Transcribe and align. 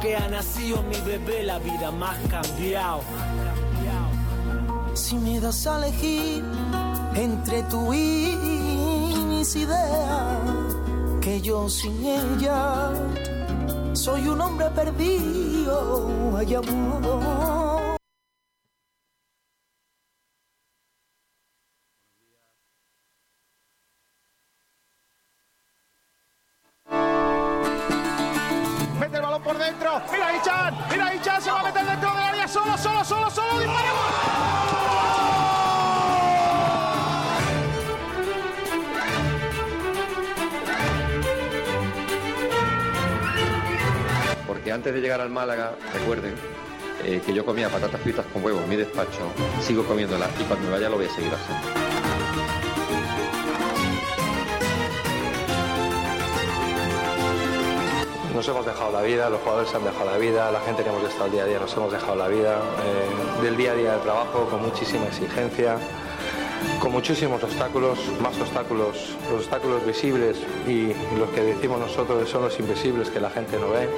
que 0.00 0.16
ha 0.16 0.28
nacido 0.28 0.82
mi 0.82 0.96
bebé, 1.00 1.42
la 1.42 1.58
vida 1.58 1.90
más 1.90 2.16
cambiado. 2.28 3.00
Si 4.94 5.16
me 5.16 5.40
das 5.40 5.66
a 5.66 5.78
elegir 5.78 6.44
entre 7.14 7.62
tú 7.64 7.92
y 7.92 9.14
mis 9.28 9.54
ideas, 9.56 10.38
que 11.20 11.40
yo 11.40 11.68
sin 11.68 12.04
ella 12.04 12.92
soy 13.92 14.28
un 14.28 14.40
hombre 14.40 14.66
perdido, 14.70 16.36
hay 16.36 16.54
amor. 16.54 17.57
Al 45.20 45.30
Málaga, 45.30 45.72
recuerden 45.92 46.34
eh, 47.04 47.20
que 47.24 47.32
yo 47.32 47.44
comía 47.44 47.68
patatas 47.68 48.00
fritas 48.00 48.26
con 48.26 48.44
huevo 48.44 48.60
mi 48.68 48.76
despacho, 48.76 49.32
sigo 49.62 49.84
comiéndolas 49.84 50.28
y 50.40 50.44
cuando 50.44 50.66
me 50.66 50.72
vaya 50.72 50.88
lo 50.88 50.96
voy 50.96 51.06
a 51.06 51.10
seguir 51.10 51.32
haciendo. 51.32 51.66
Nos 58.34 58.46
hemos 58.46 58.66
dejado 58.66 58.92
la 58.92 59.02
vida, 59.02 59.30
los 59.30 59.40
jugadores 59.40 59.70
se 59.70 59.76
han 59.76 59.84
dejado 59.84 60.10
la 60.10 60.18
vida, 60.18 60.52
la 60.52 60.60
gente 60.60 60.84
que 60.84 60.88
hemos 60.88 61.02
estado 61.02 61.30
día 61.30 61.42
a 61.42 61.46
día 61.46 61.58
nos 61.58 61.76
hemos 61.76 61.92
dejado 61.92 62.14
la 62.14 62.28
vida, 62.28 62.58
eh, 62.58 63.42
del 63.42 63.56
día 63.56 63.72
a 63.72 63.74
día 63.74 63.92
del 63.92 64.02
trabajo 64.02 64.48
con 64.48 64.62
muchísima 64.62 65.06
exigencia, 65.06 65.76
con 66.80 66.92
muchísimos 66.92 67.42
obstáculos, 67.42 67.98
más 68.22 68.38
obstáculos, 68.40 69.16
los 69.30 69.40
obstáculos 69.40 69.84
visibles 69.84 70.36
y 70.68 70.92
los 71.18 71.28
que 71.30 71.42
decimos 71.42 71.80
nosotros 71.80 72.28
son 72.28 72.42
los 72.42 72.58
invisibles 72.60 73.10
que 73.10 73.20
la 73.20 73.30
gente 73.30 73.58
no 73.58 73.70
ve. 73.70 73.88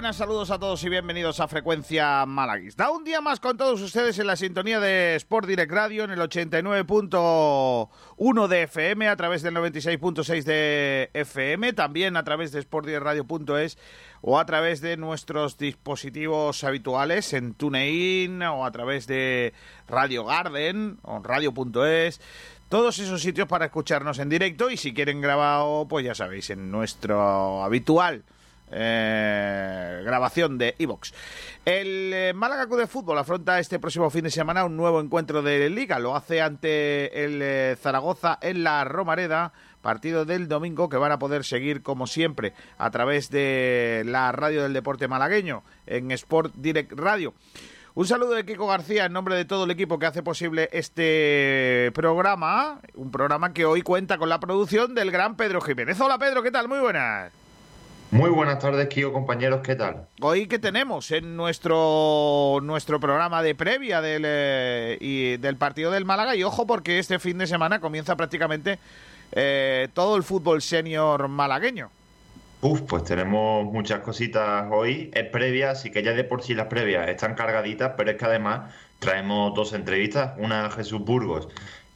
Buenas 0.00 0.16
saludos 0.16 0.50
a 0.50 0.58
todos 0.58 0.82
y 0.82 0.88
bienvenidos 0.88 1.40
a 1.40 1.48
Frecuencia 1.48 2.24
Malaguista. 2.24 2.90
Un 2.90 3.04
día 3.04 3.20
más 3.20 3.38
con 3.38 3.58
todos 3.58 3.82
ustedes 3.82 4.18
en 4.18 4.28
la 4.28 4.36
sintonía 4.36 4.80
de 4.80 5.14
Sport 5.16 5.46
Direct 5.46 5.70
Radio 5.70 6.04
en 6.04 6.10
el 6.10 6.20
89.1 6.20 8.48
de 8.48 8.62
FM, 8.62 9.08
a 9.08 9.16
través 9.16 9.42
del 9.42 9.54
96.6 9.56 10.44
de 10.44 11.10
FM, 11.12 11.74
también 11.74 12.16
a 12.16 12.24
través 12.24 12.50
de 12.50 12.62
sportdirectradio.es 12.62 13.76
o 14.22 14.38
a 14.38 14.46
través 14.46 14.80
de 14.80 14.96
nuestros 14.96 15.58
dispositivos 15.58 16.64
habituales 16.64 17.34
en 17.34 17.52
TuneIn 17.52 18.42
o 18.44 18.64
a 18.64 18.70
través 18.70 19.06
de 19.06 19.52
Radio 19.86 20.24
Garden 20.24 20.96
o 21.02 21.20
radio.es. 21.22 22.22
Todos 22.70 22.98
esos 23.00 23.20
sitios 23.20 23.48
para 23.48 23.66
escucharnos 23.66 24.18
en 24.18 24.30
directo 24.30 24.70
y 24.70 24.78
si 24.78 24.94
quieren 24.94 25.20
grabado, 25.20 25.86
pues 25.88 26.06
ya 26.06 26.14
sabéis, 26.14 26.48
en 26.48 26.70
nuestro 26.70 27.62
habitual 27.62 28.24
eh, 28.70 30.02
grabación 30.04 30.58
de 30.58 30.74
Evox. 30.78 31.12
El 31.64 32.12
eh, 32.12 32.32
Málaga 32.34 32.66
Club 32.66 32.80
de 32.80 32.86
Fútbol 32.86 33.18
afronta 33.18 33.58
este 33.58 33.78
próximo 33.78 34.10
fin 34.10 34.24
de 34.24 34.30
semana 34.30 34.64
un 34.64 34.76
nuevo 34.76 35.00
encuentro 35.00 35.42
de 35.42 35.68
Liga. 35.70 35.98
Lo 35.98 36.16
hace 36.16 36.40
ante 36.40 37.24
el 37.24 37.40
eh, 37.42 37.76
Zaragoza 37.80 38.38
en 38.40 38.64
la 38.64 38.84
Romareda. 38.84 39.52
Partido 39.82 40.26
del 40.26 40.46
domingo 40.46 40.90
que 40.90 40.98
van 40.98 41.10
a 41.10 41.18
poder 41.18 41.42
seguir 41.42 41.82
como 41.82 42.06
siempre 42.06 42.52
a 42.76 42.90
través 42.90 43.30
de 43.30 44.02
la 44.04 44.30
radio 44.30 44.62
del 44.62 44.74
deporte 44.74 45.08
malagueño 45.08 45.62
en 45.86 46.10
Sport 46.10 46.54
Direct 46.56 46.92
Radio. 46.92 47.32
Un 47.94 48.06
saludo 48.06 48.32
de 48.32 48.44
Kiko 48.44 48.66
García 48.66 49.06
en 49.06 49.12
nombre 49.12 49.34
de 49.34 49.46
todo 49.46 49.64
el 49.64 49.70
equipo 49.70 49.98
que 49.98 50.06
hace 50.06 50.22
posible 50.22 50.68
este 50.72 51.90
programa. 51.94 52.80
Un 52.94 53.10
programa 53.10 53.52
que 53.52 53.64
hoy 53.64 53.82
cuenta 53.82 54.18
con 54.18 54.28
la 54.28 54.38
producción 54.38 54.94
del 54.94 55.10
gran 55.10 55.36
Pedro 55.36 55.60
Jiménez. 55.60 55.98
Hola 56.00 56.18
Pedro, 56.18 56.42
¿qué 56.42 56.50
tal? 56.50 56.68
Muy 56.68 56.78
buenas. 56.78 57.39
Muy 58.12 58.28
buenas 58.28 58.58
tardes, 58.58 58.88
Kio, 58.88 59.12
compañeros, 59.12 59.60
¿qué 59.62 59.76
tal? 59.76 60.08
Hoy 60.20 60.48
que 60.48 60.58
tenemos 60.58 61.12
en 61.12 61.36
nuestro 61.36 62.58
nuestro 62.60 62.98
programa 62.98 63.40
de 63.40 63.54
previa 63.54 64.00
del, 64.00 64.24
eh, 64.26 64.98
y 65.00 65.36
del 65.36 65.56
partido 65.56 65.92
del 65.92 66.04
Málaga 66.04 66.34
y 66.34 66.42
ojo 66.42 66.66
porque 66.66 66.98
este 66.98 67.20
fin 67.20 67.38
de 67.38 67.46
semana 67.46 67.80
comienza 67.80 68.16
prácticamente 68.16 68.80
eh, 69.30 69.88
todo 69.94 70.16
el 70.16 70.24
fútbol 70.24 70.60
senior 70.60 71.28
malagueño. 71.28 71.90
Uf, 72.62 72.80
pues 72.82 73.04
tenemos 73.04 73.64
muchas 73.72 74.00
cositas 74.00 74.66
hoy. 74.72 75.10
Es 75.14 75.28
previa, 75.28 75.70
así 75.70 75.92
que 75.92 76.02
ya 76.02 76.12
de 76.12 76.24
por 76.24 76.42
sí 76.42 76.54
las 76.54 76.66
previas 76.66 77.08
están 77.08 77.34
cargaditas, 77.34 77.92
pero 77.96 78.10
es 78.10 78.16
que 78.16 78.24
además 78.24 78.74
traemos 78.98 79.54
dos 79.54 79.72
entrevistas, 79.72 80.32
una 80.36 80.66
a 80.66 80.70
Jesús 80.70 81.00
Burgos 81.00 81.48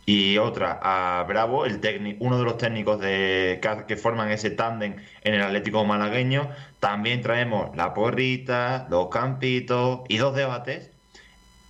y 0.07 0.37
otra 0.39 0.79
a 0.83 1.23
Bravo, 1.25 1.65
el 1.65 1.81
técnico, 1.81 2.25
uno 2.25 2.39
de 2.39 2.45
los 2.45 2.59
técnicos 2.59 3.01
de, 3.01 3.59
que, 3.63 3.85
que 3.87 3.97
forman 3.97 4.31
ese 4.31 4.51
tándem 4.51 4.97
en 5.23 5.35
el 5.35 5.43
Atlético 5.43 5.85
malagueño. 5.85 6.51
También 6.81 7.23
traemos 7.23 7.75
la 7.77 7.95
porrita, 7.95 8.87
los 8.91 9.09
campitos 9.09 10.01
y 10.09 10.19
dos 10.19 10.35
debates 10.37 10.91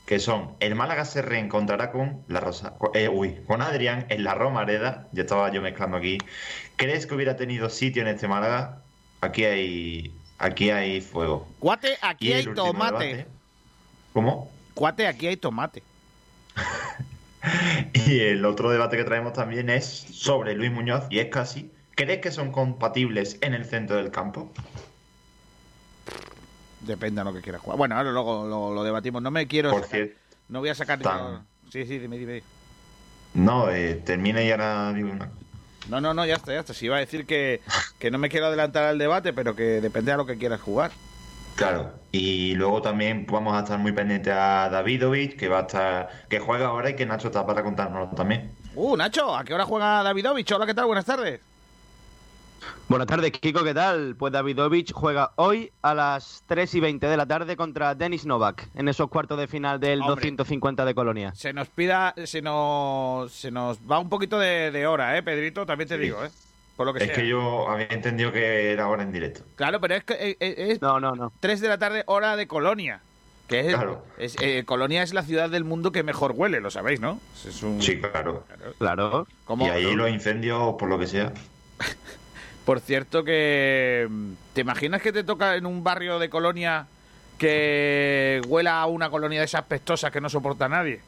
que 0.07 0.19
son 0.19 0.55
el 0.61 0.75
Málaga 0.75 1.07
se 1.07 1.23
reencontrará 1.23 1.91
con 1.91 2.25
la 2.29 2.39
Rosa, 2.41 2.75
eh, 2.93 3.09
uy, 3.09 3.37
con 3.47 3.63
Adrián 3.63 4.05
en 4.11 4.23
la 4.25 4.35
Romareda. 4.35 5.09
Ya 5.13 5.23
estaba 5.23 5.51
yo 5.51 5.63
mezclando 5.63 5.97
aquí. 5.97 6.19
¿Crees 6.77 7.07
que 7.07 7.15
hubiera 7.15 7.37
tenido 7.37 7.71
sitio 7.71 8.03
en 8.03 8.09
este 8.09 8.29
Málaga? 8.29 8.83
Aquí 9.23 9.45
hay, 9.47 10.15
aquí 10.39 10.69
hay 10.69 11.01
fuego. 11.01 11.49
Cuate, 11.59 11.97
aquí 12.03 12.33
hay 12.35 12.45
tomate. 12.45 13.07
debate- 13.07 13.27
¿Cómo? 14.13 14.51
Cuate, 14.75 15.07
aquí 15.07 15.27
hay 15.29 15.37
tomate. 15.39 15.83
Y 17.95 18.21
el 18.21 18.45
otro 18.45 18.71
debate 18.71 18.97
que 18.97 19.05
traemos 19.05 19.33
también 19.33 19.71
es 19.71 19.85
sobre 19.87 20.55
Luis 20.55 20.71
Muñoz 20.73 21.05
y 21.11 21.19
es 21.19 21.29
casi. 21.29 21.71
¿Crees 21.95 22.21
que 22.21 22.31
son 22.31 22.51
compatibles 22.51 23.39
en 23.41 23.55
el 23.55 23.65
centro 23.65 23.97
del 23.97 24.11
campo? 24.11 24.53
Depende 26.81 27.21
de 27.21 27.25
lo 27.25 27.33
que 27.35 27.41
quieras 27.41 27.63
jugar. 27.63 27.79
Bueno, 27.79 27.97
ahora 27.97 28.11
luego 28.13 28.47
lo, 28.47 28.75
lo 28.75 28.83
debatimos. 28.85 29.23
No 29.23 29.31
me 29.31 29.47
quiero. 29.47 29.71
Por 29.71 29.85
cierto, 29.85 30.15
no 30.49 30.61
voy 30.61 30.69
a 30.69 30.75
sacar. 30.75 30.99
tan- 31.01 31.47
Sí, 31.71 31.87
sí, 31.87 31.99
dime, 31.99 32.19
dime. 32.19 32.43
no, 33.35 33.71
eh, 33.71 33.95
termina 34.05 34.43
y 34.43 34.51
ahora 34.51 34.93
digo 34.93 35.11
una. 35.11 35.31
No, 35.89 36.01
no, 36.01 36.15
no, 36.15 36.25
ya 36.27 36.35
está, 36.37 36.53
ya 36.53 36.61
está. 36.61 36.73
Si 36.75 36.87
iba 36.87 36.97
a 36.97 37.01
decir 37.01 37.27
que, 37.27 37.61
que 37.99 38.11
no 38.11 38.19
me 38.19 38.29
quiero 38.29 38.47
adelantar 38.47 38.85
al 38.85 38.99
debate, 38.99 39.33
pero 39.33 39.55
que 39.57 39.81
depende 39.81 40.11
de 40.13 40.17
lo 40.17 40.27
que 40.27 40.37
quieras 40.39 40.61
jugar. 40.61 40.93
Claro, 41.57 41.93
y 42.11 42.55
luego 42.57 42.83
también 42.83 43.27
vamos 43.31 43.55
a 43.55 43.61
estar 43.61 43.79
muy 43.79 43.93
pendientes 43.93 44.33
a 44.33 44.69
Davidovich, 44.71 45.37
que 45.37 45.49
va 45.49 45.59
a 45.59 45.63
estar, 45.63 46.09
que 46.29 46.41
juega 46.41 46.67
ahora 46.67 46.91
y 46.91 46.97
que 46.97 47.07
Nacho 47.07 47.29
está 47.29 47.47
para 47.47 47.63
contárnoslo 47.63 48.15
también. 48.17 48.51
Uh, 48.75 48.97
Nacho, 48.97 49.37
¿a 49.37 49.45
qué 49.45 49.55
hora 49.55 49.65
juega 49.65 50.03
Davidovich? 50.03 50.51
Hola, 50.53 50.67
¿qué 50.67 50.75
tal? 50.75 50.87
Buenas 50.87 51.05
tardes. 51.05 51.41
Buenas 52.89 53.07
tardes, 53.07 53.31
Kiko, 53.33 53.63
¿qué 53.63 53.73
tal? 53.75 54.17
Pues 54.19 54.33
Davidovich 54.33 54.93
juega 54.93 55.33
hoy 55.37 55.71
a 55.83 55.95
las 55.95 56.43
3 56.47 56.75
y 56.75 56.81
20 56.81 57.07
de 57.07 57.17
la 57.17 57.27
tarde 57.27 57.57
contra 57.57 57.95
Denis 57.95 58.27
Novak 58.27 58.69
en 58.75 58.89
esos 58.89 59.09
cuartos 59.09 59.39
de 59.39 59.47
final 59.47 59.79
del 59.81 60.01
Hombre. 60.01 60.15
250 60.31 60.85
de 60.85 60.95
Colonia. 60.95 61.33
Se 61.35 61.53
nos 61.53 61.69
pida, 61.69 62.15
se 62.25 62.43
nos, 62.43 63.33
se 63.33 63.51
nos 63.51 63.79
va 63.91 63.99
un 63.99 64.09
poquito 64.09 64.39
de, 64.39 64.71
de 64.71 64.87
hora, 64.87 65.17
¿eh, 65.17 65.23
Pedrito? 65.23 65.65
También 65.67 65.89
te 65.89 65.97
Sí. 65.97 66.03
digo, 66.03 66.25
¿eh? 66.25 66.31
Por 66.77 66.87
lo 66.87 66.93
que 66.93 67.01
Es 67.01 67.07
sea. 67.07 67.15
que 67.15 67.29
yo 67.29 67.69
había 67.69 67.87
entendido 67.91 68.33
que 68.33 68.73
era 68.73 68.85
ahora 68.85 69.03
en 69.05 69.13
directo. 69.13 69.43
Claro, 69.57 69.81
pero 69.81 69.95
es 69.95 70.05
que 70.05 70.15
eh, 70.15 70.37
eh, 70.41 70.55
es 70.71 70.83
No, 70.83 70.99
no, 71.01 71.15
no. 71.15 71.33
3 71.41 71.61
de 71.61 71.69
la 71.69 71.79
tarde, 71.79 72.03
hora 72.07 72.37
de 72.37 72.47
Colonia. 72.49 73.01
Que 73.49 73.61
es, 73.61 73.75
Claro. 73.75 74.03
es, 74.19 74.37
eh, 74.41 74.65
Colonia 74.65 75.03
es 75.03 75.13
la 75.15 75.23
ciudad 75.23 75.51
del 75.51 75.65
mundo 75.65 75.93
que 75.93 76.03
mejor 76.03 76.33
huele, 76.35 76.61
lo 76.61 76.71
sabéis, 76.71 76.99
¿no? 77.01 77.21
Es 77.47 77.63
un... 77.63 77.81
Sí, 77.83 78.01
claro. 78.01 78.45
Claro. 78.79 79.27
¿Cómo? 79.45 79.67
Y 79.67 79.71
ahí 79.71 79.95
los 79.95 80.09
incendios, 80.11 80.75
por 80.79 80.89
lo 80.89 80.99
que 80.99 81.07
sea. 81.07 81.33
Por 82.65 82.81
cierto 82.81 83.25
que... 83.25 84.09
¿Te 84.55 84.63
imaginas 84.63 85.03
que 85.03 85.13
te 85.13 85.23
toca 85.23 85.57
en 85.57 85.67
un 85.67 85.85
barrio 85.85 86.19
de 86.19 86.31
Colonia 86.31 86.87
que 87.37 88.41
huela 88.49 88.81
a 88.81 88.87
una 88.87 89.11
colonia 89.11 89.41
de 89.41 89.45
esas 89.45 89.65
pestosas 89.65 90.11
que 90.11 90.19
no 90.23 90.31
soporta 90.31 90.65
a 90.65 90.69
nadie? 90.71 91.01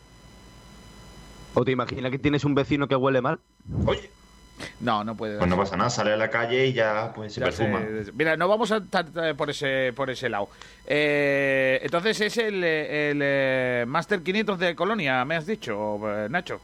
¿O 1.55 1.65
te 1.65 1.71
imaginas 1.73 2.11
que 2.11 2.19
tienes 2.19 2.45
un 2.45 2.55
vecino 2.55 2.87
que 2.89 2.95
huele 2.97 3.23
mal? 3.23 3.41
Oye, 3.87 4.11
No, 4.81 5.05
no 5.05 5.17
puede. 5.17 5.39
Pues 5.39 5.51
no 5.51 5.57
pasa 5.57 5.77
nada, 5.77 5.91
sale 5.91 6.13
a 6.13 6.17
la 6.17 6.31
calle 6.31 6.67
y 6.67 6.73
ya 6.73 7.13
pues 7.15 7.33
se 7.35 7.41
Ya 7.41 7.47
perfuma. 7.47 7.81
se- 7.81 8.13
mira, 8.13 8.37
no 8.37 8.49
vamos 8.49 8.71
a 8.73 8.79
estar 8.79 9.07
eh, 9.23 9.35
por 9.35 9.51
ese 9.51 9.93
por 9.95 10.09
ese 10.11 10.29
lado. 10.29 10.49
Eh, 10.87 11.79
entonces 11.83 12.21
es 12.21 12.37
el, 12.39 12.63
el 12.65 13.21
eh, 13.23 13.85
Master 13.87 14.23
500 14.23 14.59
de 14.59 14.75
Colonia, 14.75 15.25
me 15.25 15.37
has 15.37 15.47
dicho, 15.47 15.99
eh, 16.11 16.29
Nacho. 16.31 16.61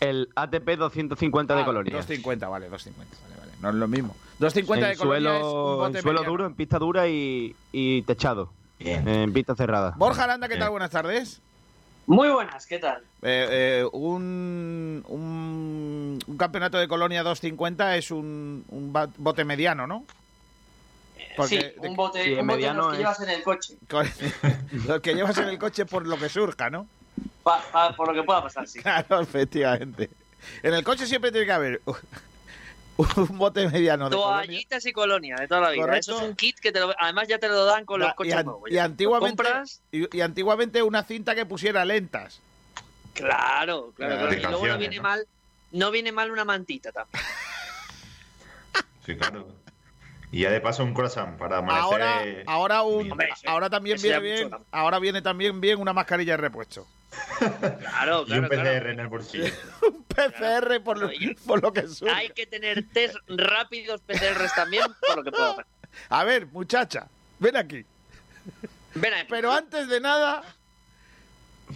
El 0.00 0.28
ATP 0.34 0.76
250 0.76 1.54
de 1.54 1.62
Ah, 1.62 1.64
Colonia. 1.64 1.92
250, 1.94 2.48
vale, 2.48 2.68
250, 2.68 3.16
vale, 3.22 3.40
vale. 3.40 3.52
No 3.62 3.68
es 3.70 3.74
lo 3.76 3.88
mismo. 3.88 4.14
250 4.38 4.86
en 4.86 4.92
de 4.92 4.98
Colonia 4.98 5.30
es 5.30 5.42
un 5.42 5.50
suelo, 5.50 5.76
bote 5.76 5.96
en 5.98 6.02
suelo 6.02 6.20
mediano. 6.20 6.30
duro, 6.32 6.46
en 6.46 6.54
pista 6.54 6.78
dura 6.78 7.08
y, 7.08 7.56
y 7.72 8.02
techado. 8.02 8.52
Bien. 8.78 9.06
En 9.08 9.32
pista 9.32 9.54
cerrada. 9.54 9.94
Borja 9.96 10.24
Aranda, 10.24 10.48
¿qué 10.48 10.56
tal? 10.56 10.70
Buenas 10.70 10.90
tardes. 10.90 11.40
Muy 12.06 12.28
buenas, 12.28 12.66
¿qué 12.66 12.78
tal? 12.78 13.02
Eh, 13.22 13.80
eh, 13.82 13.88
un, 13.92 15.04
un, 15.08 16.18
un 16.26 16.36
campeonato 16.36 16.78
de 16.78 16.86
Colonia 16.86 17.22
250 17.22 17.96
es 17.96 18.10
un, 18.10 18.64
un 18.68 18.92
bote 19.18 19.44
mediano, 19.44 19.86
¿no? 19.86 20.04
Porque- 21.36 21.72
sí, 21.72 21.78
un 21.78 21.96
bote, 21.96 22.22
sí, 22.24 22.30
un 22.32 22.36
bote 22.36 22.36
de 22.36 22.42
mediano 22.42 22.82
los 22.82 22.86
que 22.88 22.92
es- 22.94 22.98
llevas 23.00 23.20
en 23.20 23.28
el 23.30 23.42
coche. 23.42 23.74
Con- 23.90 24.08
Lo 24.86 25.00
que 25.00 25.14
llevas 25.14 25.38
en 25.38 25.48
el 25.48 25.58
coche 25.58 25.86
por 25.86 26.06
lo 26.06 26.18
que 26.18 26.28
surja, 26.28 26.68
¿no? 26.70 26.86
Pa- 27.42 27.62
pa- 27.72 27.96
por 27.96 28.08
lo 28.08 28.14
que 28.14 28.22
pueda 28.22 28.42
pasar, 28.42 28.68
sí. 28.68 28.78
Claro, 28.82 29.20
efectivamente. 29.20 30.10
En 30.62 30.74
el 30.74 30.84
coche 30.84 31.06
siempre 31.06 31.30
tiene 31.32 31.46
que 31.46 31.52
haber 31.52 31.80
un 32.96 33.38
bote 33.38 33.68
mediano 33.68 34.08
de 34.08 34.16
colonia. 34.16 34.44
Toallitas 34.46 34.86
y 34.86 34.92
colonia 34.92 35.36
de 35.36 35.48
toda 35.48 35.60
la 35.62 35.70
vida. 35.70 35.82
Correcto. 35.82 36.12
Eso 36.12 36.20
es 36.22 36.28
un 36.28 36.36
kit 36.36 36.58
que 36.58 36.70
te 36.72 36.80
lo- 36.80 36.94
además 36.98 37.26
ya 37.28 37.38
te 37.38 37.48
lo 37.48 37.64
dan 37.64 37.84
con 37.84 38.00
los 38.00 38.10
y, 38.10 38.14
coches 38.14 38.34
an- 38.34 38.46
nuevos. 38.46 38.70
y 38.70 38.78
antiguamente 38.78 39.42
y, 39.92 40.16
y 40.16 40.20
antiguamente 40.20 40.82
una 40.82 41.02
cinta 41.04 41.34
que 41.34 41.44
pusiera 41.46 41.84
lentas. 41.84 42.40
claro, 43.14 43.92
claro, 43.96 44.16
Claro. 44.28 44.32
Y 44.34 44.40
luego 44.42 44.66
no 44.66 44.78
viene 44.78 44.96
¿no? 44.96 45.02
mal, 45.02 45.26
no 45.72 45.90
viene 45.90 46.12
mal 46.12 46.30
una 46.30 46.44
mantita 46.44 46.92
también. 46.92 47.24
Sí, 49.04 49.16
claro. 49.16 49.46
Y 50.34 50.40
ya 50.40 50.50
de 50.50 50.60
paso 50.60 50.82
un 50.82 50.94
croissant 50.94 51.38
para 51.38 51.58
amanecer. 51.58 52.02
Ahora, 52.02 52.24
ahora 52.46 52.82
un, 52.82 53.12
Hombre, 53.12 53.28
ahora 53.46 53.70
también 53.70 53.98
viene 54.02 54.18
bien, 54.18 54.50
ahora 54.72 54.98
viene 54.98 55.22
también 55.22 55.60
bien 55.60 55.80
una 55.80 55.92
mascarilla 55.92 56.32
de 56.32 56.38
repuesto. 56.38 56.88
Claro, 57.78 58.24
y 58.26 58.32
un 58.32 58.38
claro, 58.38 58.48
PCR 58.48 58.62
claro. 58.62 58.90
en 58.90 58.98
el 58.98 59.06
bolsillo. 59.06 59.44
Un 59.88 60.02
PCR 60.02 60.82
por, 60.82 60.98
lo, 60.98 61.08
por 61.46 61.62
lo 61.62 61.72
que 61.72 61.86
surja. 61.86 62.16
Hay 62.16 62.30
que 62.30 62.46
tener 62.46 62.84
test 62.92 63.16
rápidos 63.28 64.00
PCRs 64.00 64.52
también, 64.56 64.82
por 65.06 65.18
lo 65.18 65.22
que 65.22 65.30
pueda 65.30 65.50
pasar. 65.50 65.66
A 66.08 66.24
ver, 66.24 66.46
muchacha, 66.46 67.06
ven 67.38 67.56
aquí. 67.56 67.86
Ven 68.96 69.14
aquí. 69.14 69.26
Pero 69.30 69.52
antes 69.52 69.86
de 69.86 70.00
nada, 70.00 70.42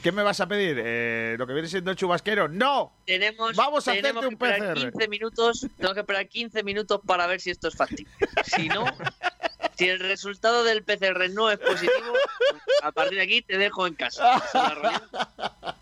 ¿qué 0.03 0.13
me 0.13 0.23
vas 0.23 0.41
a 0.41 0.47
pedir? 0.47 0.81
Eh, 0.85 1.37
¿Lo 1.39 1.47
que 1.47 1.53
viene 1.53 1.69
siendo 1.69 1.91
el 1.91 1.97
chubasquero? 1.97 2.49
¡No! 2.49 2.93
tenemos, 3.05 3.57
vamos 3.57 3.87
a 3.89 3.93
tenemos 3.93 4.25
hacerte 4.25 4.35
un 4.35 4.39
que 4.39 4.47
esperar 4.47 4.75
PCR. 4.75 4.91
15 4.93 5.09
minutos, 5.09 5.67
tengo 5.79 5.95
que 5.95 6.01
esperar 6.01 6.29
15 6.29 6.63
minutos 6.63 7.01
para 7.07 7.27
ver 7.27 7.41
si 7.41 7.51
esto 7.51 7.69
es 7.69 7.77
factible. 7.77 8.13
Si 8.45 8.69
no, 8.69 8.85
si 9.77 9.89
el 9.89 10.01
resultado 10.01 10.65
del 10.65 10.83
PCR 10.83 11.31
no 11.31 11.51
es 11.51 11.59
positivo, 11.59 12.15
a 12.83 12.93
partir 12.93 13.19
de 13.19 13.25
aquí 13.25 13.43
te 13.43 13.59
dejo 13.59 13.87
en 13.87 13.95
casa. 13.95 14.43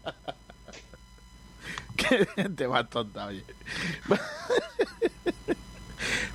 Qué 1.96 2.26
gente 2.36 2.68
más 2.68 2.88
tonta, 2.90 3.26
oye. 3.26 3.42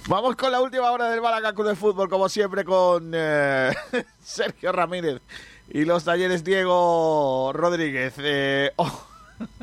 Vamos 0.08 0.36
con 0.36 0.52
la 0.52 0.60
última 0.60 0.92
hora 0.92 1.10
del 1.10 1.22
Málaga 1.22 1.54
Club 1.54 1.68
de 1.68 1.76
Fútbol, 1.76 2.10
como 2.10 2.28
siempre, 2.28 2.66
con 2.66 3.12
eh, 3.14 3.72
Sergio 4.24 4.72
Ramírez 4.72 5.22
y 5.74 5.86
los 5.86 6.04
talleres 6.04 6.44
Diego 6.44 7.52
Rodríguez. 7.54 8.16
Eh, 8.18 8.72
oh, 8.76 9.08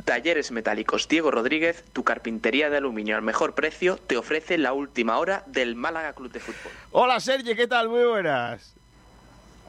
Talleres 0.04 0.50
Metálicos 0.50 1.06
Diego 1.06 1.30
Rodríguez, 1.30 1.84
tu 1.92 2.02
carpintería 2.02 2.70
de 2.70 2.78
aluminio 2.78 3.16
al 3.16 3.22
mejor 3.22 3.54
precio, 3.54 3.96
te 3.96 4.16
ofrece 4.16 4.58
la 4.58 4.72
última 4.72 5.18
hora 5.18 5.44
del 5.46 5.76
Málaga 5.76 6.14
Club 6.14 6.32
de 6.32 6.40
Fútbol. 6.40 6.72
Hola, 6.92 7.20
Sergio, 7.20 7.54
¿qué 7.54 7.66
tal? 7.66 7.88
Muy 7.88 8.04
buenas. 8.04 8.74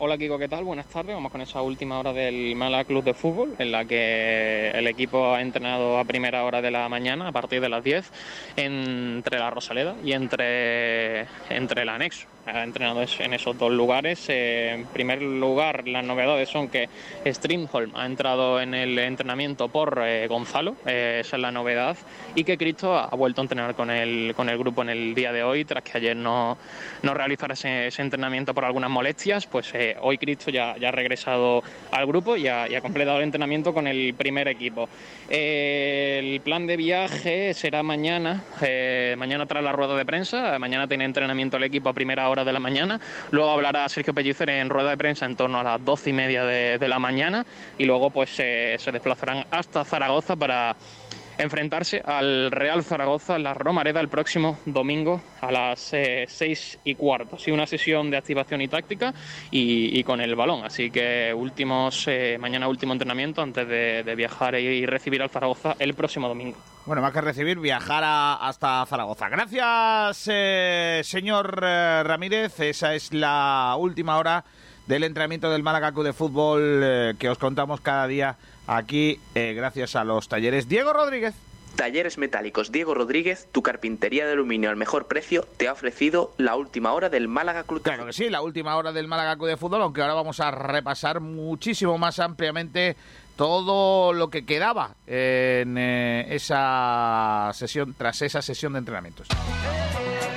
Hola 0.02 0.18
Kiko, 0.18 0.40
¿qué 0.40 0.48
tal? 0.48 0.64
Buenas 0.64 0.88
tardes. 0.88 1.14
Vamos 1.14 1.30
con 1.30 1.42
esa 1.42 1.62
última 1.62 2.00
hora 2.00 2.14
del 2.14 2.56
Málaga 2.56 2.86
Club 2.86 3.04
de 3.04 3.14
Fútbol, 3.14 3.56
en 3.60 3.74
la 3.74 3.84
que 3.84 4.72
el 4.74 4.88
equipo 4.88 5.34
ha 5.36 5.42
entrenado 5.42 6.00
a 6.00 6.06
primera 6.06 6.46
hora 6.46 6.62
de 6.62 6.72
la 6.72 6.88
mañana, 6.88 7.28
a 7.28 7.32
partir 7.34 7.60
de 7.60 7.68
las 7.68 7.84
10, 7.84 8.10
entre 8.56 9.40
la 9.40 9.50
Rosaleda 9.50 9.96
y 10.02 10.14
entre, 10.14 11.28
entre 11.50 11.82
el 11.82 11.90
anexo. 11.90 12.28
Ha 12.50 12.64
entrenado 12.64 13.02
en 13.20 13.34
esos 13.34 13.58
dos 13.58 13.72
lugares. 13.72 14.26
Eh, 14.30 14.74
en 14.74 14.86
primer 14.86 15.22
lugar, 15.22 15.88
las 15.88 16.04
novedades 16.04 16.50
son 16.50 16.68
que 16.70 16.90
Stringholm 17.26 17.96
ha 17.96 18.06
entrado 18.06 18.60
en 18.60 18.74
el 18.74 18.98
entrenamiento 18.98 19.68
por 19.68 20.02
eh, 20.04 20.28
Gonzalo, 20.28 20.76
eh, 20.86 21.20
esa 21.22 21.36
es 21.36 21.42
la 21.42 21.52
novedad, 21.52 21.98
y 22.36 22.44
que 22.44 22.58
Cristo 22.58 22.98
ha 22.98 23.16
vuelto 23.16 23.42
a 23.42 23.44
entrenar 23.44 23.76
con 23.76 23.90
el, 23.90 24.34
con 24.36 24.50
el 24.50 24.58
grupo 24.58 24.82
en 24.82 24.90
el 24.90 25.16
día 25.16 25.32
de 25.32 25.44
hoy, 25.44 25.66
tras 25.66 25.84
que 25.84 25.98
ayer 25.98 26.16
no, 26.16 26.58
no 27.04 27.14
realizara 27.14 27.54
ese, 27.54 27.88
ese 27.88 28.02
entrenamiento 28.02 28.54
por 28.54 28.66
algunas 28.66 28.90
molestias, 28.90 29.46
pues 29.46 29.72
eh, 29.74 29.96
hoy 30.02 30.18
Cristo 30.18 30.52
ya, 30.52 30.76
ya 30.78 30.90
ha 30.90 30.92
regresado 30.92 31.64
al 31.92 32.06
grupo 32.06 32.36
y 32.36 32.48
ha, 32.48 32.70
y 32.70 32.76
ha 32.76 32.82
completado 32.82 33.18
el 33.18 33.24
entrenamiento 33.24 33.74
con 33.74 33.88
el 33.88 34.14
primer 34.14 34.48
equipo. 34.48 34.90
Eh, 35.30 36.20
el 36.20 36.42
plan 36.42 36.68
de 36.68 36.78
viaje 36.78 37.54
será 37.54 37.84
mañana, 37.84 38.44
eh, 38.62 39.16
mañana 39.18 39.46
tras 39.46 39.64
la 39.64 39.72
rueda 39.72 39.96
de 39.96 40.06
prensa, 40.06 40.58
mañana 40.60 40.88
tiene 40.88 41.06
entrenamiento 41.06 41.58
el 41.58 41.64
equipo 41.64 41.90
a 41.90 41.94
primera 41.94 42.30
hora 42.30 42.39
de 42.44 42.54
la 42.54 42.60
mañana, 42.60 43.00
luego 43.32 43.52
hablará 43.52 43.88
Sergio 43.90 44.14
Pellicer 44.14 44.50
en 44.50 44.70
rueda 44.70 44.92
de 44.92 44.98
prensa 44.98 45.26
en 45.26 45.36
torno 45.36 45.60
a 45.60 45.64
las 45.64 45.84
doce 45.84 46.10
y 46.10 46.14
media 46.14 46.44
de, 46.44 46.88
la 46.90 47.00
mañana 47.00 47.46
y 47.78 47.86
luego 47.86 48.10
pues 48.10 48.32
se 48.32 48.92
desplazarán 48.92 49.46
hasta 49.52 49.86
Zaragoza 49.86 50.36
para 50.36 50.76
enfrentarse 51.40 52.02
al 52.06 52.52
Real 52.52 52.84
Zaragoza 52.84 53.38
en 53.38 53.44
la 53.44 53.54
Romareda 53.54 54.02
el 54.02 54.10
próximo 54.10 54.60
domingo 54.66 55.22
a 55.42 55.52
las 55.52 55.94
eh, 55.94 56.26
seis 56.28 56.78
y 56.84 56.96
cuarto. 56.96 57.40
Sí, 57.40 57.50
una 57.52 57.66
sesión 57.66 58.12
de 58.12 58.18
activación 58.18 58.62
y 58.62 58.68
táctica 58.68 59.14
y, 59.50 60.04
con 60.04 60.22
el 60.22 60.36
balón. 60.36 60.66
Así 60.66 60.92
que 60.92 61.34
últimos, 61.34 62.06
eh, 62.08 62.38
mañana 62.40 62.68
último 62.68 62.94
entrenamiento 62.94 63.42
antes 63.42 63.68
de, 63.68 64.16
viajar 64.16 64.56
y 64.56 64.86
recibir 64.86 65.22
al 65.22 65.30
Zaragoza 65.30 65.76
el 65.80 65.94
próximo 65.94 66.28
domingo. 66.28 66.58
Bueno, 66.86 67.02
más 67.02 67.14
que 67.14 67.22
recibir, 67.22 67.58
viajar 67.60 68.04
hasta 68.06 68.86
Zaragoza. 68.86 69.30
Gracias, 69.30 70.28
eh, 70.30 71.02
señor 71.04 71.62
Ramírez. 71.62 72.60
Esa 72.60 72.96
es 72.96 73.14
la 73.14 73.76
última 73.78 74.18
hora 74.18 74.44
del 74.88 75.04
entrenamiento 75.04 75.50
del 75.50 75.64
Málaga 75.64 75.92
de 75.92 76.12
Fútbol 76.14 77.16
que 77.18 77.30
os 77.30 77.38
contamos 77.38 77.80
cada 77.80 78.08
día 78.08 78.38
aquí, 78.70 79.20
eh, 79.36 79.54
gracias 79.54 79.96
a 79.96 80.04
los 80.04 80.30
talleres. 80.30 80.70
Diego 80.70 80.94
Rodríguez. 80.94 81.36
Talleres 81.76 82.18
Metálicos 82.18 82.72
Diego 82.72 82.94
Rodríguez, 82.94 83.48
tu 83.52 83.62
carpintería 83.62 84.26
de 84.26 84.34
aluminio 84.34 84.70
al 84.70 84.76
mejor 84.76 85.08
precio, 85.08 85.48
te 85.56 85.70
ha 85.70 85.72
ofrecido 85.72 86.34
la 86.38 86.56
última 86.56 86.92
hora 86.92 87.10
del 87.10 87.30
Málaga 87.30 87.64
Club 87.64 87.80
de 87.80 87.84
Claro 87.84 88.06
que 88.06 88.14
sí, 88.14 88.30
la 88.30 88.42
última 88.42 88.76
hora 88.76 88.92
del 88.92 89.08
Málaga 89.08 89.38
Club 89.38 89.48
de 89.48 89.58
Fútbol, 89.58 89.84
aunque 89.84 90.02
ahora 90.02 90.14
vamos 90.14 90.42
a 90.42 90.52
repasar 90.52 91.22
muchísimo 91.22 91.98
más 91.98 92.20
ampliamente 92.20 92.98
todo 93.38 94.12
lo 94.12 94.30
que 94.30 94.46
quedaba 94.46 94.96
en 95.08 95.78
eh, 95.78 96.36
esa 96.36 97.52
sesión, 97.54 97.96
tras 97.98 98.22
esa 98.24 98.42
sesión 98.42 98.74
de 98.74 98.80
entrenamientos. 98.80 99.30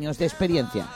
de 0.00 0.24
experiencia. 0.24 0.86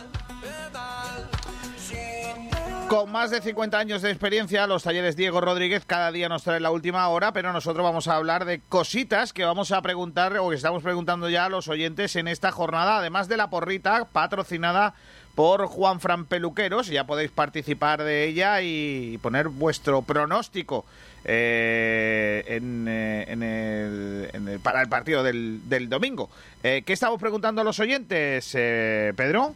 Con 2.89 3.11
más 3.11 3.31
de 3.31 3.43
50 3.43 3.79
años 3.79 4.03
de 4.03 4.11
experiencia, 4.11 4.67
los 4.67 4.83
talleres 4.83 5.15
Diego 5.15 5.41
Rodríguez 5.41 5.85
cada 5.85 6.11
día 6.11 6.29
nos 6.29 6.43
traen 6.43 6.63
la 6.63 6.71
última 6.71 7.07
hora, 7.09 7.33
pero 7.33 7.53
nosotros 7.53 7.85
vamos 7.85 8.09
a 8.09 8.17
hablar 8.17 8.45
de 8.47 8.61
cositas 8.69 9.33
que 9.33 9.45
vamos 9.45 9.73
a 9.73 9.83
preguntar 9.83 10.37
o 10.39 10.49
que 10.49 10.57
estamos 10.57 10.83
preguntando 10.83 11.29
ya 11.29 11.47
a 11.47 11.49
los 11.49 11.69
oyentes 11.69 12.17
en 12.17 12.29
esta 12.29 12.51
jornada, 12.51 12.99
además 12.99 13.29
de 13.29 13.37
la 13.37 13.51
porrita 13.51 14.07
patrocinada 14.07 14.95
por 15.35 15.67
Juan 15.67 16.01
Fran 16.01 16.25
Peluqueros. 16.25 16.87
Ya 16.87 17.05
podéis 17.05 17.31
participar 17.31 18.03
de 18.03 18.25
ella 18.25 18.63
y 18.63 19.19
poner 19.19 19.49
vuestro 19.49 20.03
pronóstico 20.03 20.87
eh, 21.25 22.45
en, 22.47 22.87
eh, 22.88 23.25
en 23.28 23.43
el- 23.43 24.31
en 24.33 24.49
el- 24.49 24.61
para 24.61 24.83
el 24.83 24.88
partido 24.88 25.23
del, 25.23 25.61
domingo. 25.88 26.31
Eh, 26.62 26.83
¿Qué 26.85 26.93
estamos 26.93 27.21
preguntando 27.21 27.61
a 27.61 27.64
los 27.64 27.81
oyentes, 27.81 28.52
eh, 28.54 29.12
Pedro? 29.16 29.54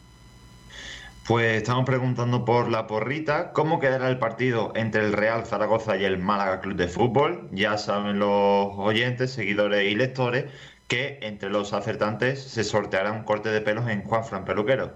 Pues 1.27 1.59
estamos 1.59 1.85
preguntando 1.85 2.47
por 2.47 2.71
la 2.71 2.87
porrita, 2.87 3.53
¿cómo 3.53 3.81
quedará 3.81 4.09
el 4.09 4.19
partido 4.19 4.73
entre 4.75 5.05
el 5.05 5.13
Real 5.13 5.45
Zaragoza 5.45 5.99
y 5.99 6.05
el 6.05 6.17
Málaga 6.17 6.61
Club 6.61 6.77
de 6.77 6.89
Fútbol? 6.89 7.49
Ya 7.53 7.77
saben 7.77 8.19
los 8.19 8.71
oyentes, 8.79 9.33
seguidores 9.33 9.93
y 9.93 9.95
lectores 9.95 10.47
que 10.87 11.19
entre 11.21 11.51
los 11.51 11.75
acertantes 11.75 12.43
se 12.43 12.65
sorteará 12.65 13.13
un 13.13 13.25
corte 13.25 13.51
de 13.51 13.61
pelos 13.61 13.87
en 13.91 14.05
Juan 14.05 14.25
Fran 14.25 14.47
Peluquero. 14.47 14.95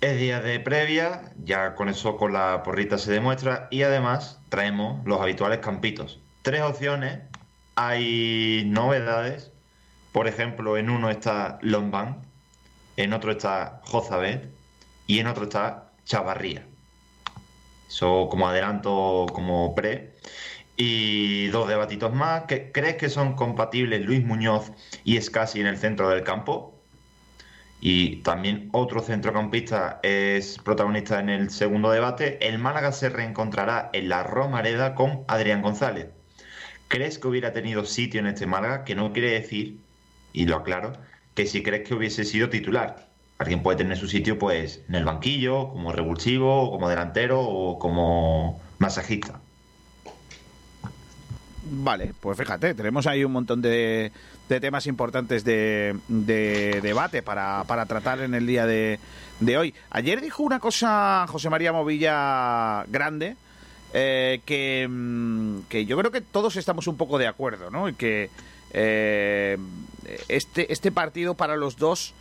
Es 0.00 0.18
día 0.18 0.40
de 0.40 0.60
previa, 0.60 1.32
ya 1.44 1.74
con 1.74 1.88
eso 1.88 2.16
con 2.16 2.32
la 2.32 2.62
porrita 2.62 2.98
se 2.98 3.10
demuestra 3.10 3.66
y 3.70 3.82
además 3.82 4.40
traemos 4.48 5.04
los 5.04 5.20
habituales 5.20 5.58
campitos. 5.58 6.20
Tres 6.42 6.62
opciones, 6.62 7.18
hay 7.74 8.64
novedades, 8.66 9.50
por 10.12 10.28
ejemplo 10.28 10.78
en 10.78 10.90
uno 10.90 11.10
está 11.10 11.58
Lombán, 11.62 12.22
en 12.96 13.12
otro 13.12 13.32
está 13.32 13.80
Jozabet 13.84 14.48
y 15.06 15.18
en 15.18 15.26
otro 15.26 15.44
está 15.44 15.90
Chavarría. 16.04 16.64
Eso 17.88 18.28
como 18.30 18.48
adelanto, 18.48 19.26
como 19.32 19.74
pre. 19.74 20.14
Y 20.76 21.48
dos 21.48 21.68
debatitos 21.68 22.14
más. 22.14 22.44
¿Crees 22.46 22.96
que 22.96 23.08
son 23.08 23.34
compatibles 23.34 24.04
Luis 24.04 24.24
Muñoz 24.24 24.70
y 25.04 25.16
Escasi 25.16 25.60
en 25.60 25.66
el 25.66 25.78
centro 25.78 26.08
del 26.08 26.22
campo? 26.22 26.77
Y 27.80 28.16
también 28.22 28.68
otro 28.72 29.00
centrocampista 29.00 30.00
es 30.02 30.58
protagonista 30.58 31.20
en 31.20 31.28
el 31.28 31.50
segundo 31.50 31.90
debate. 31.90 32.46
El 32.46 32.58
Málaga 32.58 32.90
se 32.90 33.08
reencontrará 33.08 33.90
en 33.92 34.08
la 34.08 34.24
Romareda 34.24 34.94
con 34.94 35.24
Adrián 35.28 35.62
González. 35.62 36.08
¿Crees 36.88 37.18
que 37.18 37.28
hubiera 37.28 37.52
tenido 37.52 37.84
sitio 37.84 38.20
en 38.20 38.26
este 38.26 38.46
Málaga? 38.46 38.84
Que 38.84 38.94
no 38.94 39.12
quiere 39.12 39.30
decir, 39.30 39.78
y 40.32 40.46
lo 40.46 40.56
aclaro, 40.56 40.92
que 41.34 41.46
si 41.46 41.62
crees 41.62 41.86
que 41.86 41.94
hubiese 41.94 42.24
sido 42.24 42.48
titular. 42.48 43.08
Alguien 43.38 43.62
puede 43.62 43.78
tener 43.78 43.96
su 43.96 44.08
sitio 44.08 44.38
pues 44.38 44.82
en 44.88 44.96
el 44.96 45.04
banquillo, 45.04 45.68
como 45.68 45.92
revulsivo, 45.92 46.72
como 46.72 46.88
delantero 46.88 47.40
o 47.40 47.78
como 47.78 48.60
masajista. 48.78 49.40
Vale, 51.70 52.12
pues 52.20 52.38
fíjate, 52.38 52.74
tenemos 52.74 53.06
ahí 53.06 53.24
un 53.24 53.32
montón 53.32 53.62
de, 53.62 54.10
de 54.48 54.60
temas 54.60 54.86
importantes 54.86 55.44
de, 55.44 55.94
debate 56.08 57.22
para, 57.22 57.64
tratar 57.86 58.20
en 58.20 58.34
el 58.34 58.46
día 58.46 58.66
de, 58.66 58.98
hoy. 59.58 59.74
Ayer 59.90 60.20
dijo 60.20 60.42
una 60.42 60.60
cosa 60.60 61.26
José 61.28 61.50
María 61.50 61.72
Movilla 61.72 62.84
grande, 62.88 63.36
eh, 63.92 64.40
que, 64.44 64.86
mm, 64.88 65.60
que, 65.68 65.86
yo 65.86 65.96
creo 65.98 66.10
que 66.10 66.20
todos 66.20 66.56
estamos 66.56 66.86
un 66.86 66.96
poco 66.96 67.18
de 67.18 67.26
acuerdo, 67.26 67.70
¿no? 67.70 67.88
Y 67.88 67.94
que 67.94 68.30
eh, 68.72 69.56
este, 70.28 70.72
este 70.72 70.92
partido 70.92 71.34
para 71.34 71.56
los 71.56 71.76
dos 71.76 72.14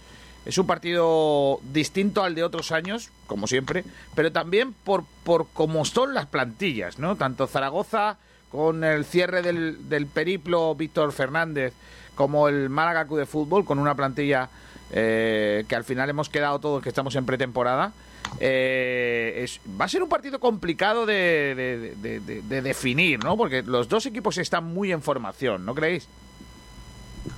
es 0.46 0.58
un 0.58 0.66
partido 0.66 1.60
distinto 1.74 2.24
al 2.24 2.36
de 2.36 2.44
otros 2.44 2.72
años, 2.72 3.10
como 3.26 3.48
siempre, 3.48 3.84
pero 4.16 4.32
también 4.32 4.74
por, 4.74 5.04
por 5.26 5.48
cómo 5.54 5.84
son 5.84 6.14
las 6.14 6.26
plantillas, 6.26 7.00
¿no? 7.00 7.18
Tanto 7.18 7.48
Zaragoza 7.48 8.18
con 8.50 8.86
el 8.86 9.04
cierre 9.04 9.42
del, 9.42 9.90
del 9.90 10.08
periplo 10.08 10.74
Víctor 10.74 11.12
Fernández 11.12 11.74
como 12.18 12.50
el 12.50 12.70
Málaga 12.70 13.06
Club 13.06 13.20
de 13.20 13.26
Fútbol, 13.26 13.64
con 13.64 13.80
una 13.80 13.96
plantilla 13.96 14.50
eh, 14.92 15.64
que 15.68 15.76
al 15.76 15.86
final 15.86 16.10
hemos 16.10 16.28
quedado 16.28 16.60
todos 16.60 16.84
que 16.84 16.90
estamos 16.90 17.16
en 17.16 17.26
pretemporada. 17.26 17.94
Eh, 18.42 19.46
va 19.80 19.86
a 19.86 19.88
ser 19.88 20.04
un 20.04 20.10
partido 20.10 20.40
complicado 20.40 21.06
de, 21.06 21.96
de, 21.96 22.62
definir, 22.62 23.24
¿no? 23.24 23.38
Porque 23.38 23.64
los 23.64 23.88
dos 23.88 24.06
equipos 24.06 24.38
están 24.38 24.66
muy 24.66 24.92
en 24.92 25.02
formación, 25.02 25.66
¿no 25.66 25.74
creéis? 25.74 26.10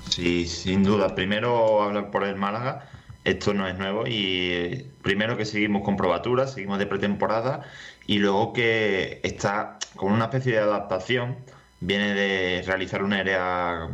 Sí, 0.08 0.46
sin 0.46 0.82
duda. 0.82 1.14
Primero 1.14 1.82
hablar 1.82 2.10
por 2.10 2.24
el 2.24 2.36
Málaga. 2.36 2.88
Esto 3.22 3.52
no 3.52 3.68
es 3.68 3.78
nuevo 3.78 4.04
y 4.06 4.86
primero 5.02 5.36
que 5.36 5.44
seguimos 5.44 5.82
con 5.82 5.98
probaturas, 5.98 6.54
seguimos 6.54 6.78
de 6.78 6.86
pretemporada 6.86 7.66
y 8.06 8.18
luego 8.18 8.54
que 8.54 9.20
está 9.22 9.78
con 9.94 10.12
una 10.12 10.24
especie 10.24 10.52
de 10.52 10.58
adaptación. 10.58 11.36
Viene 11.80 12.14
de 12.14 12.62
realizar 12.66 13.02
una 13.02 13.18
área 13.18 13.88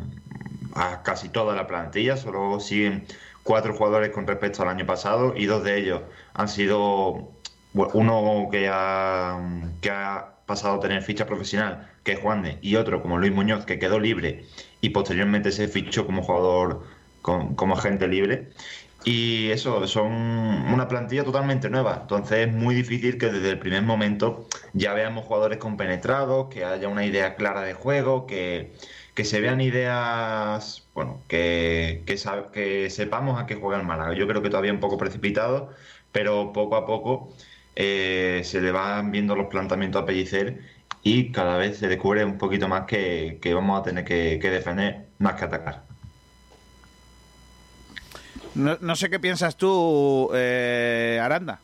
a 0.76 1.02
casi 1.02 1.28
toda 1.28 1.54
la 1.54 1.66
plantilla, 1.66 2.16
solo 2.16 2.60
siguen 2.60 3.06
cuatro 3.42 3.74
jugadores 3.74 4.10
con 4.10 4.26
respecto 4.26 4.62
al 4.62 4.68
año 4.68 4.86
pasado 4.86 5.34
y 5.36 5.46
dos 5.46 5.64
de 5.64 5.78
ellos 5.78 6.02
han 6.34 6.48
sido 6.48 7.32
uno 7.72 8.48
que 8.50 8.68
ha, 8.70 9.40
que 9.80 9.90
ha 9.90 10.36
pasado 10.46 10.76
a 10.76 10.80
tener 10.80 11.02
ficha 11.02 11.26
profesional, 11.26 11.90
que 12.04 12.12
es 12.12 12.18
Juan 12.20 12.42
de, 12.42 12.58
y 12.60 12.76
otro 12.76 13.02
como 13.02 13.18
Luis 13.18 13.32
Muñoz, 13.32 13.64
que 13.64 13.78
quedó 13.78 13.98
libre 13.98 14.44
y 14.80 14.90
posteriormente 14.90 15.50
se 15.52 15.68
fichó 15.68 16.06
como 16.06 16.22
jugador, 16.22 16.84
como 17.22 17.74
agente 17.74 18.06
libre. 18.06 18.50
Y 19.04 19.50
eso, 19.50 19.86
son 19.86 20.06
una 20.12 20.88
plantilla 20.88 21.22
totalmente 21.22 21.70
nueva. 21.70 21.98
Entonces 22.02 22.48
es 22.48 22.52
muy 22.52 22.74
difícil 22.74 23.18
que 23.18 23.26
desde 23.26 23.50
el 23.50 23.58
primer 23.60 23.82
momento 23.82 24.48
ya 24.72 24.94
veamos 24.94 25.24
jugadores 25.26 25.58
compenetrados, 25.58 26.48
que 26.48 26.64
haya 26.64 26.88
una 26.88 27.06
idea 27.06 27.36
clara 27.36 27.62
de 27.62 27.74
juego, 27.74 28.26
que, 28.26 28.72
que 29.16 29.24
se 29.24 29.40
vean 29.40 29.62
ideas, 29.62 30.86
bueno, 30.94 31.22
que, 31.26 32.02
que, 32.04 32.90
sepamos 32.90 33.40
a 33.40 33.46
qué 33.46 33.54
juega 33.54 33.80
el 33.80 33.86
Málaga. 33.86 34.12
Yo 34.14 34.28
creo 34.28 34.42
que 34.42 34.50
todavía 34.50 34.72
un 34.72 34.78
poco 34.78 34.98
precipitado, 34.98 35.70
pero 36.12 36.52
poco 36.52 36.76
a 36.76 36.84
poco 36.84 37.32
eh, 37.74 38.42
se 38.44 38.60
le 38.60 38.70
van 38.72 39.10
viendo 39.10 39.34
los 39.34 39.46
planteamientos 39.46 40.02
a 40.02 40.06
Pellicer 40.06 40.60
y 41.02 41.32
cada 41.32 41.56
vez 41.56 41.78
se 41.78 41.88
descubre 41.88 42.26
un 42.26 42.36
poquito 42.36 42.68
más 42.68 42.84
que, 42.84 43.40
vamos 43.54 43.80
a 43.80 43.84
tener 43.84 44.04
que, 44.04 44.38
defender 44.38 45.06
más 45.18 45.34
que 45.36 45.44
atacar. 45.46 45.82
No, 48.54 48.96
sé 48.96 49.08
qué 49.08 49.18
piensas 49.18 49.56
tú, 49.56 50.30
eh, 50.34 51.18
Aranda. 51.22 51.60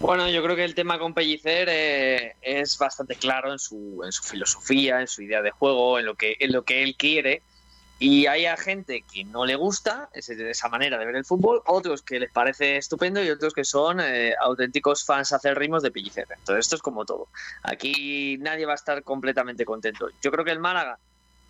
Bueno, 0.00 0.30
yo 0.30 0.42
creo 0.42 0.56
que 0.56 0.64
el 0.64 0.74
tema 0.74 0.98
con 0.98 1.12
Pellicer 1.12 1.68
eh, 1.70 2.34
es 2.40 2.78
bastante 2.78 3.16
claro 3.16 3.52
en 3.52 3.58
su, 3.58 4.02
filosofía, 4.22 4.98
en 5.02 5.06
su 5.06 5.20
idea 5.20 5.42
de 5.42 5.50
juego, 5.50 5.98
en 5.98 6.06
lo 6.06 6.14
que, 6.14 6.36
en 6.40 6.52
lo 6.52 6.64
que 6.64 6.82
él 6.82 6.96
quiere. 6.96 7.42
Y 7.98 8.24
hay 8.24 8.46
a 8.46 8.56
gente 8.56 9.04
que 9.12 9.24
no 9.24 9.44
le 9.44 9.56
gusta 9.56 10.08
esa 10.14 10.68
manera 10.70 10.96
de 10.96 11.04
ver 11.04 11.16
el 11.16 11.26
fútbol, 11.26 11.60
otros 11.66 12.00
que 12.00 12.18
les 12.18 12.32
parece 12.32 12.78
estupendo 12.78 13.22
y 13.22 13.28
otros 13.28 13.52
que 13.52 13.62
son 13.62 14.00
eh, 14.00 14.34
auténticos 14.40 15.04
fans 15.04 15.34
acérrimos 15.34 15.82
de 15.82 15.90
Pellicer. 15.90 16.26
Entonces 16.30 16.64
esto 16.64 16.76
es 16.76 16.82
como 16.82 17.04
todo. 17.04 17.28
Aquí 17.62 18.38
nadie 18.40 18.64
va 18.64 18.72
a 18.72 18.76
estar 18.76 19.02
completamente 19.02 19.66
contento. 19.66 20.08
Yo 20.22 20.30
creo 20.30 20.46
que 20.46 20.52
el 20.52 20.60
Málaga, 20.60 20.98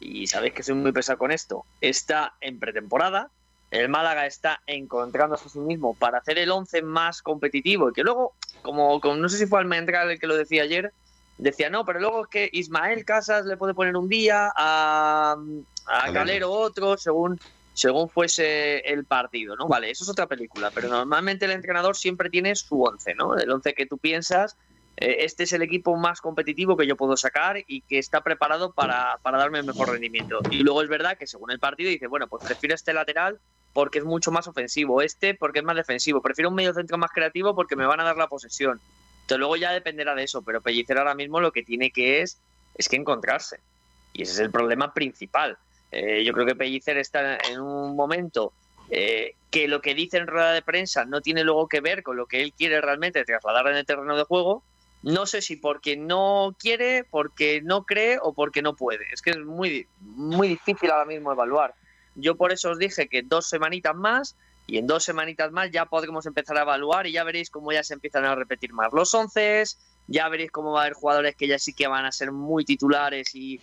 y 0.00 0.26
sabéis 0.26 0.54
que 0.54 0.64
soy 0.64 0.74
muy 0.74 0.90
pesado 0.90 1.18
con 1.18 1.30
esto, 1.30 1.64
está 1.80 2.34
en 2.40 2.58
pretemporada, 2.58 3.30
el 3.70 3.88
Málaga 3.88 4.26
está 4.26 4.60
encontrándose 4.66 5.46
a 5.46 5.48
sí 5.48 5.60
mismo 5.60 5.94
para 5.94 6.18
hacer 6.18 6.38
el 6.38 6.50
11 6.50 6.82
más 6.82 7.22
competitivo 7.22 7.90
y 7.90 7.92
que 7.92 8.02
luego, 8.02 8.34
como, 8.62 9.00
no 9.00 9.28
sé 9.28 9.38
si 9.38 9.46
fue 9.46 9.60
Almendral 9.60 10.10
el 10.10 10.18
que 10.18 10.26
lo 10.26 10.36
decía 10.36 10.64
ayer, 10.64 10.92
decía, 11.38 11.70
no, 11.70 11.84
pero 11.84 12.00
luego 12.00 12.24
es 12.24 12.28
que 12.28 12.50
Ismael 12.52 13.04
Casas 13.04 13.46
le 13.46 13.56
puede 13.56 13.74
poner 13.74 13.96
un 13.96 14.08
día, 14.08 14.52
a, 14.54 15.36
a 15.86 16.12
Calero 16.12 16.50
otro, 16.50 16.96
según, 16.98 17.40
según 17.72 18.08
fuese 18.08 18.80
el 18.80 19.04
partido, 19.04 19.56
¿no? 19.56 19.68
Vale, 19.68 19.90
eso 19.90 20.04
es 20.04 20.10
otra 20.10 20.26
película, 20.26 20.70
pero 20.74 20.88
normalmente 20.88 21.44
el 21.44 21.52
entrenador 21.52 21.96
siempre 21.96 22.28
tiene 22.28 22.54
su 22.56 22.82
11, 22.82 23.14
¿no? 23.14 23.36
El 23.36 23.50
11 23.50 23.74
que 23.74 23.86
tú 23.86 23.98
piensas, 23.98 24.56
eh, 24.96 25.18
este 25.20 25.44
es 25.44 25.52
el 25.52 25.62
equipo 25.62 25.96
más 25.96 26.20
competitivo 26.20 26.76
que 26.76 26.86
yo 26.86 26.96
puedo 26.96 27.16
sacar 27.16 27.56
y 27.66 27.80
que 27.82 27.98
está 27.98 28.22
preparado 28.22 28.72
para, 28.72 29.18
para 29.22 29.38
darme 29.38 29.60
el 29.60 29.64
mejor 29.64 29.90
rendimiento. 29.90 30.40
Y 30.50 30.58
luego 30.58 30.82
es 30.82 30.88
verdad 30.88 31.16
que 31.16 31.26
según 31.26 31.50
el 31.52 31.58
partido 31.58 31.88
dice, 31.88 32.06
bueno, 32.06 32.26
pues 32.28 32.44
prefiero 32.44 32.74
este 32.74 32.92
lateral 32.92 33.40
porque 33.72 33.98
es 33.98 34.04
mucho 34.04 34.30
más 34.30 34.48
ofensivo, 34.48 35.02
este 35.02 35.34
porque 35.34 35.60
es 35.60 35.64
más 35.64 35.76
defensivo, 35.76 36.20
prefiero 36.20 36.48
un 36.48 36.54
medio 36.54 36.74
centro 36.74 36.98
más 36.98 37.10
creativo 37.10 37.54
porque 37.54 37.76
me 37.76 37.86
van 37.86 38.00
a 38.00 38.04
dar 38.04 38.16
la 38.16 38.28
posesión. 38.28 38.80
Entonces 39.22 39.38
luego 39.38 39.56
ya 39.56 39.72
dependerá 39.72 40.14
de 40.14 40.24
eso, 40.24 40.42
pero 40.42 40.60
Pellicer 40.60 40.98
ahora 40.98 41.14
mismo 41.14 41.40
lo 41.40 41.52
que 41.52 41.62
tiene 41.62 41.90
que 41.90 42.22
es 42.22 42.38
es 42.74 42.88
que 42.88 42.96
encontrarse. 42.96 43.60
Y 44.12 44.22
ese 44.22 44.32
es 44.32 44.38
el 44.40 44.50
problema 44.50 44.92
principal. 44.92 45.56
Eh, 45.92 46.24
yo 46.24 46.32
creo 46.32 46.46
que 46.46 46.56
Pellicer 46.56 46.98
está 46.98 47.36
en 47.36 47.60
un 47.60 47.94
momento 47.94 48.52
eh, 48.90 49.34
que 49.50 49.68
lo 49.68 49.80
que 49.80 49.94
dice 49.94 50.16
en 50.16 50.26
rueda 50.26 50.52
de 50.52 50.62
prensa 50.62 51.04
no 51.04 51.20
tiene 51.20 51.44
luego 51.44 51.68
que 51.68 51.80
ver 51.80 52.02
con 52.02 52.16
lo 52.16 52.26
que 52.26 52.42
él 52.42 52.52
quiere 52.52 52.80
realmente 52.80 53.24
trasladar 53.24 53.68
en 53.68 53.76
el 53.76 53.86
terreno 53.86 54.16
de 54.16 54.24
juego. 54.24 54.64
No 55.02 55.26
sé 55.26 55.42
si 55.42 55.56
porque 55.56 55.96
no 55.96 56.54
quiere, 56.58 57.04
porque 57.04 57.62
no 57.62 57.84
cree 57.84 58.18
o 58.20 58.34
porque 58.34 58.62
no 58.62 58.74
puede. 58.74 59.06
Es 59.12 59.22
que 59.22 59.30
es 59.30 59.38
muy, 59.38 59.86
muy 60.00 60.48
difícil 60.48 60.90
ahora 60.90 61.06
mismo 61.06 61.32
evaluar. 61.32 61.74
Yo 62.20 62.36
por 62.36 62.52
eso 62.52 62.70
os 62.70 62.78
dije 62.78 63.08
que 63.08 63.22
dos 63.22 63.48
semanitas 63.48 63.94
más 63.94 64.36
y 64.66 64.78
en 64.78 64.86
dos 64.86 65.04
semanitas 65.04 65.50
más 65.52 65.70
ya 65.70 65.86
podremos 65.86 66.26
empezar 66.26 66.56
a 66.58 66.62
evaluar 66.62 67.06
y 67.06 67.12
ya 67.12 67.24
veréis 67.24 67.50
cómo 67.50 67.72
ya 67.72 67.82
se 67.82 67.94
empiezan 67.94 68.24
a 68.24 68.34
repetir 68.34 68.72
más 68.72 68.92
los 68.92 69.12
once, 69.14 69.64
ya 70.06 70.28
veréis 70.28 70.50
cómo 70.50 70.72
va 70.72 70.80
a 70.80 70.82
haber 70.82 70.94
jugadores 70.94 71.34
que 71.36 71.48
ya 71.48 71.58
sí 71.58 71.72
que 71.72 71.88
van 71.88 72.04
a 72.04 72.12
ser 72.12 72.30
muy 72.32 72.64
titulares 72.64 73.34
y, 73.34 73.60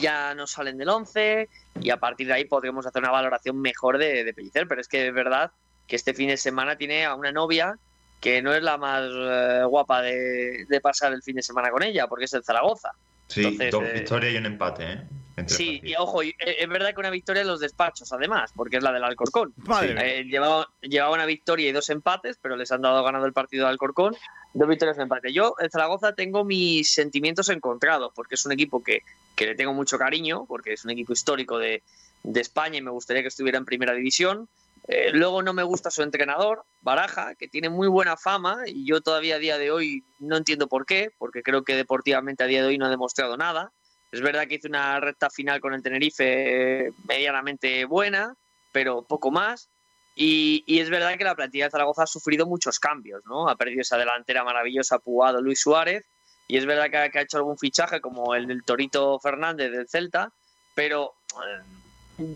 ya 0.00 0.34
no 0.34 0.46
salen 0.46 0.78
del 0.78 0.88
once 0.88 1.48
y 1.80 1.90
a 1.90 1.98
partir 1.98 2.26
de 2.26 2.34
ahí 2.34 2.44
podremos 2.44 2.86
hacer 2.86 3.02
una 3.02 3.10
valoración 3.10 3.60
mejor 3.60 3.98
de, 3.98 4.24
de 4.24 4.34
Pellicer, 4.34 4.66
pero 4.66 4.80
es 4.80 4.88
que 4.88 5.08
es 5.08 5.14
verdad 5.14 5.52
que 5.86 5.96
este 5.96 6.14
fin 6.14 6.28
de 6.28 6.36
semana 6.36 6.76
tiene 6.76 7.04
a 7.04 7.14
una 7.14 7.32
novia 7.32 7.78
que 8.20 8.42
no 8.42 8.52
es 8.52 8.62
la 8.62 8.76
más 8.76 9.02
eh, 9.12 9.62
guapa 9.66 10.02
de, 10.02 10.80
pasar 10.82 11.12
el 11.12 11.22
fin 11.22 11.36
de 11.36 11.42
semana 11.42 11.70
con 11.70 11.82
ella, 11.82 12.06
porque 12.06 12.24
es 12.24 12.32
el 12.34 12.44
Zaragoza. 12.44 12.92
Sí, 13.28 13.56
dos 13.70 13.84
eh, 13.84 13.92
victorias 13.94 14.34
y 14.34 14.36
un 14.36 14.46
empate, 14.46 14.92
¿eh? 14.92 15.00
Sí, 15.46 15.80
y 15.82 15.94
ojo, 15.94 16.22
es 16.22 16.68
verdad 16.68 16.94
que 16.94 17.00
una 17.00 17.10
victoria 17.10 17.42
en 17.42 17.48
los 17.48 17.60
despachos, 17.60 18.12
además, 18.12 18.52
porque 18.54 18.78
es 18.78 18.82
la 18.82 18.92
del 18.92 19.04
Alcorcón. 19.04 19.54
Eh, 19.82 20.24
llevaba, 20.24 20.68
llevaba, 20.80 21.14
una 21.14 21.26
victoria 21.26 21.68
y 21.68 21.72
dos 21.72 21.90
empates, 21.90 22.38
pero 22.40 22.56
les 22.56 22.72
han 22.72 22.82
dado 22.82 23.02
ganado 23.04 23.26
el 23.26 23.32
partido 23.32 23.64
de 23.64 23.70
Alcorcón. 23.70 24.16
Dos 24.54 24.68
victorias 24.68 24.96
y 24.96 25.00
un 25.00 25.02
empate. 25.04 25.32
Yo, 25.32 25.54
en 25.58 25.70
Zaragoza, 25.70 26.14
tengo 26.14 26.44
mis 26.44 26.90
sentimientos 26.90 27.48
encontrados, 27.48 28.12
porque 28.14 28.34
es 28.34 28.44
un 28.46 28.52
equipo 28.52 28.82
que, 28.82 29.02
que 29.36 29.46
le 29.46 29.54
tengo 29.54 29.74
mucho 29.74 29.98
cariño, 29.98 30.46
porque 30.46 30.72
es 30.72 30.84
un 30.84 30.90
equipo 30.90 31.12
histórico 31.12 31.58
de, 31.58 31.82
de 32.22 32.40
España 32.40 32.78
y 32.78 32.82
me 32.82 32.90
gustaría 32.90 33.22
que 33.22 33.28
estuviera 33.28 33.58
en 33.58 33.64
primera 33.64 33.94
división. 33.94 34.48
Eh, 34.86 35.10
luego 35.12 35.42
no 35.42 35.52
me 35.52 35.62
gusta 35.62 35.90
su 35.90 36.02
entrenador, 36.02 36.64
Baraja, 36.80 37.34
que 37.34 37.46
tiene 37.46 37.68
muy 37.68 37.88
buena 37.88 38.16
fama 38.16 38.62
y 38.66 38.86
yo 38.86 39.02
todavía 39.02 39.36
a 39.36 39.38
día 39.38 39.58
de 39.58 39.70
hoy 39.70 40.02
no 40.18 40.36
entiendo 40.36 40.66
por 40.66 40.86
qué, 40.86 41.10
porque 41.18 41.42
creo 41.42 41.62
que 41.62 41.76
deportivamente 41.76 42.42
a 42.42 42.46
día 42.46 42.62
de 42.62 42.68
hoy 42.68 42.78
no 42.78 42.86
ha 42.86 42.90
demostrado 42.90 43.36
nada. 43.36 43.70
Es 44.10 44.20
verdad 44.20 44.46
que 44.46 44.56
hizo 44.56 44.68
una 44.68 45.00
recta 45.00 45.30
final 45.30 45.60
con 45.60 45.74
el 45.74 45.82
Tenerife 45.82 46.86
eh, 46.86 46.92
medianamente 47.06 47.84
buena, 47.84 48.34
pero 48.72 49.02
poco 49.02 49.30
más. 49.30 49.68
Y, 50.14 50.64
es 50.80 50.90
verdad 50.90 51.16
que 51.16 51.24
la 51.24 51.36
plantilla 51.36 51.66
de 51.66 51.70
Zaragoza 51.70 52.02
ha 52.02 52.06
sufrido 52.06 52.44
muchos 52.44 52.80
cambios, 52.80 53.22
¿no? 53.26 53.48
Ha 53.48 53.54
perdido 53.54 53.82
esa 53.82 53.96
delantera 53.96 54.42
maravillosa, 54.42 54.98
Pugado 54.98 55.40
Luis 55.40 55.60
Suárez, 55.60 56.04
y 56.48 56.56
es 56.56 56.66
verdad 56.66 56.90
que 56.90 57.18
ha, 57.18 57.22
hecho 57.22 57.36
algún 57.36 57.56
fichaje 57.56 58.00
como 58.00 58.34
el 58.34 58.48
del 58.48 58.64
Torito 58.64 59.20
Fernández 59.20 59.70
del 59.70 59.88
Celta, 59.88 60.32
pero 60.74 61.14
eh, 61.36 61.62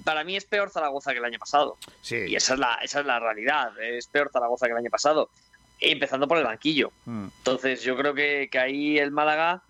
para 0.04 0.22
mí 0.22 0.36
es 0.36 0.44
peor 0.44 0.70
Zaragoza 0.70 1.12
que 1.12 1.18
el 1.18 1.24
año 1.24 1.38
pasado. 1.38 1.76
Sí. 2.02 2.16
Y 2.28 2.36
esa 2.36 2.54
es 2.54 2.60
la, 2.60 2.74
esa 2.82 3.00
es 3.00 3.06
la 3.06 3.18
realidad. 3.18 3.72
Es 3.80 4.06
peor 4.06 4.30
Zaragoza 4.32 4.66
que 4.66 4.72
el 4.72 4.78
año 4.78 4.90
pasado. 4.90 5.30
Empezando 5.80 6.28
por 6.28 6.38
el 6.38 6.44
banquillo. 6.44 6.92
Mm. 7.06 7.28
Entonces, 7.38 7.82
yo 7.82 7.96
creo 7.96 8.14
que, 8.14 8.48
ahí 8.60 8.98
el 8.98 9.10
Málaga, 9.10 9.62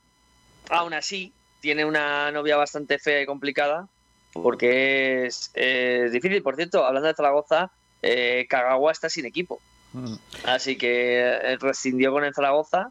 aún 0.68 0.92
así, 0.92 1.32
tiene 1.62 1.84
una 1.84 2.30
novia 2.32 2.56
bastante 2.56 2.98
fea 2.98 3.22
y 3.22 3.26
complicada. 3.26 3.88
Porque 4.34 5.26
es, 5.26 5.52
difícil. 6.12 6.42
Por 6.42 6.56
cierto, 6.56 6.84
hablando 6.84 7.08
de 7.08 7.14
Zaragoza, 7.14 7.70
eh, 8.02 8.46
Kagawa 8.48 8.90
está 8.90 9.08
sin 9.08 9.24
equipo. 9.24 9.60
Mm. 9.92 10.14
Así 10.44 10.76
que 10.76 11.20
eh, 11.20 11.56
rescindió 11.58 12.12
con 12.12 12.24
el 12.24 12.34
Zaragoza 12.34 12.90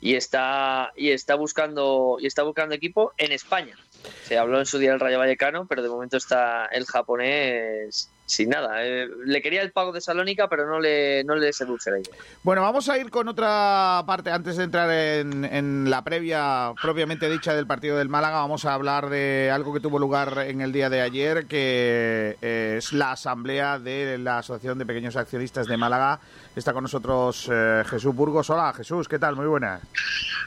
y 0.00 0.14
está 0.16 0.92
y 0.96 1.10
está 1.10 1.34
buscando 1.34 2.18
y 2.20 2.26
está 2.26 2.42
buscando 2.42 2.74
equipo 2.74 3.12
en 3.16 3.32
España. 3.32 3.76
Se 4.24 4.36
habló 4.36 4.58
en 4.58 4.66
su 4.66 4.78
día 4.78 4.90
del 4.90 5.00
Rayo 5.00 5.18
Vallecano, 5.18 5.66
pero 5.66 5.82
de 5.82 5.88
momento 5.88 6.16
está 6.18 6.66
el 6.66 6.84
japonés 6.84 8.10
sin 8.32 8.50
nada. 8.50 8.84
Eh, 8.84 9.08
le 9.24 9.42
quería 9.42 9.62
el 9.62 9.72
pago 9.72 9.92
de 9.92 10.00
Salónica, 10.00 10.48
pero 10.48 10.66
no 10.66 10.80
le, 10.80 11.22
no 11.24 11.34
le 11.34 11.52
seduce 11.52 11.90
la 11.90 11.98
idea. 11.98 12.14
Bueno, 12.42 12.62
vamos 12.62 12.88
a 12.88 12.98
ir 12.98 13.10
con 13.10 13.28
otra 13.28 14.02
parte 14.06 14.30
antes 14.30 14.56
de 14.56 14.64
entrar 14.64 14.90
en, 14.90 15.90
la 15.90 16.02
previa 16.02 16.72
propiamente 16.80 17.28
dicha 17.28 17.54
del 17.54 17.66
partido 17.66 17.98
del 17.98 18.08
Málaga. 18.08 18.40
Vamos 18.40 18.64
a 18.64 18.74
hablar 18.74 19.10
de 19.10 19.50
algo 19.52 19.74
que 19.74 19.80
tuvo 19.80 19.98
lugar 19.98 20.38
en 20.46 20.60
el 20.60 20.72
día 20.72 20.88
de 20.88 21.02
ayer, 21.02 21.46
que 21.46 22.36
es 22.40 22.92
la 22.92 23.12
asamblea 23.12 23.78
de 23.78 24.18
la 24.18 24.38
Asociación 24.38 24.78
de 24.78 24.86
Pequeños 24.86 25.16
Accionistas 25.16 25.66
de 25.66 25.76
Málaga. 25.76 26.20
Está 26.56 26.72
con 26.72 26.82
nosotros 26.82 27.48
eh, 27.50 27.82
Jesús 27.86 28.14
Burgos. 28.14 28.50
Hola, 28.50 28.72
Jesús, 28.72 29.08
¿qué 29.08 29.18
tal? 29.18 29.36
Muy 29.36 29.46
buena. 29.46 29.80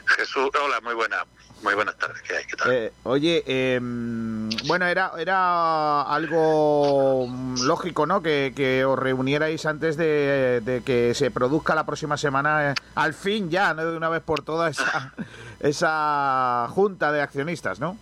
Jesús, 0.06 0.50
hola, 0.62 0.80
muy 0.82 0.94
buena. 0.94 1.24
Muy 1.62 1.74
buenas 1.74 1.96
tardes, 1.96 2.22
¿qué 2.22 2.36
hay? 2.36 2.44
¿Qué 2.44 2.56
tal? 2.56 2.72
Eh, 2.72 2.92
oye, 3.04 3.42
em, 3.46 4.48
bueno, 4.66 4.86
era, 4.86 5.12
era 5.18 6.02
algo 6.02 7.26
lógico, 7.62 8.06
¿no? 8.06 8.22
Que, 8.22 8.84
os 8.86 8.98
reunierais 8.98 9.64
antes 9.66 9.96
de, 9.96 10.82
que 10.84 11.14
se 11.14 11.30
produzca 11.30 11.74
la 11.74 11.86
próxima 11.86 12.16
semana, 12.16 12.70
eh, 12.70 12.74
al 12.94 13.14
fin 13.14 13.50
ya, 13.50 13.74
¿no? 13.74 13.86
De 13.86 13.96
una 13.96 14.08
vez 14.08 14.22
por 14.22 14.42
todas, 14.42 14.78
esa, 14.78 15.12
esa 15.60 16.68
junta 16.70 17.10
de 17.10 17.22
accionistas, 17.22 17.80
¿no? 17.80 17.96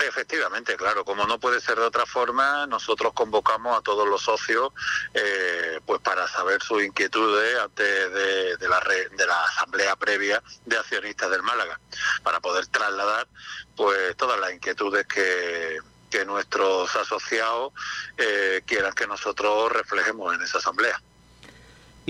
Efectivamente, 0.00 0.76
claro, 0.76 1.04
como 1.04 1.26
no 1.26 1.38
puede 1.38 1.60
ser 1.60 1.76
de 1.76 1.84
otra 1.84 2.06
forma, 2.06 2.66
nosotros 2.66 3.12
convocamos 3.12 3.78
a 3.78 3.82
todos 3.82 4.08
los 4.08 4.22
socios 4.22 4.72
eh, 5.12 5.78
pues 5.84 6.00
para 6.00 6.26
saber 6.26 6.62
sus 6.62 6.82
inquietudes 6.82 7.58
antes 7.58 8.12
de, 8.12 8.68
la 8.68 8.80
de 8.80 9.26
la 9.26 9.44
asamblea 9.44 9.96
previa 9.96 10.42
de 10.64 10.78
accionistas 10.78 11.30
del 11.30 11.42
Málaga, 11.42 11.78
para 12.22 12.40
poder 12.40 12.66
trasladar 12.68 13.28
pues 13.76 14.16
todas 14.16 14.40
las 14.40 14.52
inquietudes 14.52 15.06
que, 15.06 15.78
que 16.10 16.24
nuestros 16.24 16.94
asociados 16.96 17.72
eh, 18.16 18.62
quieran 18.66 18.94
que 18.94 19.06
nosotros 19.06 19.70
reflejemos 19.70 20.34
en 20.34 20.42
esa 20.42 20.58
asamblea. 20.58 21.00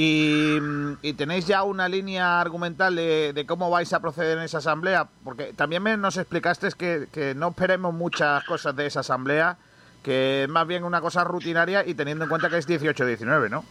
Y, 0.02 1.12
tenéis 1.12 1.46
ya 1.46 1.62
una 1.62 1.86
línea 1.86 2.40
argumental 2.40 2.96
de, 2.96 3.44
cómo 3.46 3.68
vais 3.68 3.92
a 3.92 4.00
proceder 4.00 4.38
en 4.38 4.44
esa 4.44 4.56
asamblea, 4.58 5.10
porque 5.22 5.52
también 5.52 5.82
nos 6.00 6.16
explicaste 6.16 6.70
que, 6.70 7.08
que 7.12 7.34
no 7.34 7.48
esperemos 7.48 7.92
muchas 7.92 8.42
cosas 8.44 8.74
de 8.74 8.86
esa 8.86 9.00
asamblea, 9.00 9.58
que 10.02 10.44
es 10.44 10.48
más 10.48 10.66
bien 10.66 10.84
una 10.84 11.02
cosa 11.02 11.22
rutinaria 11.24 11.86
y 11.86 11.92
teniendo 11.92 12.24
en 12.24 12.30
cuenta 12.30 12.48
que 12.48 12.56
es 12.56 12.66
18-19, 12.66 13.50
¿no? 13.50 13.62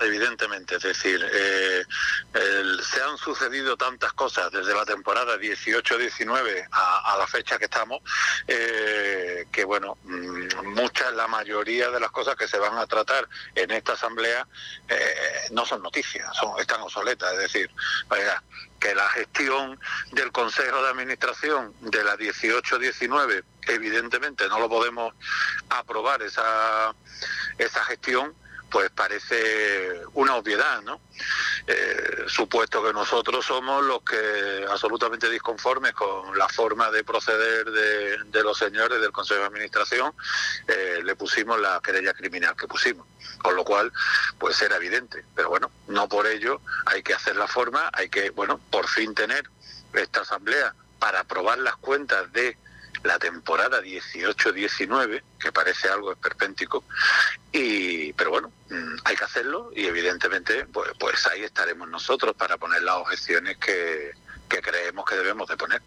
Evidentemente. 0.00 0.76
Es 0.76 0.82
decir, 0.82 1.22
eh, 1.30 1.84
se 2.32 3.02
han 3.02 3.18
sucedido 3.18 3.76
tantas 3.76 4.12
cosas 4.14 4.50
desde 4.50 4.74
la 4.74 4.86
temporada 4.86 5.36
18-19 5.36 6.68
a, 6.72 7.16
la 7.18 7.26
fecha 7.26 7.58
que 7.58 7.66
estamos, 7.66 8.00
eh, 8.48 9.46
que 9.52 9.64
bueno, 9.64 9.98
mm, 10.04 10.74
muchas, 10.74 11.12
la 11.12 11.28
mayoría 11.28 11.90
de 11.90 12.00
las 12.00 12.10
cosas 12.10 12.34
que 12.36 12.48
se 12.48 12.58
van 12.58 12.78
a 12.78 12.86
tratar 12.86 13.28
en 13.54 13.70
esta 13.72 13.92
asamblea 13.92 14.46
eh, 14.88 15.48
no 15.50 15.66
son 15.66 15.82
noticias, 15.82 16.34
son, 16.34 16.58
están 16.58 16.80
obsoletas. 16.80 17.32
Es 17.34 17.38
decir, 17.40 17.70
que 18.78 18.94
la 18.94 19.08
gestión 19.10 19.78
del 20.12 20.32
Consejo 20.32 20.82
de 20.82 20.88
Administración 20.88 21.74
de 21.80 22.02
la 22.02 22.16
18-19, 22.16 23.44
evidentemente 23.68 24.48
no 24.48 24.58
lo 24.58 24.70
podemos 24.70 25.12
aprobar 25.68 26.22
esa, 26.22 26.94
esa 27.58 27.84
gestión 27.84 28.34
pues 28.70 28.90
parece 28.90 30.02
una 30.14 30.36
obviedad, 30.36 30.80
¿no? 30.82 31.00
Eh, 31.66 32.24
supuesto 32.26 32.82
que 32.82 32.92
nosotros 32.92 33.44
somos 33.44 33.84
los 33.84 34.02
que 34.02 34.64
absolutamente 34.68 35.28
disconformes 35.28 35.92
con 35.92 36.36
la 36.38 36.48
forma 36.48 36.90
de 36.90 37.04
proceder 37.04 37.70
de, 37.70 38.42
los 38.42 38.56
señores 38.56 39.00
del 39.00 39.12
Consejo 39.12 39.40
de 39.40 39.46
Administración, 39.46 40.14
eh, 40.66 41.00
le 41.02 41.14
pusimos 41.16 41.60
la 41.60 41.80
querella 41.82 42.14
criminal 42.14 42.56
que 42.56 42.66
pusimos, 42.66 43.06
con 43.42 43.54
lo 43.56 43.64
cual, 43.64 43.92
pues 44.38 44.60
era 44.62 44.76
evidente. 44.76 45.24
Pero 45.34 45.50
bueno, 45.50 45.70
no 45.88 46.08
por 46.08 46.26
ello 46.26 46.60
hay 46.86 47.02
que 47.02 47.14
hacer 47.14 47.36
la 47.36 47.48
forma, 47.48 47.90
hay 47.92 48.08
que, 48.08 48.30
bueno, 48.30 48.60
por 48.70 48.88
fin 48.88 49.14
tener 49.14 49.48
esta 49.92 50.20
asamblea 50.22 50.74
para 50.98 51.20
aprobar 51.20 51.58
las 51.58 51.76
cuentas 51.76 52.32
de 52.32 52.56
la 53.02 53.18
temporada 53.18 53.80
18-19, 53.80 55.22
que 55.38 55.52
parece 55.52 55.88
algo 55.88 56.12
esperpéntico, 56.12 56.84
y, 57.52 58.12
pero 58.12 58.30
bueno, 58.30 58.52
mm, 58.70 58.96
hay 59.04 59.16
que 59.16 59.24
hacerlo 59.24 59.70
y 59.74 59.86
evidentemente 59.86 60.66
pues, 60.66 60.90
pues 60.98 61.26
ahí 61.26 61.42
estaremos 61.42 61.88
nosotros 61.88 62.34
para 62.36 62.56
poner 62.58 62.82
las 62.82 62.96
objeciones 62.96 63.56
que, 63.58 64.12
que 64.48 64.60
creemos 64.60 65.04
que 65.04 65.16
debemos 65.16 65.48
de 65.48 65.56
poner. 65.56 65.82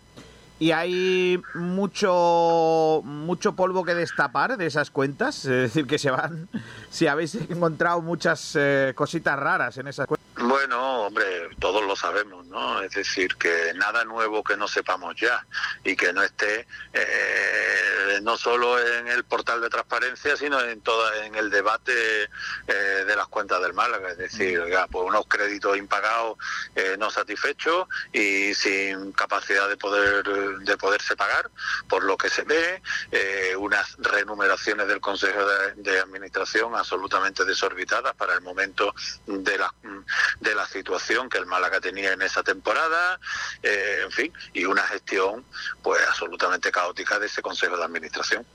¿Y 0.59 0.71
hay 0.71 1.41
mucho 1.55 3.01
mucho 3.03 3.53
polvo 3.53 3.83
que 3.83 3.95
destapar 3.95 4.55
de 4.55 4.65
esas 4.65 4.91
cuentas? 4.91 5.43
Es 5.45 5.73
decir, 5.73 5.87
que 5.87 5.99
se 5.99 6.11
van... 6.11 6.47
Si 6.89 7.07
habéis 7.07 7.33
encontrado 7.33 8.01
muchas 8.01 8.55
eh, 8.55 8.93
cositas 8.95 9.37
raras 9.37 9.79
en 9.79 9.87
esas 9.87 10.05
cuentas. 10.05 10.23
Bueno, 10.37 11.02
hombre, 11.05 11.49
todos 11.59 11.83
lo 11.83 11.95
sabemos, 11.95 12.45
¿no? 12.47 12.81
Es 12.81 12.91
decir, 12.91 13.35
que 13.35 13.73
nada 13.75 14.03
nuevo 14.05 14.43
que 14.43 14.57
no 14.57 14.67
sepamos 14.67 15.15
ya 15.15 15.45
y 15.83 15.95
que 15.95 16.13
no 16.13 16.23
esté 16.23 16.67
eh, 16.93 18.19
no 18.21 18.37
solo 18.37 18.79
en 18.79 19.07
el 19.07 19.23
portal 19.23 19.61
de 19.61 19.69
transparencia, 19.69 20.37
sino 20.37 20.61
en 20.61 20.81
toda, 20.81 21.25
en 21.25 21.35
el 21.35 21.49
debate 21.49 22.23
eh, 22.67 22.73
de 23.05 23.15
las 23.15 23.27
cuentas 23.27 23.61
del 23.61 23.73
Málaga. 23.73 24.11
Es 24.11 24.17
decir, 24.17 24.61
mm. 24.61 24.91
pues 24.91 25.05
unos 25.05 25.25
créditos 25.27 25.77
impagados 25.77 26.37
eh, 26.75 26.95
no 26.97 27.09
satisfechos 27.11 27.87
y 28.11 28.53
sin 28.53 29.11
capacidad 29.13 29.67
de 29.67 29.77
poder 29.77 30.23
de 30.23 30.77
poderse 30.77 31.15
pagar, 31.15 31.49
por 31.89 32.03
lo 32.03 32.17
que 32.17 32.29
se 32.29 32.43
ve, 32.43 32.81
unas 33.57 33.95
renumeraciones 33.97 34.87
del 34.87 34.99
Consejo 34.99 35.45
de, 35.75 35.99
Administración 36.03 36.75
absolutamente 36.75 37.45
desorbitadas 37.45 38.13
para 38.15 38.33
el 38.33 38.41
momento 38.41 38.93
de 39.25 39.57
la 39.57 39.73
de 40.39 40.55
la 40.55 40.65
situación 40.67 40.92
que 41.29 41.37
el 41.37 41.45
Málaga 41.45 41.79
tenía 41.79 42.13
en 42.13 42.21
esa 42.21 42.43
temporada, 42.43 43.19
eh, 43.61 44.01
en 44.03 44.11
fin, 44.11 44.33
y 44.53 44.65
una 44.65 44.83
gestión 44.83 45.43
pues 45.81 46.01
absolutamente 46.07 46.71
caótica 46.71 47.19
de 47.19 47.27
ese 47.27 47.41
Consejo 47.41 47.77
de 47.77 47.83
Administración. 47.83 48.45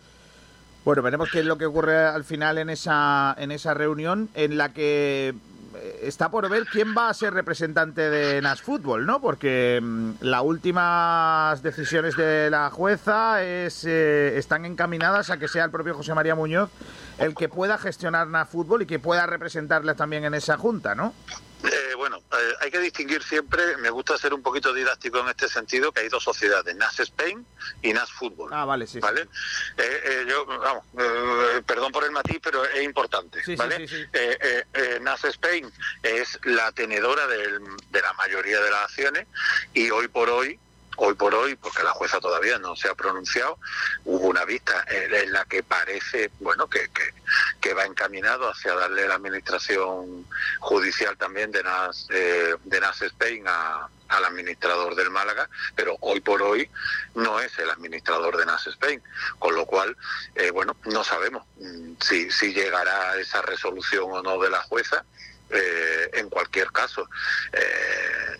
Bueno, 0.85 1.03
veremos 1.03 1.29
qué 1.31 1.41
es 1.41 1.45
lo 1.45 1.59
que 1.59 1.67
ocurre 1.67 2.07
al 2.07 2.25
final 2.25 2.59
en 2.59 2.71
esa, 2.71 3.35
en 3.39 3.51
esa 3.51 3.75
reunión 3.75 4.31
en 4.35 4.57
la 4.57 4.73
que 4.73 5.35
eh, 5.75 6.01
está 6.03 6.31
por 6.31 6.49
ver 6.49 6.65
quién 6.67 6.95
va 6.97 7.11
a 7.11 7.15
ser 7.15 7.35
representante 7.35 8.09
de 8.09 8.41
Nas 8.41 8.63
Fútbol, 8.63 9.05
¿no? 9.05 9.21
Porque 9.21 9.81
mm, 9.83 10.13
las 10.21 10.43
últimas 10.43 11.63
decisiones 11.63 12.17
de 12.17 12.49
la 12.51 12.71
jueza 12.71 13.43
es, 13.43 13.85
eh, 13.85 14.39
están 14.39 14.65
encaminadas 14.65 15.31
a 15.31 15.39
que 15.39 15.49
sea 15.49 15.65
el 15.65 15.71
propio 15.71 15.95
José 15.95 16.15
María 16.15 16.35
Muñoz 16.35 16.71
el 17.19 17.35
que 17.35 17.49
pueda 17.49 17.79
gestionar 17.79 18.29
Nas 18.29 18.49
Fútbol 18.49 18.83
y 18.83 18.87
que 18.87 18.99
pueda 18.99 19.27
representarle 19.27 19.95
también 19.95 20.25
en 20.25 20.35
esa 20.35 20.57
junta, 20.57 20.95
¿no? 20.95 21.13
Bueno, 21.97 22.19
eh, 22.19 22.53
hay 22.61 22.71
que 22.71 22.79
distinguir 22.79 23.23
siempre, 23.23 23.77
me 23.79 23.91
gusta 23.91 24.17
ser 24.17 24.33
un 24.33 24.43
poquito 24.43 24.73
didáctico 24.73 25.19
en 25.21 25.29
este 25.29 25.49
sentido, 25.49 25.91
que 25.93 26.01
hay 26.03 26.09
dos 26.09 26.23
sociedades, 26.23 26.75
NAS 26.77 27.01
Spain 27.01 27.45
y 27.83 27.93
NAS 27.93 28.11
Fútbol. 28.13 28.51
Ah, 28.53 28.65
vale, 28.65 28.87
sí. 28.87 29.01
¿Vale? 29.01 29.23
Eh, 29.23 29.27
eh, 30.05 30.27
yo, 30.29 30.47
vamos, 30.47 30.85
eh, 30.99 31.63
perdón 31.67 31.91
por 31.93 32.05
el 32.05 32.13
matiz, 32.13 32.39
pero 32.43 32.65
es 32.65 32.83
importante. 32.85 33.43
Sí, 33.45 33.57
¿vale? 33.57 33.89
sí. 33.89 33.97
Eh, 34.13 34.39
eh, 34.41 34.65
eh, 34.75 34.99
NAS 35.03 35.25
Spain 35.25 35.71
es 36.03 36.39
la 36.45 36.71
tenedora 36.73 37.27
del- 37.27 37.61
de 37.91 38.01
la 38.01 38.13
mayoría 38.15 38.61
de 38.61 38.71
las 38.71 38.85
acciones 38.85 39.27
y 39.75 39.91
hoy 39.91 40.09
por 40.09 40.31
hoy 40.31 40.59
hoy 40.99 41.15
por 41.15 41.35
hoy, 41.35 41.57
porque 41.57 41.83
la 41.83 41.93
jueza 41.93 42.21
todavía 42.21 42.59
no 42.59 42.75
se 42.77 42.89
ha 42.89 42.95
pronunciado, 42.95 43.59
hubo 44.05 44.27
una 44.27 44.45
vista 44.45 44.85
en, 44.89 45.33
la 45.33 45.45
que 45.45 45.63
parece, 45.63 46.31
bueno, 46.41 46.69
que, 46.69 46.89
que, 46.89 47.15
que 47.61 47.75
va 47.75 47.85
encaminado 47.85 48.51
hacia 48.51 48.75
darle 48.75 49.07
la 49.07 49.15
administración 49.15 50.27
judicial 50.61 51.17
también 51.17 51.53
de 51.53 51.63
NAS, 51.63 52.09
eh, 52.11 52.57
de 52.65 52.81
NAS 52.81 53.03
Spain 53.03 53.45
a, 53.47 53.89
al 54.09 54.25
administrador 54.25 54.95
del 54.97 55.11
Málaga, 55.11 55.49
pero 55.77 55.97
hoy 56.01 56.21
por 56.21 56.43
hoy 56.43 56.69
no 57.15 57.39
es 57.41 57.57
el 57.59 57.71
administrador 57.71 58.37
de 58.37 58.47
NAS 58.47 58.67
Spain, 58.67 59.01
con 59.39 59.55
lo 59.55 59.67
cual, 59.67 59.97
eh, 60.35 60.51
bueno, 60.51 60.77
no 60.87 61.05
sabemos 61.05 61.45
mm, 61.59 61.93
si, 62.01 62.31
si 62.31 62.53
llegará 62.53 63.17
esa 63.21 63.41
resolución 63.43 64.07
o 64.11 64.23
no 64.23 64.39
de 64.41 64.51
la 64.51 64.63
jueza. 64.63 65.05
Eh, 65.51 66.11
en 66.13 66.29
cualquier 66.29 66.71
caso, 66.73 67.09
eh, 67.53 68.37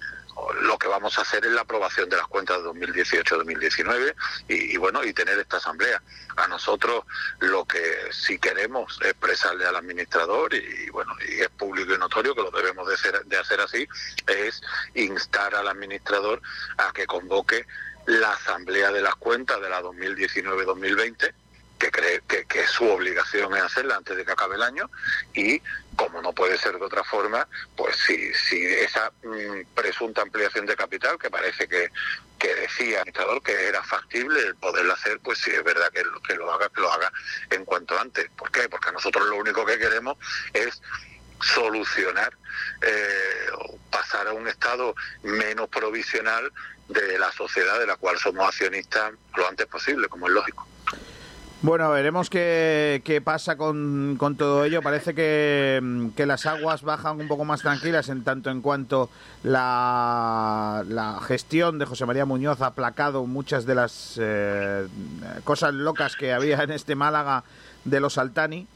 lo 0.63 0.79
que 0.79 0.89
vamos 0.89 1.19
a 1.19 1.23
hacer 1.23 1.45
es 1.45 1.53
la 1.53 1.63
aprobación 1.63 2.09
de 2.09 2.17
las 2.17 2.27
cuentas 2.27 2.63
de 2.63 2.69
2018-2019 2.71 4.15
y, 4.49 4.75
y 4.75 4.77
bueno 4.77 5.05
y 5.05 5.13
tener 5.13 5.39
esta 5.39 5.59
asamblea. 5.59 6.03
A 6.37 6.47
nosotros 6.49 7.05
lo 7.41 7.65
que 7.65 7.83
sí 8.11 8.39
queremos 8.39 8.99
es 9.03 9.09
expresarle 9.09 9.67
al 9.67 9.77
administrador 9.77 10.55
y, 10.55 10.59
y 10.59 10.91
bueno 10.91 11.13
y 11.29 11.41
es 11.41 11.49
público 11.51 11.95
y 11.95 11.99
notorio 11.99 12.35
que 12.35 12.43
lo 12.43 12.51
debemos 12.51 12.87
de 12.89 12.95
hacer, 12.95 13.25
de 13.25 13.39
hacer 13.39 13.61
así 13.61 13.87
es 14.27 14.61
instar 14.95 15.55
al 15.55 15.69
administrador 15.69 16.41
a 16.77 16.93
que 16.93 17.07
convoque 17.07 17.67
la 18.07 18.33
asamblea 18.33 18.91
de 18.91 19.03
las 19.03 19.17
cuentas 19.17 19.61
de 19.61 19.69
la 19.69 19.83
2019-2020 19.83 21.35
que 21.79 21.91
cree 21.91 22.23
que, 22.27 22.45
que 22.47 22.67
su 22.67 22.85
obligación 22.91 23.55
es 23.57 23.63
hacerla 23.63 23.97
antes 23.97 24.17
de 24.17 24.25
que 24.25 24.33
acabe 24.33 24.57
el 24.57 24.63
año 24.63 24.91
y 25.35 25.63
como 25.97 26.21
no 26.23 26.33
puede 26.33 26.57
ser 26.59 26.79
de 26.79 26.85
otra 26.85 27.03
forma, 27.05 27.47
pues 27.77 27.97
si, 27.97 28.33
si 28.35 28.65
esa 28.65 29.13
mm, 29.23 29.75
presunta 29.75 30.23
ampliación 30.23 30.67
de 30.67 30.77
capital, 30.77 31.19
que 31.19 31.31
parece 31.31 31.67
que, 31.69 31.91
que 32.39 32.55
decía 32.55 32.89
el 32.89 32.97
administrador 33.03 33.43
que 33.43 33.67
era 33.69 33.83
factible 33.83 34.41
el 34.41 34.55
poderla 34.57 34.95
hacer, 34.95 35.19
pues 35.21 35.39
si 35.39 35.51
es 35.51 35.63
verdad 35.65 35.91
que, 35.93 36.05
lo- 36.05 36.21
que 36.21 36.35
lo 36.37 36.53
haga, 36.53 36.69
que 36.69 36.81
lo 36.81 36.93
haga 36.93 37.13
en 37.51 37.65
cuanto 37.65 37.99
antes. 37.99 38.29
¿Por 38.37 38.51
qué? 38.53 38.69
Porque 38.69 38.93
nosotros 38.93 39.27
lo 39.27 39.37
único 39.37 39.65
que 39.67 39.79
queremos 39.79 40.17
es 40.53 40.81
solucionar 41.41 42.33
eh, 42.83 43.47
o 43.55 43.79
pasar 43.91 44.27
a 44.29 44.33
un 44.33 44.49
estado 44.49 44.95
menos 45.23 45.69
provisional 45.69 46.53
de 46.89 47.19
la 47.19 47.31
sociedad 47.33 47.79
de 47.79 47.87
la 47.87 47.97
cual 47.97 48.19
somos 48.19 48.47
accionistas 48.49 49.13
lo 49.37 49.49
antes 49.49 49.67
posible, 49.67 50.09
como 50.09 50.27
es 50.27 50.33
lógico. 50.33 50.67
Bueno, 51.61 51.91
veremos 51.91 52.31
qué, 52.31 53.23
pasa 53.25 53.57
con, 53.57 54.15
con 54.17 54.37
todo 54.37 54.65
ello. 54.65 54.81
Parece 54.81 55.13
que, 55.13 55.83
las 56.17 56.47
aguas 56.47 56.83
bajan 56.83 57.21
un 57.21 57.27
poco 57.27 57.45
más 57.45 57.63
tranquilas 57.63 58.09
en 58.11 58.23
tanto 58.23 58.51
en 58.51 58.61
cuanto 58.61 59.11
la, 59.43 60.85
la 60.89 61.19
gestión 61.21 61.81
de 61.81 61.85
José 61.85 62.07
María 62.07 62.25
Muñoz 62.25 62.61
ha 62.61 62.67
aplacado 62.67 63.27
muchas 63.27 63.67
de 63.67 63.75
las 63.75 64.21
eh, 64.23 64.87
cosas 65.43 65.75
locas 65.75 66.15
que 66.15 66.33
había 66.33 66.63
en 66.63 66.71
este 66.71 66.95
Málaga 66.95 67.43
de 67.85 67.99
los 67.99 68.19
Altani. 68.19 68.69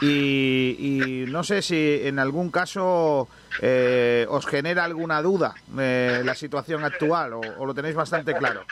Y, 0.00 0.76
y 0.78 1.30
no 1.30 1.42
sé 1.42 1.62
si 1.62 2.00
en 2.04 2.18
algún 2.18 2.50
caso 2.50 3.28
eh, 3.60 4.26
os 4.28 4.46
genera 4.46 4.84
alguna 4.84 5.20
duda 5.22 5.54
eh, 5.78 6.22
la 6.24 6.34
situación 6.34 6.84
actual 6.84 7.32
o, 7.32 7.66
lo 7.66 7.74
tenéis 7.74 7.96
bastante 7.96 8.34
claro. 8.36 8.64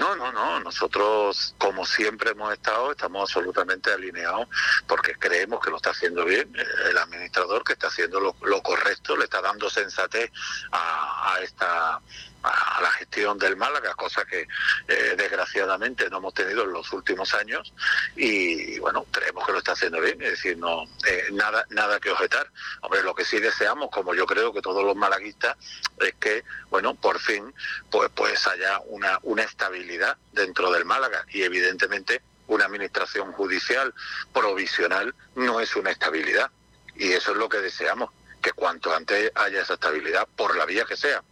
No, 0.00 0.16
no, 0.16 0.32
no. 0.32 0.60
Nosotros, 0.60 1.54
como 1.58 1.86
siempre 1.86 2.30
hemos 2.30 2.52
estado, 2.52 2.90
estamos 2.90 3.22
absolutamente 3.22 3.92
alineados 3.92 4.48
porque 4.86 5.14
creemos 5.14 5.60
que 5.60 5.70
lo 5.70 5.76
está 5.76 5.90
haciendo 5.90 6.24
bien 6.24 6.52
eh, 6.56 6.64
el 6.90 6.98
administrador, 6.98 7.62
que 7.62 7.74
está 7.74 7.86
haciendo 7.86 8.18
lo, 8.18 8.34
lo 8.42 8.62
correcto, 8.62 9.16
le 9.16 9.24
está 9.24 9.40
dando 9.40 9.70
sensatez 9.70 10.32
a, 10.72 11.34
a 11.34 11.40
esta 11.40 12.00
a 12.44 12.80
la 12.82 12.90
gestión 12.90 13.38
del 13.38 13.56
Málaga, 13.56 13.94
cosa 13.94 14.24
que 14.26 14.46
eh, 14.88 15.14
desgraciadamente 15.16 16.10
no 16.10 16.18
hemos 16.18 16.34
tenido 16.34 16.64
en 16.64 16.72
los 16.72 16.92
últimos 16.92 17.32
años. 17.34 17.72
Y 18.16 18.78
bueno, 18.80 19.06
creemos 19.10 19.46
que 19.46 19.52
lo 19.52 19.58
está 19.58 19.72
haciendo 19.72 20.00
bien, 20.00 20.20
es 20.20 20.32
decir, 20.32 20.58
no 20.58 20.84
eh, 21.06 21.28
nada 21.32 21.64
nada 21.70 21.98
que 21.98 22.10
objetar. 22.10 22.50
Hombre, 22.82 23.02
lo 23.02 23.14
que 23.14 23.24
sí 23.24 23.38
deseamos, 23.38 23.90
como 23.90 24.14
yo 24.14 24.26
creo 24.26 24.52
que 24.52 24.60
todos 24.60 24.84
los 24.84 24.94
malaguistas, 24.94 25.56
es 25.98 26.14
que 26.20 26.44
bueno, 26.68 26.94
por 26.94 27.18
fin 27.18 27.54
pues 27.90 28.10
pues 28.14 28.46
haya 28.46 28.80
una 28.86 29.18
una 29.22 29.42
estabilidad 29.42 30.18
dentro 30.32 30.70
del 30.70 30.84
Málaga. 30.84 31.24
Y 31.30 31.42
evidentemente 31.42 32.22
una 32.46 32.66
administración 32.66 33.32
judicial 33.32 33.94
provisional 34.34 35.14
no 35.34 35.60
es 35.60 35.74
una 35.76 35.90
estabilidad. 35.90 36.50
Y 36.96 37.12
eso 37.12 37.32
es 37.32 37.38
lo 37.38 37.48
que 37.48 37.58
deseamos, 37.58 38.10
que 38.42 38.52
cuanto 38.52 38.94
antes 38.94 39.32
haya 39.34 39.62
esa 39.62 39.74
estabilidad 39.74 40.28
por 40.36 40.54
la 40.56 40.66
vía 40.66 40.84
que 40.84 40.96
sea 40.96 41.22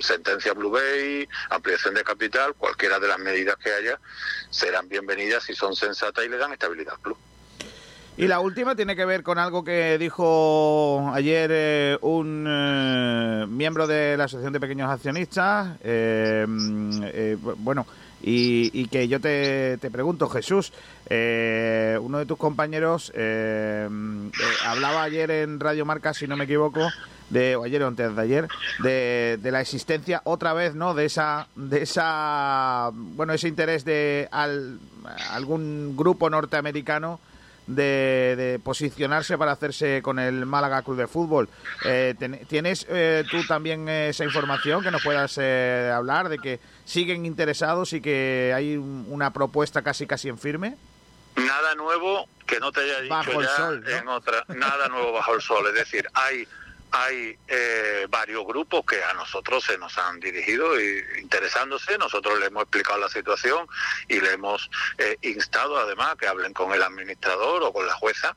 sentencia 0.00 0.52
Blue 0.54 0.70
Bay, 0.70 1.28
ampliación 1.50 1.94
de 1.94 2.04
capital, 2.04 2.54
cualquiera 2.54 2.98
de 2.98 3.08
las 3.08 3.18
medidas 3.18 3.56
que 3.56 3.72
haya 3.72 3.98
serán 4.50 4.88
bienvenidas 4.88 5.44
si 5.44 5.54
son 5.54 5.74
sensatas 5.74 6.24
y 6.24 6.28
le 6.28 6.36
dan 6.36 6.52
estabilidad 6.52 6.94
al 6.94 7.00
club. 7.00 7.18
Y 8.18 8.26
la 8.28 8.40
última 8.40 8.74
tiene 8.74 8.96
que 8.96 9.04
ver 9.04 9.22
con 9.22 9.38
algo 9.38 9.62
que 9.62 9.98
dijo 9.98 11.10
ayer 11.12 11.50
eh, 11.52 11.98
un 12.00 12.46
eh, 12.48 13.46
miembro 13.46 13.86
de 13.86 14.16
la 14.16 14.24
Asociación 14.24 14.54
de 14.54 14.60
Pequeños 14.60 14.90
Accionistas. 14.90 15.76
eh, 15.82 16.46
mm, 16.48 17.02
eh, 17.04 17.36
bu- 17.38 17.56
bueno, 17.58 17.86
y, 18.26 18.70
y 18.78 18.88
que 18.88 19.08
yo 19.08 19.20
te, 19.20 19.78
te 19.78 19.90
pregunto, 19.90 20.28
Jesús, 20.28 20.72
eh, 21.08 21.96
uno 22.02 22.18
de 22.18 22.26
tus 22.26 22.36
compañeros 22.36 23.10
eh, 23.14 23.88
eh, 23.88 24.30
hablaba 24.66 25.04
ayer 25.04 25.30
en 25.30 25.58
Radio 25.60 25.86
Marca, 25.86 26.12
si 26.12 26.26
no 26.26 26.36
me 26.36 26.44
equivoco, 26.44 26.90
de 27.30 27.56
o 27.56 27.64
ayer 27.64 27.82
o 27.82 27.86
antes 27.88 28.14
de 28.14 28.22
ayer, 28.22 28.48
de, 28.82 29.38
de 29.40 29.50
la 29.50 29.60
existencia 29.60 30.20
otra 30.24 30.52
vez, 30.52 30.74
¿no? 30.74 30.92
De 30.94 31.04
esa, 31.06 31.48
de 31.56 31.82
esa, 31.82 32.90
bueno, 32.92 33.32
ese 33.32 33.48
interés 33.48 33.84
de 33.84 34.28
al- 34.30 34.78
algún 35.30 35.96
grupo 35.96 36.28
norteamericano 36.28 37.18
de, 37.66 38.34
de 38.36 38.58
posicionarse 38.58 39.36
para 39.36 39.52
hacerse 39.52 40.00
con 40.02 40.18
el 40.18 40.46
Málaga 40.46 40.82
Club 40.82 40.96
de 40.98 41.06
Fútbol. 41.06 41.48
Eh, 41.84 42.14
¿Tienes 42.48 42.86
eh, 42.88 43.24
tú 43.30 43.44
también 43.46 43.88
esa 43.88 44.24
información 44.24 44.82
que 44.82 44.90
nos 44.90 45.02
puedas 45.02 45.36
eh, 45.40 45.90
hablar 45.94 46.28
de 46.28 46.38
que 46.38 46.60
siguen 46.84 47.26
interesados 47.26 47.92
y 47.92 48.00
que 48.00 48.52
hay 48.54 48.76
un- 48.76 49.06
una 49.08 49.32
propuesta 49.32 49.82
casi 49.82 50.06
casi 50.06 50.28
en 50.28 50.38
firme? 50.38 50.76
Nada 51.36 51.74
nuevo 51.74 52.28
que 52.46 52.60
no 52.60 52.72
te 52.72 52.80
haya 52.80 53.00
dicho 53.00 53.14
Bajo 53.14 53.40
el 53.40 53.46
ya 53.46 53.56
sol, 53.56 53.80
¿no? 53.84 53.90
en 53.90 54.08
otra, 54.08 54.44
nada 54.48 54.88
nuevo 54.88 55.12
bajo 55.12 55.34
el 55.34 55.40
sol. 55.42 55.66
Es 55.68 55.74
decir, 55.74 56.06
hay 56.14 56.46
hay 56.90 57.38
eh, 57.48 58.06
varios 58.08 58.46
grupos 58.46 58.84
que 58.86 59.02
a 59.02 59.12
nosotros 59.14 59.64
se 59.64 59.76
nos 59.78 59.96
han 59.98 60.20
dirigido 60.20 60.80
y, 60.80 61.02
interesándose. 61.20 61.98
Nosotros 61.98 62.38
le 62.38 62.46
hemos 62.46 62.62
explicado 62.62 62.98
la 62.98 63.08
situación 63.08 63.66
y 64.08 64.20
le 64.20 64.32
hemos 64.32 64.70
eh, 64.98 65.16
instado 65.22 65.78
además 65.78 66.16
que 66.16 66.26
hablen 66.26 66.52
con 66.52 66.72
el 66.72 66.82
administrador 66.82 67.62
o 67.62 67.72
con 67.72 67.86
la 67.86 67.94
jueza. 67.94 68.36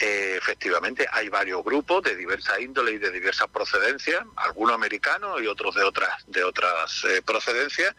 Eh, 0.00 0.36
efectivamente, 0.36 1.08
hay 1.10 1.28
varios 1.28 1.64
grupos 1.64 2.04
de 2.04 2.14
diversa 2.14 2.60
índole 2.60 2.92
y 2.92 2.98
de 2.98 3.10
diversas 3.10 3.48
procedencias, 3.48 4.24
algunos 4.36 4.74
americanos 4.74 5.42
y 5.42 5.46
otros 5.48 5.74
de 5.74 5.82
otras 5.82 6.10
de 6.28 6.44
otras 6.44 7.04
eh, 7.04 7.20
procedencias. 7.22 7.96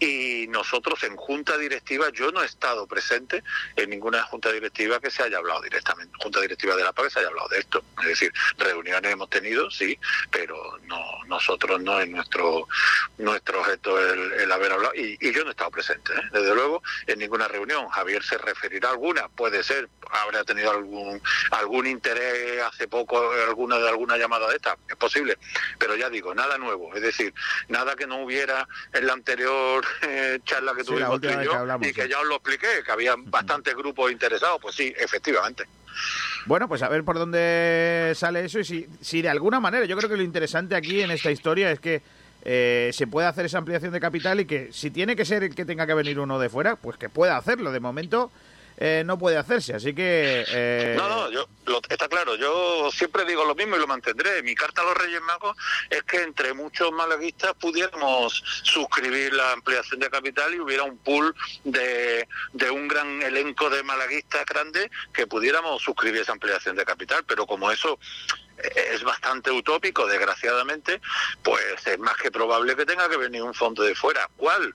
Y 0.00 0.46
nosotros 0.48 1.02
en 1.04 1.14
junta 1.14 1.56
directiva, 1.56 2.10
yo 2.10 2.32
no 2.32 2.42
he 2.42 2.46
estado 2.46 2.88
presente 2.88 3.44
en 3.76 3.90
ninguna 3.90 4.24
junta 4.24 4.50
directiva 4.50 4.98
que 4.98 5.10
se 5.10 5.22
haya 5.22 5.38
hablado 5.38 5.60
directamente, 5.62 6.12
junta 6.20 6.40
directiva 6.40 6.74
de 6.74 6.82
la 6.82 6.92
PAC 6.92 7.10
se 7.10 7.20
haya 7.20 7.28
hablado 7.28 7.48
de 7.48 7.60
esto. 7.60 7.84
Es 8.02 8.08
decir, 8.08 8.32
reuniones 8.58 9.12
hemos 9.12 9.30
tenido, 9.30 9.70
sí, 9.70 9.96
pero 10.32 10.78
no 10.84 11.00
nosotros 11.28 11.80
no 11.80 12.00
es 12.00 12.08
nuestro 12.08 12.66
nuestro 13.18 13.60
objeto 13.60 13.98
el, 14.00 14.32
el 14.32 14.50
haber 14.50 14.72
hablado. 14.72 14.94
Y, 14.96 15.16
y 15.20 15.32
yo 15.32 15.44
no 15.44 15.50
he 15.50 15.52
estado 15.52 15.70
presente, 15.70 16.12
¿eh? 16.12 16.22
desde 16.32 16.54
luego, 16.56 16.82
en 17.06 17.20
ninguna 17.20 17.46
reunión. 17.46 17.88
Javier 17.88 18.24
se 18.24 18.36
referirá 18.38 18.88
a 18.88 18.92
alguna, 18.92 19.28
puede 19.28 19.62
ser, 19.62 19.88
habrá 20.10 20.42
tenido 20.42 20.72
algún 20.72 21.22
algún 21.50 21.86
interés 21.86 22.62
hace 22.62 22.88
poco 22.88 23.20
alguna 23.48 23.78
de 23.78 23.88
alguna 23.88 24.16
llamada 24.16 24.48
de 24.48 24.56
esta, 24.56 24.76
es 24.88 24.96
posible, 24.96 25.38
pero 25.78 25.96
ya 25.96 26.08
digo, 26.10 26.34
nada 26.34 26.58
nuevo, 26.58 26.94
es 26.94 27.02
decir, 27.02 27.32
nada 27.68 27.94
que 27.96 28.06
no 28.06 28.22
hubiera 28.22 28.68
en 28.92 29.06
la 29.06 29.12
anterior 29.12 29.84
eh, 30.02 30.38
charla 30.44 30.74
que 30.74 30.84
Sí, 30.84 30.90
la 30.96 31.06
tuvimos 31.08 31.20
tú 31.20 31.28
y 31.28 31.44
yo, 31.44 31.50
que 31.50 31.56
hablamos, 31.56 31.86
y 31.88 31.92
que 31.92 32.02
sí. 32.02 32.08
ya 32.08 32.20
os 32.20 32.26
lo 32.26 32.34
expliqué, 32.36 32.68
que 32.84 32.92
había 32.92 33.14
bastantes 33.18 33.74
grupos 33.74 34.10
interesados, 34.12 34.58
pues 34.60 34.74
sí, 34.74 34.92
efectivamente. 34.96 35.64
Bueno, 36.44 36.68
pues 36.68 36.82
a 36.82 36.88
ver 36.88 37.04
por 37.04 37.18
dónde 37.18 38.12
sale 38.14 38.44
eso 38.44 38.58
y 38.60 38.64
si, 38.64 38.86
si 39.00 39.22
de 39.22 39.28
alguna 39.28 39.60
manera, 39.60 39.86
yo 39.86 39.96
creo 39.96 40.08
que 40.10 40.16
lo 40.16 40.22
interesante 40.22 40.76
aquí 40.76 41.00
en 41.00 41.10
esta 41.10 41.30
historia 41.30 41.70
es 41.70 41.80
que 41.80 42.02
eh, 42.44 42.90
se 42.92 43.06
puede 43.08 43.26
hacer 43.26 43.46
esa 43.46 43.58
ampliación 43.58 43.92
de 43.92 43.98
capital 43.98 44.38
y 44.38 44.44
que 44.44 44.72
si 44.72 44.90
tiene 44.90 45.16
que 45.16 45.24
ser 45.24 45.42
el 45.42 45.54
que 45.54 45.64
tenga 45.64 45.86
que 45.86 45.94
venir 45.94 46.20
uno 46.20 46.38
de 46.38 46.48
fuera, 46.48 46.76
pues 46.76 46.96
que 46.96 47.08
pueda 47.08 47.36
hacerlo. 47.36 47.72
De 47.72 47.80
momento, 47.80 48.30
eh, 48.78 49.02
no 49.06 49.18
puede 49.18 49.36
hacerse. 49.38 49.74
Así 49.74 49.94
que. 49.94 50.44
eh, 50.48 50.94
No, 50.96 51.08
no, 51.08 51.30
yo, 51.30 51.48
lo- 51.66 51.80
está 51.88 52.08
claro, 52.08 52.34
yo 52.36 52.90
siempre 52.92 53.24
digo 53.24 53.44
lo 53.44 53.54
mismo 53.54 53.76
y 53.76 53.78
lo 53.78 53.86
mantendré. 53.86 54.42
Mi 54.42 54.54
carta 54.54 54.82
a 54.82 54.84
los 54.84 54.96
Reyes 54.96 55.20
Magos 55.22 55.56
es 55.90 56.02
que 56.02 56.22
entre 56.22 56.52
muchos 56.54 56.92
malaguistas 56.92 57.54
pudiéramos 57.54 58.42
suscribir 58.62 59.32
la 59.34 59.52
ampliación 59.52 60.00
de 60.00 60.10
capital 60.10 60.54
y 60.54 60.60
hubiera 60.60 60.82
un 60.84 60.98
pool 60.98 61.34
de, 61.64 62.28
de 62.52 62.70
un 62.70 62.88
gran 62.88 63.22
elenco 63.22 63.70
de 63.70 63.82
malaguistas 63.82 64.44
grandes 64.46 64.90
que 65.12 65.26
pudiéramos 65.26 65.82
suscribir 65.82 66.22
esa 66.22 66.32
ampliación 66.32 66.76
de 66.76 66.84
capital. 66.84 67.24
Pero 67.26 67.46
como 67.46 67.70
eso 67.70 67.98
es 68.58 69.02
bastante 69.02 69.50
utópico, 69.50 70.06
desgraciadamente, 70.06 71.00
pues 71.42 71.86
es 71.86 71.98
más 71.98 72.16
que 72.16 72.30
probable 72.30 72.76
que 72.76 72.86
tenga 72.86 73.08
que 73.08 73.16
venir 73.16 73.42
un 73.42 73.54
fondo 73.54 73.82
de 73.82 73.94
fuera. 73.94 74.28
¿Cuál? 74.36 74.74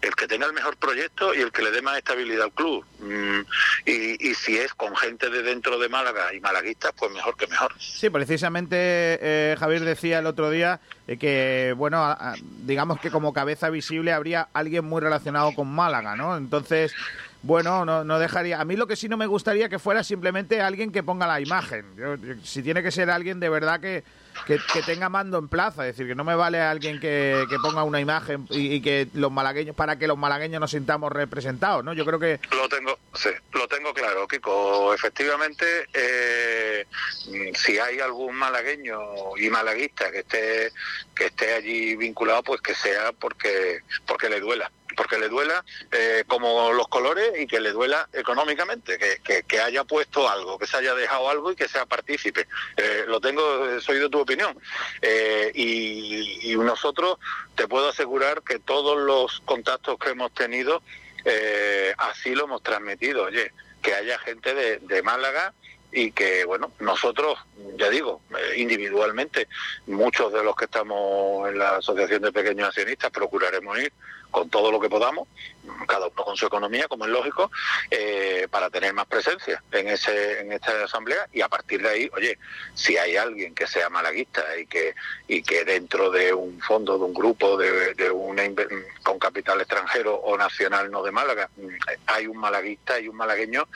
El 0.00 0.14
que 0.14 0.26
tenga 0.28 0.46
el 0.46 0.52
mejor 0.52 0.76
proyecto 0.76 1.34
y 1.34 1.40
el 1.40 1.50
que 1.50 1.62
le 1.62 1.70
dé 1.70 1.82
más 1.82 1.98
estabilidad 1.98 2.44
al 2.44 2.52
club. 2.52 2.84
Mm, 3.00 3.40
y, 3.84 4.30
y 4.30 4.34
si 4.34 4.56
es 4.56 4.72
con 4.74 4.96
gente 4.96 5.28
de 5.28 5.42
dentro 5.42 5.78
de 5.78 5.88
Málaga 5.88 6.32
y 6.32 6.40
malaguistas, 6.40 6.92
pues 6.96 7.10
mejor 7.12 7.36
que 7.36 7.46
mejor. 7.48 7.74
Sí, 7.78 8.08
precisamente 8.08 8.76
eh, 8.78 9.56
Javier 9.58 9.84
decía 9.84 10.20
el 10.20 10.26
otro 10.26 10.50
día 10.50 10.80
eh, 11.06 11.18
que, 11.18 11.74
bueno, 11.76 12.16
digamos 12.62 13.00
que 13.00 13.10
como 13.10 13.32
cabeza 13.32 13.70
visible 13.70 14.12
habría 14.12 14.48
alguien 14.52 14.84
muy 14.84 15.00
relacionado 15.00 15.52
con 15.54 15.68
Málaga, 15.68 16.16
¿no? 16.16 16.36
Entonces, 16.36 16.94
bueno, 17.42 17.84
no, 17.84 18.04
no 18.04 18.18
dejaría. 18.18 18.60
A 18.60 18.64
mí 18.64 18.76
lo 18.76 18.86
que 18.86 18.96
sí 18.96 19.08
no 19.08 19.16
me 19.16 19.26
gustaría 19.26 19.68
que 19.68 19.78
fuera 19.78 20.02
simplemente 20.02 20.60
alguien 20.60 20.90
que 20.92 21.02
ponga 21.02 21.26
la 21.26 21.40
imagen. 21.40 21.84
Yo- 21.96 22.16
yo- 22.16 22.34
si 22.42 22.62
tiene 22.62 22.82
que 22.82 22.90
ser 22.90 23.10
alguien 23.10 23.38
de 23.40 23.48
verdad 23.48 23.80
que, 23.80 24.02
que, 24.46 24.58
tenga 24.86 25.08
mando 25.08 25.38
en 25.38 25.48
plaza, 25.48 25.86
es 25.86 25.94
decir, 25.96 26.06
que 26.08 26.14
no 26.14 26.24
me 26.24 26.34
vale 26.34 26.60
alguien 26.60 27.00
que, 27.00 27.44
que 27.48 27.56
ponga 27.58 27.82
una 27.84 28.00
imagen 28.00 28.46
y, 28.50 28.74
y 28.74 28.80
que 28.80 29.08
los 29.14 29.30
malagueños, 29.32 29.74
para 29.76 29.98
que 29.98 30.06
los 30.08 30.16
malagueños 30.18 30.60
nos 30.60 30.70
sintamos 30.70 31.12
representados, 31.12 31.84
¿no? 31.84 31.92
Yo 31.92 32.04
creo 32.04 32.18
que 32.18 32.40
Lo 32.52 32.68
tengo, 32.68 32.98
sí, 33.14 33.30
lo 33.52 33.66
tengo 33.68 33.92
claro, 33.94 34.26
Kiko. 34.28 34.94
Efectivamente, 34.94 35.64
eh, 35.92 36.86
si 37.54 37.78
hay 37.78 37.98
algún 38.00 38.34
malagueño 38.36 38.98
y 39.36 39.50
malaguista 39.50 40.10
que 40.10 40.20
esté 40.20 40.72
que 41.14 41.26
esté 41.26 41.54
allí 41.54 41.96
vinculado, 41.96 42.42
pues 42.42 42.60
que 42.60 42.74
sea 42.74 43.12
porque 43.12 43.80
porque 44.06 44.28
le 44.28 44.40
duela, 44.40 44.70
porque 44.96 45.18
le 45.18 45.28
duela 45.28 45.64
eh, 45.92 46.24
como 46.26 46.72
los 46.72 46.88
colores 46.88 47.32
y 47.38 47.46
que 47.46 47.60
le 47.60 47.72
duela 47.72 48.08
económicamente, 48.12 48.98
que, 48.98 49.42
que, 49.42 49.60
haya 49.60 49.84
puesto 49.84 50.28
algo, 50.28 50.58
que 50.58 50.66
se 50.66 50.76
haya 50.76 50.94
dejado 50.94 51.28
algo 51.30 51.52
y 51.52 51.56
que 51.56 51.68
sea 51.68 51.86
partícipe. 51.86 52.46
Eh, 52.76 53.04
lo 53.06 53.20
tengo, 53.20 53.80
soy 53.80 53.98
de 53.98 54.08
tu 54.08 54.20
opinión. 54.20 54.58
Eh, 55.02 55.52
y, 55.54 56.52
y 56.52 56.56
nosotros 56.56 57.18
te 57.54 57.68
puedo 57.68 57.88
asegurar 57.88 58.42
que 58.42 58.58
todos 58.58 58.98
los 58.98 59.40
contactos 59.40 59.98
que 59.98 60.10
hemos 60.10 60.32
tenido 60.32 60.82
eh, 61.24 61.92
así 61.98 62.34
lo 62.34 62.44
hemos 62.44 62.62
transmitido. 62.62 63.24
Oye, 63.24 63.52
que 63.82 63.94
haya 63.94 64.18
gente 64.18 64.54
de, 64.54 64.78
de 64.78 65.02
Málaga 65.02 65.52
y 65.92 66.12
que, 66.12 66.44
bueno, 66.44 66.72
nosotros, 66.80 67.38
ya 67.76 67.88
digo, 67.88 68.20
eh, 68.30 68.58
individualmente, 68.58 69.48
muchos 69.86 70.32
de 70.32 70.42
los 70.42 70.54
que 70.54 70.66
estamos 70.66 71.48
en 71.48 71.58
la 71.58 71.76
Asociación 71.76 72.22
de 72.22 72.32
Pequeños 72.32 72.68
Accionistas 72.68 73.10
procuraremos 73.10 73.78
ir 73.78 73.92
con 74.30 74.50
todo 74.50 74.70
lo 74.70 74.80
que 74.80 74.88
podamos, 74.88 75.28
cada 75.86 76.06
uno 76.06 76.24
con 76.24 76.36
su 76.36 76.46
economía, 76.46 76.88
como 76.88 77.04
es 77.04 77.10
lógico, 77.10 77.50
eh, 77.90 78.46
para 78.50 78.70
tener 78.70 78.92
más 78.92 79.06
presencia 79.06 79.62
en 79.72 79.88
ese 79.88 80.40
en 80.40 80.52
esta 80.52 80.84
asamblea 80.84 81.28
y 81.32 81.40
a 81.40 81.48
partir 81.48 81.82
de 81.82 81.88
ahí, 81.88 82.10
oye, 82.14 82.38
si 82.74 82.96
hay 82.96 83.16
alguien 83.16 83.54
que 83.54 83.66
sea 83.66 83.88
malaguista 83.88 84.44
y 84.58 84.66
que 84.66 84.94
y 85.26 85.42
que 85.42 85.64
dentro 85.64 86.10
de 86.10 86.32
un 86.32 86.60
fondo, 86.60 86.98
de 86.98 87.04
un 87.04 87.14
grupo, 87.14 87.56
de, 87.56 87.94
de 87.94 88.10
una 88.10 88.42
con 89.02 89.18
capital 89.18 89.60
extranjero 89.60 90.14
o 90.16 90.36
nacional 90.36 90.90
no 90.90 91.02
de 91.02 91.10
Málaga, 91.10 91.48
mm, 91.56 91.68
hay 92.06 92.26
un 92.26 92.36
malaguista 92.38 92.98
y 93.00 93.08
un 93.08 93.16
malagueño, 93.16 93.68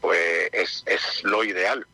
pues 0.00 0.48
es, 0.52 0.82
es 0.86 1.24
lo 1.24 1.44
ideal. 1.44 1.86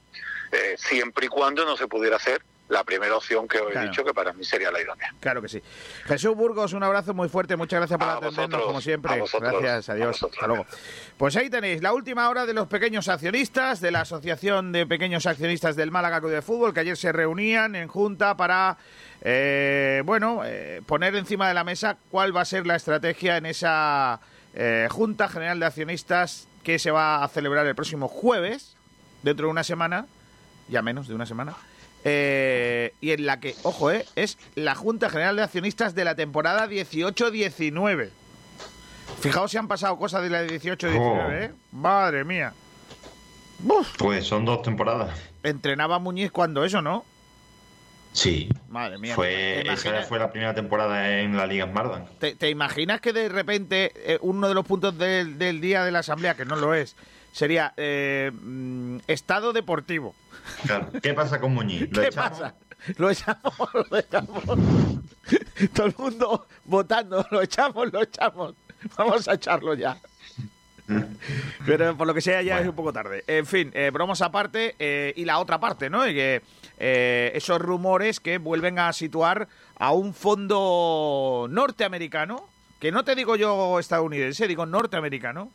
Eh, 0.52 0.76
siempre 0.79 1.26
y 1.26 1.29
cuando 1.29 1.64
no 1.64 1.76
se 1.76 1.88
pudiera 1.88 2.16
hacer 2.16 2.40
la 2.68 2.83
primera 2.83 3.16
opción 3.16 3.46
que 3.46 3.59
os 3.59 3.74
he 3.74 3.81
dicho, 3.81 4.05
que 4.05 4.12
para 4.12 4.33
mí 4.33 4.44
sería 4.44 4.70
la 4.70 4.81
idónea. 4.81 5.14
Claro 5.20 5.40
que 5.40 5.48
sí. 5.48 5.62
Jesús 6.05 6.35
Burgos, 6.35 6.72
un 6.72 6.83
abrazo 6.83 7.14
muy 7.14 7.29
fuerte. 7.29 7.57
Muchas 7.57 7.79
gracias 7.79 7.98
por 7.98 8.09
A 8.09 8.12
atendernos, 8.14 8.37
vosotros, 8.48 8.66
como 8.66 8.81
siempre. 8.81 9.20
vosotros, 9.20 9.52
gracias, 9.52 9.88
adiós. 9.90 10.09
vosotros. 10.09 10.37
Hasta 10.37 10.46
luego. 10.48 10.66
Pues 11.16 11.37
ahí 11.37 11.48
tenéis 11.48 11.83
la 11.83 11.92
última 11.92 12.29
hora 12.29 12.44
de 12.44 12.55
los 12.55 12.66
pequeños 12.66 13.09
accionistas 13.09 13.81
de 13.81 13.90
la 13.90 14.00
Asociación 14.00 14.72
de 14.72 14.87
Pequeños 14.87 15.26
Accionistas 15.26 15.76
del 15.76 15.90
Málaga 15.90 16.20
Club 16.20 16.33
de 16.33 16.42
Fútbol, 16.42 16.74
que 16.74 16.81
ayer 16.81 16.96
se 16.96 17.12
reunían 17.12 17.76
en 17.76 17.87
junta 17.88 18.37
para, 18.37 18.76
eh, 19.22 20.02
bueno, 20.05 20.42
eh, 20.44 20.83
poner 20.87 21.14
encima 21.14 21.46
de 21.48 21.55
la 21.55 21.62
mesa 21.64 21.96
cuál 22.11 22.37
va 22.37 22.40
a 22.40 22.44
ser 22.44 22.66
la 22.66 22.76
estrategia 22.76 23.37
en 23.37 23.46
esa 23.46 24.20
eh, 24.55 24.88
Junta 24.90 25.29
General 25.29 25.61
de 25.61 25.66
Accionistas 25.66 26.48
que 26.64 26.79
se 26.79 26.90
va 26.90 27.22
a 27.22 27.29
celebrar 27.29 27.64
el 27.66 27.74
próximo 27.76 28.09
jueves, 28.09 28.76
dentro 29.22 29.46
de 29.46 29.52
una 29.52 29.62
semana, 29.64 30.07
ya 30.68 30.83
menos 30.83 31.07
de 31.07 31.14
una 31.14 31.26
semana. 31.26 31.55
Eh, 32.09 32.95
y 33.01 33.11
en 33.11 33.27
la 33.27 33.40
que, 33.40 33.57
ojo, 33.64 33.90
eh, 33.90 34.07
es 34.14 34.38
la 34.55 34.75
Junta 34.77 35.11
General 35.11 35.35
de 35.35 35.42
Accionistas 35.42 35.95
de 35.97 36.05
la 36.05 36.14
temporada 36.14 36.69
18-19. 36.69 38.11
Fijaos 39.21 39.51
si 39.51 39.57
han 39.57 39.66
pasado 39.66 39.99
cosas 39.99 40.23
de 40.23 40.31
la 40.31 40.45
18-19, 40.45 40.99
Oh. 41.01 41.31
¿eh? 41.33 41.53
Madre 41.73 42.25
mía. 42.25 42.53
Pues 43.99 44.25
son 44.25 44.45
dos 44.45 44.62
temporadas. 44.62 45.19
Entrenaba 45.42 45.99
Muñiz 45.99 46.31
cuando 46.31 46.64
eso, 46.64 46.83
¿no? 46.83 47.05
Sí. 48.12 48.49
Madre 48.69 48.99
mía. 48.99 49.14
Fue, 49.14 49.62
¿Te 49.64 49.73
esa 49.73 50.03
fue 50.03 50.19
la 50.19 50.31
primera 50.31 50.55
temporada 50.55 51.21
en 51.21 51.37
la 51.37 51.47
Liga 51.47 51.66
Smartbank. 51.66 52.09
te- 52.19 52.35
te 52.35 52.49
imaginas 52.51 53.01
que 53.01 53.12
de 53.12 53.29
repente 53.29 53.92
eh, 53.97 54.19
uno 54.23 54.49
de 54.49 54.55
los 54.55 54.64
puntos 54.64 54.97
del, 54.97 55.38
del 55.38 55.61
día 55.61 55.85
de 55.85 55.90
la 55.90 55.99
asamblea, 56.01 56.35
que 56.35 56.45
no 56.45 56.57
lo 56.57 56.73
es, 56.75 56.97
sería 57.33 57.75
eh, 57.77 58.31
mm, 58.33 58.99
estado 59.07 59.53
deportivo? 59.53 60.14
Claro. 60.64 60.88
¿Qué 61.02 61.14
pasa 61.14 61.40
con 61.40 61.54
Muñiz? 61.54 61.88
¿Lo 61.92 62.02
¿Qué 62.02 62.09
echamos? 62.09 62.38
pasa? 62.38 62.54
Lo 62.98 63.11
echamos, 63.11 63.54
lo 63.90 63.98
echamos. 63.98 64.44
Todo 65.74 65.87
el 65.87 65.94
mundo 65.98 66.46
votando, 66.64 67.26
lo 67.30 67.42
echamos, 67.42 67.92
lo 67.92 68.02
echamos. 68.02 68.54
Vamos 68.96 69.26
a 69.28 69.35
echarlo 69.35 69.74
ya. 69.74 69.98
Pero 71.64 71.96
por 71.96 72.06
lo 72.06 72.14
que 72.14 72.20
sea 72.20 72.42
ya 72.42 72.61
es 72.61 72.68
un 72.68 72.74
poco 72.74 72.92
tarde. 72.92 73.24
En 73.26 73.46
fin, 73.46 73.70
eh, 73.74 73.90
bromas 73.92 74.22
aparte 74.22 74.76
eh, 74.78 75.12
y 75.16 75.24
la 75.24 75.38
otra 75.38 75.59
parte, 75.59 75.90
¿no? 75.90 76.06
Y 76.06 76.14
que 76.14 76.42
eh, 76.78 77.32
esos 77.35 77.61
rumores 77.61 78.20
que 78.20 78.38
vuelven 78.38 78.78
a 78.78 78.92
situar 78.92 79.48
a 79.78 79.92
un 79.92 80.14
fondo 80.14 81.48
norteamericano, 81.50 82.48
que 82.78 82.92
no 82.92 83.04
te 83.04 83.14
digo 83.16 83.35
yo 83.37 83.80
estadounidense, 83.80 84.46
digo 84.46 84.64
norteamericano, 84.64 85.50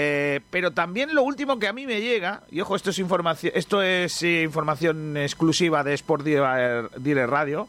eh, 0.00 0.40
pero 0.50 0.70
también 0.70 1.12
lo 1.12 1.22
último 1.24 1.58
que 1.58 1.66
a 1.66 1.72
mí 1.72 1.84
me 1.86 2.00
llega, 2.00 2.42
y 2.52 2.60
ojo, 2.60 2.76
esto 2.76 2.90
es 2.90 2.98
información, 3.00 3.52
esto 3.56 3.82
es 3.82 4.22
información 4.22 5.16
exclusiva 5.16 5.82
de 5.82 5.94
Sport 5.94 6.22
Dealer, 6.24 6.88
Dealer 6.90 7.28
Radio. 7.28 7.68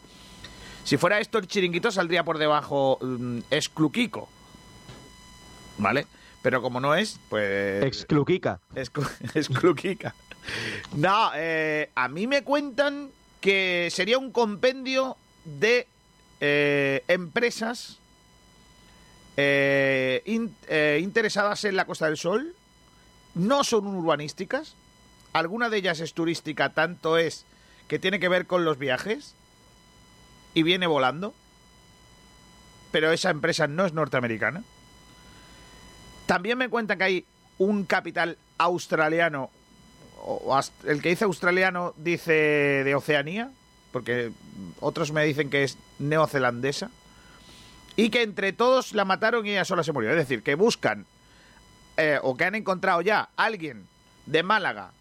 Si 0.84 0.98
fuera 0.98 1.20
esto 1.20 1.40
el 1.40 1.48
chiringuito 1.48 1.90
saldría 1.92 2.24
por 2.24 2.38
debajo 2.38 3.00
mm, 3.02 3.40
excluquico. 3.50 4.30
¿Vale? 5.78 6.06
Pero 6.42 6.62
como 6.62 6.80
no 6.80 6.94
es, 6.96 7.20
pues... 7.30 7.84
Excluquica. 7.84 8.60
Exclu- 8.76 9.10
excluquica. 9.36 10.14
No, 10.96 11.32
eh, 11.36 11.90
a 11.96 12.08
mí 12.08 12.28
me 12.28 12.44
cuentan 12.44 13.10
que 13.42 13.90
sería 13.92 14.18
un 14.18 14.32
compendio 14.32 15.18
de 15.46 15.88
eh, 16.42 17.04
empresas 17.08 17.99
eh, 19.42 20.50
eh, 20.68 21.00
interesadas 21.02 21.64
en 21.64 21.76
la 21.76 21.86
Costa 21.86 22.08
del 22.08 22.18
Sol. 22.18 22.56
No 23.36 23.64
son 23.64 23.88
urbanísticas. 23.88 24.76
Alguna 25.34 25.70
de 25.70 25.78
ellas 25.78 26.00
es 26.00 26.14
turística, 26.14 26.74
tanto 26.74 27.18
es 27.18 27.46
que 27.88 28.00
tiene 28.00 28.20
que 28.20 28.30
ver 28.30 28.48
con 28.48 28.66
los 28.66 28.78
viajes 28.78 29.36
y 30.54 30.64
viene 30.64 30.88
volando. 30.88 31.34
Pero 32.92 33.12
esa 33.12 33.30
empresa 33.30 33.68
no 33.68 33.86
es 33.86 33.94
norteamericana. 33.94 34.64
También 36.26 36.58
me 36.58 36.70
cuentan 36.70 36.98
que 36.98 37.04
hay 37.04 37.26
un 37.60 37.86
capital 37.86 38.38
australiano, 38.58 39.52
o 40.22 40.60
el 40.86 41.02
que 41.02 41.10
dice 41.10 41.26
australiano 41.26 41.94
dice 41.98 42.32
de 42.84 42.96
Oceanía, 42.96 43.52
porque 43.92 44.32
otros 44.80 45.12
me 45.12 45.24
dicen 45.24 45.50
que 45.50 45.64
es 45.64 45.78
neozelandesa, 45.98 46.92
y 48.06 48.10
que 48.10 48.22
entre 48.24 48.54
todos 48.54 48.94
la 48.94 49.06
mataron 49.06 49.46
y 49.46 49.52
ella 49.52 49.66
sola 49.66 49.84
se 49.84 49.92
murió. 49.92 50.10
Es 50.12 50.16
decir, 50.18 50.42
que 50.44 50.56
buscan, 50.56 51.06
eh, 51.98 52.20
o 52.22 52.36
que 52.38 52.46
han 52.46 52.56
encontrado 52.56 53.02
ya 53.02 53.30
alguien 53.36 53.88
de 54.26 54.44
Málaga, 54.44 54.92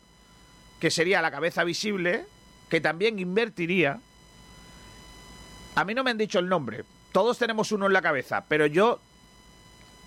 que 0.81 0.91
sería 0.91 1.23
la 1.23 1.31
cabeza 1.31 1.65
visible, 1.65 2.25
que 2.69 2.81
también 2.81 3.19
invertiría. 3.19 4.01
A 5.75 5.85
mí 5.85 5.95
no 5.95 6.03
me 6.05 6.11
han 6.11 6.19
dicho 6.19 6.39
el 6.39 6.49
nombre. 6.49 6.85
Todos 7.13 7.39
tenemos 7.39 7.73
uno 7.73 7.87
en 7.87 7.93
la 7.93 8.03
cabeza, 8.03 8.45
pero 8.49 8.67
yo 8.67 9.01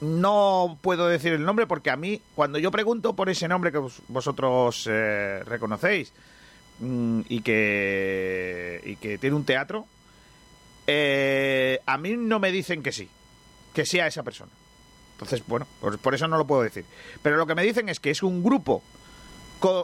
no 0.02 0.78
puedo 0.82 1.08
decir 1.08 1.34
el 1.34 1.46
nombre 1.46 1.68
porque 1.68 1.92
a 1.92 1.96
mí, 1.96 2.22
cuando 2.36 2.58
yo 2.60 2.72
pregunto 2.72 3.14
por 3.16 3.30
ese 3.30 3.48
nombre 3.48 3.72
que 3.72 3.78
vos- 3.78 4.02
vosotros 4.08 4.88
eh, 4.90 5.44
reconocéis 5.46 6.12
mm, 6.80 7.22
y, 7.30 7.42
que, 7.42 8.82
y 8.84 8.96
que 8.96 9.18
tiene 9.18 9.36
un 9.36 9.46
teatro, 9.46 9.86
eh, 10.88 11.80
a 11.86 11.98
mí 11.98 12.16
no 12.18 12.40
me 12.40 12.52
dicen 12.52 12.84
que 12.84 12.92
sí, 12.92 13.10
que 13.74 13.86
sea 13.86 14.08
esa 14.08 14.24
persona. 14.24 14.52
Entonces, 15.14 15.44
bueno, 15.48 15.68
por, 15.80 16.16
eso 16.16 16.28
no 16.28 16.38
lo 16.38 16.48
puedo 16.48 16.64
decir. 16.64 16.86
Pero 17.22 17.38
lo 17.38 17.46
que 17.46 17.56
me 17.56 17.64
dicen 17.64 17.90
es 17.90 18.00
que 18.00 18.10
es 18.10 18.24
un 18.24 18.44
grupo 18.44 18.82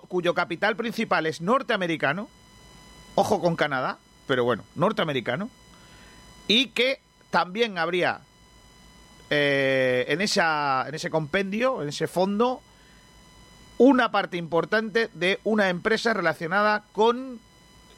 cuyo 0.07 0.33
capital 0.33 0.75
principal 0.75 1.27
es 1.27 1.39
norteamericano, 1.39 2.27
ojo 3.13 3.39
con 3.39 3.55
Canadá, 3.55 3.99
pero 4.25 4.43
bueno, 4.43 4.63
norteamericano, 4.73 5.51
y 6.47 6.69
que 6.69 6.99
también 7.29 7.77
habría 7.77 8.21
eh, 9.29 10.05
en, 10.07 10.21
esa, 10.21 10.86
en 10.88 10.95
ese 10.95 11.12
compendio, 11.12 11.83
en 11.83 11.89
ese 11.89 12.07
fondo, 12.07 12.62
una 13.77 14.10
parte 14.10 14.38
importante 14.38 15.10
de 15.13 15.39
una 15.43 15.69
empresa 15.69 16.13
relacionada 16.13 16.86
con 16.93 17.39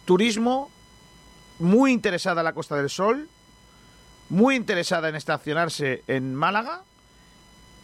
turismo, 0.06 0.70
muy 1.60 1.92
interesada 1.92 2.42
en 2.42 2.46
la 2.46 2.54
Costa 2.54 2.76
del 2.76 2.90
Sol, 2.90 3.30
muy 4.30 4.56
interesada 4.56 5.10
en 5.10 5.16
estacionarse 5.16 6.04
en 6.08 6.36
Málaga 6.36 6.82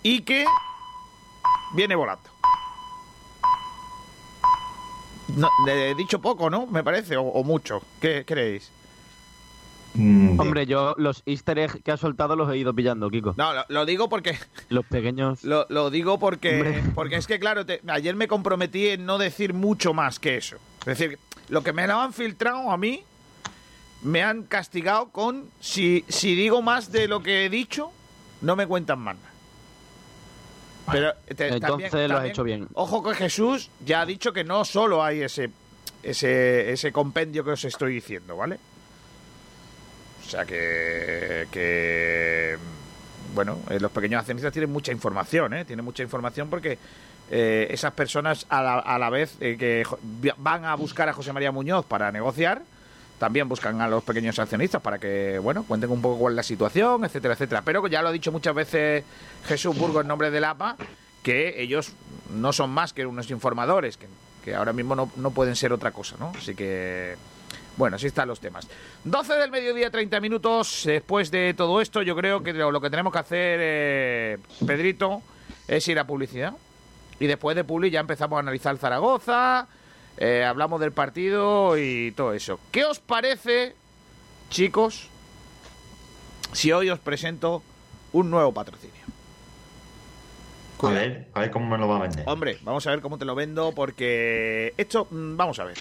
y 0.04 0.22
que 0.22 0.46
viene 1.74 1.96
volando. 1.96 2.30
No, 5.36 5.50
he 5.68 5.96
dicho 5.96 6.20
poco, 6.22 6.50
¿no? 6.50 6.68
Me 6.68 6.84
parece, 6.84 7.18
o, 7.18 7.24
o 7.24 7.44
mucho. 7.44 7.82
¿Qué 8.00 8.24
creéis? 8.26 8.72
Hombre, 9.98 10.66
yo 10.66 10.94
los 10.98 11.24
easter 11.26 11.58
eggs 11.58 11.80
que 11.82 11.90
ha 11.92 11.96
soltado 11.98 12.36
los 12.36 12.52
he 12.52 12.58
ido 12.58 12.74
pillando, 12.74 13.10
Kiko. 13.10 13.34
No, 13.38 13.54
lo, 13.54 13.64
lo 13.70 13.86
digo 13.86 14.10
porque 14.10 14.38
Los 14.68 14.86
pequeños... 14.86 15.44
Lo, 15.46 15.66
lo 15.70 15.90
digo 15.90 16.20
porque, 16.20 16.56
Hombre. 16.62 16.84
porque 16.94 17.16
es 17.16 17.28
que, 17.28 17.40
claro, 17.40 17.66
te- 17.66 17.82
ayer 17.88 18.14
me 18.16 18.28
comprometí 18.28 18.90
en 18.90 19.06
no 19.06 19.18
decir 19.18 19.54
mucho 19.54 19.94
más 19.94 20.20
que 20.20 20.36
eso. 20.36 20.58
Es 20.82 20.98
decir, 21.00 21.18
lo 21.48 21.64
que 21.64 21.72
me 21.72 21.88
lo 21.88 21.96
han 22.00 22.12
filtrado 22.12 22.70
a 22.72 22.78
mí, 22.78 23.04
me 24.04 24.22
han 24.24 24.44
castigado 24.44 25.10
con, 25.10 25.50
si, 25.60 26.06
si 26.08 26.36
digo 26.36 26.62
más 26.62 26.92
de 26.92 27.08
lo 27.08 27.24
que 27.24 27.46
he 27.46 27.50
dicho, 27.50 27.92
no 28.42 28.56
me 28.56 28.68
cuentan 28.68 29.00
más. 29.00 29.16
Pero 30.92 31.14
te- 31.36 31.48
Entonces 31.48 31.62
también- 31.62 31.92
lo 31.92 31.98
has 31.98 32.08
también, 32.10 32.26
hecho 32.32 32.44
bien. 32.44 32.68
Ojo 32.74 33.02
que 33.04 33.16
Jesús 33.16 33.72
ya 33.84 34.02
ha 34.02 34.06
dicho 34.06 34.32
que 34.34 34.44
no 34.44 34.64
solo 34.66 35.04
hay 35.04 35.24
ese, 35.24 35.50
ese, 36.04 36.72
ese 36.72 36.92
compendio 36.92 37.44
que 37.44 37.52
os 37.52 37.66
estoy 37.66 37.94
diciendo, 37.96 38.38
¿vale? 38.38 38.60
O 40.26 40.30
sea 40.30 40.46
que, 40.46 41.48
que 41.52 42.58
bueno, 43.34 43.60
eh, 43.70 43.80
los 43.80 43.92
pequeños 43.92 44.20
accionistas 44.20 44.54
tienen 44.54 44.72
mucha 44.72 44.92
información, 44.92 45.54
¿eh? 45.56 45.66
Tienen 45.66 45.84
mucha 45.86 46.04
información 46.04 46.50
porque 46.50 46.78
eh, 47.32 47.68
esas 47.72 47.92
personas 47.94 48.46
a 48.50 48.62
la, 48.62 48.80
a 48.80 49.00
la 49.00 49.10
vez 49.10 49.36
eh, 49.40 49.56
que 49.58 49.84
van 50.38 50.66
a 50.66 50.76
buscar 50.76 51.10
a 51.10 51.14
José 51.14 51.34
María 51.34 51.52
Muñoz 51.52 51.86
para 51.86 52.12
negociar, 52.12 52.62
también 53.20 53.48
buscan 53.48 53.82
a 53.82 53.88
los 53.88 54.04
pequeños 54.04 54.38
accionistas 54.40 54.82
para 54.82 55.00
que, 55.00 55.40
bueno, 55.40 55.64
cuenten 55.64 55.90
un 55.90 56.02
poco 56.02 56.20
cuál 56.20 56.34
es 56.34 56.38
la 56.38 56.44
situación, 56.44 57.06
etcétera, 57.06 57.34
etcétera. 57.34 57.62
Pero 57.64 57.86
ya 57.88 58.02
lo 58.02 58.10
ha 58.10 58.12
dicho 58.12 58.32
muchas 58.32 58.54
veces 58.54 59.04
Jesús 59.46 59.78
Burgo 59.78 60.02
en 60.02 60.08
nombre 60.08 60.32
del 60.32 60.44
APA, 60.44 60.76
que 61.24 61.62
ellos 61.62 61.94
no 62.30 62.54
son 62.54 62.70
más 62.70 62.94
que 62.94 63.06
unos 63.06 63.32
informadores, 63.32 63.98
que, 63.98 64.08
que 64.44 64.56
ahora 64.56 64.74
mismo 64.74 64.96
no, 64.96 65.12
no 65.16 65.32
pueden 65.32 65.56
ser 65.56 65.74
otra 65.74 65.92
cosa, 65.92 66.16
¿no? 66.20 66.34
Así 66.38 66.56
que... 66.56 67.16
Bueno, 67.78 67.98
así 67.98 68.08
están 68.08 68.30
los 68.30 68.40
temas. 68.40 68.70
12 69.04 69.34
del 69.34 69.52
mediodía, 69.52 69.92
30 69.92 70.22
minutos. 70.22 70.84
Después 70.86 71.30
de 71.30 71.54
todo 71.54 71.82
esto, 71.82 72.02
yo 72.04 72.16
creo 72.16 72.42
que 72.42 72.54
lo, 72.54 72.80
que 72.80 72.90
tenemos 72.90 73.12
que 73.12 73.20
hacer, 73.20 73.60
eh, 73.62 74.38
Pedrito, 74.66 75.22
es 75.68 75.86
ir 75.90 76.00
a 76.00 76.08
publicidad. 76.08 76.54
Y 77.20 77.28
después 77.28 77.56
de 77.56 77.64
Publi 77.64 77.92
ya 77.92 78.00
empezamos 78.00 78.38
a 78.38 78.40
analizar 78.40 78.78
Zaragoza, 78.78 79.68
eh, 80.18 80.44
hablamos 80.44 80.80
del 80.80 80.92
partido 80.92 81.78
y 81.78 82.12
todo 82.12 82.34
eso. 82.34 82.60
¿Qué 82.72 82.86
os 82.86 83.00
parece, 83.00 83.76
chicos, 84.50 85.10
si 86.54 86.72
hoy 86.72 86.90
os 86.90 87.00
presento 87.00 87.64
un 88.14 88.30
nuevo 88.30 88.54
patrocinio? 88.54 88.96
A 90.82 90.90
ver, 90.90 91.28
a 91.34 91.40
ver 91.40 91.52
cómo 91.52 91.68
me 91.68 91.78
lo 91.78 91.88
va 91.88 91.98
a 91.98 92.02
vender. 92.02 92.24
Hombre, 92.28 92.60
vamos 92.62 92.86
a 92.86 92.92
ver 92.92 93.02
cómo 93.02 93.18
te 93.18 93.26
lo 93.26 93.34
vendo 93.34 93.72
porque 93.74 94.74
esto, 94.78 95.08
mm, 95.10 95.36
vamos 95.36 95.58
a 95.60 95.64
ver. 95.64 95.78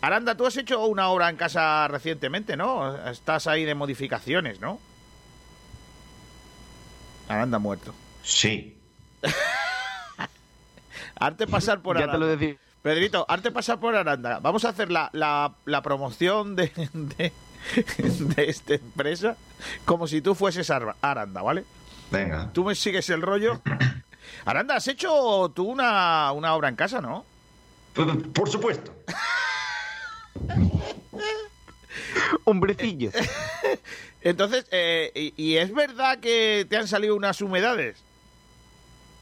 Aranda, 0.00 0.36
tú 0.36 0.46
has 0.46 0.56
hecho 0.56 0.86
una 0.86 1.08
obra 1.08 1.28
en 1.28 1.36
casa 1.36 1.88
recientemente, 1.88 2.56
¿no? 2.56 2.96
Estás 3.10 3.48
ahí 3.48 3.64
de 3.64 3.74
modificaciones, 3.74 4.60
¿no? 4.60 4.78
Aranda 7.28 7.58
muerto. 7.58 7.92
Sí. 8.22 8.76
Arte 11.16 11.48
pasar 11.48 11.80
por 11.80 11.96
Ya 11.98 12.04
Aranda. 12.04 12.12
te 12.12 12.18
lo 12.20 12.36
decía. 12.36 12.56
Pedrito, 12.82 13.24
arte 13.28 13.50
pasar 13.50 13.80
por 13.80 13.94
Aranda. 13.96 14.38
Vamos 14.40 14.64
a 14.64 14.70
hacer 14.70 14.90
la, 14.90 15.10
la, 15.12 15.52
la 15.64 15.82
promoción 15.82 16.54
de, 16.56 16.70
de, 16.92 17.32
de 17.96 18.44
esta 18.48 18.74
empresa 18.74 19.36
como 19.84 20.06
si 20.06 20.20
tú 20.20 20.34
fueses 20.34 20.70
Ar- 20.70 20.94
Aranda, 21.02 21.42
¿vale? 21.42 21.64
Venga. 22.10 22.50
Tú 22.52 22.64
me 22.64 22.74
sigues 22.74 23.08
el 23.10 23.20
rollo. 23.22 23.60
Aranda, 24.44 24.76
has 24.76 24.88
hecho 24.88 25.50
tú 25.54 25.64
una, 25.64 26.32
una 26.32 26.54
obra 26.54 26.68
en 26.68 26.76
casa, 26.76 27.00
¿no? 27.00 27.24
Por, 27.94 28.32
por 28.32 28.48
supuesto. 28.48 28.92
Hombrecillo. 32.44 33.10
Entonces, 34.22 34.66
eh, 34.70 35.10
y, 35.14 35.34
y 35.42 35.56
es 35.58 35.72
verdad 35.72 36.18
que 36.18 36.66
te 36.68 36.76
han 36.76 36.88
salido 36.88 37.14
unas 37.16 37.40
humedades? 37.40 37.96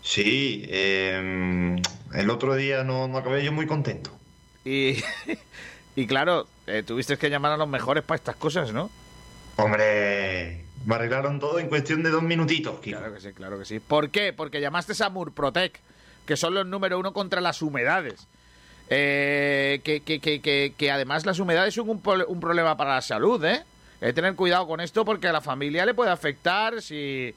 Sí, 0.06 0.64
eh, 0.68 1.76
el 2.14 2.30
otro 2.30 2.54
día 2.54 2.84
no, 2.84 3.08
no 3.08 3.18
acabé 3.18 3.44
yo 3.44 3.50
muy 3.50 3.66
contento. 3.66 4.16
Y, 4.64 5.02
y 5.96 6.06
claro, 6.06 6.46
eh, 6.68 6.84
tuviste 6.86 7.18
que 7.18 7.28
llamar 7.28 7.50
a 7.50 7.56
los 7.56 7.68
mejores 7.68 8.04
para 8.04 8.14
estas 8.14 8.36
cosas, 8.36 8.72
¿no? 8.72 8.88
Hombre, 9.56 10.64
me 10.84 10.94
arreglaron 10.94 11.40
todo 11.40 11.58
en 11.58 11.68
cuestión 11.68 12.04
de 12.04 12.10
dos 12.10 12.22
minutitos, 12.22 12.78
Kiko. 12.78 12.98
Claro 12.98 13.14
que 13.14 13.20
sí, 13.20 13.32
claro 13.32 13.58
que 13.58 13.64
sí. 13.64 13.80
¿Por 13.80 14.10
qué? 14.10 14.32
Porque 14.32 14.60
llamaste 14.60 14.92
a 15.02 15.08
Murprotec, 15.08 15.80
que 16.24 16.36
son 16.36 16.54
los 16.54 16.64
número 16.64 17.00
uno 17.00 17.12
contra 17.12 17.40
las 17.40 17.60
humedades. 17.60 18.28
Eh, 18.88 19.80
que, 19.82 20.02
que, 20.02 20.20
que, 20.20 20.40
que, 20.40 20.72
que 20.78 20.90
además 20.92 21.26
las 21.26 21.40
humedades 21.40 21.74
son 21.74 21.88
un, 21.88 22.00
un 22.28 22.40
problema 22.40 22.76
para 22.76 22.94
la 22.94 23.02
salud, 23.02 23.44
¿eh? 23.44 23.64
Hay 24.00 24.08
que 24.08 24.12
tener 24.12 24.36
cuidado 24.36 24.68
con 24.68 24.80
esto 24.80 25.04
porque 25.04 25.26
a 25.26 25.32
la 25.32 25.40
familia 25.40 25.84
le 25.84 25.94
puede 25.94 26.12
afectar 26.12 26.80
si... 26.80 27.34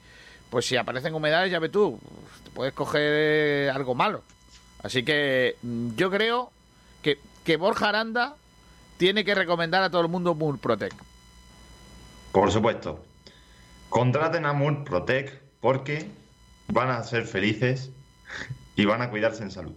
Pues 0.50 0.66
si 0.66 0.76
aparecen 0.76 1.14
humedades, 1.14 1.50
ya 1.50 1.60
ve 1.60 1.68
tú, 1.68 1.98
te 2.44 2.50
puedes 2.50 2.74
coger 2.74 3.70
algo 3.70 3.94
malo. 3.94 4.22
Así 4.82 5.04
que 5.04 5.56
mm, 5.62 5.94
yo 5.94 6.10
creo 6.10 6.50
que, 7.02 7.18
que 7.44 7.56
Borja 7.56 7.88
Aranda 7.88 8.34
tiene 8.96 9.24
que 9.24 9.34
recomendar 9.34 9.82
a 9.82 9.90
todo 9.90 10.02
el 10.02 10.08
mundo 10.08 10.34
Murprotec. 10.34 10.92
Por 12.32 12.50
supuesto. 12.50 13.04
Contraten 13.88 14.44
a 14.44 14.52
Murprotec 14.52 15.40
porque 15.60 16.08
van 16.68 16.90
a 16.90 17.02
ser 17.02 17.26
felices 17.26 17.90
y 18.76 18.84
van 18.84 19.02
a 19.02 19.10
cuidarse 19.10 19.42
en 19.42 19.50
salud. 19.50 19.74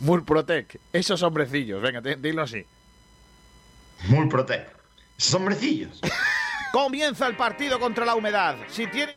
Murprotec, 0.00 0.78
esos 0.92 1.22
hombrecillos, 1.22 1.82
venga, 1.82 2.00
dilo 2.00 2.42
así. 2.42 2.64
Murprotec. 4.08 4.68
Esos 5.18 5.34
hombrecillos. 5.34 6.00
Comienza 6.72 7.26
el 7.26 7.34
partido 7.34 7.80
contra 7.80 8.04
la 8.04 8.14
humedad. 8.14 8.56
Si 8.68 8.86
humedades 8.86 9.16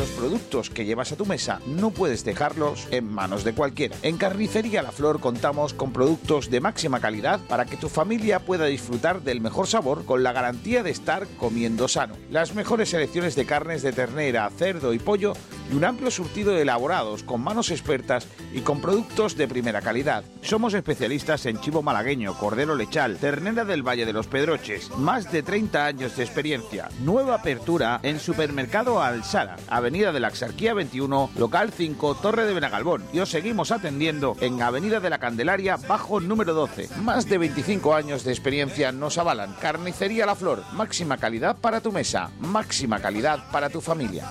Los 0.00 0.08
productos 0.12 0.70
que 0.70 0.86
llevas 0.86 1.12
a 1.12 1.16
tu 1.16 1.26
mesa 1.26 1.60
no 1.66 1.90
puedes 1.90 2.24
dejarlos 2.24 2.88
en 2.90 3.04
manos 3.04 3.44
de 3.44 3.52
cualquiera. 3.52 3.94
En 4.00 4.16
Carnicería 4.16 4.80
La 4.80 4.92
Flor 4.92 5.20
contamos 5.20 5.74
con 5.74 5.92
productos 5.92 6.48
de 6.48 6.58
máxima 6.58 7.00
calidad 7.00 7.38
para 7.50 7.66
que 7.66 7.76
tu 7.76 7.90
familia 7.90 8.38
pueda 8.38 8.64
disfrutar 8.64 9.20
del 9.20 9.42
mejor 9.42 9.66
sabor 9.66 10.06
con 10.06 10.22
la 10.22 10.32
garantía 10.32 10.82
de 10.82 10.88
estar 10.88 11.26
comiendo 11.36 11.86
sano. 11.86 12.16
Las 12.30 12.54
mejores 12.54 12.88
selecciones 12.88 13.36
de 13.36 13.44
carnes 13.44 13.82
de 13.82 13.92
ternera, 13.92 14.48
cerdo 14.56 14.94
y 14.94 14.98
pollo 14.98 15.34
y 15.70 15.76
un 15.76 15.84
amplio 15.84 16.10
surtido 16.10 16.54
de 16.54 16.62
elaborados 16.62 17.22
con 17.22 17.42
manos 17.42 17.70
expertas 17.70 18.26
y 18.54 18.60
con 18.60 18.80
productos 18.80 19.36
de 19.36 19.48
primera 19.48 19.82
calidad. 19.82 20.24
Somos 20.40 20.72
especialistas 20.72 21.44
en 21.44 21.60
chivo 21.60 21.82
malagueño, 21.82 22.38
cordero 22.38 22.74
lechal, 22.74 23.18
ternera 23.18 23.66
del 23.66 23.86
Valle 23.86 24.06
de 24.06 24.14
los 24.14 24.28
Pedroches, 24.28 24.90
más 24.96 25.30
de 25.30 25.42
30 25.42 25.84
años 25.84 26.16
de 26.16 26.24
experiencia. 26.24 26.88
Nueva 27.04 27.34
apertura 27.34 28.00
en 28.02 28.18
Supermercado 28.18 29.02
Alsara, 29.02 29.56
Avenida 29.68 29.89
de 29.90 30.20
la 30.20 30.28
Axarquía 30.28 30.72
21, 30.72 31.30
local 31.36 31.72
5, 31.76 32.14
Torre 32.16 32.46
de 32.46 32.54
Benagalbón. 32.54 33.02
Y 33.12 33.18
os 33.18 33.28
seguimos 33.28 33.72
atendiendo 33.72 34.36
en 34.40 34.62
Avenida 34.62 35.00
de 35.00 35.10
la 35.10 35.18
Candelaria, 35.18 35.76
bajo 35.76 36.20
número 36.20 36.54
12. 36.54 36.88
Más 37.02 37.28
de 37.28 37.38
25 37.38 37.94
años 37.94 38.22
de 38.22 38.30
experiencia 38.30 38.92
nos 38.92 39.18
avalan. 39.18 39.54
Carnicería 39.60 40.26
La 40.26 40.36
Flor, 40.36 40.62
máxima 40.74 41.16
calidad 41.16 41.56
para 41.56 41.80
tu 41.80 41.90
mesa, 41.90 42.30
máxima 42.38 43.00
calidad 43.00 43.50
para 43.50 43.68
tu 43.68 43.80
familia. 43.80 44.28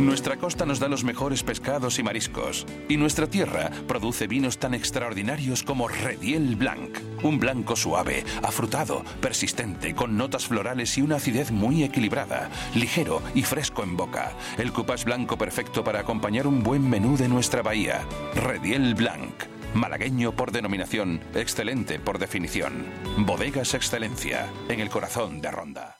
Nuestra 0.00 0.38
costa 0.38 0.64
nos 0.64 0.80
da 0.80 0.88
los 0.88 1.04
mejores 1.04 1.42
pescados 1.42 1.98
y 1.98 2.02
mariscos, 2.02 2.66
y 2.88 2.96
nuestra 2.96 3.26
tierra 3.26 3.70
produce 3.86 4.26
vinos 4.26 4.56
tan 4.56 4.72
extraordinarios 4.72 5.62
como 5.62 5.88
Rediel 5.88 6.56
Blanc, 6.56 6.98
un 7.22 7.38
blanco 7.38 7.76
suave, 7.76 8.24
afrutado, 8.42 9.04
persistente, 9.20 9.94
con 9.94 10.16
notas 10.16 10.46
florales 10.46 10.96
y 10.96 11.02
una 11.02 11.16
acidez 11.16 11.50
muy 11.50 11.84
equilibrada, 11.84 12.48
ligero 12.74 13.20
y 13.34 13.42
fresco 13.42 13.82
en 13.82 13.98
boca. 13.98 14.32
El 14.56 14.72
cupás 14.72 15.04
blanco 15.04 15.36
perfecto 15.36 15.84
para 15.84 16.00
acompañar 16.00 16.46
un 16.46 16.62
buen 16.62 16.88
menú 16.88 17.18
de 17.18 17.28
nuestra 17.28 17.60
bahía. 17.60 18.00
Rediel 18.34 18.94
Blanc. 18.94 19.34
Malagueño 19.74 20.32
por 20.32 20.50
denominación, 20.50 21.20
excelente 21.34 21.98
por 22.00 22.18
definición. 22.18 22.86
Bodegas 23.18 23.74
Excelencia, 23.74 24.48
en 24.70 24.80
el 24.80 24.88
corazón 24.88 25.42
de 25.42 25.50
Ronda. 25.50 25.99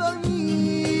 dormir 0.01 0.21
en 0.23 0.29
su 0.31 0.81
cuna. 0.81 1.00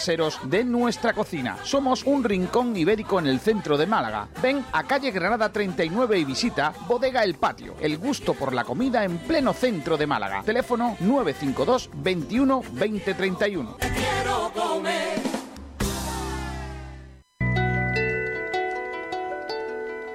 de 0.05 0.63
nuestra 0.63 1.13
cocina. 1.13 1.57
Somos 1.63 2.03
un 2.05 2.23
rincón 2.23 2.75
ibérico 2.75 3.19
en 3.19 3.27
el 3.27 3.39
centro 3.39 3.77
de 3.77 3.85
Málaga. 3.85 4.27
Ven 4.41 4.65
a 4.71 4.83
calle 4.83 5.11
Granada 5.11 5.51
39 5.51 6.17
y 6.17 6.25
visita 6.25 6.73
Bodega 6.87 7.23
El 7.23 7.35
Patio. 7.35 7.75
El 7.79 7.99
gusto 7.99 8.33
por 8.33 8.51
la 8.51 8.63
comida 8.63 9.03
en 9.03 9.19
pleno 9.19 9.53
centro 9.53 9.97
de 9.97 10.07
Málaga. 10.07 10.41
Teléfono 10.43 10.97
952 10.99 11.91
21 11.93 12.63
20 12.73 13.13
31. 13.13 13.77
Quiero 13.79 14.51
comer. 14.53 15.30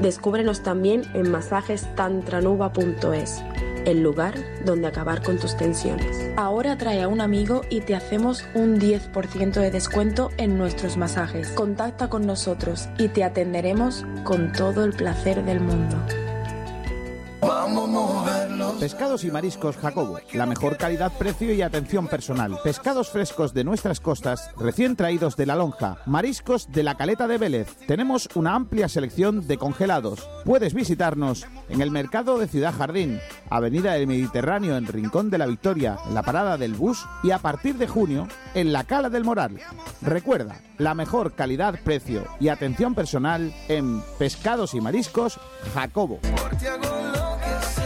Descúbrenos 0.00 0.62
también 0.62 1.02
en 1.14 1.30
masajestantranuba.es, 1.30 3.42
el 3.86 4.02
lugar 4.02 4.34
donde 4.64 4.88
acabar 4.88 5.22
con 5.22 5.38
tus 5.38 5.56
tensiones. 5.56 6.30
Ahora 6.36 6.76
trae 6.76 7.02
a 7.02 7.08
un 7.08 7.20
amigo 7.20 7.62
y 7.70 7.80
te 7.80 7.94
hacemos 7.94 8.44
un 8.54 8.78
10% 8.78 9.52
de 9.52 9.70
descuento 9.70 10.30
en 10.36 10.58
nuestros 10.58 10.96
masajes. 10.96 11.48
Contacta 11.50 12.08
con 12.08 12.26
nosotros 12.26 12.88
y 12.98 13.08
te 13.08 13.24
atenderemos 13.24 14.04
con 14.24 14.52
todo 14.52 14.84
el 14.84 14.92
placer 14.92 15.44
del 15.44 15.60
mundo. 15.60 15.96
Pescados 18.80 19.24
y 19.24 19.30
mariscos 19.30 19.76
Jacobo, 19.78 20.18
la 20.34 20.44
mejor 20.44 20.76
calidad, 20.76 21.10
precio 21.18 21.52
y 21.54 21.62
atención 21.62 22.06
personal. 22.08 22.58
Pescados 22.62 23.08
frescos 23.08 23.54
de 23.54 23.64
nuestras 23.64 24.00
costas, 24.00 24.50
recién 24.58 24.96
traídos 24.96 25.34
de 25.36 25.46
la 25.46 25.56
lonja. 25.56 25.96
Mariscos 26.04 26.70
de 26.70 26.82
la 26.82 26.96
caleta 26.96 27.26
de 27.26 27.38
Vélez. 27.38 27.74
Tenemos 27.86 28.28
una 28.34 28.54
amplia 28.54 28.88
selección 28.88 29.46
de 29.48 29.56
congelados. 29.56 30.28
Puedes 30.44 30.74
visitarnos 30.74 31.46
en 31.70 31.80
el 31.80 31.90
mercado 31.90 32.38
de 32.38 32.48
Ciudad 32.48 32.74
Jardín, 32.76 33.18
Avenida 33.48 33.94
del 33.94 34.06
Mediterráneo 34.06 34.76
en 34.76 34.86
Rincón 34.86 35.30
de 35.30 35.38
la 35.38 35.46
Victoria, 35.46 35.96
en 36.06 36.14
la 36.14 36.22
parada 36.22 36.58
del 36.58 36.74
bus 36.74 37.06
y 37.22 37.30
a 37.30 37.38
partir 37.38 37.76
de 37.76 37.88
junio 37.88 38.28
en 38.54 38.72
la 38.72 38.84
Cala 38.84 39.08
del 39.08 39.24
Moral. 39.24 39.58
Recuerda, 40.02 40.60
la 40.76 40.94
mejor 40.94 41.32
calidad, 41.32 41.80
precio 41.82 42.24
y 42.38 42.48
atención 42.48 42.94
personal 42.94 43.54
en 43.68 44.02
Pescados 44.18 44.74
y 44.74 44.82
Mariscos 44.82 45.40
Jacobo. 45.74 46.20
Lo 46.22 47.38
que 47.38 47.85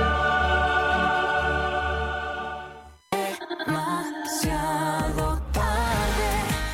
demasiado 3.65 5.41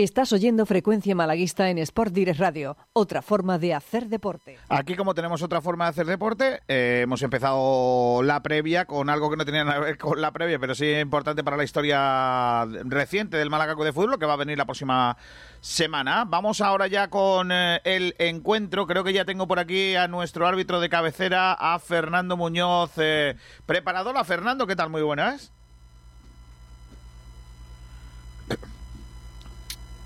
Estás 0.00 0.32
oyendo 0.32 0.64
Frecuencia 0.64 1.12
Malaguista 1.16 1.70
en 1.70 1.78
Sport 1.78 2.12
Direct 2.12 2.38
Radio, 2.38 2.76
otra 2.92 3.20
forma 3.20 3.58
de 3.58 3.74
hacer 3.74 4.06
deporte. 4.06 4.56
Aquí, 4.68 4.94
como 4.94 5.12
tenemos 5.12 5.42
otra 5.42 5.60
forma 5.60 5.86
de 5.86 5.90
hacer 5.90 6.06
deporte, 6.06 6.60
eh, 6.68 7.00
hemos 7.02 7.20
empezado 7.24 8.22
la 8.22 8.40
previa 8.40 8.84
con 8.84 9.10
algo 9.10 9.28
que 9.28 9.36
no 9.36 9.44
tenía 9.44 9.64
nada 9.64 9.80
que 9.80 9.84
ver 9.86 9.98
con 9.98 10.20
la 10.20 10.30
previa, 10.30 10.60
pero 10.60 10.76
sí 10.76 10.88
importante 10.88 11.42
para 11.42 11.56
la 11.56 11.64
historia 11.64 12.64
reciente 12.84 13.38
del 13.38 13.50
Málaga 13.50 13.74
de 13.74 13.92
Fútbol, 13.92 14.20
que 14.20 14.26
va 14.26 14.34
a 14.34 14.36
venir 14.36 14.56
la 14.56 14.66
próxima 14.66 15.16
semana. 15.58 16.24
Vamos 16.28 16.60
ahora 16.60 16.86
ya 16.86 17.10
con 17.10 17.50
eh, 17.50 17.80
el 17.82 18.14
encuentro. 18.20 18.86
Creo 18.86 19.02
que 19.02 19.12
ya 19.12 19.24
tengo 19.24 19.48
por 19.48 19.58
aquí 19.58 19.96
a 19.96 20.06
nuestro 20.06 20.46
árbitro 20.46 20.78
de 20.78 20.90
cabecera, 20.90 21.54
a 21.54 21.76
Fernando 21.80 22.36
Muñoz. 22.36 22.92
Eh, 22.98 23.34
preparadora, 23.66 24.22
Fernando, 24.22 24.64
¿qué 24.68 24.76
tal? 24.76 24.90
Muy 24.90 25.02
buenas. 25.02 25.52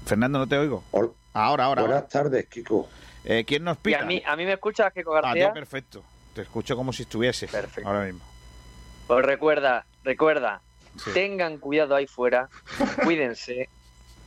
Fernando, 0.06 0.38
no 0.38 0.46
te 0.46 0.56
oigo. 0.58 0.82
Ahora, 1.34 1.64
ahora. 1.64 1.82
Buenas 1.82 1.96
ahora. 2.02 2.08
tardes, 2.08 2.46
Kiko. 2.48 2.88
Eh, 3.24 3.44
¿Quién 3.46 3.64
nos 3.64 3.76
Y 3.78 3.80
pita? 3.80 4.00
a 4.00 4.04
mí, 4.04 4.22
a 4.26 4.36
mí 4.36 4.44
me 4.44 4.52
escuchas, 4.54 4.92
Kiko 4.92 5.14
A 5.16 5.20
ti, 5.20 5.26
García. 5.26 5.52
perfecto. 5.52 6.02
Te 6.34 6.42
escucho 6.42 6.76
como 6.76 6.92
si 6.92 7.02
estuviese 7.02 7.48
ahora 7.84 8.04
mismo. 8.04 8.20
Pues 9.06 9.24
recuerda, 9.24 9.84
recuerda, 10.02 10.60
Sí. 10.96 11.10
tengan 11.14 11.58
cuidado 11.58 11.94
ahí 11.94 12.06
fuera, 12.06 12.48
cuídense 13.04 13.68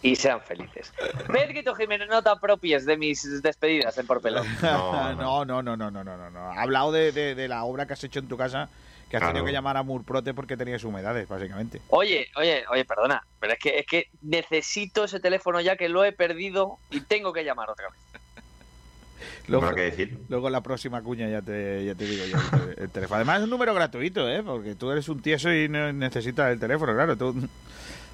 y 0.02 0.16
sean 0.16 0.42
felices. 0.42 0.94
Pedrito 1.32 1.74
Jiménez, 1.76 2.08
no 2.10 2.22
te 2.24 2.30
apropies 2.30 2.86
de 2.86 2.98
mis 2.98 3.42
despedidas 3.42 3.98
en 3.98 4.06
Porpelón. 4.08 4.46
No, 4.62 5.14
no, 5.16 5.46
no, 5.46 5.62
no, 5.62 5.76
no, 5.76 5.92
no, 5.92 6.04
no, 6.04 6.30
no. 6.30 6.40
Ha 6.40 6.62
hablado 6.62 6.92
de, 6.92 7.12
de- 7.12 7.36
de 7.36 7.48
la 7.48 7.64
obra 7.64 7.86
que 7.88 7.94
has 7.94 8.04
hecho 8.04 8.20
en 8.20 8.28
tu 8.28 8.38
casa, 8.38 8.70
que 9.16 9.18
has 9.18 9.22
Claro. 9.22 9.34
tenido 9.34 9.45
que 9.45 9.53
llamar 9.53 9.78
a 9.78 9.84
Murprote 9.84 10.34
porque 10.34 10.57
tenías 10.57 10.84
humedades, 10.84 11.28
básicamente. 11.28 11.82
Oye, 11.89 12.28
oye, 12.36 12.66
oye, 12.70 12.84
perdona, 12.86 13.24
pero 13.39 13.53
es 13.53 13.59
que 13.59 13.80
es 13.80 13.86
que 13.86 14.07
necesito 14.22 15.05
ese 15.05 15.20
teléfono 15.22 15.61
ya 15.61 15.78
que 15.78 15.88
lo 15.88 16.03
he 16.03 16.11
perdido 16.11 16.78
y 16.89 16.99
tengo 17.01 17.32
que 17.32 17.43
llamar 17.45 17.70
otra 17.70 17.86
vez. 17.89 18.22
Luego, 19.47 19.66
Habrá 19.68 19.76
que 19.78 19.82
decir. 19.91 20.20
luego 20.28 20.49
la 20.49 20.61
próxima 20.61 21.01
cuña 21.01 21.30
ya 21.30 21.41
te, 21.41 21.86
ya 21.86 21.95
te 21.95 22.03
digo 22.05 22.26
yo 22.26 22.38
el, 22.38 22.76
te- 22.76 22.84
el 22.84 22.89
teléfono. 22.89 23.16
Además 23.16 23.38
es 23.38 23.43
un 23.45 23.49
número 23.51 23.74
gratuito, 23.74 24.30
¿eh? 24.30 24.43
Porque 24.43 24.76
tú 24.76 24.91
eres 24.91 25.07
un 25.07 25.22
tieso 25.22 25.51
y 25.53 25.70
no 25.70 25.93
necesitas 25.93 26.51
el 26.51 26.59
teléfono, 26.59 26.93
claro. 26.93 27.16
Tú, 27.16 27.47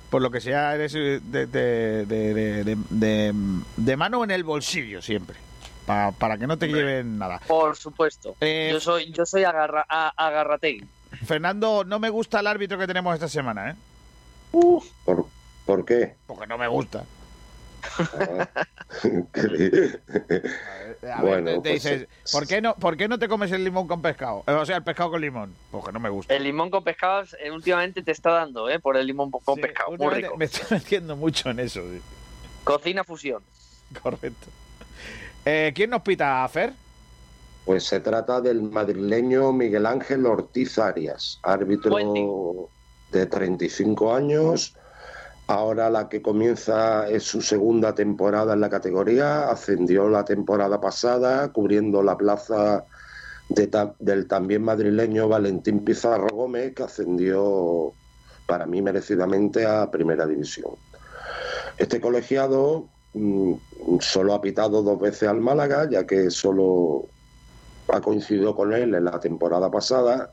por 0.09 0.21
lo 0.21 0.29
que 0.29 0.41
sea, 0.41 0.75
eres 0.75 0.93
eh, 0.93 1.19
de, 1.23 1.47
de, 1.47 2.05
de, 2.05 2.33
de- 2.33 2.63
de- 2.63 2.77
de- 2.89 3.33
de 3.77 3.97
mano 3.97 4.23
en 4.23 4.31
el 4.31 4.43
bolsillo 4.43 5.01
siempre. 5.01 5.37
Pa- 5.91 6.11
para 6.13 6.37
que 6.37 6.47
no 6.47 6.57
te 6.57 6.67
lleven 6.69 7.17
nada. 7.17 7.41
Por 7.47 7.75
supuesto. 7.75 8.35
Eh, 8.39 8.69
yo 8.71 8.79
soy, 8.79 9.11
yo 9.11 9.25
soy 9.25 9.43
agarra, 9.43 9.85
a- 9.89 10.13
agarrategui. 10.15 10.85
Fernando, 11.25 11.83
no 11.83 11.99
me 11.99 12.09
gusta 12.09 12.39
el 12.39 12.47
árbitro 12.47 12.77
que 12.79 12.87
tenemos 12.87 13.13
esta 13.13 13.27
semana, 13.27 13.71
¿eh? 13.71 13.75
¿Por, 14.51 15.25
por 15.65 15.83
qué? 15.85 16.15
Porque 16.25 16.47
no 16.47 16.57
me 16.57 16.69
gusta. 16.69 17.03
A 18.21 18.25
ver, 18.31 18.49
Bueno, 21.19 21.45
te, 21.45 21.53
te 21.53 21.59
pues, 21.71 21.83
dices, 21.83 22.07
¿por 22.31 22.47
qué, 22.47 22.61
no, 22.61 22.75
¿por 22.75 22.95
qué 22.95 23.07
no 23.09 23.17
te 23.19 23.27
comes 23.27 23.51
el 23.51 23.63
limón 23.65 23.87
con 23.87 24.01
pescado? 24.01 24.43
Eh, 24.47 24.51
O 24.53 24.65
sea, 24.65 24.77
el 24.77 24.83
pescado 24.83 25.11
con 25.11 25.19
limón. 25.21 25.53
Porque 25.71 25.91
no 25.91 25.99
me 25.99 26.09
gusta. 26.09 26.33
El 26.33 26.43
limón 26.43 26.69
con 26.69 26.83
pescados 26.85 27.35
eh, 27.43 27.51
últimamente 27.51 28.01
te 28.03 28.11
está 28.11 28.31
dando, 28.31 28.69
¿eh? 28.69 28.79
Por 28.79 28.95
el 28.95 29.07
limón 29.07 29.29
con 29.31 29.41
pescado. 29.59 29.89
Muy 29.89 29.97
Últimamente 30.07 30.27
rico. 30.27 30.37
Me 30.37 30.45
estoy 30.45 30.67
metiendo 30.79 31.15
mucho 31.17 31.49
en 31.49 31.59
eso. 31.59 31.81
sí. 31.81 32.01
Cocina 32.63 33.03
fusión. 33.03 33.43
Correcto. 34.01 34.47
Eh, 35.45 35.71
¿Quién 35.75 35.89
nos 35.89 36.01
pita, 36.01 36.47
Fer? 36.49 36.73
Pues 37.65 37.83
se 37.85 37.99
trata 37.99 38.41
del 38.41 38.61
madrileño 38.63 39.51
Miguel 39.53 39.85
Ángel 39.85 40.25
Ortiz 40.25 40.77
Arias, 40.79 41.39
árbitro 41.43 41.95
de 43.11 43.25
35 43.25 44.13
años. 44.13 44.75
Ahora 45.47 45.89
la 45.89 46.07
que 46.07 46.21
comienza 46.21 47.09
es 47.09 47.23
su 47.23 47.41
segunda 47.41 47.93
temporada 47.93 48.53
en 48.53 48.61
la 48.61 48.69
categoría. 48.69 49.49
Ascendió 49.49 50.09
la 50.09 50.23
temporada 50.25 50.79
pasada 50.79 51.49
cubriendo 51.51 52.01
la 52.01 52.17
plaza 52.17 52.85
de 53.49 53.67
ta- 53.67 53.93
del 53.99 54.27
también 54.27 54.63
madrileño 54.63 55.27
Valentín 55.27 55.83
Pizarro 55.83 56.27
Gómez, 56.31 56.73
que 56.73 56.83
ascendió 56.83 57.91
para 58.47 58.65
mí 58.65 58.81
merecidamente 58.81 59.65
a 59.65 59.91
Primera 59.91 60.25
División. 60.25 60.71
Este 61.77 61.99
colegiado 61.99 62.85
mm, 63.13 63.53
solo 63.99 64.33
ha 64.33 64.41
pitado 64.41 64.81
dos 64.81 64.99
veces 64.99 65.29
al 65.29 65.39
Málaga, 65.39 65.87
ya 65.89 66.05
que 66.05 66.29
solo 66.29 67.05
ha 67.87 68.01
coincidido 68.01 68.55
con 68.55 68.73
él 68.73 68.93
en 68.95 69.05
la 69.05 69.19
temporada 69.19 69.69
pasada. 69.69 70.31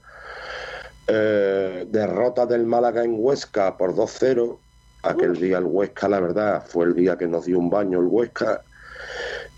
Eh, 1.07 1.87
derrota 1.89 2.47
del 2.47 2.67
Málaga 2.67 3.03
en 3.03 3.17
Huesca 3.19 3.77
por 3.77 3.95
2-0. 3.95 4.59
Aquel 5.03 5.35
día 5.35 5.59
el 5.59 5.65
Huesca, 5.65 6.09
la 6.09 6.21
verdad, 6.21 6.65
fue 6.67 6.87
el 6.87 6.95
día 6.95 7.17
que 7.17 7.27
nos 7.27 7.47
dio 7.47 7.59
un 7.59 7.71
baño 7.71 8.01
el 8.01 8.07
Huesca. 8.07 8.63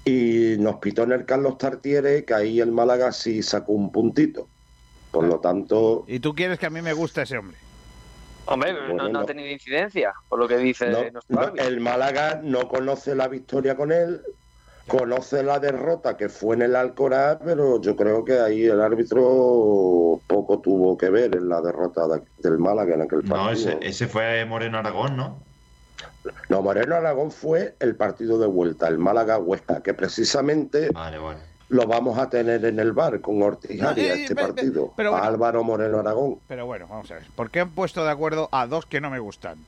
Y 0.04 0.56
nos 0.58 0.76
pitó 0.76 1.02
en 1.02 1.12
el 1.12 1.24
Carlos 1.26 1.58
Tartiere, 1.58 2.24
que 2.24 2.34
ahí 2.34 2.60
el 2.60 2.72
Málaga 2.72 3.12
sí 3.12 3.42
sacó 3.42 3.72
un 3.72 3.90
puntito. 3.90 4.48
Por 5.10 5.24
lo 5.24 5.40
tanto, 5.40 6.04
Y 6.06 6.20
tú 6.20 6.34
quieres 6.34 6.58
que 6.58 6.66
a 6.66 6.70
mí 6.70 6.80
me 6.82 6.92
guste 6.92 7.22
ese 7.22 7.36
hombre. 7.36 7.56
Hombre, 8.50 8.72
no, 8.72 8.80
Bueno, 8.88 9.08
no 9.08 9.20
ha 9.20 9.26
tenido 9.26 9.48
incidencia, 9.48 10.12
por 10.28 10.38
lo 10.38 10.48
que 10.48 10.56
dice 10.58 10.90
no- 10.90 11.10
nuestro 11.10 11.36
no, 11.36 11.40
árbitro. 11.42 11.66
el 11.68 11.80
Málaga 11.80 12.40
no 12.42 12.68
conoce 12.68 13.14
la 13.14 13.28
victoria 13.28 13.76
con 13.76 13.92
él, 13.92 14.22
conoce 14.88 15.44
la 15.44 15.60
derrota 15.60 16.16
que 16.16 16.28
fue 16.28 16.56
en 16.56 16.62
el 16.62 16.74
Alcoraz, 16.74 17.38
pero 17.44 17.80
yo 17.80 17.94
creo 17.94 18.24
que 18.24 18.40
ahí 18.40 18.64
el 18.64 18.80
árbitro 18.80 20.20
poco 20.26 20.60
tuvo 20.60 20.98
que 20.98 21.10
ver 21.10 21.36
en 21.36 21.48
la 21.48 21.60
derrota 21.60 22.08
de- 22.08 22.22
del 22.38 22.58
Málaga 22.58 22.94
en 22.94 23.02
aquel 23.02 23.20
partido. 23.20 23.36
No, 23.36 23.50
ese, 23.52 23.78
ese 23.82 24.08
fue 24.08 24.44
Moreno 24.46 24.78
Aragón, 24.78 25.16
¿no? 25.16 25.46
No, 26.48 26.60
Moreno 26.62 26.96
Aragón 26.96 27.30
fue 27.30 27.76
el 27.78 27.94
partido 27.94 28.38
de 28.38 28.46
vuelta, 28.46 28.88
el 28.88 28.98
Málaga-Huesca, 28.98 29.80
que 29.82 29.94
precisamente 29.94 30.90
lo 31.70 31.86
vamos 31.86 32.18
a 32.18 32.28
tener 32.28 32.64
en 32.64 32.78
el 32.78 32.92
bar 32.92 33.20
con 33.20 33.40
Ortiz 33.42 33.80
No, 33.80 33.88
Arias, 33.90 34.18
eh, 34.18 34.22
este 34.22 34.34
pe- 34.34 34.42
pe- 34.42 34.48
partido. 34.48 34.92
pero 34.96 35.12
bueno. 35.12 35.24
Álvaro 35.24 35.64
Moreno 35.64 35.98
Aragón. 36.00 36.40
Pero 36.46 36.66
bueno, 36.66 36.86
vamos 36.88 37.10
a 37.10 37.14
ver. 37.14 37.26
¿Por 37.34 37.50
qué 37.50 37.60
han 37.60 37.70
puesto 37.70 38.04
de 38.04 38.10
acuerdo 38.10 38.48
a 38.52 38.66
dos 38.66 38.86
que 38.86 39.00
no 39.00 39.08
me 39.10 39.18
gustan? 39.20 39.58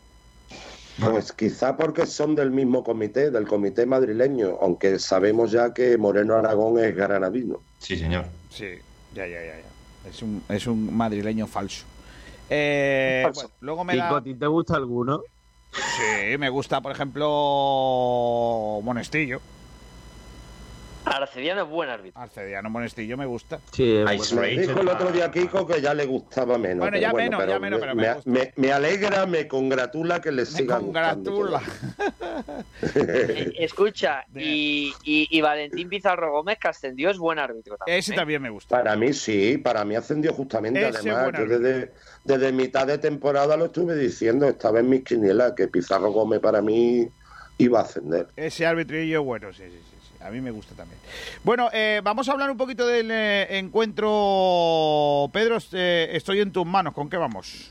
Pues 1.01 1.33
quizá 1.33 1.77
porque 1.77 2.05
son 2.07 2.35
del 2.35 2.51
mismo 2.51 2.85
comité, 2.85 3.31
del 3.31 3.47
comité 3.49 3.87
madrileño, 3.87 4.59
aunque 4.61 4.99
sabemos 4.99 5.51
ya 5.51 5.73
que 5.73 5.97
Moreno 5.97 6.35
Aragón 6.37 6.79
es 6.85 6.95
granadino. 6.95 7.61
Sí, 7.79 7.97
señor. 7.97 8.27
Sí, 8.51 8.67
ya, 9.15 9.27
ya, 9.27 9.41
ya. 9.41 9.57
ya. 9.59 10.09
Es, 10.11 10.21
un, 10.23 10.43
es 10.49 10.67
un 10.67 10.95
madrileño 10.95 11.47
falso. 11.47 11.87
Eh, 12.51 13.21
Falso. 13.25 13.43
bueno, 13.43 13.55
luego 13.61 13.85
me 13.85 13.93
Kiko, 13.95 14.05
da... 14.05 14.17
¿a 14.19 14.23
ti 14.23 14.35
te 14.35 14.47
gusta 14.47 14.75
alguno? 14.77 15.23
Sí, 15.73 16.37
me 16.37 16.51
gusta, 16.51 16.81
por 16.83 16.93
ejemplo, 16.93 18.81
Monestillo. 18.83 19.41
Arcediano 21.05 21.63
es 21.63 21.69
buen 21.69 21.91
árbitro. 21.91 22.21
Arcediano 22.21 22.71
Monestillo 22.71 23.17
me 23.17 23.27
gusta. 23.27 23.59
Sí, 23.73 24.03
Me 24.35 24.49
dijo 24.49 24.81
el 24.81 24.89
otro 24.89 25.11
día 25.11 25.31
Kiko 25.31 25.67
que 25.67 25.81
ya 25.81 25.95
le 25.95 26.07
gustaba 26.07 26.57
menos. 26.59 26.79
Bueno, 26.79 26.97
ya 26.99 27.13
menos, 27.13 27.41
pero 27.41 27.53
ya 27.53 27.59
menos, 27.59 27.81
pero 27.81 27.95
me 27.95 28.03
me, 28.03 28.15
gusta. 28.15 28.31
me- 28.31 28.53
me 28.57 28.73
alegra, 28.73 29.27
me 29.27 29.49
congratula 29.49 30.21
que 30.21 30.31
le 30.33 30.47
siga 30.47 30.79
gustando. 30.79 31.33
Congratula. 31.33 31.63
Eh, 32.95 33.53
Escucha, 33.59 34.25
y, 34.35 34.93
y, 35.05 35.29
y 35.31 35.41
Valentín 35.41 35.89
Pizarro 35.89 36.31
Gómez, 36.33 36.59
que 36.59 36.69
ascendió, 36.69 37.11
es 37.11 37.19
buen 37.19 37.39
árbitro 37.39 37.77
también. 37.77 37.99
Ese 37.99 38.13
¿eh? 38.13 38.17
también 38.17 38.43
me 38.43 38.51
gusta. 38.51 38.77
Para 38.77 38.97
mí 38.97 39.13
sí, 39.13 39.59
para 39.59 39.85
mí 39.85 39.95
ascendió 39.97 40.33
justamente. 40.33 40.81
Ese 40.89 40.99
Además, 41.11 41.33
yo 41.33 41.39
árbitro. 41.43 41.59
desde, 41.59 41.93
desde 42.25 42.53
mitad 42.53 42.87
de 42.87 42.99
temporada 42.99 43.57
lo 43.57 43.67
estuve 43.67 43.97
diciendo, 43.97 44.47
estaba 44.47 44.81
en 44.81 44.89
mis 44.89 45.05
quinielas, 45.05 45.53
que 45.53 45.69
Pizarro 45.69 46.11
Gómez 46.13 46.41
para 46.41 46.63
mí 46.63 47.09
iba 47.59 47.81
a 47.81 47.83
ascender. 47.83 48.29
Ese 48.37 48.67
arbitrillo 48.67 49.23
bueno, 49.25 49.53
sí, 49.53 49.63
sí, 49.65 49.71
sí, 49.71 49.97
sí. 50.01 50.02
A 50.25 50.31
mí 50.31 50.41
me 50.41 50.51
gusta 50.51 50.75
también. 50.75 51.01
Bueno, 51.43 51.69
eh, 51.73 52.01
vamos 52.03 52.29
a 52.29 52.33
hablar 52.33 52.51
un 52.51 52.57
poquito 52.57 52.87
del 52.87 53.11
eh, 53.11 53.59
encuentro. 53.59 55.29
Pedro, 55.33 55.59
eh, 55.73 56.11
estoy 56.13 56.41
en 56.41 56.53
tus 56.53 56.65
manos. 56.67 56.95
¿Con 56.95 57.11
qué 57.11 57.17
vamos? 57.17 57.71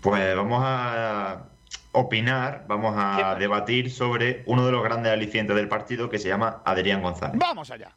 Pues 0.00 0.36
vamos 0.36 0.62
a 0.64 1.44
opinar, 1.92 2.64
vamos 2.68 2.94
a 2.96 3.34
debatir 3.36 3.90
sobre 3.90 4.42
uno 4.46 4.64
de 4.66 4.72
los 4.72 4.82
grandes 4.82 5.12
alicientes 5.12 5.56
del 5.56 5.68
partido 5.68 6.08
que 6.08 6.18
se 6.18 6.28
llama 6.28 6.62
Adrián 6.64 7.02
González. 7.02 7.38
Vamos 7.38 7.70
allá. 7.70 7.90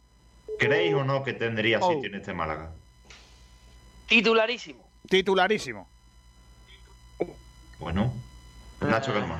¿Creéis 0.58 0.94
o 0.94 1.04
no 1.04 1.22
que 1.24 1.32
tendría 1.32 1.78
Oh. 1.80 1.92
sitio 1.92 2.08
en 2.10 2.16
este 2.16 2.32
Málaga? 2.34 2.70
Titularísimo. 4.06 4.86
Titularísimo. 5.08 5.88
Bueno, 7.78 8.12
Nacho 8.80 9.12
Calmón. 9.12 9.38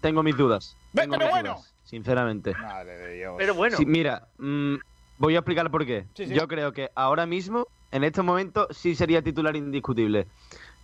Tengo 0.00 0.22
mis 0.22 0.36
dudas. 0.36 0.76
Tengo 0.94 1.12
pero 1.16 1.26
mis 1.26 1.30
bueno. 1.32 1.54
dudas, 1.54 1.72
sinceramente. 1.86 2.52
Madre 2.52 2.98
de 2.98 3.14
Dios. 3.14 3.34
Pero 3.38 3.54
bueno. 3.54 3.76
Sí, 3.76 3.86
mira, 3.86 4.28
mm, 4.38 4.74
voy 5.18 5.34
a 5.34 5.38
explicar 5.38 5.70
por 5.70 5.86
qué. 5.86 6.04
Sí, 6.14 6.26
sí. 6.26 6.34
Yo 6.34 6.46
creo 6.46 6.72
que 6.72 6.90
ahora 6.94 7.24
mismo, 7.24 7.66
en 7.92 8.04
este 8.04 8.20
momento, 8.22 8.68
sí 8.70 8.94
sería 8.94 9.22
titular 9.22 9.56
indiscutible. 9.56 10.26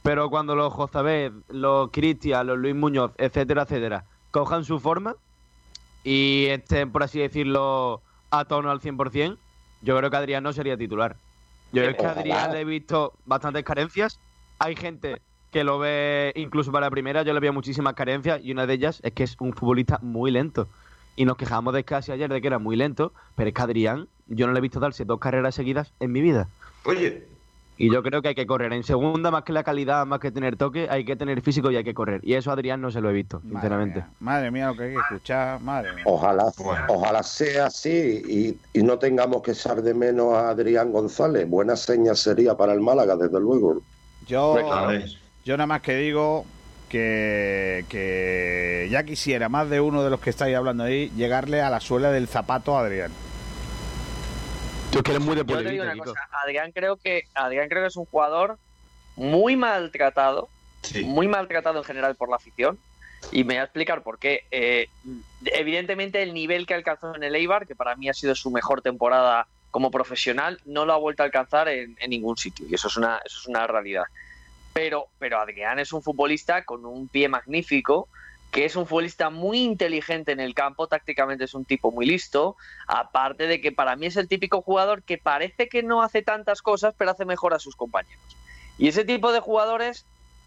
Pero 0.03 0.31
cuando 0.31 0.57
los 0.57 0.73
Jozabed, 0.73 1.33
los 1.49 1.91
Cristian, 1.91 2.47
los 2.47 2.59
Luis 2.59 2.75
Muñoz, 2.75 3.13
etcétera, 3.19 3.63
etcétera, 3.63 4.05
cojan 4.31 4.65
su 4.65 4.81
forma 4.81 5.15
y 6.03 6.47
estén, 6.47 6.91
por 6.91 7.03
así 7.03 7.21
decirlo, 7.21 8.01
a 8.31 8.45
tono 8.47 8.71
al 8.71 8.81
100%, 8.81 9.37
yo 9.83 9.97
creo 9.97 10.11
que 10.11 10.17
Adrián 10.17 10.43
no 10.43 10.53
sería 10.53 10.77
titular. 10.77 11.17
Yo 11.73 11.83
creo 11.83 11.97
que 11.97 12.07
a. 12.07 12.11
Adrián 12.11 12.53
le 12.53 12.61
he 12.61 12.65
visto 12.65 13.13
bastantes 13.27 13.65
carencias. 13.65 14.19
Hay 14.59 14.75
gente 14.77 15.21
que 15.53 15.65
lo 15.65 15.79
ve 15.79 16.33
incluso 16.35 16.73
para 16.73 16.87
la 16.87 16.91
primera, 16.91 17.23
yo 17.23 17.35
le 17.35 17.41
veo 17.41 17.53
muchísimas 17.53 17.95
carencias 17.95 18.41
y 18.43 18.53
una 18.53 18.67
de 18.67 18.75
ellas 18.75 19.01
es 19.05 19.13
que 19.13 19.23
es 19.23 19.37
un 19.39 19.53
futbolista 19.53 19.99
muy 20.03 20.31
lento. 20.31 20.67
Y 21.15 21.25
nos 21.25 21.37
quejamos 21.37 21.75
de 21.75 21.85
casi 21.85 22.13
ayer 22.13 22.31
de 22.33 22.41
que 22.41 22.47
era 22.47 22.59
muy 22.59 22.77
lento, 22.77 23.15
pero 23.35 23.49
es 23.49 23.55
que 23.55 23.63
Adrián, 23.63 24.09
yo 24.27 24.47
no 24.47 24.53
le 24.53 24.59
he 24.59 24.63
visto 24.63 24.81
darse 24.81 25.05
dos 25.05 25.19
carreras 25.21 25.55
seguidas 25.55 25.95
en 26.01 26.13
mi 26.13 26.21
vida. 26.23 26.53
Oye, 26.85 27.29
Y 27.77 27.91
yo 27.91 28.03
creo 28.03 28.23
que 28.23 28.29
hay 28.29 28.35
que 28.35 28.47
correr. 28.47 28.73
En 28.73 28.85
segunda, 28.85 29.31
más 29.31 29.43
que 29.45 29.53
la 29.53 29.65
calidad, 29.65 30.07
más 30.07 30.21
que 30.21 30.31
tener 30.31 30.57
toque, 30.57 30.89
hay 30.89 31.05
que 31.05 31.17
tener 31.17 31.41
físico 31.43 31.71
y 31.71 31.77
hay 31.77 31.85
que 31.85 31.95
correr. 31.95 32.21
Y 32.23 32.35
eso 32.35 32.51
a 32.51 32.55
Adrián 32.55 32.81
no 32.81 32.91
se 32.91 33.01
lo 33.01 33.11
he 33.11 33.13
visto, 33.13 33.41
sinceramente. 33.41 34.05
Madre 34.21 34.51
mía, 34.51 34.69
lo 34.69 34.77
que 34.77 34.85
hay 34.85 34.91
que 34.95 35.01
escuchar. 35.01 35.61
Madre 35.61 35.93
mía. 35.95 36.05
Ojalá, 36.07 36.53
ojalá 36.89 37.23
sea 37.23 37.67
así 37.67 38.61
y, 38.73 38.79
y 38.79 38.83
no 38.83 38.99
tengamos 38.99 39.43
que 39.43 39.53
echar 39.53 39.83
de 39.83 39.95
menos 39.95 40.35
a 40.35 40.51
Adrián 40.51 40.93
González. 40.93 41.49
Buena 41.49 41.75
seña 41.77 42.15
sería 42.15 42.57
para 42.57 42.73
el 42.73 42.81
Málaga, 42.81 43.17
desde 43.17 43.41
luego. 43.41 43.83
Yo, 44.27 44.57
yo 45.45 45.57
nada 45.57 45.67
más 45.67 45.83
que 45.83 45.97
digo 45.97 46.47
que, 46.93 47.87
que 47.89 48.87
ya 48.91 49.03
quisiera 49.03 49.49
más 49.49 49.71
de 49.71 49.81
uno 49.81 50.05
de 50.05 50.11
los 50.11 50.21
que 50.21 50.29
estáis 50.29 50.55
hablando 50.55 50.85
ahí 50.85 51.11
llegarle 51.17 51.63
a 51.63 51.71
la 51.71 51.81
suela 51.81 52.11
del 52.11 52.29
zapato 52.29 52.77
a 52.77 52.83
Adrián. 52.83 53.11
Tú 54.93 55.03
que 55.03 55.13
eres 55.13 55.25
muy 55.25 55.35
de 55.35 55.43
Yo 55.43 55.57
te 55.57 55.71
digo 55.71 55.85
una 55.85 55.97
cosa, 55.97 56.29
Adrián 56.45 56.71
creo 56.71 56.99
que 56.99 57.23
Adrián 57.33 57.71
creo 57.71 57.81
que 57.81 57.89
es 57.89 57.97
un 57.97 58.05
jugador 58.05 58.59
muy 59.17 59.57
maltratado, 59.57 60.51
muy 61.07 61.29
maltratado 61.29 61.79
en 61.79 61.85
general 61.85 62.15
por 62.15 62.29
la 62.29 62.37
afición. 62.37 62.79
Y 63.31 63.45
me 63.45 63.55
voy 63.55 63.61
a 63.61 63.65
explicar 63.65 64.03
por 64.03 64.19
qué. 64.19 64.45
Eh, 64.51 64.91
evidentemente 65.47 66.23
el 66.23 66.35
nivel 66.35 66.67
que 66.67 66.75
alcanzó 66.75 67.17
en 67.17 67.23
el 67.23 67.35
Eibar, 67.35 67.67
que 67.67 67.75
para 67.75 67.97
mí 67.97 68.11
ha 68.11 68.15
sido 68.15 68.35
su 68.35 68.51
mejor 68.51 68.83
temporada 68.83 69.47
como 69.71 69.91
profesional, 69.91 70.61
no 70.67 70.85
lo 70.85 70.93
ha 70.93 70.99
vuelto 70.99 71.23
a 71.23 71.27
alcanzar 71.27 71.69
en, 71.69 71.97
en 71.99 72.11
ningún 72.11 72.37
sitio. 72.37 72.67
Y 72.69 72.75
eso 72.75 72.89
es 72.89 72.99
una, 72.99 73.19
eso 73.25 73.39
es 73.41 73.47
una 73.47 73.67
realidad. 73.67 74.05
Pero, 74.73 75.09
pero 75.19 75.39
Adrián 75.39 75.79
es 75.79 75.93
un 75.93 76.03
futbolista 76.03 76.65
con 76.65 76.85
un 76.87 77.09
pie 77.09 77.29
magnífico, 77.29 78.09
que 78.51 78.65
es 78.65 78.77
un 78.77 78.87
futbolista 78.87 79.31
muy 79.31 79.61
inteligente 79.61 80.33
en 80.33 80.41
el 80.41 80.55
campo, 80.55 80.87
tácticamente 80.87 81.45
es 81.45 81.55
un 81.55 81.65
tipo 81.65 81.91
muy 81.91 82.07
listo, 82.07 82.57
aparte 82.87 83.47
de 83.47 83.61
que 83.61 83.73
para 83.73 83.97
mí 83.97 84.07
es 84.07 84.17
el 84.17 84.29
típico 84.29 84.61
jugador 84.61 85.03
que 85.03 85.19
parece 85.19 85.69
que 85.69 85.83
no 85.83 86.03
hace 86.03 86.23
tantas 86.23 86.61
cosas, 86.61 86.95
pero 86.97 87.11
hace 87.11 87.25
mejor 87.25 87.55
a 87.55 87.59
sus 87.59 87.77
compañeros. 87.77 88.23
Y 88.79 88.89
ese 88.89 89.05
tipo 89.05 89.33
de 89.33 89.41
jugadores, 89.41 90.05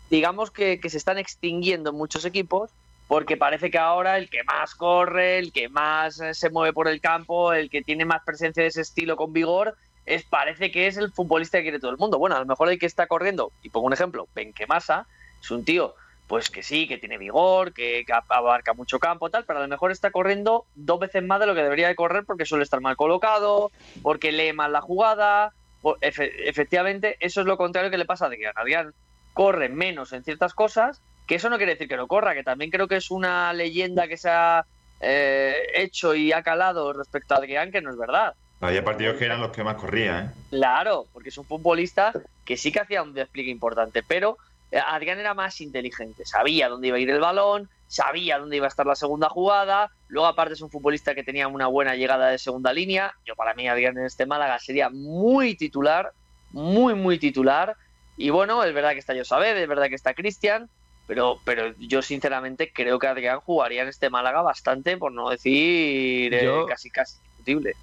digamos 0.09 0.51
que, 0.51 0.79
que 0.79 0.89
se 0.89 0.97
están 0.97 1.17
extinguiendo 1.17 1.89
en 1.89 1.97
muchos 1.97 2.25
equipos, 2.25 2.71
porque 3.07 3.37
parece 3.37 3.69
que 3.69 3.77
ahora 3.77 4.17
el 4.17 4.29
que 4.29 4.43
más 4.43 4.75
corre, 4.75 5.37
el 5.37 5.51
que 5.51 5.69
más 5.69 6.19
eh, 6.19 6.33
se 6.33 6.49
mueve 6.49 6.73
por 6.73 6.87
el 6.87 7.01
campo, 7.01 7.53
el 7.53 7.69
que 7.69 7.83
tiene 7.83 8.05
más 8.05 8.23
presencia 8.23 8.63
de 8.63 8.69
ese 8.69 8.81
estilo 8.81 9.15
con 9.15 9.33
vigor, 9.33 9.75
es 10.05 10.23
parece 10.23 10.71
que 10.71 10.87
es 10.87 10.97
el 10.97 11.11
futbolista 11.11 11.57
que 11.57 11.63
quiere 11.63 11.79
todo 11.79 11.91
el 11.91 11.97
mundo. 11.97 12.17
Bueno, 12.17 12.35
a 12.35 12.39
lo 12.39 12.45
mejor 12.45 12.69
el 12.69 12.79
que 12.79 12.85
está 12.85 13.07
corriendo, 13.07 13.51
y 13.61 13.69
pongo 13.69 13.87
un 13.87 13.93
ejemplo, 13.93 14.27
Benquemasa, 14.33 15.07
es 15.41 15.51
un 15.51 15.65
tío 15.65 15.95
pues 16.27 16.49
que 16.49 16.63
sí, 16.63 16.87
que 16.87 16.97
tiene 16.97 17.17
vigor, 17.17 17.73
que, 17.73 18.03
abarca 18.29 18.73
mucho 18.73 18.99
campo, 18.99 19.29
tal, 19.29 19.45
pero 19.45 19.59
a 19.59 19.61
lo 19.61 19.67
mejor 19.67 19.91
está 19.91 20.09
corriendo 20.11 20.65
dos 20.73 20.99
veces 20.99 21.23
más 21.23 21.39
de 21.39 21.45
lo 21.45 21.53
que 21.53 21.61
debería 21.61 21.87
de 21.87 21.95
correr 21.95 22.25
porque 22.25 22.45
suele 22.45 22.63
estar 22.63 22.81
mal 22.81 22.95
colocado, 22.95 23.71
porque 24.01 24.31
lee 24.31 24.53
mal 24.53 24.71
la 24.71 24.81
jugada. 24.81 25.53
efectivamente, 26.01 27.17
eso 27.19 27.41
es 27.41 27.47
lo 27.47 27.57
contrario 27.57 27.91
que 27.91 27.97
le 27.97 28.05
pasa 28.05 28.25
a 28.25 28.27
Adrián. 28.29 28.53
Adrián 28.55 28.93
corre 29.33 29.69
menos 29.69 30.13
en 30.13 30.23
ciertas 30.23 30.53
cosas, 30.53 31.01
que 31.27 31.35
eso 31.35 31.49
no 31.49 31.57
quiere 31.57 31.73
decir 31.73 31.87
que 31.87 31.97
no 31.97 32.07
corra, 32.07 32.33
que 32.33 32.43
también 32.43 32.71
creo 32.71 32.87
que 32.87 32.95
es 32.95 33.11
una 33.11 33.53
leyenda 33.53 34.07
que 34.07 34.17
se 34.17 34.29
ha 34.29 34.65
eh, 35.01 35.55
hecho 35.75 36.15
y 36.15 36.31
ha 36.31 36.41
calado 36.41 36.91
respecto 36.93 37.35
a 37.35 37.37
Adrián, 37.37 37.71
que 37.71 37.81
no 37.81 37.91
es 37.91 37.97
verdad. 37.97 38.33
Había 38.67 38.83
partidos 38.83 39.17
que 39.17 39.25
eran 39.25 39.41
los 39.41 39.51
que 39.51 39.63
más 39.63 39.75
corrían, 39.75 40.25
¿eh? 40.25 40.31
Claro, 40.49 41.07
porque 41.11 41.29
es 41.29 41.37
un 41.37 41.45
futbolista 41.45 42.13
que 42.45 42.57
sí 42.57 42.71
que 42.71 42.79
hacía 42.79 43.01
un 43.03 43.13
despliegue 43.13 43.51
importante, 43.51 44.03
pero 44.03 44.37
eh, 44.71 44.79
Adrián 44.85 45.19
era 45.19 45.33
más 45.33 45.59
inteligente, 45.61 46.23
sabía 46.25 46.69
dónde 46.69 46.87
iba 46.89 46.97
a 46.97 46.99
ir 46.99 47.09
el 47.09 47.19
balón, 47.19 47.69
sabía 47.87 48.37
dónde 48.39 48.57
iba 48.57 48.65
a 48.65 48.69
estar 48.69 48.85
la 48.85 48.95
segunda 48.95 49.29
jugada, 49.29 49.89
luego 50.07 50.27
aparte 50.27 50.53
es 50.53 50.61
un 50.61 50.69
futbolista 50.71 51.13
que 51.15 51.23
tenía 51.23 51.47
una 51.47 51.67
buena 51.67 51.95
llegada 51.95 52.29
de 52.29 52.37
segunda 52.37 52.71
línea, 52.73 53.13
yo 53.25 53.35
para 53.35 53.53
mí 53.53 53.67
Adrián 53.67 53.97
en 53.97 54.05
este 54.05 54.25
Málaga 54.25 54.57
sería 54.59 54.89
muy 54.89 55.55
titular, 55.55 56.11
muy 56.49 56.93
muy 56.93 57.17
titular, 57.19 57.75
y 58.15 58.29
bueno, 58.29 58.63
es 58.63 58.73
verdad 58.73 58.93
que 58.93 58.99
está 58.99 59.15
Josabed, 59.15 59.57
es 59.57 59.67
verdad 59.67 59.87
que 59.89 59.95
está 59.95 60.13
Cristian, 60.13 60.69
pero, 61.05 61.41
pero 61.45 61.75
yo 61.77 62.01
sinceramente 62.01 62.71
creo 62.73 62.97
que 62.97 63.07
Adrián 63.07 63.39
jugaría 63.41 63.83
en 63.83 63.89
este 63.89 64.09
Málaga 64.09 64.41
bastante, 64.41 64.97
por 64.97 65.11
no 65.11 65.29
decir 65.29 66.33
eh, 66.33 66.43
Yo- 66.43 66.65
casi 66.65 66.89
casi 66.89 67.19
indiscutible. 67.19 67.75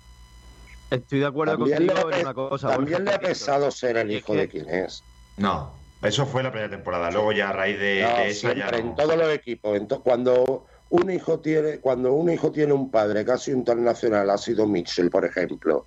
Estoy 0.92 1.20
de 1.20 1.26
acuerdo 1.26 1.56
También, 1.56 1.86
le 1.86 1.92
contigo 1.92 2.08
ha, 2.08 2.16
en 2.16 2.22
una 2.26 2.34
cosa. 2.34 2.68
también 2.68 3.04
Borja, 3.04 3.18
le 3.20 3.26
ha 3.26 3.28
pesado 3.28 3.70
ser 3.70 3.96
el 3.96 4.10
hijo 4.10 4.34
de 4.34 4.48
quien 4.48 4.68
es. 4.68 5.02
No, 5.38 5.72
eso 6.02 6.26
fue 6.26 6.42
la 6.42 6.50
primera 6.50 6.70
temporada. 6.70 7.10
Luego 7.10 7.32
ya 7.32 7.48
a 7.48 7.52
raíz 7.52 7.78
de, 7.78 8.02
No, 8.02 8.16
de 8.18 8.28
esa 8.28 8.54
ya 8.54 8.70
no. 8.70 8.76
en 8.78 8.94
todos 8.94 9.16
los 9.16 9.28
equipos. 9.32 9.78
Ento- 9.78 10.02
cuando 10.02 10.66
un 10.90 11.10
hijo 11.10 11.40
tiene, 11.40 11.78
cuando 11.78 12.12
un 12.12 12.28
hijo 12.30 12.52
tiene 12.52 12.74
un 12.74 12.90
padre 12.90 13.24
sido 13.38 13.56
internacional, 13.56 14.28
ha 14.28 14.36
sido 14.36 14.66
Mitchell, 14.66 15.08
por 15.08 15.24
ejemplo. 15.24 15.86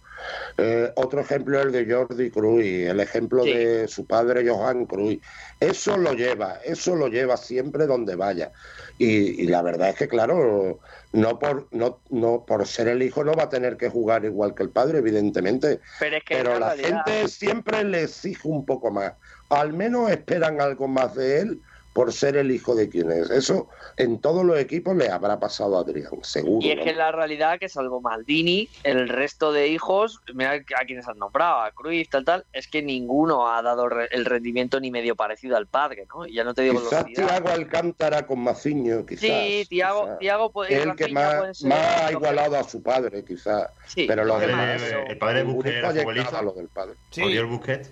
Eh, 0.58 0.92
otro 0.96 1.22
ejemplo 1.22 1.60
es 1.60 1.68
el 1.68 1.72
de 1.72 1.94
Jordi 1.94 2.32
Cruz, 2.32 2.64
el 2.64 3.00
ejemplo 3.00 3.44
Sí. 3.44 3.54
de 3.54 3.88
su 3.88 4.08
padre 4.08 4.50
Johan 4.50 4.88
Cruz. 4.88 5.18
Eso 5.60 5.96
lo 5.98 6.14
lleva, 6.14 6.60
eso 6.66 6.96
lo 6.96 7.08
lleva 7.08 7.38
siempre 7.38 7.86
donde 7.86 8.16
vaya. 8.16 8.52
Y, 8.98 9.44
y 9.44 9.48
la 9.48 9.62
verdad 9.62 9.90
es 9.90 9.96
que, 9.96 10.08
claro, 10.08 10.80
no 11.16 11.40
por, 11.40 11.68
no, 11.72 12.00
no 12.10 12.46
por 12.46 12.68
ser 12.68 12.90
el 12.90 13.02
hijo 13.02 13.24
no 13.24 13.34
va 13.34 13.44
a 13.44 13.50
tener 13.50 13.78
que 13.78 13.90
jugar 13.90 14.26
igual 14.26 14.54
que 14.54 14.64
el 14.64 14.70
padre, 14.70 15.00
evidentemente. 15.00 15.80
Pero 16.00 16.18
es 16.18 16.24
que 16.24 16.36
Pero 16.36 16.60
la 16.60 16.76
gente 16.76 17.28
siempre 17.30 17.84
le 17.84 18.04
exige 18.04 18.48
un 18.48 18.66
poco 18.66 18.92
más. 18.92 19.14
Al 19.50 19.74
menos 19.74 20.12
esperan 20.12 20.60
algo 20.60 20.88
más 20.88 21.16
de 21.16 21.40
él 21.40 21.62
por 21.96 22.12
ser 22.12 22.36
el 22.36 22.52
hijo 22.52 22.76
de 22.76 22.90
quien 22.90 23.10
es. 23.10 23.30
Eso 23.30 23.70
en 23.96 24.20
todos 24.20 24.44
los 24.44 24.60
equipos 24.60 24.98
le 24.98 25.08
habrá 25.10 25.40
pasado 25.40 25.78
a 25.78 25.80
Adrián, 25.80 26.10
seguro. 26.24 26.60
Y 26.68 26.72
es 26.72 26.78
¿no? 26.78 26.84
que 26.84 26.94
la 26.94 27.10
realidad 27.14 27.58
que 27.58 27.70
salvo 27.70 28.02
Maldini, 28.02 28.68
el 28.84 29.08
resto 29.08 29.54
de 29.54 29.70
hijos, 29.70 30.20
mira 30.34 30.52
a 30.56 30.86
quienes 30.86 31.08
han 31.08 31.18
nombrado, 31.18 31.62
a 31.62 31.72
Cruyff, 31.72 32.10
tal, 32.10 32.26
tal, 32.26 32.46
es 32.52 32.68
que 32.68 32.82
ninguno 32.82 33.48
ha 33.48 33.62
dado 33.62 33.88
re- 33.88 34.10
el 34.12 34.26
rendimiento 34.26 34.82
ni 34.82 34.92
medio 34.92 35.16
parecido 35.16 35.56
al 35.56 35.68
padre, 35.68 36.06
¿no? 36.14 36.28
Y 36.28 36.34
ya 36.34 36.44
no 36.44 36.54
te 36.54 36.64
digo 36.64 36.82
Quizás 36.82 37.06
velocidad. 37.06 37.28
Tiago 37.30 37.48
Alcántara 37.50 38.28
con 38.28 38.40
Maciño, 38.42 39.06
quizás. 39.06 39.22
Sí, 39.22 39.66
Tiago, 39.70 40.04
quizás. 40.04 40.20
Tiago 40.20 40.52
puede 40.52 40.72
y 40.74 40.76
el 40.76 40.96
que 40.98 41.08
más, 41.08 41.64
ha 41.72 42.12
lo 42.12 42.18
igualado 42.18 42.58
a 42.58 42.64
su 42.66 42.84
padre, 42.84 43.24
quizás. 43.24 43.70
Sí, 43.88 44.04
Pero 44.06 44.26
los 44.26 44.42
el 44.42 44.50
demás. 44.50 44.82
padre- 44.82 45.06
el 45.12 45.18
padre 45.18 45.38
de 45.38 45.44
Busquets 45.46 45.76
era 45.78 45.92
futbolista. 45.94 46.40
a 46.40 46.42
lo 46.42 46.52
del 46.52 46.68
padre. 46.68 46.96
¿Odió 47.24 47.40
el 47.40 47.48
Busquets? 47.48 47.90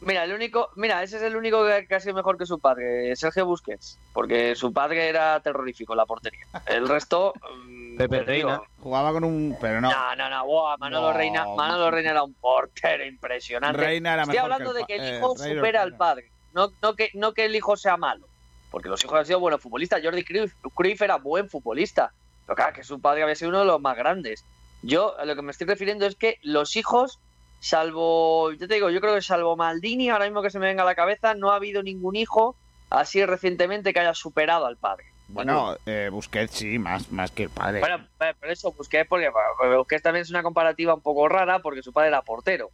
Mira, 0.00 0.24
el 0.24 0.32
único, 0.32 0.70
mira, 0.76 1.02
ese 1.02 1.16
es 1.16 1.22
el 1.22 1.36
único 1.36 1.64
que, 1.64 1.94
ha 1.94 2.00
sido 2.00 2.14
mejor 2.14 2.36
que 2.36 2.44
su 2.44 2.58
padre, 2.58 3.16
Sergio 3.16 3.46
Busquets, 3.46 3.98
porque 4.12 4.54
su 4.54 4.72
padre 4.72 5.08
era 5.08 5.40
terrorífico 5.40 5.94
en 5.94 5.96
la 5.96 6.06
portería. 6.06 6.44
El 6.66 6.86
resto, 6.86 7.32
mm, 7.66 7.96
Pepe 7.96 8.22
Reina. 8.22 8.60
Jugaba 8.80 9.12
con 9.12 9.24
un. 9.24 9.56
Pero 9.58 9.80
no. 9.80 9.90
No, 9.90 10.16
no, 10.16 10.28
no, 10.28 10.44
buah, 10.44 10.76
Manolo, 10.76 11.12
No. 11.12 11.16
Reina, 11.16 11.46
Manolo 11.56 11.90
Reina 11.90 12.10
era 12.10 12.22
un 12.22 12.34
portero 12.34 13.06
impresionante. 13.06 13.80
Reina 13.80 14.12
era 14.12 14.22
Estoy 14.22 14.36
mejor 14.36 14.52
hablando 14.52 14.74
que 14.74 14.78
el 14.78 14.82
de 14.82 14.86
que 14.86 14.94
el 14.96 15.14
eh, 15.14 15.16
hijo 15.16 15.34
Reina 15.34 15.54
supera 15.54 15.82
al 15.82 15.96
padre, 15.96 16.30
no, 16.52 16.72
no, 16.82 16.94
que, 16.94 17.10
no 17.14 17.32
que 17.32 17.46
el 17.46 17.56
hijo 17.56 17.76
sea 17.76 17.96
malo, 17.96 18.28
porque 18.70 18.90
los 18.90 19.02
hijos 19.02 19.18
han 19.18 19.26
sido 19.26 19.40
buenos 19.40 19.62
futbolistas. 19.62 20.02
Jordi 20.04 20.24
Cruyff, 20.24 20.54
Cruyff 20.74 21.00
era 21.00 21.16
buen 21.16 21.48
futbolista, 21.48 22.12
pero 22.44 22.54
claro, 22.54 22.74
que 22.74 22.84
su 22.84 23.00
padre 23.00 23.22
había 23.22 23.34
sido 23.34 23.48
uno 23.48 23.60
de 23.60 23.66
los 23.66 23.80
más 23.80 23.96
grandes. 23.96 24.44
Yo 24.82 25.18
a 25.18 25.24
lo 25.24 25.34
que 25.34 25.42
me 25.42 25.52
estoy 25.52 25.66
refiriendo 25.66 26.06
es 26.06 26.16
que 26.16 26.38
los 26.42 26.76
hijos, 26.76 27.18
salvo, 27.60 28.52
yo 28.52 28.68
te 28.68 28.74
digo, 28.74 28.90
yo 28.90 29.00
creo 29.00 29.14
que 29.14 29.22
salvo 29.22 29.56
Maldini, 29.56 30.08
ahora 30.10 30.24
mismo 30.26 30.42
que 30.42 30.50
se 30.50 30.58
me 30.58 30.66
venga 30.66 30.82
a 30.82 30.86
la 30.86 30.94
cabeza, 30.94 31.34
no 31.34 31.50
ha 31.52 31.56
habido 31.56 31.82
ningún 31.82 32.16
hijo 32.16 32.56
así 32.90 33.24
recientemente 33.24 33.92
que 33.92 34.00
haya 34.00 34.14
superado 34.14 34.66
al 34.66 34.76
padre. 34.76 35.06
Bueno, 35.28 35.76
eh, 35.86 36.08
Busquets 36.12 36.52
sí, 36.54 36.78
más, 36.78 37.10
más 37.10 37.32
que 37.32 37.44
el 37.44 37.50
padre. 37.50 37.80
Bueno, 37.80 37.96
eh, 38.20 38.32
pero 38.40 38.52
eso 38.52 38.70
Busquets, 38.72 39.08
porque 39.08 39.28
bueno, 39.58 39.78
Busquets 39.78 40.02
también 40.02 40.22
es 40.22 40.30
una 40.30 40.42
comparativa 40.44 40.94
un 40.94 41.00
poco 41.00 41.28
rara 41.28 41.58
porque 41.58 41.82
su 41.82 41.92
padre 41.92 42.08
era 42.08 42.22
portero. 42.22 42.70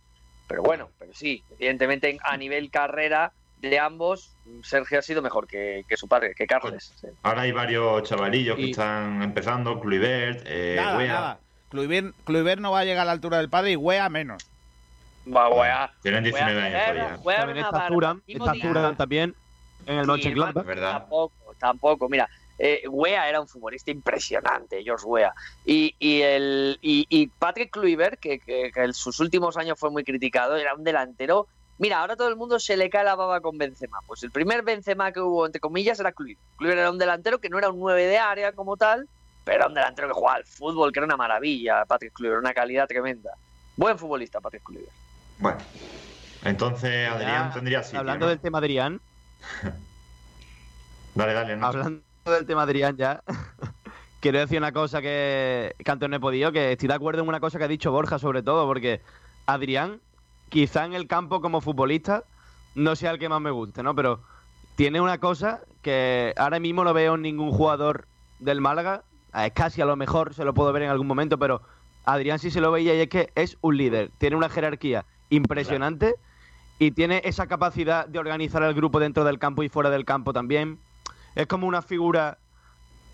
Pero 0.48 0.62
bueno, 0.62 0.90
pero 0.98 1.14
sí, 1.14 1.42
evidentemente 1.58 2.10
en- 2.10 2.18
a 2.22 2.36
nivel 2.36 2.70
carrera 2.70 3.32
de 3.58 3.78
ambos, 3.78 4.34
Sergio 4.64 4.98
ha 4.98 5.02
sido 5.02 5.22
mejor 5.22 5.46
que, 5.46 5.84
que 5.88 5.96
su 5.96 6.08
padre, 6.08 6.34
que 6.34 6.46
Carles. 6.46 6.92
sí. 7.00 7.06
Ahora 7.22 7.42
hay 7.42 7.52
varios 7.52 8.02
chavalillos 8.02 8.56
que 8.56 8.70
están 8.70 9.22
empezando, 9.22 9.80
Kluivert, 9.80 10.42
eh, 10.44 10.74
nada, 10.76 10.98
Wea. 10.98 11.12
nada. 11.12 11.38
Kluivert, 11.70 12.14
Kluivert 12.24 12.60
no 12.60 12.72
va 12.72 12.80
a 12.80 12.84
llegar 12.84 13.02
a 13.02 13.04
la 13.06 13.12
altura 13.12 13.38
del 13.38 13.48
padre 13.48 13.70
y 13.70 13.76
Wea 13.76 14.10
menos. 14.10 14.44
Va, 15.26 15.48
Wea. 15.48 15.92
Tienen 16.02 16.24
19 16.24 16.54
Wea- 16.54 16.64
años 16.66 16.82
todavía. 16.82 17.36
También 17.36 17.58
está 17.58 17.70
barba. 17.70 18.16
está 18.26 18.52
Thuram 18.54 18.96
también 18.96 19.34
en 19.86 19.98
el 19.98 20.04
Sí, 20.04 20.10
Mönchengladbach. 20.10 20.64
¿Verdad? 20.66 20.92
Tampoco, 21.00 21.54
tampoco. 21.58 22.08
Mira, 22.08 22.28
eh, 22.58 22.82
Wea 22.88 23.28
era 23.28 23.40
un 23.40 23.48
futbolista 23.48 23.90
impresionante, 23.90 24.82
George 24.82 25.04
Wea. 25.06 25.32
Y, 25.64 25.94
y, 25.98 26.22
el, 26.22 26.78
y, 26.82 27.06
y 27.08 27.26
Patrick 27.28 27.70
Kluivert, 27.72 28.18
que, 28.20 28.38
que- 28.40 28.70
que 28.72 28.82
en 28.82 28.94
sus 28.94 29.20
últimos 29.20 29.56
años 29.56 29.78
fue 29.78 29.90
muy 29.90 30.04
criticado, 30.04 30.56
era 30.56 30.74
un 30.74 30.82
delantero. 30.84 31.46
Mira, 31.78 32.00
ahora 32.00 32.16
todo 32.16 32.28
el 32.28 32.36
mundo 32.36 32.60
se 32.60 32.76
le 32.76 32.90
cae 32.90 33.02
la 33.04 33.14
baba 33.16 33.40
con 33.40 33.58
Benzema. 33.58 33.98
Pues 34.06 34.22
el 34.22 34.30
primer 34.30 34.62
Benzema 34.62 35.10
que 35.10 35.20
hubo, 35.20 35.46
entre 35.46 35.60
comillas, 35.60 35.98
era 36.00 36.12
Kluivert. 36.12 36.40
Kluivert 36.56 36.80
era 36.80 36.90
un 36.90 36.98
delantero 36.98 37.38
que 37.40 37.48
no 37.48 37.58
era 37.58 37.70
un 37.70 37.78
9 37.80 38.06
de 38.06 38.18
área 38.18 38.52
como 38.52 38.76
tal, 38.76 39.08
pero 39.44 39.56
era 39.58 39.66
un 39.68 39.74
delantero 39.74 40.06
que 40.08 40.14
jugaba 40.14 40.36
al 40.36 40.44
fútbol, 40.44 40.92
que 40.92 40.98
era 41.00 41.06
una 41.06 41.16
maravilla, 41.16 41.84
Patrick 41.86 42.12
Kluivert, 42.12 42.40
una 42.42 42.54
calidad 42.54 42.86
tremenda. 42.86 43.30
Buen 43.76 43.98
futbolista, 43.98 44.40
Patrick 44.40 44.62
Kluivert. 44.62 44.92
Bueno, 45.42 45.58
entonces 46.44 47.08
Adrián 47.08 47.48
Ya, 47.48 47.52
tendría 47.52 47.82
sitio. 47.82 47.98
Hablando 47.98 48.26
¿no? 48.26 48.30
del 48.30 48.40
tema 48.40 48.58
Adrián, 48.58 49.00
Dale, 51.16 51.34
dale, 51.34 51.56
Nacho. 51.56 51.78
hablando 51.78 52.02
del 52.24 52.46
tema 52.46 52.62
Adrián 52.62 52.96
ya, 52.96 53.24
quiero 54.20 54.38
decir 54.38 54.58
una 54.58 54.70
cosa 54.70 55.02
que, 55.02 55.74
que 55.84 55.90
antes 55.90 56.08
no 56.08 56.14
he 56.14 56.20
podido, 56.20 56.52
que 56.52 56.70
estoy 56.72 56.86
de 56.86 56.94
acuerdo 56.94 57.22
en 57.22 57.28
una 57.28 57.40
cosa 57.40 57.58
que 57.58 57.64
ha 57.64 57.68
dicho 57.68 57.90
Borja 57.90 58.20
sobre 58.20 58.44
todo, 58.44 58.68
porque 58.68 59.00
Adrián, 59.46 60.00
quizá 60.48 60.84
en 60.84 60.92
el 60.94 61.08
campo 61.08 61.40
como 61.40 61.60
futbolista, 61.60 62.22
no 62.76 62.94
sea 62.94 63.10
el 63.10 63.18
que 63.18 63.28
más 63.28 63.40
me 63.40 63.50
guste, 63.50 63.82
¿no? 63.82 63.96
Pero 63.96 64.20
tiene 64.76 65.00
una 65.00 65.18
cosa 65.18 65.62
que 65.82 66.34
ahora 66.36 66.60
mismo 66.60 66.84
no 66.84 66.94
veo 66.94 67.16
en 67.16 67.22
ningún 67.22 67.50
jugador 67.50 68.06
del 68.38 68.60
Málaga, 68.60 69.02
es 69.34 69.52
casi 69.54 69.82
a 69.82 69.86
lo 69.86 69.96
mejor 69.96 70.34
se 70.34 70.44
lo 70.44 70.54
puedo 70.54 70.72
ver 70.72 70.82
en 70.82 70.90
algún 70.90 71.08
momento, 71.08 71.36
pero 71.36 71.62
Adrián 72.04 72.38
sí 72.38 72.52
se 72.52 72.60
lo 72.60 72.70
veía 72.70 72.94
y 72.94 73.00
es 73.00 73.08
que 73.08 73.32
es 73.34 73.58
un 73.60 73.76
líder, 73.76 74.12
tiene 74.18 74.36
una 74.36 74.48
jerarquía 74.48 75.04
impresionante 75.36 76.14
y 76.78 76.90
tiene 76.92 77.22
esa 77.24 77.46
capacidad 77.46 78.06
de 78.06 78.18
organizar 78.18 78.62
al 78.62 78.74
grupo 78.74 79.00
dentro 79.00 79.24
del 79.24 79.38
campo 79.38 79.62
y 79.62 79.68
fuera 79.68 79.90
del 79.90 80.04
campo 80.04 80.32
también. 80.32 80.78
Es 81.34 81.46
como 81.46 81.66
una 81.66 81.80
figura 81.82 82.38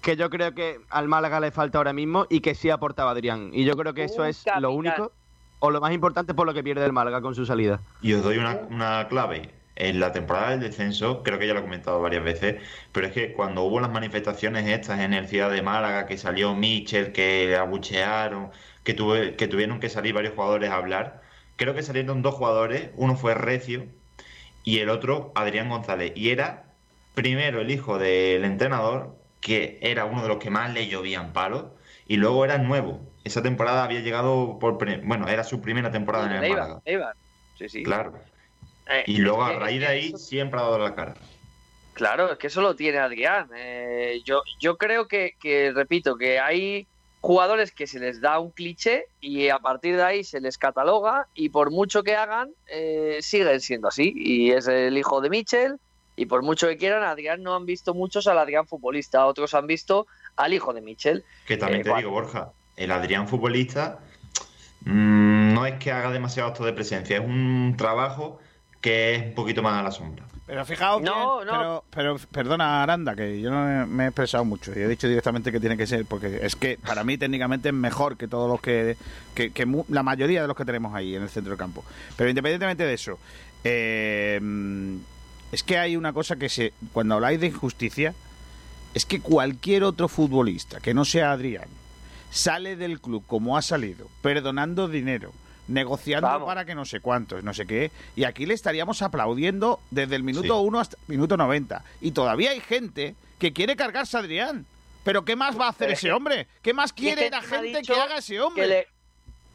que 0.02 0.16
yo 0.16 0.28
creo 0.30 0.54
que 0.54 0.80
al 0.90 1.08
Málaga 1.08 1.40
le 1.40 1.50
falta 1.50 1.78
ahora 1.78 1.92
mismo 1.92 2.26
y 2.28 2.40
que 2.40 2.54
sí 2.54 2.70
aportaba 2.70 3.12
Adrián. 3.12 3.50
Y 3.52 3.64
yo 3.64 3.76
creo 3.76 3.94
que 3.94 4.04
eso 4.04 4.24
es 4.24 4.44
lo 4.60 4.70
único 4.72 5.12
o 5.60 5.70
lo 5.70 5.80
más 5.80 5.92
importante 5.92 6.34
por 6.34 6.46
lo 6.46 6.54
que 6.54 6.62
pierde 6.62 6.84
el 6.84 6.92
Málaga 6.92 7.20
con 7.20 7.34
su 7.34 7.44
salida. 7.46 7.80
Y 8.00 8.12
os 8.14 8.22
doy 8.22 8.38
una, 8.38 8.60
una 8.70 9.06
clave. 9.08 9.50
En 9.80 10.00
la 10.00 10.10
temporada 10.10 10.50
del 10.50 10.60
descenso, 10.60 11.22
creo 11.22 11.38
que 11.38 11.46
ya 11.46 11.54
lo 11.54 11.60
he 11.60 11.62
comentado 11.62 12.00
varias 12.00 12.24
veces, 12.24 12.56
pero 12.90 13.06
es 13.06 13.12
que 13.12 13.32
cuando 13.32 13.62
hubo 13.62 13.78
las 13.78 13.90
manifestaciones 13.92 14.66
estas 14.66 14.98
en 14.98 15.14
el 15.14 15.28
Ciudad 15.28 15.52
de 15.52 15.62
Málaga, 15.62 16.06
que 16.06 16.18
salió 16.18 16.52
Michel, 16.56 17.12
que 17.12 17.46
le 17.46 17.56
abuchearon, 17.56 18.50
que, 18.82 18.96
tuve- 18.96 19.36
que 19.36 19.46
tuvieron 19.46 19.78
que 19.78 19.88
salir 19.88 20.14
varios 20.14 20.34
jugadores 20.34 20.70
a 20.70 20.76
hablar, 20.76 21.22
creo 21.58 21.74
que 21.74 21.82
salieron 21.82 22.22
dos 22.22 22.34
jugadores, 22.34 22.90
uno 22.96 23.16
fue 23.16 23.34
Recio 23.34 23.84
y 24.64 24.78
el 24.78 24.88
otro 24.88 25.32
Adrián 25.34 25.68
González. 25.68 26.12
Y 26.14 26.30
era 26.30 26.64
primero 27.14 27.60
el 27.60 27.70
hijo 27.70 27.98
del 27.98 28.44
entrenador, 28.44 29.14
que 29.40 29.78
era 29.82 30.06
uno 30.06 30.22
de 30.22 30.28
los 30.28 30.38
que 30.38 30.50
más 30.50 30.72
le 30.72 30.88
llovían 30.88 31.32
palos, 31.32 31.66
y 32.06 32.16
luego 32.16 32.44
era 32.44 32.56
nuevo. 32.58 33.00
Esa 33.24 33.42
temporada 33.42 33.84
había 33.84 34.00
llegado 34.00 34.58
por... 34.58 34.78
Bueno, 35.04 35.28
era 35.28 35.44
su 35.44 35.60
primera 35.60 35.90
temporada 35.90 36.26
en 36.26 36.44
el 36.44 36.50
Málaga. 36.50 36.80
Eibar. 36.84 37.14
Sí, 37.58 37.68
sí. 37.68 37.82
Claro. 37.82 38.14
Eh, 38.88 39.02
Y 39.06 39.18
luego 39.18 39.44
a 39.44 39.52
raíz 39.52 39.80
de 39.80 39.86
ahí 39.86 40.12
siempre 40.16 40.58
ha 40.58 40.62
dado 40.62 40.78
la 40.78 40.94
cara. 40.94 41.14
Claro, 41.92 42.32
es 42.32 42.38
que 42.38 42.46
eso 42.46 42.62
lo 42.62 42.76
tiene 42.76 42.98
Adrián. 42.98 43.50
Eh, 43.54 44.22
yo, 44.24 44.42
yo 44.60 44.78
creo 44.78 45.08
que, 45.08 45.34
que, 45.40 45.72
repito, 45.72 46.16
que 46.16 46.38
hay 46.38 46.86
jugadores 47.20 47.72
que 47.72 47.86
se 47.86 47.98
les 47.98 48.20
da 48.20 48.38
un 48.38 48.50
cliché 48.50 49.06
y 49.20 49.48
a 49.48 49.58
partir 49.58 49.96
de 49.96 50.02
ahí 50.02 50.24
se 50.24 50.40
les 50.40 50.58
cataloga 50.58 51.26
y 51.34 51.48
por 51.48 51.70
mucho 51.70 52.02
que 52.02 52.14
hagan, 52.14 52.50
eh, 52.68 53.18
siguen 53.20 53.60
siendo 53.60 53.88
así. 53.88 54.12
Y 54.14 54.52
es 54.52 54.68
el 54.68 54.96
hijo 54.96 55.20
de 55.20 55.30
Michel 55.30 55.78
y 56.16 56.26
por 56.26 56.42
mucho 56.42 56.68
que 56.68 56.76
quieran, 56.76 57.04
Adrián 57.04 57.42
no 57.42 57.54
han 57.54 57.66
visto 57.66 57.94
muchos 57.94 58.26
al 58.26 58.38
Adrián 58.38 58.66
futbolista, 58.66 59.26
otros 59.26 59.54
han 59.54 59.66
visto 59.66 60.06
al 60.36 60.52
hijo 60.52 60.72
de 60.72 60.80
Michel. 60.80 61.24
Que 61.46 61.56
también 61.56 61.82
Eh, 61.82 61.84
te 61.84 61.96
digo, 61.96 62.10
Borja, 62.10 62.52
el 62.76 62.90
Adrián 62.90 63.28
futbolista 63.28 64.00
mm, 64.80 65.54
no 65.54 65.66
es 65.66 65.78
que 65.78 65.92
haga 65.92 66.10
demasiado 66.10 66.50
acto 66.50 66.64
de 66.64 66.72
presencia, 66.72 67.16
es 67.18 67.24
un 67.24 67.74
trabajo 67.76 68.38
que 68.80 69.14
es 69.14 69.22
un 69.26 69.34
poquito 69.34 69.62
más 69.62 69.78
a 69.78 69.82
la 69.82 69.90
sombra. 69.90 70.24
Pero 70.48 70.64
fijaos 70.64 71.02
No, 71.02 71.36
bien, 71.36 71.46
no. 71.48 71.52
Pero, 71.52 71.84
pero 72.16 72.18
perdona 72.32 72.82
Aranda, 72.82 73.14
que 73.14 73.38
yo 73.40 73.50
no 73.50 73.86
me- 73.86 74.04
he 74.04 74.06
expresado 74.06 74.44
mucho 74.46 74.72
y 74.74 74.80
he 74.82 74.88
dicho 74.88 75.06
directamente 75.06 75.52
que 75.52 75.60
tiene 75.60 75.76
que 75.76 75.86
ser, 75.86 76.06
porque 76.06 76.40
es 76.42 76.56
que 76.56 76.78
para 76.78 77.04
mí 77.04 77.18
técnicamente 77.18 77.68
es 77.68 77.74
mejor 77.74 78.16
que 78.16 78.26
todos 78.28 78.50
los 78.50 78.58
que, 78.62 78.96
que, 79.34 79.52
la 79.88 80.02
mayoría 80.02 80.40
de 80.40 80.48
los 80.48 80.56
que 80.56 80.64
tenemos 80.64 80.94
ahí 80.94 81.14
en 81.14 81.22
el 81.22 81.28
centro 81.28 81.50
del 81.50 81.58
campo. 81.58 81.84
Pero 82.16 82.30
independientemente 82.30 82.84
de 82.84 82.94
eso, 82.94 83.18
eh, 83.62 84.40
es 85.52 85.62
que 85.62 85.76
hay 85.76 85.96
una 85.96 86.14
cosa 86.14 86.36
que 86.36 86.48
se, 86.48 86.72
cuando 86.94 87.16
habláis 87.16 87.40
de 87.40 87.48
injusticia, 87.48 88.14
es 88.94 89.04
que 89.04 89.20
cualquier 89.20 89.84
otro 89.84 90.08
futbolista 90.08 90.80
que 90.80 90.94
no 90.94 91.04
sea 91.04 91.32
Adrián 91.32 91.68
sale 92.30 92.74
del 92.76 93.00
club 93.00 93.22
como 93.26 93.58
ha 93.58 93.62
salido, 93.62 94.08
perdonando 94.22 94.88
dinero, 94.88 95.32
negociando 95.68 96.26
Vamos. 96.28 96.46
para 96.46 96.64
que 96.64 96.74
no 96.74 96.84
sé 96.84 97.00
cuántos, 97.00 97.44
no 97.44 97.54
sé 97.54 97.66
qué, 97.66 97.90
y 98.16 98.24
aquí 98.24 98.46
le 98.46 98.54
estaríamos 98.54 99.02
aplaudiendo 99.02 99.80
desde 99.90 100.16
el 100.16 100.22
minuto 100.22 100.58
Sí. 100.60 100.66
1 100.66 100.80
hasta 100.80 100.96
el 100.96 101.02
minuto 101.14 101.36
90. 101.36 101.84
Y 102.00 102.10
todavía 102.10 102.50
hay 102.50 102.60
gente 102.60 103.14
que 103.38 103.52
quiere 103.52 103.76
cargarse 103.76 104.16
a 104.16 104.20
Adrián. 104.20 104.66
Pero 105.04 105.24
¿qué 105.24 105.36
más 105.36 105.58
va 105.58 105.66
a 105.66 105.70
hacer 105.70 105.90
ese 105.92 106.12
hombre? 106.12 106.48
¿Qué 106.60 106.74
más 106.74 106.90
Y 106.96 107.08
es 107.08 107.14
que 107.14 107.20
quiere 107.20 107.30
la 107.30 107.40
gente 107.42 107.82
que 107.82 107.92
haga 107.94 108.18
ese 108.18 108.40
hombre? 108.40 108.66
le- 108.66 108.86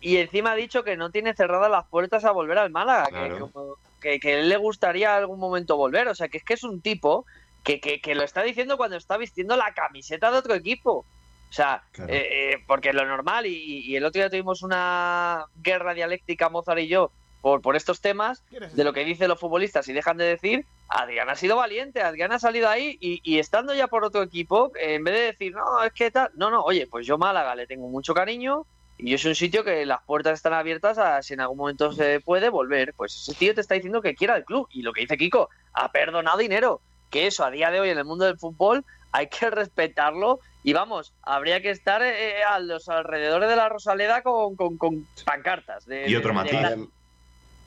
y 0.01 0.18
encima 0.18 0.51
ha 0.51 0.55
dicho 0.55 0.84
que 0.84 0.97
no 0.97 1.11
tiene 1.11 1.34
cerradas 1.34 1.70
las 1.72 1.86
puertas 1.86 2.26
a 2.26 2.32
volver 2.32 2.57
al 2.57 2.72
Málaga, 2.72 3.05
que- 3.05 3.11
Claro. 3.11 3.78
que, 4.01 4.20
que 4.20 4.39
él 4.39 4.49
le 4.49 4.57
gustaría 4.57 5.16
algún 5.16 5.39
momento 5.39 5.78
volver. 5.78 6.07
O 6.07 6.16
sea, 6.16 6.28
que 6.28 6.38
es 6.39 6.43
que 6.43 6.55
es 6.55 6.64
un 6.64 6.82
tipo 6.82 7.26
que, 7.64 7.80
que, 7.80 8.01
que 8.01 8.16
lo 8.16 8.24
está 8.24 8.41
diciendo 8.43 8.76
cuando 8.78 8.97
está 8.97 9.16
vistiendo 9.18 9.55
la 9.55 9.74
camiseta 9.74 10.30
de 10.32 10.38
otro 10.38 10.55
equipo. 10.55 11.05
O 11.54 11.56
sea, 11.56 11.84
Claro. 11.91 12.12
eh, 12.12 12.54
eh, 12.54 12.64
porque 12.66 12.93
lo 12.93 13.06
normal, 13.06 13.45
y, 13.45 13.82
y 13.86 13.95
el 13.95 14.04
otro 14.06 14.20
día 14.20 14.30
tuvimos 14.32 14.64
una 14.64 15.45
guerra 15.62 15.93
dialéctica, 15.93 16.49
Mozart 16.49 16.80
y 16.80 16.88
yo, 16.88 17.12
por, 17.41 17.62
por 17.62 17.76
estos 17.76 18.01
temas, 18.01 18.43
de 18.49 18.84
lo 18.84 18.91
que 18.91 19.06
dicen 19.06 19.28
los 19.28 19.39
futbolistas 19.39 19.88
y 19.88 19.93
dejan 19.93 20.18
de 20.18 20.26
decir, 20.26 20.66
Adrián 20.88 21.30
ha 21.30 21.36
sido 21.36 21.56
valiente, 21.56 22.01
Adrián 22.01 22.32
ha 22.32 22.39
salido 22.39 22.70
ahí 22.70 22.97
y, 22.99 23.22
y 23.24 23.38
estando 23.38 23.76
ya 23.76 23.86
por 23.86 24.04
otro 24.04 24.24
equipo, 24.24 24.72
eh, 24.80 24.95
en 24.95 25.04
vez 25.04 25.14
de 25.14 25.22
decir, 25.26 25.54
no, 25.54 25.84
es 25.84 25.93
que 25.93 26.10
tal, 26.10 26.32
no, 26.34 26.49
no, 26.49 26.64
oye, 26.64 26.88
pues 26.88 27.06
yo 27.06 27.20
Málaga 27.20 27.54
le 27.54 27.68
tengo 27.68 27.88
mucho 27.88 28.16
cariño 28.16 28.66
y 28.97 29.16
soy 29.20 29.30
un 29.30 29.36
sitio 29.36 29.64
que 29.64 29.86
las 29.86 30.01
puertas 30.08 30.34
están 30.34 30.54
abiertas 30.54 30.97
a 30.97 31.22
si 31.22 31.36
en 31.36 31.41
algún 31.41 31.60
momento 31.60 31.91
se 31.91 32.20
puede 32.20 32.49
volver. 32.49 32.95
Pues 32.95 33.16
ese 33.16 33.36
tío 33.38 33.54
te 33.54 33.62
está 33.62 33.76
diciendo 33.76 34.01
que 34.01 34.16
quiera 34.16 34.36
el 34.38 34.43
club 34.45 34.68
y 34.72 34.82
lo 34.82 34.91
que 34.91 35.01
dice 35.01 35.18
Kiko, 35.18 35.49
ha 35.74 35.91
perdonado 35.91 36.39
dinero, 36.39 36.82
que 37.12 37.28
eso 37.28 37.45
a 37.45 37.51
día 37.51 37.70
de 37.70 37.80
hoy 37.80 37.89
en 37.89 37.99
el 37.99 38.06
mundo 38.06 38.26
del 38.26 38.39
fútbol 38.39 38.84
hay 39.14 39.28
que 39.28 39.49
respetarlo 39.49 40.39
y 40.64 40.74
vamos, 40.74 41.14
habría 41.22 41.61
que 41.61 41.70
estar 41.70 42.01
eh, 42.03 42.43
a 42.43 42.59
los 42.59 42.89
alrededores 42.89 43.47
de 43.49 43.55
la 43.55 43.70
Rosaleda 43.70 44.22
con, 44.24 44.55
con, 44.55 44.78
con 44.78 45.07
pancartas. 45.26 45.86
De, 45.86 46.09
Y 46.09 46.16
otro 46.16 46.34
de- 46.34 46.49
de- 46.49 46.55
matiz. 46.76 46.89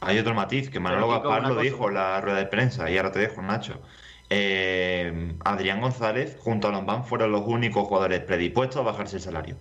Hay 0.01 0.19
otro 0.19 0.35
matiz 0.35 0.69
que 0.69 0.79
Manolo 0.79 1.09
Gaspar 1.09 1.43
lo 1.45 1.61
dijo 1.61 1.89
en 1.89 1.95
la 1.95 2.21
rueda 2.21 2.37
de 2.39 2.47
prensa 2.47 2.91
y 2.91 2.99
ahora 2.99 3.13
te 3.13 3.19
dejo, 3.21 3.41
Nacho. 3.43 3.81
Eh, 4.29 5.35
Adrián 5.45 5.81
González 5.81 6.37
junto 6.39 6.69
a 6.69 6.73
Lombán 6.73 7.05
fueron 7.05 7.33
los 7.33 7.43
únicos 7.47 7.87
jugadores 7.89 8.21
predispuestos 8.21 8.77
a 8.81 8.85
bajarse 8.85 9.17
el 9.17 9.23
salario. 9.23 9.57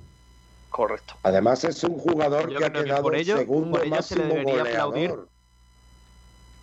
Correcto. 0.70 1.14
Además 1.24 1.64
es 1.64 1.84
un 1.86 1.98
jugador 1.98 2.50
Yo 2.52 2.60
que 2.60 2.66
ha 2.66 2.74
que 2.74 2.84
quedado 2.84 3.02
por 3.04 3.16
ello- 3.16 3.38
segundo 3.38 3.78
por 3.78 3.86
ello 3.88 4.02
se 4.02 4.16
le 4.18 4.24
máximo 4.24 4.40
debería 4.40 4.60
goleador. 4.64 4.98
aplaudir. 4.98 5.16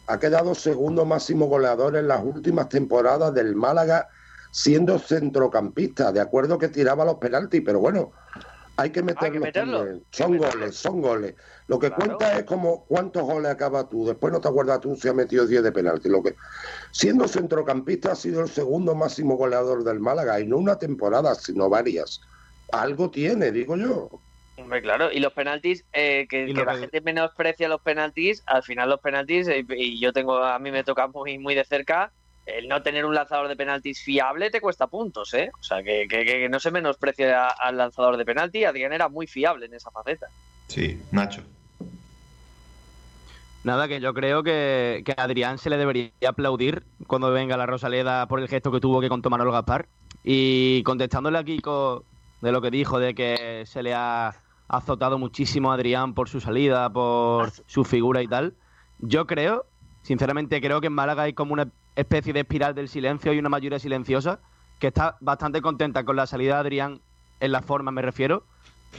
Ha 0.08 0.18
quedado 0.18 0.54
segundo 0.54 1.04
máximo 1.04 1.46
goleador 1.46 1.96
en 1.96 2.08
las 2.08 2.22
últimas 2.22 2.68
temporadas 2.68 3.32
del 3.32 3.54
Málaga, 3.54 4.08
siendo 4.52 4.98
centrocampista. 4.98 6.12
De 6.12 6.20
acuerdo 6.20 6.58
que 6.58 6.68
tiraba 6.68 7.04
los 7.04 7.16
penaltis, 7.16 7.62
pero 7.64 7.80
bueno, 7.80 8.12
Hay 8.76 8.90
que 8.90 9.02
meterlo. 9.02 9.40
meterlo. 9.40 9.78
también. 9.78 10.06
Son 10.10 10.36
goles, 10.38 10.74
son 10.76 11.02
goles. 11.02 11.34
Lo 11.66 11.78
que 11.78 11.90
cuenta 11.90 12.38
es 12.38 12.44
como 12.44 12.84
cuántos 12.86 13.22
goles 13.22 13.50
acaba 13.50 13.86
tú. 13.88 14.06
Después 14.06 14.32
no 14.32 14.40
te 14.40 14.48
acuerdas 14.48 14.80
tú 14.80 14.96
si 14.96 15.08
ha 15.08 15.12
metido 15.12 15.46
10 15.46 15.62
de 15.62 15.72
penalti. 15.72 16.08
Lo 16.08 16.22
que, 16.22 16.34
siendo 16.90 17.28
centrocampista, 17.28 18.12
ha 18.12 18.16
sido 18.16 18.40
el 18.40 18.48
segundo 18.48 18.94
máximo 18.94 19.36
goleador 19.36 19.84
del 19.84 20.00
Málaga. 20.00 20.40
Y 20.40 20.46
no 20.46 20.56
una 20.56 20.78
temporada, 20.78 21.34
sino 21.34 21.68
varias. 21.68 22.20
Algo 22.72 23.10
tiene, 23.10 23.52
digo 23.52 23.76
yo. 23.76 24.08
Hombre, 24.56 24.80
claro, 24.82 25.12
y 25.12 25.20
los 25.20 25.32
penaltis, 25.34 25.84
eh, 25.92 26.26
que, 26.28 26.46
que 26.46 26.64
la 26.64 26.74
que- 26.74 26.80
gente 26.80 27.00
menosprecia 27.02 27.68
los 27.68 27.80
penaltis, 27.82 28.42
al 28.46 28.62
final 28.62 28.88
los 28.88 29.00
penaltis, 29.00 29.48
eh, 29.48 29.64
y 29.76 30.00
yo 30.00 30.12
tengo, 30.12 30.38
a 30.38 30.58
mí 30.58 30.70
me 30.70 30.82
toca 30.84 31.08
muy, 31.08 31.38
muy 31.38 31.54
de 31.54 31.64
cerca, 31.64 32.12
el 32.46 32.68
no 32.68 32.82
tener 32.82 33.04
un 33.04 33.14
lanzador 33.14 33.48
de 33.48 33.56
penaltis 33.56 34.02
fiable 34.02 34.50
te 34.50 34.60
cuesta 34.60 34.86
puntos, 34.88 35.32
¿eh? 35.34 35.50
O 35.58 35.62
sea, 35.62 35.82
que, 35.82 36.06
que- 36.08 36.24
que 36.24 36.48
no 36.48 36.58
se 36.60 36.70
menosprecie 36.70 37.32
al 37.32 37.76
lanzador 37.76 38.16
de 38.16 38.24
penalti, 38.24 38.64
Adrián 38.64 38.92
era 38.92 39.08
muy 39.08 39.26
fiable 39.26 39.66
en 39.66 39.74
esa 39.74 39.90
faceta. 39.90 40.26
Sí, 40.68 41.00
Nacho. 41.12 41.42
Nada, 43.64 43.86
que 43.86 44.00
yo 44.00 44.12
creo 44.12 44.42
que, 44.42 45.02
que 45.04 45.12
a 45.16 45.22
Adrián 45.22 45.58
se 45.58 45.70
le 45.70 45.76
debería 45.76 46.10
aplaudir 46.26 46.82
cuando 47.06 47.30
venga 47.30 47.56
la 47.56 47.66
Rosaleda 47.66 48.26
por 48.26 48.40
el 48.40 48.48
gesto 48.48 48.72
que 48.72 48.80
tuvo 48.80 49.00
que 49.00 49.08
con 49.08 49.22
Manolo 49.30 49.52
Gaspar. 49.52 49.86
Y 50.24 50.82
contestándole 50.82 51.38
a 51.38 51.44
Kiko 51.44 52.04
de 52.40 52.50
lo 52.50 52.60
que 52.60 52.72
dijo, 52.72 52.98
de 52.98 53.14
que 53.14 53.62
se 53.66 53.84
le 53.84 53.94
ha 53.94 54.34
azotado 54.66 55.16
muchísimo 55.18 55.70
a 55.70 55.74
Adrián 55.74 56.14
por 56.14 56.28
su 56.28 56.40
salida, 56.40 56.90
por 56.90 57.52
su 57.66 57.84
figura 57.84 58.20
y 58.22 58.26
tal, 58.26 58.54
yo 58.98 59.26
creo, 59.28 59.66
sinceramente 60.02 60.60
creo 60.60 60.80
que 60.80 60.88
en 60.88 60.94
Málaga 60.94 61.24
hay 61.24 61.32
como 61.34 61.52
una 61.52 61.68
especie 61.96 62.32
de 62.32 62.40
espiral 62.40 62.74
del 62.74 62.88
silencio 62.88 63.32
y 63.32 63.38
una 63.38 63.48
mayoría 63.48 63.78
silenciosa 63.78 64.40
que 64.78 64.88
está 64.88 65.16
bastante 65.20 65.60
contenta 65.60 66.04
con 66.04 66.16
la 66.16 66.26
salida 66.26 66.54
de 66.54 66.60
Adrián, 66.60 67.00
en 67.40 67.52
la 67.52 67.62
forma 67.62 67.90
me 67.90 68.02
refiero, 68.02 68.44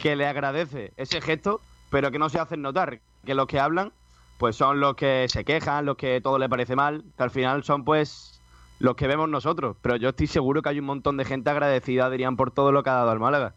que 0.01 0.15
le 0.15 0.25
agradece 0.25 0.93
ese 0.97 1.21
gesto, 1.21 1.61
pero 1.89 2.11
que 2.11 2.19
no 2.19 2.29
se 2.29 2.39
hacen 2.39 2.61
notar, 2.61 2.99
que 3.25 3.35
los 3.35 3.47
que 3.47 3.59
hablan 3.59 3.91
pues 4.37 4.55
son 4.55 4.79
los 4.79 4.95
que 4.95 5.27
se 5.29 5.45
quejan, 5.45 5.85
los 5.85 5.95
que 5.95 6.19
todo 6.19 6.37
les 6.37 6.49
parece 6.49 6.75
mal, 6.75 7.05
que 7.15 7.23
al 7.23 7.31
final 7.31 7.63
son 7.63 7.85
pues 7.85 8.41
los 8.79 8.95
que 8.95 9.07
vemos 9.07 9.29
nosotros. 9.29 9.77
Pero 9.81 9.95
yo 9.95 10.09
estoy 10.09 10.27
seguro 10.27 10.61
que 10.61 10.69
hay 10.69 10.79
un 10.79 10.85
montón 10.85 11.15
de 11.17 11.25
gente 11.25 11.49
agradecida, 11.49 12.07
Adrián, 12.07 12.35
por 12.35 12.51
todo 12.51 12.71
lo 12.71 12.83
que 12.83 12.89
ha 12.89 12.95
dado 12.95 13.11
al 13.11 13.19
Málaga. 13.19 13.55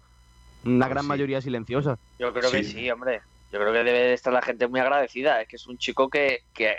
Una 0.64 0.87
gran 0.89 1.07
mayoría 1.07 1.41
silenciosa. 1.41 1.99
Yo 2.18 2.32
creo 2.32 2.51
que 2.51 2.62
sí, 2.62 2.89
hombre. 2.91 3.20
Yo 3.53 3.59
creo 3.59 3.72
que 3.72 3.84
debe 3.84 3.99
de 3.99 4.12
estar 4.12 4.32
la 4.32 4.43
gente 4.43 4.68
muy 4.68 4.80
agradecida. 4.80 5.41
Es 5.41 5.49
que 5.49 5.57
es 5.57 5.66
un 5.66 5.78
chico 5.78 6.09
que, 6.09 6.45
que 6.55 6.76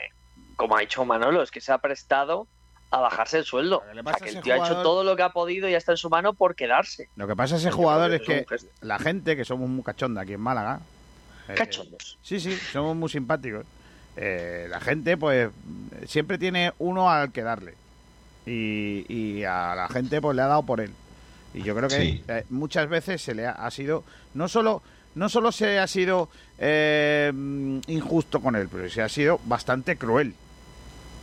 como 0.58 0.76
ha 0.76 0.82
dicho 0.82 1.06
Manolo, 1.06 1.42
es 1.42 1.50
que 1.52 1.62
se 1.62 1.72
ha 1.72 1.78
prestado 1.78 2.48
a 2.92 3.00
bajarse 3.00 3.38
el 3.38 3.46
sueldo. 3.46 3.80
O 3.80 3.84
sea, 4.10 4.14
que 4.22 4.30
el 4.30 4.42
tío 4.42 4.54
ha 4.54 4.58
hecho 4.58 4.82
todo 4.82 5.04
lo 5.04 5.16
que 5.16 5.24
ha 5.24 5.30
podido 5.30 5.68
y 5.68 5.72
ya 5.72 5.78
está 5.78 5.92
en 5.94 5.98
su 5.98 6.10
mano 6.10 6.34
por 6.34 6.56
quedarse. 6.56 7.10
Lo 7.16 7.28
que 7.28 7.36
pasa 7.36 7.56
a 7.56 7.58
ese 7.58 7.72
jugador 7.72 8.12
es 8.14 8.22
que 8.22 8.46
es 8.52 8.68
la 8.82 8.98
gente, 9.00 9.36
que 9.36 9.46
somos 9.46 9.70
muy 9.70 9.84
cachonda 9.84 10.22
aquí 10.22 10.34
en 10.34 10.42
Málaga. 10.42 10.80
eh, 11.50 11.56
Cachondos. 11.56 12.18
Sí, 12.22 12.40
sí, 12.40 12.58
somos 12.72 12.96
muy 12.96 13.10
simpáticos. 13.10 13.66
Eh, 14.16 14.68
la 14.70 14.80
gente, 14.80 15.16
pues, 15.18 15.50
siempre 16.08 16.38
tiene 16.38 16.74
uno 16.80 17.10
al 17.10 17.32
que 17.32 17.44
darle. 17.44 17.76
Y, 18.46 19.06
y 19.14 19.44
a 19.44 19.76
la 19.76 19.88
gente, 19.90 20.22
pues, 20.22 20.36
le 20.36 20.42
ha 20.42 20.48
dado 20.48 20.64
por 20.64 20.80
él. 20.82 20.92
Y 21.54 21.64
yo 21.64 21.76
creo 21.76 21.90
que 21.90 21.96
Sí. 21.96 22.24
eh, 22.28 22.46
muchas 22.50 22.88
veces 22.90 23.22
se 23.22 23.36
le 23.36 23.46
ha, 23.48 23.52
ha 23.52 23.70
sido, 23.72 24.04
no 24.34 24.48
solo, 24.48 24.82
no 25.16 25.28
solo 25.28 25.52
se 25.52 25.78
ha 25.80 25.88
sido 25.88 26.30
eh, 26.58 27.32
injusto 27.88 28.40
con 28.40 28.56
él, 28.56 28.70
pero 28.72 28.90
se 28.90 29.02
ha 29.02 29.10
sido 29.10 29.40
bastante 29.46 29.98
cruel. 29.98 30.34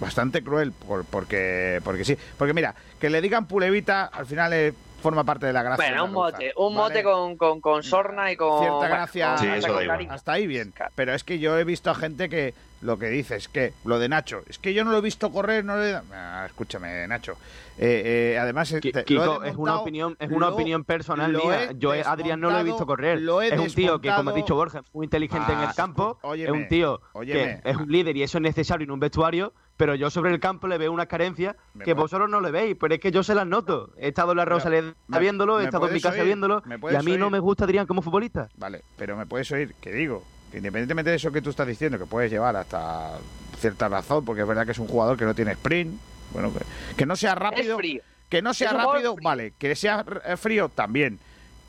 Bastante 0.00 0.42
cruel, 0.42 0.72
por- 0.72 1.04
porque, 1.04 1.80
porque 1.84 2.04
sí. 2.04 2.16
Porque 2.36 2.52
mira, 2.54 2.74
que 3.00 3.10
le 3.10 3.20
digan 3.20 3.46
pulevita, 3.46 4.06
al 4.06 4.26
final 4.26 4.52
eh, 4.52 4.72
forma 5.02 5.22
parte 5.24 5.46
de 5.46 5.52
la 5.52 5.62
gracia. 5.62 5.84
Bueno, 5.86 6.04
un 6.06 6.12
mote, 6.12 6.52
un 6.56 6.74
¿vale? 6.74 6.88
mote 6.94 7.02
con, 7.04 7.36
con, 7.36 7.60
con 7.60 7.82
sorna 7.82 8.32
y 8.32 8.36
con... 8.36 8.58
cierta 8.58 8.76
bueno, 8.78 8.94
gracia 8.94 9.34
hasta, 9.34 9.68
con 9.72 9.86
cariño. 9.86 10.12
hasta 10.12 10.32
ahí 10.32 10.46
bien 10.46 10.72
pero 10.94 11.12
es 11.12 11.22
que 11.24 11.38
yo 11.38 11.58
he 11.58 11.64
visto 11.64 11.90
a 11.90 11.94
gente 11.94 12.30
que 12.30 12.54
lo 12.80 12.98
que 12.98 13.08
dice 13.08 13.36
es 13.36 13.48
que 13.48 13.74
lo 13.84 13.98
de 13.98 14.08
Nacho 14.08 14.40
es 14.48 14.58
que 14.58 14.72
yo 14.72 14.82
no 14.82 14.92
lo 14.92 14.98
he 14.98 15.00
visto 15.02 15.30
correr 15.30 15.62
no 15.62 15.76
le 15.76 15.94
Ah, 16.10 16.44
escúchame 16.46 17.06
Nacho 17.06 17.36
Eh, 17.76 18.32
eh, 18.34 18.38
además 18.38 18.72
eh, 18.72 18.80
te- 18.80 19.04
Kiko, 19.04 19.42
es 19.44 19.56
una 19.56 19.78
opinión, 19.80 20.16
es 20.20 20.30
una 20.30 20.46
lo- 20.48 20.54
opinión 20.54 20.84
personal 20.84 21.32
mía. 21.32 21.64
he 21.64 21.74
Yo 21.76 21.90
Adrián 21.92 22.40
no 22.40 22.50
lo 22.50 22.58
he 22.60 22.62
visto 22.64 22.86
correr. 22.86 23.20
lo 23.20 23.42
he 23.42 23.48
Es 23.48 23.58
un 23.60 23.66
tío 23.74 24.00
que, 24.00 24.10
como 24.14 24.30
ha 24.30 24.32
dicho 24.32 24.54
Borja, 24.54 24.78
es 24.78 24.94
muy 24.94 25.04
inteligente 25.04 25.52
en 25.52 25.58
Ah, 25.58 25.66
el 25.68 25.74
campo. 25.74 26.18
óyeme, 26.22 26.56
es 26.56 26.62
un 26.62 26.68
tío 26.68 27.00
óyeme. 27.12 27.60
que 27.62 27.68
es 27.70 27.76
un 27.76 27.90
líder 27.92 28.16
y 28.16 28.22
eso 28.22 28.38
es 28.38 28.42
necesario 28.42 28.84
en 28.84 28.90
un 28.92 29.00
vestuario. 29.00 29.52
Pero 29.76 29.94
yo 29.96 30.08
sobre 30.10 30.30
el 30.32 30.38
campo 30.38 30.68
le 30.68 30.78
veo 30.78 30.92
unas 30.92 31.06
carencias 31.08 31.56
¿Me 31.74 31.84
que 31.84 31.94
vosotros 31.94 32.30
no 32.30 32.40
le 32.40 32.50
veis. 32.52 32.76
Pero 32.78 32.94
es 32.94 33.00
que 33.00 33.10
yo 33.10 33.22
se 33.24 33.34
las 33.34 33.46
noto. 33.46 33.90
He 33.96 34.08
estado 34.08 34.30
en 34.32 34.38
la 34.38 34.44
Rosaleda 34.44 34.94
me- 35.08 35.18
viéndolo, 35.18 35.58
he 35.58 35.62
¿me 35.62 35.64
estado 35.68 35.88
en 35.88 35.94
mi 35.94 36.00
casa 36.00 36.16
oír? 36.16 36.24
viéndolo. 36.26 36.62
¿Me 36.64 36.78
Y 36.92 36.94
a 36.94 37.02
mí 37.02 37.16
no 37.16 37.28
me 37.30 37.40
gusta 37.40 37.64
Adrián 37.64 37.86
como 37.86 38.00
futbolista. 38.00 38.48
Vale, 38.56 38.82
pero 38.96 39.16
me 39.16 39.26
puedes 39.26 39.50
oír 39.50 39.74
que 39.80 39.92
digo 39.92 40.22
que 40.52 40.58
independientemente 40.58 41.10
de 41.10 41.16
eso 41.16 41.32
que 41.32 41.42
tú 41.42 41.50
estás 41.50 41.66
diciendo, 41.66 41.98
que 41.98 42.06
puedes 42.06 42.30
llevar 42.30 42.54
hasta 42.54 43.18
cierta 43.58 43.88
razón, 43.88 44.24
porque 44.24 44.42
es 44.42 44.46
verdad 44.48 44.64
que 44.64 44.72
es 44.72 44.78
un 44.78 44.86
jugador 44.86 45.16
que 45.16 45.24
no 45.24 45.34
tiene 45.34 45.52
sprint, 45.52 45.98
bueno, 46.32 46.52
que, 46.52 46.60
que 46.96 47.06
no 47.06 47.16
sea 47.16 47.34
rápido, 47.34 47.76
frío. 47.76 48.02
que 48.28 48.42
no 48.42 48.54
sea 48.54 48.72
rápido, 48.72 49.16
vale, 49.22 49.54
que 49.58 49.74
sea 49.74 50.04
eh, 50.24 50.36
frío 50.36 50.68
también, 50.68 51.18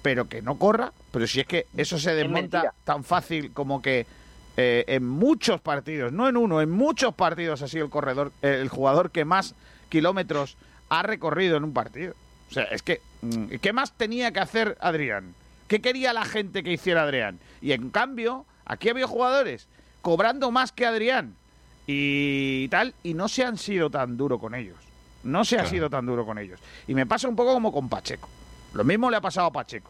pero 0.03 0.27
que 0.29 0.43
no 0.43 0.59
corra, 0.59 0.91
pero 1.11 1.25
si 1.25 1.39
es 1.39 1.47
que 1.47 1.65
eso 1.75 1.97
se 1.97 2.13
desmonta 2.13 2.73
tan 2.83 3.03
fácil 3.03 3.51
como 3.53 3.81
que 3.81 4.05
eh, 4.57 4.85
en 4.87 5.05
muchos 5.07 5.59
partidos, 5.61 6.11
no 6.13 6.27
en 6.29 6.37
uno, 6.37 6.61
en 6.61 6.71
muchos 6.71 7.13
partidos 7.13 7.61
ha 7.61 7.67
sido 7.67 7.85
el 7.85 7.91
corredor, 7.91 8.31
eh, 8.41 8.59
el 8.61 8.69
jugador 8.69 9.11
que 9.11 9.25
más 9.25 9.55
kilómetros 9.89 10.57
ha 10.89 11.03
recorrido 11.03 11.57
en 11.57 11.63
un 11.63 11.73
partido. 11.73 12.13
O 12.49 12.53
sea, 12.53 12.63
es 12.65 12.81
que, 12.81 13.01
mm, 13.21 13.45
¿qué 13.61 13.73
más 13.73 13.91
tenía 13.93 14.31
que 14.31 14.39
hacer 14.39 14.77
Adrián? 14.79 15.33
¿Qué 15.67 15.81
quería 15.81 16.13
la 16.13 16.25
gente 16.25 16.63
que 16.63 16.71
hiciera 16.71 17.03
Adrián? 17.03 17.39
Y 17.61 17.71
en 17.71 17.89
cambio, 17.89 18.45
aquí 18.65 18.89
había 18.89 19.07
jugadores 19.07 19.67
cobrando 20.01 20.51
más 20.51 20.71
que 20.71 20.85
Adrián 20.85 21.33
y 21.87 22.67
tal, 22.69 22.93
y 23.03 23.13
no 23.13 23.27
se 23.27 23.43
han 23.43 23.57
sido 23.57 23.89
tan 23.89 24.17
duro 24.17 24.39
con 24.39 24.55
ellos. 24.55 24.77
No 25.23 25.43
se 25.43 25.57
ha 25.57 25.65
sido 25.65 25.89
tan 25.89 26.05
duro 26.05 26.25
con 26.25 26.37
ellos. 26.37 26.59
Y 26.87 26.93
me 26.93 27.05
pasa 27.07 27.27
un 27.27 27.35
poco 27.35 27.53
como 27.53 27.71
con 27.71 27.89
Pacheco. 27.89 28.29
Lo 28.73 28.83
mismo 28.83 29.09
le 29.09 29.17
ha 29.17 29.21
pasado 29.21 29.47
a 29.47 29.51
Pacheco. 29.51 29.89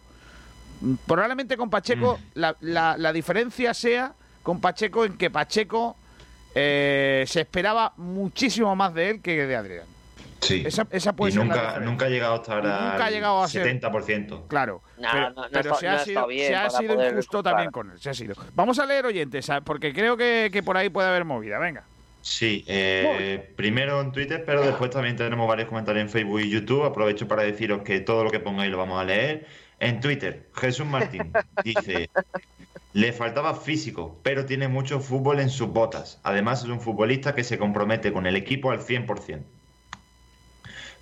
Mm, 0.82 0.94
Probablemente 1.06 1.58
con 1.58 1.70
Pacheco 1.70 2.20
la, 2.36 2.56
la- 2.62 2.98
la 2.98 3.12
diferencia 3.12 3.74
sea 3.74 4.14
con 4.46 4.62
Pacheco 4.62 5.04
en 5.06 5.18
que 5.18 5.32
Pacheco 5.32 5.98
eh, 6.54 7.24
se 7.28 7.42
esperaba 7.42 7.94
muchísimo 7.98 8.76
más 8.76 8.94
de 8.94 9.10
él 9.10 9.22
que 9.24 9.48
de 9.48 9.56
Adrián. 9.56 9.86
Sí. 10.40 10.62
Esa, 10.64 10.86
esa 10.92 11.14
puede 11.16 11.34
y 11.34 11.36
nunca, 11.38 11.74
ha 12.06 12.10
llegado 12.10 12.34
a 12.34 12.38
estar 12.38 12.60
Y 12.64 12.68
nunca 12.68 13.06
ha 13.06 13.10
llegado 13.10 13.42
a 13.42 13.48
ser- 13.48 13.82
70%. 13.82 14.48
Claro. 14.48 14.84
No, 15.00 15.08
pero 15.12 15.30
no, 15.32 15.42
no 15.42 15.48
pero 15.52 15.74
está- 15.74 15.80
se 15.80 15.88
ha 15.88 16.00
sido, 16.00 16.28
bien 16.28 16.48
se 16.48 16.56
ha 16.56 16.70
sido 16.70 17.10
injusto 17.10 17.42
también 17.42 17.72
con 17.72 17.90
él. 17.90 18.00
Se 18.00 18.12
ha 18.12 18.14
sido. 18.14 18.36
Vamos 18.54 18.78
a 18.78 18.86
leer 18.86 19.08
oyentes, 19.08 19.48
¿sabes? 19.48 19.64
porque 19.66 19.92
creo 19.92 20.16
que, 20.16 20.52
que 20.54 20.62
por 20.62 20.78
ahí 20.78 20.90
puede 20.90 21.08
haber 21.10 21.26
movida. 21.26 21.58
Venga. 21.58 21.84
Sí, 22.22 22.64
eh, 22.68 23.52
primero 23.56 24.00
en 24.00 24.12
Twitter, 24.12 24.44
pero 24.46 24.62
después 24.62 24.92
también 24.92 25.16
tenemos 25.16 25.48
varios 25.48 25.68
comentarios 25.70 26.04
en 26.04 26.10
Facebook 26.10 26.40
y 26.42 26.52
YouTube. 26.52 26.84
Aprovecho 26.84 27.28
para 27.28 27.42
deciros 27.42 27.82
que 27.82 28.00
todo 28.02 28.24
lo 28.24 28.30
que 28.30 28.40
pongáis 28.40 28.72
lo 28.72 28.78
vamos 28.78 29.02
a 29.02 29.04
leer. 29.06 29.48
En 29.80 30.00
Twitter, 30.00 30.48
Jesús 30.56 30.86
Martín 30.86 31.34
dice, 31.64 32.10
le 32.96 33.12
faltaba 33.12 33.56
físico, 33.56 34.22
pero 34.24 34.46
tiene 34.46 34.70
mucho 34.70 35.02
fútbol 35.02 35.42
en 35.42 35.50
sus 35.50 35.68
botas. 35.68 36.18
Además 36.24 36.64
es 36.64 36.70
un 36.70 36.80
futbolista 36.80 37.36
que 37.36 37.44
se 37.44 37.58
compromete 37.58 38.14
con 38.14 38.26
el 38.26 38.38
equipo 38.38 38.72
al 38.72 38.80
100%. 38.80 39.42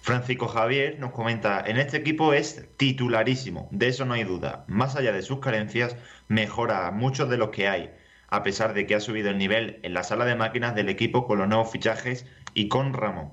Francisco 0.01 0.47
Javier 0.47 0.97
nos 0.97 1.11
comenta, 1.11 1.63
en 1.63 1.77
este 1.77 1.97
equipo 1.97 2.33
es 2.33 2.67
titularísimo, 2.77 3.67
de 3.69 3.89
eso 3.89 4.05
no 4.05 4.15
hay 4.15 4.23
duda. 4.23 4.65
Más 4.67 4.95
allá 4.95 5.11
de 5.11 5.21
sus 5.21 5.37
carencias, 5.37 5.95
mejora 6.29 6.87
a 6.87 6.91
muchos 6.91 7.29
de 7.29 7.37
los 7.37 7.49
que 7.49 7.67
hay, 7.67 7.91
a 8.27 8.41
pesar 8.41 8.73
de 8.73 8.87
que 8.87 8.95
ha 8.95 8.99
subido 8.99 9.29
el 9.29 9.37
nivel 9.37 9.79
en 9.83 9.93
la 9.93 10.03
sala 10.03 10.25
de 10.25 10.35
máquinas 10.35 10.73
del 10.73 10.89
equipo 10.89 11.27
con 11.27 11.37
los 11.37 11.47
nuevos 11.47 11.71
fichajes 11.71 12.25
y 12.55 12.69
con 12.69 12.93
Ramón. 12.93 13.31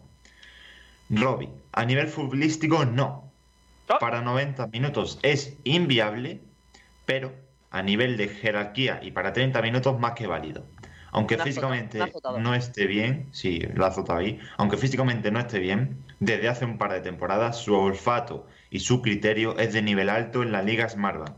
Robbie, 1.09 1.49
a 1.73 1.87
nivel 1.87 2.09
futbolístico 2.09 2.85
no. 2.85 3.33
Para 4.01 4.21
90 4.21 4.67
minutos 4.67 5.19
es 5.23 5.57
inviable, 5.65 6.43
pero 7.07 7.33
a 7.71 7.83
nivel 7.83 8.17
de 8.17 8.29
jerarquía 8.29 9.01
y 9.03 9.11
para 9.13 9.33
30 9.33 9.63
minutos 9.63 9.99
más 9.99 10.13
que 10.13 10.27
válido. 10.27 10.65
Aunque 11.13 11.35
Una 11.35 11.45
físicamente 11.45 11.99
no 12.39 12.55
esté 12.55 12.87
bien, 12.87 13.29
sí, 13.33 13.67
la 13.75 13.89
azota 13.89 14.17
ahí, 14.17 14.39
aunque 14.57 14.77
físicamente 14.77 15.31
no 15.31 15.41
esté 15.41 15.59
bien, 15.59 16.05
desde 16.21 16.49
hace 16.49 16.65
un 16.65 16.79
par 16.79 16.93
de 16.93 17.01
temporadas 17.01 17.59
su 17.59 17.75
olfato 17.75 18.47
y 18.71 18.81
su 18.81 19.03
criterio 19.03 19.59
es 19.59 19.73
de 19.73 19.83
nivel 19.83 20.09
alto 20.09 20.43
en 20.43 20.53
la 20.53 20.63
Liga 20.63 20.89
Smartbank. 20.89 21.37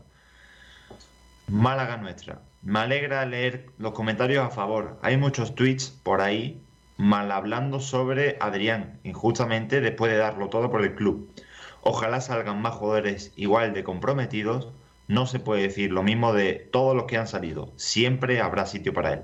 Málaga 1.47 1.97
nuestra. 1.97 2.41
Me 2.61 2.79
alegra 2.79 3.25
leer 3.25 3.65
los 3.77 3.93
comentarios 3.93 4.45
a 4.45 4.49
favor. 4.49 4.99
Hay 5.01 5.17
muchos 5.17 5.55
tweets 5.55 5.89
por 5.89 6.21
ahí 6.21 6.61
mal 6.97 7.31
hablando 7.31 7.79
sobre 7.79 8.37
Adrián, 8.39 8.99
injustamente 9.03 9.81
después 9.81 10.11
de 10.11 10.17
darlo 10.17 10.49
todo 10.49 10.69
por 10.69 10.83
el 10.83 10.95
club. 10.95 11.29
Ojalá 11.81 12.21
salgan 12.21 12.61
más 12.61 12.75
jugadores 12.75 13.33
igual 13.35 13.73
de 13.73 13.83
comprometidos. 13.83 14.69
No 15.13 15.25
se 15.27 15.39
puede 15.39 15.61
decir 15.61 15.91
lo 15.91 16.01
mismo 16.01 16.33
de 16.33 16.53
todos 16.53 16.95
los 16.95 17.05
que 17.05 17.17
han 17.17 17.27
salido. 17.27 17.71
Siempre 17.75 18.41
habrá 18.41 18.65
sitio 18.65 18.93
para 18.93 19.13
él. 19.13 19.21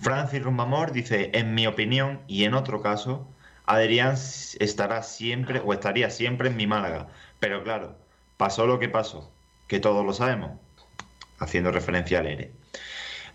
Francis 0.00 0.42
Rumbamor 0.42 0.92
dice, 0.92 1.30
en 1.34 1.54
mi 1.54 1.66
opinión 1.66 2.20
y 2.26 2.44
en 2.44 2.54
otro 2.54 2.80
caso, 2.82 3.28
Adrián 3.66 4.14
estará 4.58 5.02
siempre 5.02 5.60
o 5.64 5.72
estaría 5.72 6.10
siempre 6.10 6.48
en 6.48 6.56
mi 6.56 6.66
Málaga. 6.66 7.08
Pero 7.38 7.62
claro, 7.62 7.96
pasó 8.36 8.66
lo 8.66 8.78
que 8.78 8.88
pasó. 8.88 9.30
que 9.68 9.78
todos 9.78 10.04
lo 10.04 10.12
sabemos, 10.12 10.58
haciendo 11.38 11.70
referencia 11.70 12.18
al 12.18 12.26
ERE. 12.26 12.50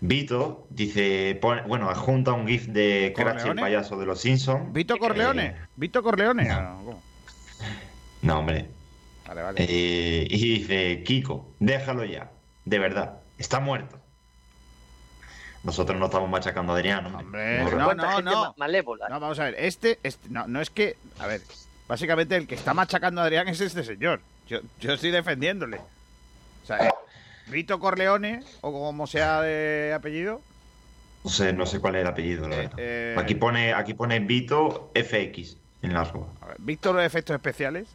Vito 0.02 0.66
dice, 0.68 1.38
pone- 1.40 1.62
bueno, 1.62 1.88
adjunta 1.88 2.34
un 2.34 2.46
GIF 2.46 2.66
de 2.66 3.14
Crash 3.16 3.46
el 3.46 3.54
payaso 3.62 3.96
de 3.98 4.04
los 4.04 4.20
Simpsons. 4.20 4.70
Vito 4.70 4.98
Corleone. 4.98 5.54
Vito 5.76 6.02
Corleone. 6.02 6.50
Ah, 6.50 6.76
¿cómo? 6.84 7.02
No, 8.20 8.38
hombre. 8.40 8.68
Vale, 9.26 9.42
vale. 9.42 9.64
Eh, 9.68 10.26
y 10.30 10.38
dice, 10.58 11.02
Kiko, 11.04 11.54
déjalo 11.58 12.04
ya. 12.04 12.30
De 12.64 12.78
verdad, 12.78 13.18
está 13.38 13.60
muerto. 13.60 13.98
Nosotros 15.64 15.98
no 15.98 16.06
estamos 16.06 16.30
machacando 16.30 16.72
a 16.72 16.76
Adrián, 16.76 17.06
hombre. 17.06 17.58
No, 17.64 17.70
no, 17.72 17.84
¿Cuánta 17.86 18.20
no, 18.20 18.54
malévola? 18.56 19.08
No, 19.08 19.18
vamos 19.18 19.38
a 19.40 19.44
ver. 19.44 19.56
Este, 19.58 19.98
este- 20.02 20.28
no, 20.30 20.46
no 20.46 20.60
es 20.60 20.70
que. 20.70 20.96
A 21.18 21.26
ver. 21.26 21.40
Básicamente 21.88 22.36
el 22.36 22.46
que 22.46 22.54
está 22.56 22.74
machacando 22.74 23.20
a 23.20 23.24
Adrián 23.24 23.48
es 23.48 23.60
este 23.60 23.82
señor. 23.84 24.20
Yo, 24.48 24.58
yo 24.80 24.92
estoy 24.92 25.10
defendiéndole. 25.10 25.78
O 26.62 26.66
sea, 26.66 26.86
eh, 26.86 26.90
Vito 27.48 27.78
Corleone, 27.78 28.42
o 28.60 28.72
como 28.72 29.06
sea 29.06 29.40
de 29.42 29.92
apellido. 29.94 30.40
No 31.24 31.30
sé, 31.30 31.52
no 31.52 31.66
sé 31.66 31.80
cuál 31.80 31.96
es 31.96 32.02
el 32.02 32.06
apellido, 32.08 32.48
la 32.48 32.56
verdad. 32.56 32.74
eh, 32.78 33.16
Aquí 33.18 33.34
pone, 33.36 33.72
aquí 33.72 33.94
pone 33.94 34.18
Vito 34.20 34.92
FX 34.94 35.56
en 35.82 35.94
la 35.94 36.00
arroba. 36.02 36.26
a 36.40 36.46
ver, 36.46 36.56
Víctor 36.60 37.00
Efectos 37.00 37.34
Especiales. 37.34 37.88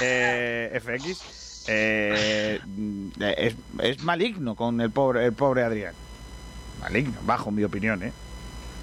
Eh, 0.00 0.80
FX. 0.82 1.64
eh, 1.68 2.60
mm, 2.64 3.08
es, 3.36 3.54
es 3.80 4.02
maligno 4.02 4.54
con 4.54 4.80
el 4.80 4.90
pobre, 4.90 5.24
el 5.24 5.32
pobre 5.32 5.62
Adrián. 5.64 5.94
Maligno, 6.80 7.18
bajo 7.22 7.50
mi 7.50 7.62
opinión, 7.64 8.02
¿eh? 8.02 8.12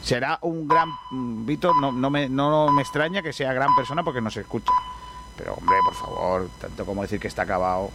Será 0.01 0.39
un 0.41 0.67
gran. 0.67 0.89
mm, 1.11 1.45
Víctor, 1.45 1.75
no, 1.81 1.91
no, 1.91 2.09
me, 2.09 2.29
no 2.29 2.71
me 2.71 2.81
extraña 2.81 3.21
que 3.21 3.33
sea 3.33 3.51
gran 3.53 3.75
persona 3.75 4.03
porque 4.03 4.21
no 4.21 4.29
se 4.31 4.41
escucha. 4.41 4.71
Pero, 5.37 5.53
hombre, 5.53 5.75
por 5.85 5.93
favor, 5.95 6.49
tanto 6.59 6.85
como 6.85 7.01
decir 7.01 7.19
que 7.19 7.27
está 7.27 7.43
acabado. 7.43 7.91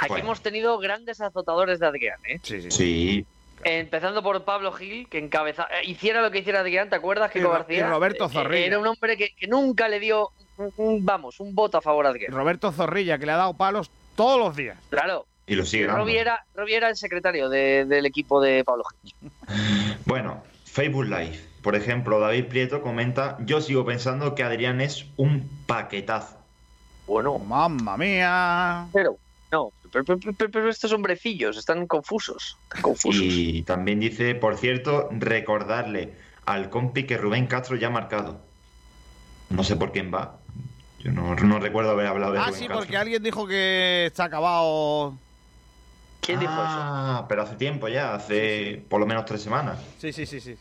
Aquí 0.00 0.14
hemos 0.20 0.40
tenido 0.40 0.78
grandes 0.78 1.20
azotadores 1.20 1.78
de 1.78 1.86
Adrián, 1.86 2.18
¿eh? 2.24 2.40
Sí, 2.42 2.62
sí. 2.62 2.70
Sí. 2.70 3.26
Empezando 3.64 4.22
por 4.22 4.42
Pablo 4.44 4.72
Gil, 4.72 5.06
que 5.08 5.18
encabeza, 5.18 5.64
eh, 5.70 5.86
hiciera 5.88 6.20
lo 6.20 6.30
que 6.30 6.38
hiciera 6.40 6.60
Adrián, 6.60 6.88
¿te 6.90 6.96
acuerdas, 6.96 7.30
Ro- 7.34 7.50
García? 7.52 7.78
y 7.78 7.82
Roberto 7.82 8.24
Eh, 8.24 8.28
Zorrilla. 8.32 8.66
Era 8.66 8.78
un 8.78 8.86
hombre 8.86 9.16
que, 9.16 9.30
que 9.38 9.46
nunca 9.46 9.88
le 9.88 10.00
dio, 10.00 10.30
un- 10.76 11.04
vamos, 11.04 11.40
un 11.40 11.54
voto 11.54 11.78
a 11.78 11.80
favor 11.80 12.06
a 12.06 12.10
Adrián. 12.10 12.32
Roberto 12.32 12.72
Zorrilla, 12.72 13.18
que 13.18 13.26
le 13.26 13.32
ha 13.32 13.36
dado 13.36 13.54
palos 13.54 13.90
todos 14.16 14.38
los 14.38 14.54
días. 14.56 14.78
Claro. 14.90 15.26
Y 15.46 15.54
lo 15.56 15.64
sigue 15.64 15.86
dando. 15.86 16.00
Robbie 16.02 16.18
era, 16.18 16.44
Robbie 16.54 16.76
era 16.76 16.88
el 16.88 16.96
secretario 16.96 17.48
de- 17.48 17.84
del 17.84 18.06
equipo 18.06 18.40
de 18.40 18.62
Pablo 18.64 18.84
Gil. 19.02 19.14
Bueno, 20.06 20.42
Facebook 20.64 21.04
Live. 21.04 21.40
Por 21.62 21.76
ejemplo, 21.76 22.18
David 22.18 22.46
Prieto 22.46 22.82
comenta, 22.82 23.36
yo 23.40 23.60
sigo 23.60 23.84
pensando 23.84 24.34
que 24.34 24.42
Adrián 24.42 24.80
es 24.80 25.06
un 25.16 25.48
paquetazo. 25.66 26.36
Bueno. 27.06 27.38
Mamma 27.38 27.96
mía. 27.96 28.86
Pero, 28.92 29.16
no, 29.50 29.70
pero, 29.92 30.04
pero- 30.04 30.18
pero- 30.36 30.50
pero 30.50 30.68
estos 30.70 30.92
hombrecillos 30.92 31.56
están 31.56 31.86
confusos. 31.86 32.56
están 32.64 32.82
confusos. 32.82 33.22
Y 33.22 33.62
también 33.62 34.00
dice, 34.00 34.34
por 34.34 34.56
cierto, 34.56 35.08
recordarle 35.12 36.14
al 36.46 36.70
compi 36.70 37.04
que 37.04 37.16
Rubén 37.18 37.46
Castro 37.46 37.76
ya 37.76 37.88
ha 37.88 37.90
marcado. 37.90 38.40
No 39.52 39.62
sé 39.64 39.76
por 39.76 39.92
quién 39.92 40.12
va. 40.12 40.38
Yo 41.00 41.12
no, 41.12 41.34
no 41.34 41.58
recuerdo 41.58 41.90
haber 41.90 42.06
hablado 42.06 42.32
de 42.32 42.38
Ah, 42.38 42.44
Rubén 42.46 42.54
sí, 42.54 42.60
Castro. 42.66 42.78
porque 42.78 42.96
alguien 42.96 43.22
dijo 43.22 43.46
que 43.46 44.06
está 44.06 44.24
acabado. 44.24 45.14
¿Quién 46.20 46.38
dijo 46.38 46.52
eso? 46.52 46.60
Ah, 46.64 47.26
pero 47.28 47.42
hace 47.42 47.56
tiempo 47.56 47.88
ya, 47.88 48.14
hace 48.14 48.84
por 48.88 49.00
lo 49.00 49.06
menos 49.06 49.24
tres 49.24 49.42
semanas. 49.42 49.80
Sí, 49.98 50.12
sí, 50.12 50.24
sí, 50.26 50.40
sí. 50.40 50.56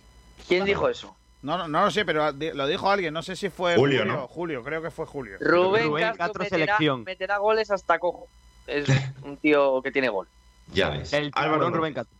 ¿Quién 0.47 0.65
dijo 0.65 0.89
eso? 0.89 1.15
No, 1.43 1.57
no, 1.57 1.67
no 1.67 1.85
lo 1.85 1.91
sé, 1.91 2.03
pero 2.05 2.31
lo 2.31 2.67
dijo 2.67 2.89
alguien. 2.89 3.13
No 3.13 3.21
sé 3.21 3.35
si 3.35 3.49
fue 3.49 3.75
Julio, 3.75 3.99
Julio. 3.99 4.13
¿no? 4.13 4.27
Julio, 4.27 4.63
creo 4.63 4.81
que 4.81 4.89
fue 4.91 5.05
Julio. 5.05 5.37
Rubén, 5.39 5.85
Rubén 5.87 6.03
Castro, 6.05 6.17
Castro 6.25 6.43
meterá, 6.43 6.65
selección. 6.65 7.03
meterá 7.03 7.37
goles 7.37 7.69
hasta 7.71 7.99
cojo. 7.99 8.27
Es 8.67 8.87
un 9.23 9.37
tío 9.37 9.81
que 9.83 9.91
tiene 9.91 10.09
gol. 10.09 10.27
Ya 10.73 10.89
ves. 10.89 11.13
El 11.13 11.31
Álvaro. 11.35 11.69
Rubén 11.69 11.93
Castro. 11.93 12.17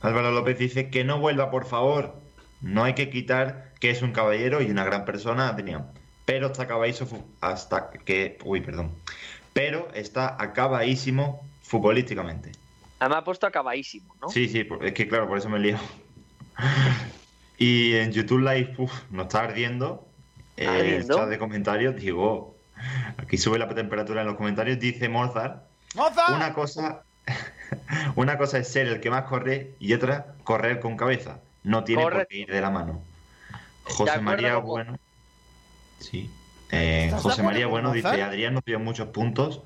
Álvaro 0.00 0.30
López 0.32 0.58
dice 0.58 0.90
que 0.90 1.04
no 1.04 1.18
vuelva, 1.18 1.50
por 1.50 1.64
favor. 1.66 2.14
No 2.62 2.84
hay 2.84 2.94
que 2.94 3.10
quitar 3.10 3.72
que 3.80 3.90
es 3.90 4.02
un 4.02 4.12
caballero 4.12 4.62
y 4.62 4.70
una 4.70 4.84
gran 4.84 5.04
persona, 5.04 5.48
Adrián. 5.48 5.86
Pero 6.24 6.46
está 6.46 6.62
acabadísimo 6.62 7.26
hasta 7.40 7.90
que. 7.90 8.38
Uy, 8.44 8.60
perdón. 8.60 8.92
Pero 9.52 9.88
está 9.94 10.36
acabadísimo 10.40 11.44
futbolísticamente. 11.62 12.52
Además 13.00 13.18
ha 13.18 13.24
puesto 13.24 13.46
acabadísimo, 13.46 14.14
¿no? 14.20 14.28
Sí, 14.28 14.48
sí, 14.48 14.66
es 14.80 14.92
que 14.92 15.08
claro, 15.08 15.26
por 15.26 15.38
eso 15.38 15.48
me 15.48 15.58
lío. 15.58 15.76
Y 17.58 17.94
en 17.94 18.10
YouTube 18.10 18.40
Live 18.40 18.74
uf, 18.78 18.92
nos 19.10 19.26
está 19.26 19.42
ardiendo. 19.42 20.08
eh, 20.56 21.04
chat 21.06 21.28
de 21.28 21.38
comentarios, 21.38 21.94
digo, 21.94 22.56
aquí 23.16 23.38
sube 23.38 23.56
la 23.56 23.68
temperatura 23.68 24.22
en 24.22 24.26
los 24.26 24.36
comentarios, 24.36 24.80
dice 24.80 25.08
Mozart. 25.08 25.62
¡Moza! 25.94 26.34
Una 26.34 26.54
cosa, 26.54 27.04
una 28.16 28.36
cosa 28.36 28.58
es 28.58 28.66
ser 28.66 28.88
el 28.88 29.00
que 29.00 29.10
más 29.10 29.24
corre 29.24 29.74
y 29.78 29.92
otra 29.92 30.34
correr 30.42 30.80
con 30.80 30.96
cabeza. 30.96 31.38
No 31.64 31.84
tiene 31.84 32.02
por 32.02 32.26
qué 32.26 32.38
ir 32.38 32.50
de 32.50 32.60
la 32.60 32.70
mano. 32.70 33.02
José 33.84 34.20
María. 34.20 34.56
Bueno. 34.56 34.96
Sí. 35.98 36.30
Eh, 36.70 37.04
¿Estás 37.04 37.22
de 37.22 37.30
José 37.30 37.42
María 37.42 37.66
Bueno 37.66 37.92
dice? 37.92 38.22
Adrián 38.22 38.54
nos 38.54 38.64
dio 38.64 38.80
muchos 38.80 39.08
puntos, 39.08 39.62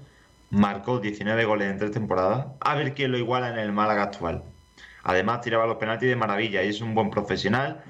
marcó 0.51 0.99
19 0.99 1.44
goles 1.44 1.70
en 1.70 1.78
tres 1.78 1.92
temporadas, 1.92 2.49
a 2.61 2.74
ver 2.74 2.94
quién 2.94 3.12
lo 3.12 3.18
iguala 3.18 3.49
en 3.51 3.59
el 3.59 3.72
Málaga 3.72 4.03
actual. 4.03 4.42
Además 5.05 5.40
tiraba 5.40 5.66
los 5.66 5.76
penaltis 5.76 6.09
de 6.09 6.16
maravilla 6.16 6.64
y 6.64 6.68
es 6.68 6.80
un 6.80 6.94
buen 6.94 7.11
profesional 7.11 7.84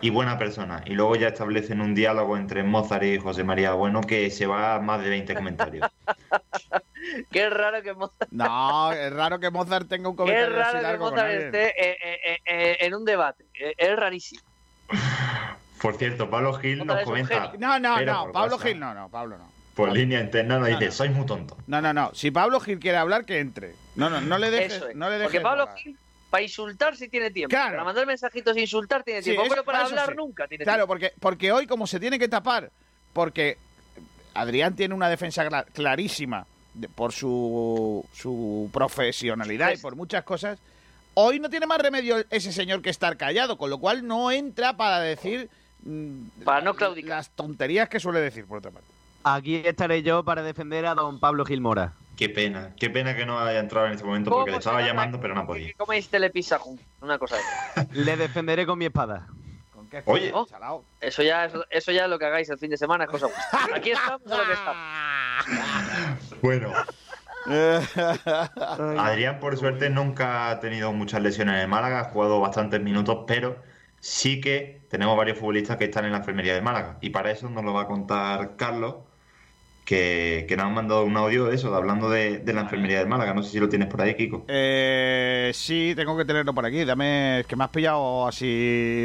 y 0.00 0.10
buena 0.10 0.38
persona. 0.38 0.82
Y 0.86 0.94
luego 0.94 1.16
ya 1.16 1.28
establecen 1.28 1.80
un 1.80 1.94
diálogo 1.94 2.36
entre 2.36 2.62
Mozart 2.62 3.02
y 3.04 3.18
José 3.18 3.44
María 3.44 3.72
Bueno 3.72 4.00
que 4.00 4.30
se 4.30 4.46
va 4.46 4.74
a 4.76 4.80
más 4.80 5.02
de 5.02 5.10
20 5.10 5.34
comentarios. 5.34 5.88
Qué 7.30 7.48
raro 7.50 7.82
que 7.82 7.94
Mozart, 7.94 8.30
No, 8.30 8.92
es 8.92 9.12
raro 9.12 9.38
que 9.40 9.50
Mozart 9.50 9.88
tenga 9.88 10.08
un 10.08 10.16
comentario 10.16 10.48
así 10.48 10.56
raro 10.62 10.76
que 10.78 10.82
largo 10.82 11.04
con 11.06 11.14
Mozart 11.14 11.30
esté 11.32 11.68
eh, 11.68 11.96
eh, 12.02 12.18
eh, 12.24 12.38
eh, 12.46 12.76
en 12.80 12.94
un 12.94 13.04
debate. 13.04 13.44
Eh, 13.58 13.74
Es 13.76 13.96
rarísimo. 13.96 14.42
Por 15.80 15.96
cierto, 15.96 16.28
Pablo 16.28 16.52
Gil 16.54 16.84
nos 16.84 17.02
comenta. 17.02 17.52
No, 17.58 17.78
no, 17.78 18.00
no, 18.02 18.32
Pablo 18.32 18.58
Gil 18.58 18.78
no, 18.78 18.92
no, 18.94 19.08
Pablo 19.08 19.38
no. 19.38 19.50
Por 19.74 19.92
línea 19.92 20.20
interna 20.20 20.58
nos 20.58 20.68
No, 20.68 20.74
dice, 20.74 20.86
no. 20.86 20.92
sois 20.92 21.10
muy 21.12 21.24
tonto. 21.26 21.56
No, 21.66 21.80
no, 21.80 21.92
no. 21.94 22.10
Si 22.14 22.30
Pablo 22.30 22.60
Gil 22.60 22.78
quiere 22.78 22.98
hablar, 22.98 23.24
que 23.24 23.38
entre. 23.40 23.74
No, 23.96 24.10
no, 24.10 24.20
no 24.20 24.36
le 24.36 24.50
dejes. 24.50 24.74
Eso 24.74 24.88
es. 24.88 24.96
no 24.96 25.06
le 25.08 25.12
dejes 25.14 25.26
Porque 25.28 25.40
Pablo 25.40 25.62
hablar. 25.62 25.78
Gil, 25.78 25.96
para 26.30 26.42
insultar 26.44 26.96
sí 26.96 27.08
tiene 27.08 27.30
tiempo. 27.30 27.50
Claro. 27.50 27.72
Para 27.72 27.84
mandar 27.84 28.06
mensajitos 28.06 28.56
e 28.56 28.60
insultar 28.60 29.02
tiene 29.02 29.20
Sí, 29.20 29.30
tiempo. 29.30 29.42
eso- 29.42 29.50
pero 29.50 29.64
para 29.64 29.84
hablar 29.84 30.08
sí. 30.10 30.14
nunca 30.16 30.46
tiene 30.48 30.64
Claro, 30.64 30.78
tiempo. 30.86 30.88
porque, 30.88 31.12
porque 31.20 31.52
hoy, 31.52 31.66
como 31.66 31.86
se 31.86 31.98
tiene 32.00 32.18
que 32.18 32.28
tapar, 32.28 32.70
porque 33.12 33.58
Adrián 34.34 34.76
tiene 34.76 34.94
una 34.94 35.08
defensa 35.08 35.44
cla- 35.48 35.66
clarísima 35.72 36.46
por 36.94 37.12
su, 37.12 38.06
su 38.14 38.70
profesionalidad 38.72 39.68
y 39.68 39.72
Pues- 39.72 39.82
por 39.82 39.96
muchas 39.96 40.22
cosas, 40.24 40.58
hoy 41.14 41.40
no 41.40 41.50
tiene 41.50 41.66
más 41.66 41.80
remedio 41.80 42.24
ese 42.30 42.52
señor 42.52 42.80
que 42.80 42.90
estar 42.90 43.16
callado, 43.16 43.58
con 43.58 43.68
lo 43.70 43.78
cual 43.78 44.06
no 44.06 44.30
entra 44.30 44.76
para 44.76 45.00
decir. 45.00 45.50
mm, 45.82 46.42
Para 46.44 46.60
no 46.60 46.74
claudicar. 46.74 47.16
Las 47.16 47.30
tonterías 47.30 47.88
que 47.88 47.98
suele 47.98 48.20
decir, 48.20 48.44
por 48.46 48.58
otra 48.58 48.70
parte. 48.70 48.86
Aquí 49.24 49.56
estaré 49.64 50.02
yo 50.02 50.24
para 50.24 50.42
defender 50.42 50.86
a 50.86 50.94
don 50.94 51.20
Pablo 51.20 51.44
Gilmora. 51.44 51.92
Qué 52.16 52.28
pena, 52.28 52.74
qué 52.78 52.90
pena 52.90 53.16
que 53.16 53.24
no 53.24 53.38
haya 53.40 53.60
entrado 53.60 53.86
en 53.86 53.94
este 53.94 54.04
momento 54.04 54.30
porque 54.30 54.50
le 54.50 54.58
estaba 54.58 54.82
llamando 54.82 55.16
la- 55.18 55.22
pero 55.22 55.34
no 55.34 55.46
podía. 55.46 55.72
Coméis 55.76 56.08
telepizza 56.08 56.58
juntos. 56.58 56.84
Una 57.00 57.18
cosa. 57.18 57.36
Le 57.92 58.16
defenderé 58.16 58.66
con 58.66 58.78
mi 58.78 58.84
espada. 58.86 59.26
¿Con 59.74 59.88
qué 59.88 60.02
Oye. 60.04 60.30
Oh. 60.34 60.46
Eso 61.00 61.22
ya, 61.22 61.46
es, 61.46 61.52
eso 61.70 61.92
ya 61.92 62.04
es 62.04 62.10
lo 62.10 62.18
que 62.18 62.26
hagáis 62.26 62.50
el 62.50 62.58
fin 62.58 62.70
de 62.70 62.76
semana, 62.76 63.04
es 63.04 63.10
cosa 63.10 63.26
vuestra. 63.26 63.76
Aquí 63.76 63.90
estamos 63.90 64.30
a 64.30 64.36
lo 64.36 64.44
que 64.46 64.52
estamos. 64.52 66.20
Bueno, 66.42 66.72
Adrián 68.98 69.40
por 69.40 69.56
suerte 69.56 69.90
nunca 69.90 70.50
ha 70.50 70.60
tenido 70.60 70.92
muchas 70.92 71.22
lesiones 71.22 71.62
en 71.62 71.70
Málaga, 71.70 72.00
ha 72.00 72.04
jugado 72.04 72.40
bastantes 72.40 72.80
minutos, 72.80 73.24
pero 73.26 73.56
sí 73.98 74.40
que 74.40 74.82
tenemos 74.90 75.16
varios 75.16 75.38
futbolistas 75.38 75.76
que 75.76 75.84
están 75.84 76.04
en 76.04 76.12
la 76.12 76.18
enfermería 76.18 76.54
de 76.54 76.60
Málaga. 76.60 76.98
Y 77.00 77.10
para 77.10 77.30
eso 77.30 77.48
nos 77.48 77.64
lo 77.64 77.72
va 77.72 77.82
a 77.82 77.86
contar 77.86 78.56
Carlos, 78.56 78.96
que, 79.90 80.44
que 80.46 80.56
nos 80.56 80.66
han 80.66 80.74
mandado 80.74 81.02
un 81.02 81.16
audio 81.16 81.46
de 81.46 81.56
eso, 81.56 81.74
hablando 81.74 82.08
de, 82.08 82.38
de 82.38 82.52
la 82.52 82.60
enfermería 82.60 83.00
de 83.00 83.06
Málaga. 83.06 83.34
No 83.34 83.42
sé 83.42 83.50
si 83.50 83.58
lo 83.58 83.68
tienes 83.68 83.88
por 83.88 84.00
ahí, 84.00 84.14
Kiko. 84.14 84.44
Eh, 84.46 85.50
sí, 85.52 85.94
tengo 85.96 86.16
que 86.16 86.24
tenerlo 86.24 86.54
por 86.54 86.64
aquí. 86.64 86.84
Dame, 86.84 87.40
es 87.40 87.46
que 87.48 87.56
me 87.56 87.64
has 87.64 87.70
pillado 87.70 88.28
así 88.28 88.46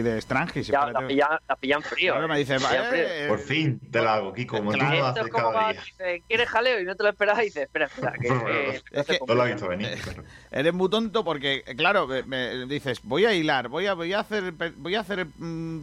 de 0.03 0.17
extranjis. 0.17 0.67
Ya, 0.67 0.85
la 0.91 1.07
pillan, 1.07 1.29
la 1.49 1.55
pillan 1.55 1.81
frío. 1.81 2.13
Claro, 2.13 2.27
eh. 2.27 2.29
me 2.29 2.37
dice, 2.37 2.57
eh, 2.59 3.25
Por 3.27 3.39
fin 3.39 3.79
te 3.89 3.99
la 3.99 4.13
hago, 4.13 4.31
Kiko, 4.31 4.57
como 4.57 4.73
tú 4.73 4.77
Claro. 4.77 4.93
no 4.93 4.99
lo 4.99 5.05
haces 5.07 5.27
cada 5.27 5.71
día. 5.71 5.81
dice, 5.81 6.23
¿quieres 6.27 6.49
jaleo? 6.49 6.79
Y 6.79 6.85
no 6.85 6.95
te 6.95 7.01
lo 7.01 7.09
esperas 7.09 7.39
y 7.39 7.45
dices, 7.45 7.63
espera, 7.63 7.85
espera. 7.87 8.13
Que, 8.21 8.27
eh, 8.77 8.81
Es 8.91 9.07
que- 9.07 9.19
No 9.27 9.33
lo 9.33 9.43
he 9.43 9.53
visto 9.53 9.67
venir. 9.67 9.89
pero- 10.05 10.23
Eres 10.51 10.73
muy 10.75 10.89
tonto 10.91 11.23
porque, 11.23 11.63
claro, 11.75 12.05
me, 12.05 12.21
me 12.21 12.65
dices, 12.67 12.99
voy 13.01 13.25
a 13.25 13.33
hilar, 13.33 13.69
voy 13.69 13.87
a, 13.87 13.95
voy 13.95 14.13
a 14.13 14.19
hacer, 14.19 14.53
voy 14.77 14.93
a 14.93 14.99
hacer 14.99 15.25
mm, 15.35 15.79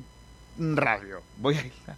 radio, 0.76 1.22
voy 1.38 1.57
a 1.57 1.61
hilar. 1.61 1.96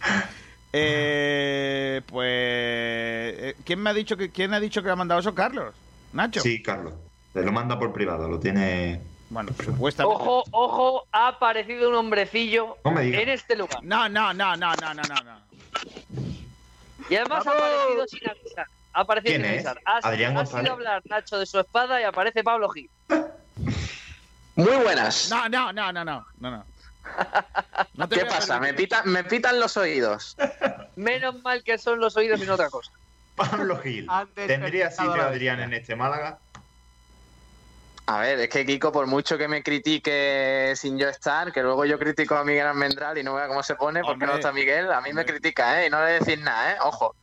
Eh, 0.72 2.02
pues, 2.06 2.28
eh, 2.30 3.56
¿quién 3.64 3.80
me 3.80 3.90
ha 3.90 3.94
dicho 3.94 4.16
que, 4.16 4.30
quién 4.30 4.52
ha 4.52 4.60
dicho 4.60 4.82
que 4.82 4.90
ha 4.90 4.96
mandado 4.96 5.20
eso, 5.20 5.34
Carlos? 5.34 5.74
Nacho. 6.12 6.40
Sí, 6.40 6.62
Carlos. 6.62 6.94
Te 7.32 7.42
lo 7.42 7.52
manda 7.52 7.78
por 7.78 7.92
privado, 7.92 8.28
lo 8.28 8.38
tiene. 8.38 9.00
Bueno, 9.30 9.52
supuestamente. 9.62 10.16
Ojo, 10.22 10.44
ojo, 10.50 11.04
ha 11.12 11.28
aparecido 11.28 11.90
un 11.90 11.94
hombrecillo 11.96 12.76
No 12.84 12.90
me 12.92 13.02
digas. 13.02 13.22
en 13.22 13.28
este 13.30 13.56
lugar. 13.56 13.78
No, 13.82 14.08
no, 14.08 14.32
no, 14.32 14.56
no, 14.56 14.72
no, 14.74 14.94
no, 14.94 15.02
no. 15.02 15.40
Y 17.10 17.14
además 17.16 17.46
ha 17.46 17.50
aparecido 17.52 18.06
sin 18.08 18.28
avisar. 18.30 18.66
Ha 18.94 19.00
aparecido 19.00 19.30
¿Quién 19.32 19.42
sin 19.42 19.50
es? 19.60 19.66
avisar. 19.66 19.80
Ha, 19.84 20.08
Adrián 20.08 20.32
ha 20.32 20.36
González. 20.40 20.64
sido 20.64 20.72
hablar 20.74 21.02
Nacho 21.06 21.38
de 21.38 21.46
su 21.46 21.60
espada 21.60 22.00
y 22.00 22.04
aparece 22.04 22.42
Pablo 22.42 22.68
Gil. 22.70 22.90
Muy 24.56 24.76
buenas. 24.82 25.28
No, 25.30 25.48
no, 25.48 25.72
no, 25.72 25.92
no, 25.92 26.04
no, 26.04 26.26
no, 26.40 26.50
no. 26.50 26.64
No 27.94 28.08
te 28.08 28.16
¿Qué 28.16 28.24
pasa? 28.26 28.60
Me, 28.60 28.74
pita- 28.74 29.02
me 29.04 29.24
pitan 29.24 29.58
los 29.60 29.76
oídos. 29.76 30.36
Menos 30.96 31.42
mal 31.42 31.62
que 31.64 31.78
son 31.78 32.00
los 32.00 32.16
oídos 32.16 32.40
y 32.40 32.46
no 32.46 32.54
otra 32.54 32.70
cosa. 32.70 32.92
Pablo 33.36 33.78
Gil. 33.80 34.06
Antes 34.08 34.46
¿Tendría 34.46 34.90
sitio 34.90 35.22
Adrián 35.22 35.60
en 35.60 35.72
este 35.74 35.94
Málaga? 35.94 36.38
A 38.06 38.20
ver, 38.20 38.40
es 38.40 38.48
que 38.48 38.64
Kiko, 38.64 38.90
por 38.90 39.06
mucho 39.06 39.36
que 39.36 39.48
me 39.48 39.62
critique 39.62 40.72
sin 40.76 40.98
yo 40.98 41.08
estar, 41.08 41.52
que 41.52 41.62
luego 41.62 41.84
yo 41.84 41.98
critico 41.98 42.36
a 42.36 42.44
Miguel 42.44 42.66
Almendral 42.66 43.18
y 43.18 43.22
no 43.22 43.34
vea 43.34 43.48
cómo 43.48 43.62
se 43.62 43.74
pone 43.74 44.00
porque 44.00 44.12
Hombre. 44.14 44.28
no 44.28 44.34
está 44.36 44.50
Miguel, 44.50 44.90
a 44.90 45.00
mí 45.02 45.12
me 45.12 45.26
critica, 45.26 45.82
¿eh? 45.82 45.86
Y 45.86 45.90
no 45.90 46.02
le 46.02 46.12
decís 46.12 46.38
nada, 46.40 46.72
¿eh? 46.72 46.76
Ojo. 46.80 47.14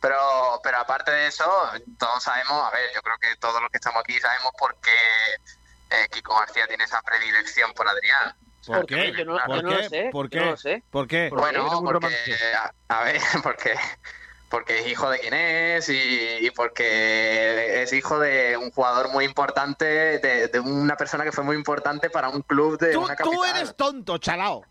Pero, 0.00 0.16
pero 0.62 0.78
aparte 0.78 1.10
de 1.10 1.26
eso, 1.26 1.44
todos 1.98 2.22
sabemos, 2.22 2.64
a 2.64 2.70
ver, 2.70 2.88
yo 2.94 3.02
creo 3.02 3.16
que 3.20 3.36
todos 3.40 3.60
los 3.60 3.70
que 3.70 3.78
estamos 3.78 4.00
aquí 4.02 4.18
sabemos 4.20 4.52
por 4.58 4.76
qué 4.80 4.90
eh, 5.90 6.06
Kiko 6.10 6.38
García 6.38 6.66
tiene 6.68 6.84
esa 6.84 7.02
predilección 7.02 7.72
por 7.74 7.88
Adrián. 7.88 8.32
¿Por 8.66 8.86
qué? 8.86 9.12
Yo 9.16 9.24
no- 9.24 9.38
yo 9.38 9.46
¿Por 9.46 9.62
no 9.62 9.70
lo 9.70 9.82
qué? 9.82 9.88
sé, 9.88 10.10
¿Por 10.12 10.30
yo 10.30 10.38
no 10.40 10.44
qué? 10.44 10.50
lo 10.50 10.56
sé. 10.56 10.84
¿Por 10.90 11.06
qué? 11.06 11.28
Bueno, 11.30 11.82
porque, 11.84 12.08
a, 12.56 12.74
a 13.00 13.04
ver, 13.04 13.16
porque, 13.42 13.74
porque 14.50 14.80
es 14.80 14.88
hijo 14.88 15.08
de 15.08 15.18
quien 15.20 15.32
es 15.32 15.88
y, 15.88 15.94
y 16.46 16.50
porque 16.50 17.82
es 17.82 17.92
hijo 17.92 18.18
de 18.18 18.56
un 18.56 18.70
jugador 18.72 19.10
muy 19.10 19.24
importante, 19.24 19.84
de, 19.84 20.48
de 20.48 20.60
una 20.60 20.96
persona 20.96 21.24
que 21.24 21.32
fue 21.32 21.44
muy 21.44 21.56
importante 21.56 22.10
para 22.10 22.28
un 22.28 22.42
club 22.42 22.78
de 22.78 22.92
Tú, 22.92 23.00
una 23.04 23.14
tú 23.16 23.30
capital. 23.30 23.56
eres 23.56 23.76
tonto, 23.76 24.18
chalao. 24.18 24.64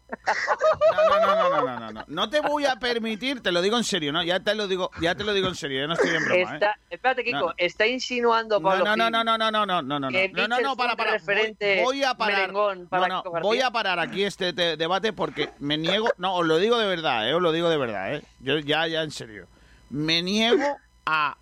No, 0.92 1.06
no, 1.10 1.20
no, 1.20 1.36
no, 1.36 1.50
no, 1.50 1.62
no, 1.66 1.80
no, 1.80 1.92
no. 1.92 2.06
No 2.08 2.30
te 2.30 2.42
voy 2.42 2.66
a 2.66 2.76
permitir, 2.76 3.42
te 3.42 3.52
lo 3.52 3.62
digo 3.62 3.78
en 3.78 3.84
serio, 3.84 4.12
¿no? 4.12 4.22
Ya 4.24 4.40
te 4.42 4.54
lo 4.54 4.68
digo, 4.68 4.92
ya 5.02 5.16
te 5.16 5.24
lo 5.24 5.34
digo 5.34 5.48
en 5.48 5.56
serio, 5.56 5.82
ya 5.82 5.88
no 5.88 5.94
estoy 5.94 6.10
en 6.16 6.26
broma, 6.26 6.52
¿eh? 6.52 6.54
Está, 6.56 6.76
espérate, 6.90 7.24
Kiko, 7.24 7.38
No. 7.40 7.54
está 7.58 7.88
insinuando 7.88 8.60
No, 8.60 8.70
Pablo 8.70 8.84
no, 8.86 8.96
no, 8.98 9.10
no, 9.10 9.24
no, 9.24 9.38
no, 9.38 9.50
no, 9.52 9.66
no, 9.66 9.82
no, 9.82 10.00
no, 10.00 10.10
no, 10.12 10.48
no, 10.48 10.60
no, 10.60 10.76
para, 10.76 10.96
para. 10.96 11.18
Voy, 11.20 11.56
voy 11.84 12.04
a 12.04 12.14
parar. 12.16 12.52
para 12.90 13.08
No, 13.08 13.24
no, 13.24 13.42
voy 13.42 13.62
a 13.62 13.72
parar 13.72 14.00
aquí 14.00 14.24
este 14.24 14.52
te- 14.54 14.76
debate 14.78 15.14
porque 15.14 15.52
me 15.60 15.78
niego, 15.78 16.10
no, 16.18 16.36
os 16.36 16.46
lo 16.46 16.58
digo 16.58 16.78
de 16.78 16.86
verdad, 16.88 17.30
eh, 17.30 17.34
os 17.34 17.42
lo 17.42 17.52
digo 17.52 17.70
de 17.70 17.78
verdad, 17.78 18.16
eh. 18.16 18.22
Yo 18.40 18.58
ya, 18.60 18.86
ya 18.88 19.04
en 19.04 19.12
serio. 19.12 19.48
Me 19.90 20.22
niego 20.22 20.78
a, 21.06 21.38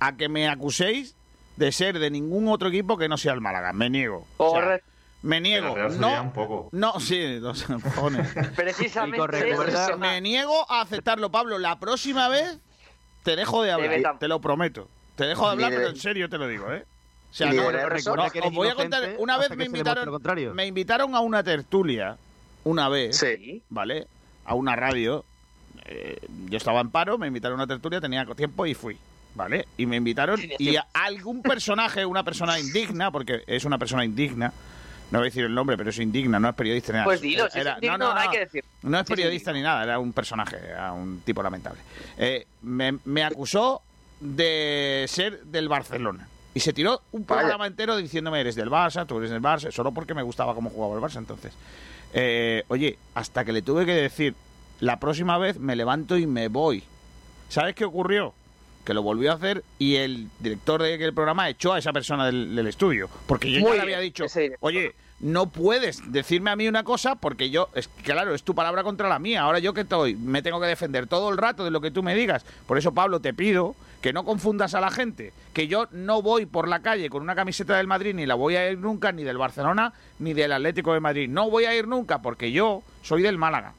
a 0.00 0.16
que 0.16 0.28
me 0.28 0.48
acuséis 0.48 1.14
de 1.56 1.70
ser 1.72 1.98
de 1.98 2.10
ningún 2.10 2.48
otro 2.48 2.68
equipo 2.68 2.96
que 2.96 3.08
no 3.08 3.16
sea 3.16 3.32
el 3.32 3.40
Málaga. 3.40 3.72
Me 3.72 3.90
niego. 3.90 4.26
O 4.38 4.58
sea, 4.58 4.80
me 5.22 5.40
niego. 5.40 5.76
No, 5.90 6.22
un 6.22 6.32
poco. 6.32 6.68
no, 6.72 6.98
sí, 6.98 7.38
los 7.38 7.62
cojones. 7.64 8.28
Precisamente. 8.56 9.56
Me 9.98 10.20
niego 10.20 10.70
a 10.70 10.80
aceptarlo, 10.80 11.30
Pablo. 11.30 11.58
La 11.58 11.78
próxima 11.78 12.28
vez 12.28 12.58
te 13.22 13.36
dejo 13.36 13.62
de 13.62 13.70
hablar, 13.70 14.18
te 14.18 14.28
lo 14.28 14.40
prometo. 14.40 14.88
Te 15.14 15.26
dejo 15.26 15.46
de 15.46 15.52
hablar, 15.52 15.70
pero 15.70 15.88
en 15.88 15.96
serio 15.96 16.28
te 16.28 16.38
lo 16.38 16.48
digo, 16.48 16.72
¿eh? 16.72 16.84
O 17.30 17.34
sea, 17.34 17.52
no, 17.52 17.70
no, 17.72 18.24
os 18.44 18.52
voy 18.52 18.68
a 18.68 18.74
contar. 18.74 19.14
Una 19.18 19.38
vez 19.38 19.56
me 19.56 19.64
invitaron, 19.64 20.20
me 20.54 20.66
invitaron 20.66 21.14
a 21.14 21.20
una 21.20 21.42
tertulia, 21.42 22.16
una 22.64 22.88
vez, 22.88 23.16
Sí. 23.16 23.62
¿vale? 23.70 24.06
A 24.44 24.54
una 24.54 24.76
radio. 24.76 25.24
Eh, 25.94 26.16
yo 26.48 26.56
estaba 26.56 26.80
en 26.80 26.88
paro, 26.90 27.18
me 27.18 27.26
invitaron 27.26 27.60
a 27.60 27.64
una 27.64 27.66
tertulia, 27.74 28.00
tenía 28.00 28.24
tiempo 28.34 28.64
y 28.64 28.72
fui, 28.74 28.96
¿vale? 29.34 29.66
Y 29.76 29.84
me 29.84 29.96
invitaron 29.96 30.40
y 30.58 30.76
a 30.76 30.86
algún 30.94 31.42
personaje, 31.42 32.06
una 32.06 32.22
persona 32.24 32.58
indigna, 32.58 33.10
porque 33.10 33.42
es 33.46 33.64
una 33.66 33.76
persona 33.76 34.02
indigna. 34.04 34.52
No 35.10 35.18
voy 35.18 35.26
a 35.26 35.30
decir 35.30 35.44
el 35.44 35.54
nombre, 35.54 35.76
pero 35.76 35.90
es 35.90 35.98
indigna, 35.98 36.40
no 36.40 36.48
es 36.48 36.54
periodista 36.54 36.92
ni 36.92 36.96
nada. 36.96 37.04
Pues 37.04 37.20
dilo, 37.20 37.42
si 37.50 37.58
es 37.58 37.66
Era- 37.66 37.74
indigno, 37.74 37.98
no, 37.98 38.08
no, 38.08 38.14
no. 38.14 38.20
hay 38.20 38.28
que 38.30 38.38
decir. 38.38 38.64
No 38.82 38.96
es 38.98 39.02
Sí, 39.06 39.12
sí, 39.12 39.14
periodista 39.16 39.52
ni 39.52 39.60
nada, 39.60 39.82
era 39.84 39.98
un 39.98 40.14
personaje, 40.14 40.56
era 40.56 40.92
un 40.94 41.20
tipo 41.20 41.42
lamentable. 41.42 41.80
Eh, 42.16 42.46
me, 42.62 42.98
me 43.04 43.22
acusó 43.22 43.82
de 44.20 45.04
ser 45.08 45.42
del 45.44 45.68
Barcelona. 45.68 46.26
Y 46.54 46.60
se 46.60 46.72
tiró 46.72 47.02
un 47.12 47.24
programa 47.24 47.66
entero 47.66 47.96
diciéndome, 47.98 48.40
eres 48.40 48.54
del 48.54 48.70
Barça, 48.70 49.06
tú 49.06 49.18
eres 49.18 49.30
del 49.30 49.42
Barça, 49.42 49.70
solo 49.70 49.92
porque 49.92 50.14
me 50.14 50.22
gustaba 50.22 50.54
cómo 50.54 50.70
jugaba 50.70 50.94
el 50.94 51.00
Barça 51.02 51.18
entonces. 51.18 51.52
Eh, 52.14 52.64
oye, 52.68 52.96
hasta 53.14 53.44
que 53.44 53.52
le 53.52 53.60
tuve 53.62 53.84
que 53.84 53.92
decir, 53.92 54.34
la 54.82 54.98
próxima 54.98 55.38
vez 55.38 55.60
me 55.60 55.76
levanto 55.76 56.18
y 56.18 56.26
me 56.26 56.48
voy. 56.48 56.82
¿Sabes 57.48 57.76
qué 57.76 57.84
ocurrió? 57.84 58.34
Que 58.84 58.94
lo 58.94 59.02
volvió 59.02 59.30
a 59.30 59.36
hacer 59.36 59.62
y 59.78 59.94
el 59.94 60.28
director 60.40 60.82
del 60.82 61.14
programa 61.14 61.48
echó 61.48 61.72
a 61.72 61.78
esa 61.78 61.92
persona 61.92 62.26
del, 62.26 62.56
del 62.56 62.66
estudio. 62.66 63.08
Porque 63.28 63.48
yo 63.48 63.60
Muy 63.60 63.70
ya 63.70 63.76
le 63.76 63.82
había 63.82 64.00
dicho, 64.00 64.24
oye, 64.58 64.96
no 65.20 65.46
puedes 65.46 66.10
decirme 66.10 66.50
a 66.50 66.56
mí 66.56 66.66
una 66.66 66.82
cosa 66.82 67.14
porque 67.14 67.48
yo, 67.48 67.68
es 67.76 67.86
claro, 68.02 68.34
es 68.34 68.42
tu 68.42 68.56
palabra 68.56 68.82
contra 68.82 69.08
la 69.08 69.20
mía. 69.20 69.42
Ahora 69.42 69.60
yo 69.60 69.72
que 69.72 69.82
estoy, 69.82 70.16
me 70.16 70.42
tengo 70.42 70.60
que 70.60 70.66
defender 70.66 71.06
todo 71.06 71.30
el 71.30 71.38
rato 71.38 71.62
de 71.62 71.70
lo 71.70 71.80
que 71.80 71.92
tú 71.92 72.02
me 72.02 72.16
digas. 72.16 72.44
Por 72.66 72.76
eso, 72.76 72.92
Pablo, 72.92 73.20
te 73.20 73.32
pido 73.32 73.76
que 74.00 74.12
no 74.12 74.24
confundas 74.24 74.74
a 74.74 74.80
la 74.80 74.90
gente. 74.90 75.32
Que 75.52 75.68
yo 75.68 75.86
no 75.92 76.22
voy 76.22 76.44
por 76.44 76.66
la 76.66 76.82
calle 76.82 77.08
con 77.08 77.22
una 77.22 77.36
camiseta 77.36 77.76
del 77.76 77.86
Madrid, 77.86 78.16
ni 78.16 78.26
la 78.26 78.34
voy 78.34 78.56
a 78.56 78.68
ir 78.68 78.78
nunca, 78.78 79.12
ni 79.12 79.22
del 79.22 79.38
Barcelona, 79.38 79.92
ni 80.18 80.32
del 80.32 80.50
Atlético 80.50 80.92
de 80.92 80.98
Madrid. 80.98 81.28
No 81.28 81.48
voy 81.50 81.66
a 81.66 81.76
ir 81.76 81.86
nunca 81.86 82.20
porque 82.20 82.50
yo 82.50 82.82
soy 83.02 83.22
del 83.22 83.38
Málaga. 83.38 83.74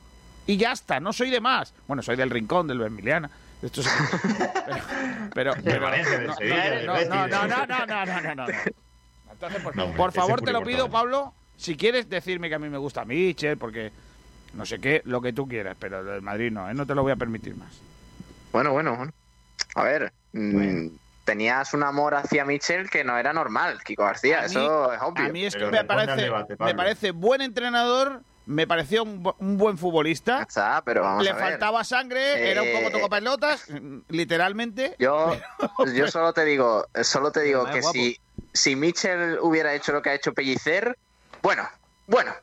Y 0.46 0.58
ya 0.58 0.72
está, 0.74 1.00
no 1.00 1.14
soy 1.14 1.30
de 1.30 1.39
más. 1.39 1.74
Bueno, 1.88 2.02
soy 2.04 2.16
del 2.16 2.30
Rincón, 2.30 2.68
del 2.68 2.80
Vermiliana. 2.80 3.30
de 3.62 3.68
estos- 3.68 3.88
pero, 5.34 5.54
pero, 5.64 5.89
no, 5.89 7.06
no, 7.06 7.28
no, 7.28 7.28
no, 7.28 7.48
no, 7.48 7.66
no, 7.68 7.86
no, 7.86 8.06
no, 8.06 8.22
no, 8.22 8.36
no. 8.36 8.46
Entonces, 9.32 9.62
por, 9.62 9.76
No, 9.76 10.12
favor, 10.12 10.41
te 10.41 10.52
lo 10.52 10.64
pido. 10.64 10.89
Pablo, 10.89 11.34
si 11.58 11.76
quieres 11.76 12.10
decirme 12.10 12.50
que 12.50 12.56
a 12.56 12.60
mí 12.60 12.70
me 12.70 12.78
gusta 12.78 13.06
Mitchell, 13.06 13.58
porque 13.58 13.91
no 14.54 14.66
sé 14.66 14.80
qué, 14.80 15.02
lo 15.06 15.22
que 15.22 15.34
tú 15.34 15.48
quieras, 15.48 15.76
pero 15.80 16.04
del 16.04 16.22
Madrid 16.22 16.52
no, 16.52 16.70
¿eh? 16.70 16.74
no 16.74 16.86
te 16.86 16.94
lo 16.96 17.02
voy 17.04 17.12
a 17.12 17.16
permitir 17.16 17.56
más. 17.56 17.70
Bueno, 18.52 18.72
bueno, 18.72 18.96
bueno. 18.96 19.12
A 19.76 19.84
ver, 19.84 20.14
mm, 20.34 20.88
tenías 21.26 21.74
un 21.74 21.84
amor 21.84 22.16
hacia 22.16 22.46
Michel 22.46 22.89
que 22.89 23.04
no 23.04 23.18
era 23.18 23.34
normal, 23.34 23.82
Kiko 23.84 24.04
García, 24.04 24.39
A 24.39 24.41
mí- 24.41 24.46
eso 24.48 24.94
es 24.94 25.02
obvio. 25.02 25.26
A 25.26 25.30
mí 25.30 25.46
es 25.46 25.56
que 25.56 25.66
me 25.66 25.84
parece, 25.84 26.16
debate, 26.22 26.56
me 26.60 26.76
parece 26.76 27.12
buen 27.12 27.41
entrenador, 27.41 28.22
me 28.46 28.68
pareció 28.68 29.04
un, 29.04 29.24
bu- 29.24 29.36
un 29.39 29.58
buen 29.58 29.78
futbolista. 29.78 30.41
Está, 30.41 30.82
pero 30.84 31.02
vamos 31.04 31.24
Le 31.24 31.30
a 31.32 31.34
ver. 31.36 31.44
faltaba 31.44 31.84
sangre, 31.84 32.52
era 32.52 32.62
un 32.64 32.72
poco 32.72 32.88
Eh, 32.88 32.91
tocopelotas, 32.91 33.68
literalmente. 34.10 34.96
Yo, 35.00 35.36
yo 35.96 36.08
solo 36.08 36.34
te 36.34 36.44
digo, 36.46 36.88
solo 37.04 37.32
te 37.32 37.41
digo 37.41 37.66
que 37.66 37.80
guapo. 37.82 37.94
si, 37.94 38.18
si 38.54 38.76
Mitchell 38.76 39.39
hubiera 39.41 39.74
hecho 39.74 39.91
lo 39.94 40.02
que 40.02 40.10
ha 40.10 40.14
hecho 40.14 40.34
Pellicer, 40.34 40.98
bueno, 41.41 41.68
bueno, 42.08 42.34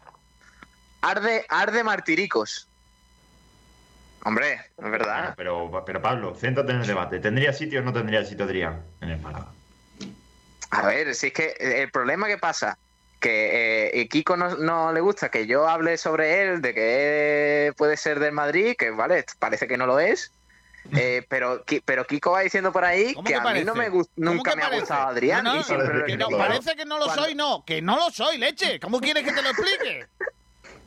arde, 1.02 1.44
arde 1.48 1.84
martiricos. 1.84 2.66
Hombre, 4.24 4.52
es 4.76 4.90
verdad. 4.90 5.32
Pero, 5.36 5.82
pero 5.86 6.02
Pablo, 6.02 6.34
céntrate 6.34 6.72
en 6.72 6.80
el 6.82 6.86
debate. 6.86 7.20
¿Tendría 7.20 7.52
sitio 7.54 7.80
o 7.80 7.82
no 7.82 7.92
tendría 7.92 8.22
sitio 8.24 8.44
Adrián 8.44 8.82
en 9.00 9.10
el 9.10 9.20
Málaga? 9.20 9.46
A 10.70 10.86
ver, 10.86 11.14
si 11.14 11.28
es 11.28 11.32
que 11.32 11.54
el 11.58 11.90
problema 11.90 12.26
que 12.26 12.36
pasa, 12.38 12.78
que 13.20 13.90
eh, 13.94 14.08
Kiko 14.08 14.36
no, 14.36 14.56
no 14.56 14.92
le 14.92 15.00
gusta 15.00 15.30
que 15.30 15.46
yo 15.46 15.68
hable 15.68 15.98
sobre 15.98 16.42
él, 16.42 16.62
de 16.62 16.74
que 16.74 17.72
puede 17.76 17.96
ser 17.96 18.18
del 18.18 18.32
Madrid, 18.32 18.74
que 18.78 18.90
vale, 18.90 19.24
parece 19.38 19.68
que 19.68 19.76
no 19.76 19.86
lo 19.86 20.00
es. 20.00 20.32
eh, 20.96 21.24
pero, 21.28 21.62
pero 21.84 22.06
Kiko 22.06 22.30
va 22.32 22.40
diciendo 22.40 22.72
por 22.72 22.86
ahí 22.86 23.12
¿Cómo 23.12 23.24
que, 23.26 23.34
que 23.34 23.38
a 23.38 23.52
mí 23.52 23.64
no 23.64 23.74
me 23.74 23.90
gust- 23.90 24.08
¿Cómo 24.16 24.32
nunca 24.32 24.56
me 24.56 24.62
ha 24.62 24.70
gustado 24.70 25.08
Adrián. 25.08 25.44
No, 25.44 25.54
no, 25.54 25.60
y 25.60 25.64
siempre 25.64 25.88
lo 25.88 26.04
he 26.04 26.06
que 26.06 26.16
no, 26.16 26.26
criticado. 26.28 26.48
parece 26.48 26.74
que 26.76 26.84
no 26.86 26.98
lo 26.98 27.10
soy, 27.10 27.34
no, 27.34 27.64
que 27.66 27.82
no 27.82 27.96
lo 27.96 28.10
soy, 28.10 28.38
leche. 28.38 28.80
¿Cómo 28.80 28.98
quieres 28.98 29.22
que 29.22 29.32
te 29.32 29.42
lo 29.42 29.50
explique? 29.50 30.06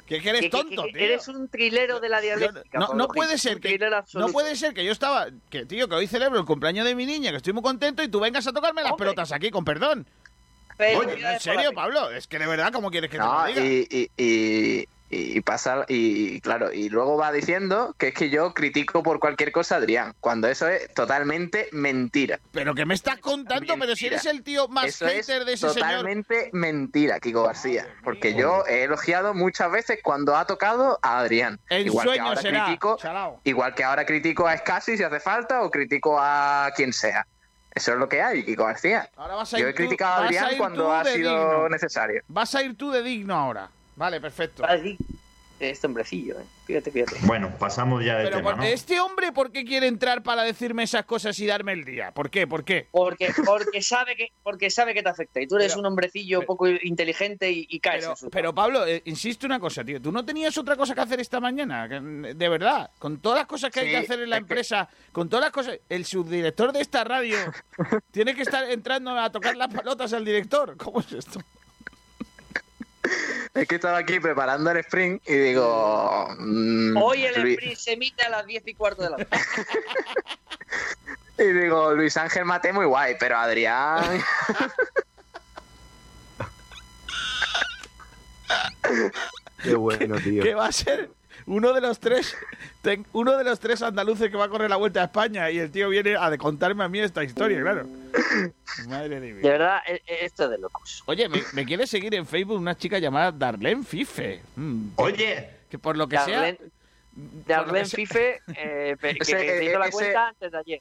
Que, 0.08 0.20
que 0.20 0.30
eres 0.30 0.50
tonto, 0.50 0.84
que 0.86 0.92
tío. 0.94 1.02
eres 1.02 1.28
un 1.28 1.48
trilero 1.48 2.00
de 2.00 2.10
la 2.10 2.20
dialéctica. 2.20 2.80
no, 2.94 3.08
puede 3.08 3.38
ser 3.38 3.60
que 3.62 3.80
no 4.16 4.28
puede 4.30 4.56
ser 4.56 4.74
que 4.74 4.84
yo 4.84 4.92
estaba 4.92 5.28
que 5.50 5.66
tío 5.66 5.88
que 5.88 5.96
hoy 5.96 6.08
celebro 6.08 6.40
el 6.40 6.46
cumpleaños 6.46 6.86
de 6.86 6.94
mi 6.94 7.06
niña 7.06 7.32
que 7.32 7.38
estoy 7.38 7.54
muy 7.54 7.64
contento 7.64 8.04
y 8.04 8.10
tú 8.10 8.20
vengas 8.20 8.46
a 8.46 8.52
tocarme 8.52 8.82
las 8.84 8.92
Hombre. 8.92 9.06
pelotas 9.06 9.32
aquí 9.32 9.50
con 9.50 9.64
perdón 9.64 10.06
Oye, 10.80 11.34
en 11.34 11.40
serio 11.40 11.72
Pablo 11.74 12.12
es 12.12 12.28
que 12.28 12.40
de 12.40 12.48
verdad 12.48 12.72
cómo 12.72 12.90
quieres 12.92 13.10
que 13.10 13.18
te 13.18 13.24
lo 13.24 13.32
No, 13.32 13.46
diga 13.46 13.62
y, 13.62 13.88
y, 13.90 14.10
y, 14.18 14.88
y 15.16 15.42
pasa, 15.42 15.86
y 15.88 16.42
claro, 16.42 16.74
y 16.74 16.90
luego 16.90 17.18
va 17.18 17.32
diciendo 17.32 17.94
que 18.00 18.08
es 18.08 18.14
que 18.16 18.32
yo 18.32 18.54
critico 18.56 19.04
por 19.04 19.20
cualquier 19.20 19.52
cosa 19.52 19.76
a 19.76 19.78
Adrián, 19.78 20.16
cuando 20.20 20.48
eso 20.48 20.68
es 20.68 20.92
totalmente 20.96 21.70
mentira. 21.72 22.40
pero 22.52 22.74
que 22.74 22.86
me 22.86 22.96
estás 22.96 23.20
contando 23.20 23.76
pero 23.80 23.96
si 23.96 24.08
eres 24.08 24.26
el 24.26 24.42
tío 24.42 24.68
más 24.70 24.86
Eso 24.86 25.06
es 25.06 25.28
hater 25.28 25.46
de 25.46 25.54
ese 25.54 25.70
señor 25.70 25.88
totalmente 25.88 26.50
mentira, 26.54 27.20
Kiko 27.20 27.44
García. 27.44 27.88
Porque 28.04 28.34
yo 28.34 28.64
he 28.68 28.84
elogiado 28.86 29.36
muchas 29.36 29.72
veces 29.72 30.00
cuando 30.02 30.36
ha 30.36 30.48
tocado 30.48 30.98
a 31.04 31.20
Adrián. 31.20 31.60
en 31.70 31.86
igual 31.86 32.08
que 32.08 32.14
sueño 32.14 32.28
ahora 32.30 32.42
será 32.42 32.66
critico, 32.66 32.98
chalao. 33.00 33.40
igual 33.44 33.76
que 33.76 33.84
ahora 33.84 34.06
critico 34.08 34.48
a 34.48 34.58
Scassi 34.58 34.98
si 34.98 35.04
hace 35.04 35.20
falta 35.20 35.62
o 35.62 35.70
critico 35.70 36.18
a 36.20 36.72
quien 36.76 36.92
sea. 36.92 37.28
Eso 37.76 37.94
es 37.94 37.98
lo 37.98 38.08
que 38.08 38.22
hay, 38.22 38.44
Kiko 38.46 38.66
García. 38.66 39.10
ahora 39.16 39.36
vas 39.36 39.54
a 39.54 39.58
Yo 39.58 39.68
he 39.68 39.72
tú- 39.72 39.78
criticado 39.78 40.22
a 40.22 40.26
Adrián 40.26 40.58
cuando 40.58 40.94
ha 40.94 41.04
sido 41.06 41.32
digno. 41.38 41.70
necesario. 41.70 42.22
vas 42.28 42.54
a 42.56 42.62
ir 42.64 42.78
tú 42.78 42.92
de 42.92 43.02
digno 43.02 43.36
ahora 43.36 43.70
vale 43.96 44.20
perfecto 44.22 44.64
este 45.60 45.88
hombrecillo, 45.88 46.40
¿eh? 46.40 46.44
Fíjate, 46.66 46.92
fíjate. 46.92 47.18
Bueno, 47.24 47.52
pasamos 47.60 48.06
ya 48.06 48.18
de 48.18 48.24
Pero 48.24 48.38
tema, 48.38 48.52
por- 48.52 48.60
¿no? 48.60 48.64
este 48.64 49.00
hombre, 49.02 49.34
¿por 49.34 49.52
qué 49.52 49.66
quiere 49.66 49.88
entrar 49.88 50.24
para 50.24 50.44
decirme 50.44 50.84
esas 50.84 51.04
cosas 51.04 51.38
y 51.40 51.46
darme 51.46 51.74
el 51.74 51.84
día? 51.84 52.12
¿Por 52.14 52.30
qué? 52.30 52.48
¿Por 52.48 52.64
qué? 52.64 52.88
Porque, 52.90 53.34
porque, 53.46 53.82
sabe 53.82 54.16
que, 54.16 54.30
porque 54.44 54.70
sabe 54.70 54.94
que 54.94 55.04
te 55.04 55.10
afecta. 55.10 55.42
Y 55.42 55.48
tú 55.48 55.58
eres 55.58 55.74
Pero- 55.74 55.82
un 55.82 55.86
hombrecillo 55.88 56.42
poco 56.44 56.68
inteligente 56.70 57.52
y, 57.52 57.68
y 57.70 57.80
caes 57.82 58.00
Pero, 58.04 58.12
en 58.12 58.18
su 58.18 58.30
pero 58.30 58.54
Pablo, 58.56 58.88
eh, 58.88 59.02
insisto 59.06 59.46
una 59.46 59.60
cosa, 59.60 59.84
tío. 59.84 60.02
¿Tú 60.02 60.12
no 60.14 60.24
tenías 60.24 60.58
otra 60.58 60.78
cosa 60.78 60.96
que 60.96 61.02
hacer 61.02 61.20
esta 61.20 61.42
mañana? 61.42 61.86
Mm, 62.00 62.28
De 62.38 62.50
verdad, 62.50 62.92
con 62.98 63.20
todas 63.20 63.40
las 63.40 63.48
cosas 63.48 63.70
que 63.70 63.82
hay 63.82 63.90
que 63.90 63.98
hacer 63.98 64.22
en 64.22 64.30
la 64.30 64.38
empresa, 64.38 64.88
con 65.12 65.28
todas 65.28 65.44
las 65.44 65.52
cosas... 65.52 65.80
El 65.90 66.06
subdirector 66.06 66.72
de 66.72 66.80
esta 66.82 67.04
radio 67.04 67.38
tiene 68.12 68.34
que 68.36 68.42
estar 68.44 68.70
entrando 68.72 69.12
a 69.20 69.30
tocar 69.32 69.58
las 69.58 69.68
pelotas 69.74 70.14
al 70.14 70.24
director. 70.24 70.78
¿Cómo 70.78 71.02
es 71.02 71.12
esto? 71.12 71.42
Es 73.54 73.68
que 73.68 73.76
estaba 73.76 73.98
aquí 74.00 74.20
preparando 74.20 74.72
el 74.72 74.78
sprint 74.78 75.22
y 75.30 75.34
digo. 75.34 76.28
mm, 76.40 76.98
Hoy 76.98 77.26
el 77.26 77.42
Luis- 77.42 77.58
sprint 77.60 77.78
se 77.78 77.92
emite 77.94 78.24
a 78.24 78.30
las 78.30 78.46
10 78.48 78.64
y 78.68 78.74
cuarto 78.74 79.04
de 79.04 79.10
la 79.12 79.18
noche. 79.18 79.30
Y 81.38 81.44
digo, 81.46 81.94
Luis 81.96 82.16
Ángel 82.16 82.46
Mate 82.46 82.72
muy 82.74 82.86
guay, 82.86 83.16
pero 83.20 83.38
Adrián. 83.38 84.04
Qué 89.64 89.76
bueno, 89.76 90.16
tío. 90.18 90.44
Que 90.44 90.54
va 90.54 90.68
a 90.68 90.72
ser 90.72 91.10
uno 91.46 91.74
de 91.74 91.82
los 91.82 92.00
tres 92.00 92.36
ten- 92.82 93.06
uno 93.14 93.38
de 93.38 93.44
los 93.44 93.60
tres 93.60 93.82
andaluces 93.82 94.30
que 94.30 94.38
va 94.38 94.46
a 94.46 94.50
correr 94.50 94.70
la 94.70 94.76
vuelta 94.78 95.02
a 95.02 95.06
España 95.06 95.50
y 95.52 95.60
el 95.60 95.72
tío 95.72 95.90
viene 95.90 96.16
a 96.16 96.36
contarme 96.38 96.84
a 96.84 96.88
mí 96.90 97.00
esta 97.00 97.24
historia, 97.24 97.62
claro. 97.62 97.86
Madre 98.88 99.20
de 99.20 99.34
De 99.34 99.50
verdad, 99.50 99.80
e- 99.88 100.02
e- 100.06 100.26
esto 100.26 100.46
es 100.46 100.50
de 100.52 100.58
locos. 100.58 101.04
Oye, 101.06 101.28
me, 101.30 101.42
me 101.54 101.66
quiere 101.66 101.88
seguir 101.88 102.14
en 102.16 102.26
Facebook 102.26 102.58
una 102.58 102.76
chica 102.78 103.00
llamada 103.00 103.32
Darlene 103.32 103.84
Fife. 103.84 104.42
Mm, 104.56 104.90
Oye, 104.96 105.50
que 105.70 105.80
por 105.80 105.98
lo 105.98 106.08
que 106.08 106.16
Darlene, 106.16 106.58
sea. 106.58 106.68
Darlene 107.48 107.86
Fife, 107.86 108.42
eh, 108.56 108.96
pe- 109.00 109.14
que, 109.16 109.22
Ese- 109.24 109.38
que 109.38 109.58
se 109.58 109.66
hizo 109.66 109.80
la 109.80 109.86
ese- 109.88 109.92
cuenta 109.94 110.28
antes 110.30 110.52
de 110.52 110.58
ayer. 110.58 110.80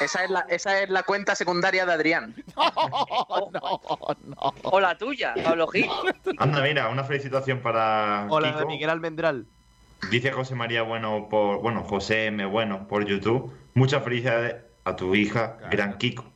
Esa 0.00 0.24
es, 0.24 0.30
la, 0.30 0.40
esa 0.48 0.80
es 0.82 0.90
la 0.90 1.02
cuenta 1.04 1.34
secundaria 1.34 1.86
de 1.86 1.92
Adrián. 1.92 2.34
O 4.64 4.80
la 4.80 4.96
tuya, 4.98 5.34
Pablo 5.44 5.66
Gil. 5.68 5.86
Anda, 6.38 6.62
mira, 6.62 6.88
una 6.88 7.04
felicitación 7.04 7.60
para 7.60 8.26
Hola, 8.28 8.54
Kiko. 8.54 8.66
Miguel 8.66 8.90
Almendral. 8.90 9.46
Dice 10.10 10.32
José 10.32 10.54
María 10.54 10.82
Bueno 10.82 11.28
por, 11.30 11.60
bueno, 11.60 11.84
José 11.84 12.26
M. 12.26 12.44
Bueno 12.46 12.86
por 12.88 13.06
YouTube. 13.06 13.52
Muchas 13.74 14.04
felicidades 14.04 14.56
a 14.84 14.96
tu 14.96 15.14
hija, 15.14 15.58
Gran 15.70 15.98
Kiko. 15.98 16.32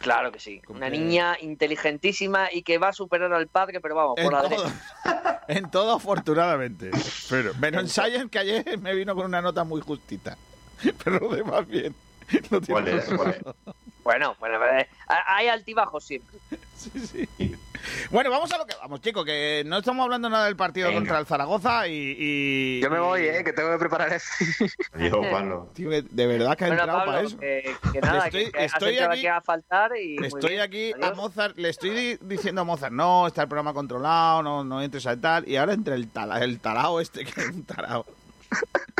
Claro 0.00 0.32
que 0.32 0.40
sí. 0.40 0.62
Una 0.68 0.88
niña 0.88 1.36
inteligentísima 1.38 2.50
y 2.50 2.62
que 2.62 2.78
va 2.78 2.88
a 2.88 2.92
superar 2.94 3.30
al 3.34 3.48
padre, 3.48 3.80
pero 3.82 3.94
vamos, 3.94 4.14
En 4.16 4.24
por 4.24 4.32
la 4.32 4.40
todo, 4.40 4.48
derecha. 4.48 5.42
en 5.48 5.70
todo, 5.70 5.94
afortunadamente. 5.94 6.90
Pero 7.28 7.52
menos 7.54 7.82
en 7.82 7.88
Science, 7.88 8.28
que 8.30 8.38
ayer 8.38 8.78
me 8.78 8.94
vino 8.94 9.14
con 9.14 9.26
una 9.26 9.42
nota 9.42 9.62
muy 9.62 9.82
justita. 9.82 10.38
Pero 11.04 11.18
lo 11.18 11.34
demás 11.34 11.68
bien. 11.68 11.94
No 12.50 12.62
tiene 12.62 12.80
¿Cuál 12.80 12.88
es? 12.88 13.04
¿Cuál 13.04 13.30
es? 13.30 13.74
Bueno, 14.02 14.34
bueno, 14.40 14.58
eh, 14.66 14.88
hay 15.26 15.48
altibajos 15.48 16.04
siempre. 16.04 16.38
Sí, 16.80 16.90
sí. 17.38 17.54
Bueno, 18.10 18.30
vamos 18.30 18.50
a 18.52 18.56
lo 18.56 18.64
que 18.64 18.74
vamos, 18.80 19.02
chicos, 19.02 19.22
que 19.26 19.62
no 19.66 19.76
estamos 19.76 20.02
hablando 20.02 20.30
nada 20.30 20.46
del 20.46 20.56
partido 20.56 20.88
Venga. 20.88 20.98
contra 21.00 21.18
el 21.18 21.26
Zaragoza 21.26 21.86
y, 21.88 22.16
y- 22.18 22.80
Yo 22.80 22.88
me 22.88 22.98
voy, 23.00 23.20
¿eh? 23.26 23.44
Que 23.44 23.52
tengo 23.52 23.70
que 23.72 23.76
preparar 23.78 24.10
eso. 24.14 24.26
Adiós, 24.94 25.26
Pablo. 25.30 25.68
Tío, 25.74 25.90
de 25.90 26.26
verdad 26.26 26.56
que 26.56 26.64
ha 26.64 26.68
Bueno, 26.68 26.82
entrado 26.84 26.98
Pablo, 27.00 27.12
para 27.12 27.26
eso. 27.26 27.38
que, 27.38 27.76
que 27.92 28.00
nada, 28.00 28.24
Estoy- 28.28 28.44
que, 28.46 28.52
que 28.52 28.58
has 28.64 28.72
estoy 28.72 28.90
entrado 28.92 29.12
aquí- 29.12 29.26
a 29.26 29.40
faltar 29.42 29.90
y 29.98 30.24
Estoy 30.24 30.50
bien. 30.52 30.60
aquí 30.62 30.92
a. 31.02 31.10
Mozart, 31.12 31.58
le 31.58 31.68
estoy 31.68 31.90
di- 31.90 32.18
diciendo 32.22 32.62
a 32.62 32.64
Mozart, 32.64 32.94
no, 32.94 33.26
está 33.26 33.42
el 33.42 33.48
programa 33.48 33.74
controlado, 33.74 34.42
no, 34.42 34.64
no 34.64 34.80
entres 34.80 35.06
a 35.06 35.20
tal, 35.20 35.46
y 35.46 35.56
ahora 35.56 35.74
entre 35.74 35.96
el, 35.96 36.08
tala, 36.08 36.42
el 36.42 36.60
tarao 36.60 36.98
este, 36.98 37.26
que 37.26 37.40
es 37.42 37.48
un 37.48 37.64
tarao. 37.64 38.06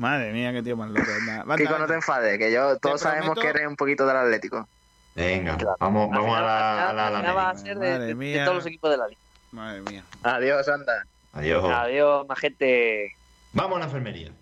Madre 0.00 0.32
mía, 0.32 0.52
qué 0.52 0.62
tío 0.62 0.76
más 0.76 0.90
loco. 0.90 1.06
anda. 1.20 1.42
Anda, 1.42 1.56
Kiko, 1.56 1.78
no 1.78 1.86
te 1.86 1.94
enfades, 1.94 2.38
que 2.38 2.50
yo 2.52 2.76
todos 2.78 3.00
Te 3.00 3.04
sabemos 3.08 3.30
prometo- 3.30 3.40
que 3.42 3.48
eres 3.48 3.66
un 3.68 3.76
poquito 3.76 4.06
del 4.06 4.16
Atlético. 4.16 4.68
Venga, 5.14 5.56
vamos, 5.78 6.10
vamos 6.10 6.36
a 6.36 6.40
la, 6.40 6.90
a 6.90 6.92
la 7.10 7.18
final 7.20 7.36
va 7.36 7.50
a 7.50 7.56
ser 7.56 7.78
de, 7.78 7.90
Madre 7.90 7.98
de- 8.00 8.06
de 8.06 8.14
mía. 8.16 8.44
todos 8.44 8.56
los 8.56 8.66
equipos 8.66 8.90
de 8.90 8.96
la 8.96 9.06
liga. 9.06 9.20
Madre 9.52 9.80
mía. 9.82 10.02
Adiós, 10.24 10.68
anda. 10.68 11.06
Adiós. 11.32 11.64
Adiós, 11.72 12.26
majete. 12.26 13.14
Vamos 13.52 13.76
a 13.76 13.78
la 13.80 13.84
enfermería. 13.86 14.32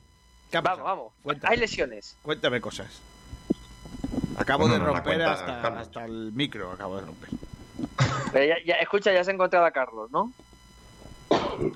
¿Qué 0.51 0.57
ha 0.57 0.61
Vamos, 0.63 0.85
vamos. 0.85 1.13
Cuéntame. 1.23 1.53
Hay 1.55 1.61
lesiones. 1.61 2.17
Cuéntame 2.23 2.61
cosas. 2.63 3.01
Acabo 4.39 4.61
Bueno, 4.67 4.75
de 4.75 4.81
la 4.81 4.87
romper 4.87 5.03
cuenta 5.05 5.33
hasta, 5.79 6.05
el 6.07 6.33
micro, 6.33 6.73
acabo 6.73 6.97
de 6.97 7.07
romper. 7.07 7.29
Pero 8.33 8.45
ya, 8.47 8.57
ya- 8.65 8.77
escucha, 8.77 9.13
ya 9.13 9.23
se 9.25 9.31
ha 9.31 9.35
encontrado 9.35 9.67
a 9.67 9.71
Carlos, 9.71 10.11
¿no? 10.11 10.33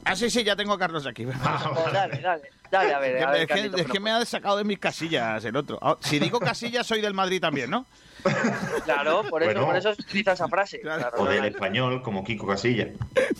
Ah, 0.05 0.16
sí, 0.16 0.31
sí, 0.31 0.45
ya 0.45 0.57
tengo 0.57 0.73
a 0.73 0.78
Carlos 0.78 1.07
aquí. 1.07 1.24
Pues 1.27 1.93
dale, 1.93 2.20
dale, 2.20 2.51
dale, 2.70 2.95
a 2.95 2.99
ver. 2.99 3.23
a 3.24 3.31
ver, 3.31 3.41
es 3.43 3.47
que, 3.49 3.55
Carlitos, 3.55 3.81
es 3.81 3.87
que 3.87 4.01
me 4.01 4.11
ha 4.11 4.24
sacado 4.24 4.57
de 4.59 4.65
mis 4.65 4.78
casillas 4.78 5.45
el 5.45 5.57
otro. 5.57 5.78
Ah, 5.83 5.97
Si 6.01 6.19
digo 6.19 6.39
casillas, 6.41 6.87
soy 6.87 7.01
del 7.01 7.15
Madrid 7.15 7.41
también, 7.41 7.70
¿no? 7.70 7.87
Claro, 8.85 9.23
por 9.28 9.43
eso, 9.43 9.53
Bueno. 9.53 9.66
por 9.66 9.77
eso 9.77 9.95
se 9.95 10.03
utiliza 10.03 10.33
esa 10.33 10.49
frase. 10.49 10.81
Claro, 10.81 11.11
O 11.19 11.24
del 11.27 11.35
claro. 11.39 11.49
español, 11.49 12.03
como 12.03 12.24
Kiko 12.24 12.47
Casilla. 12.47 12.89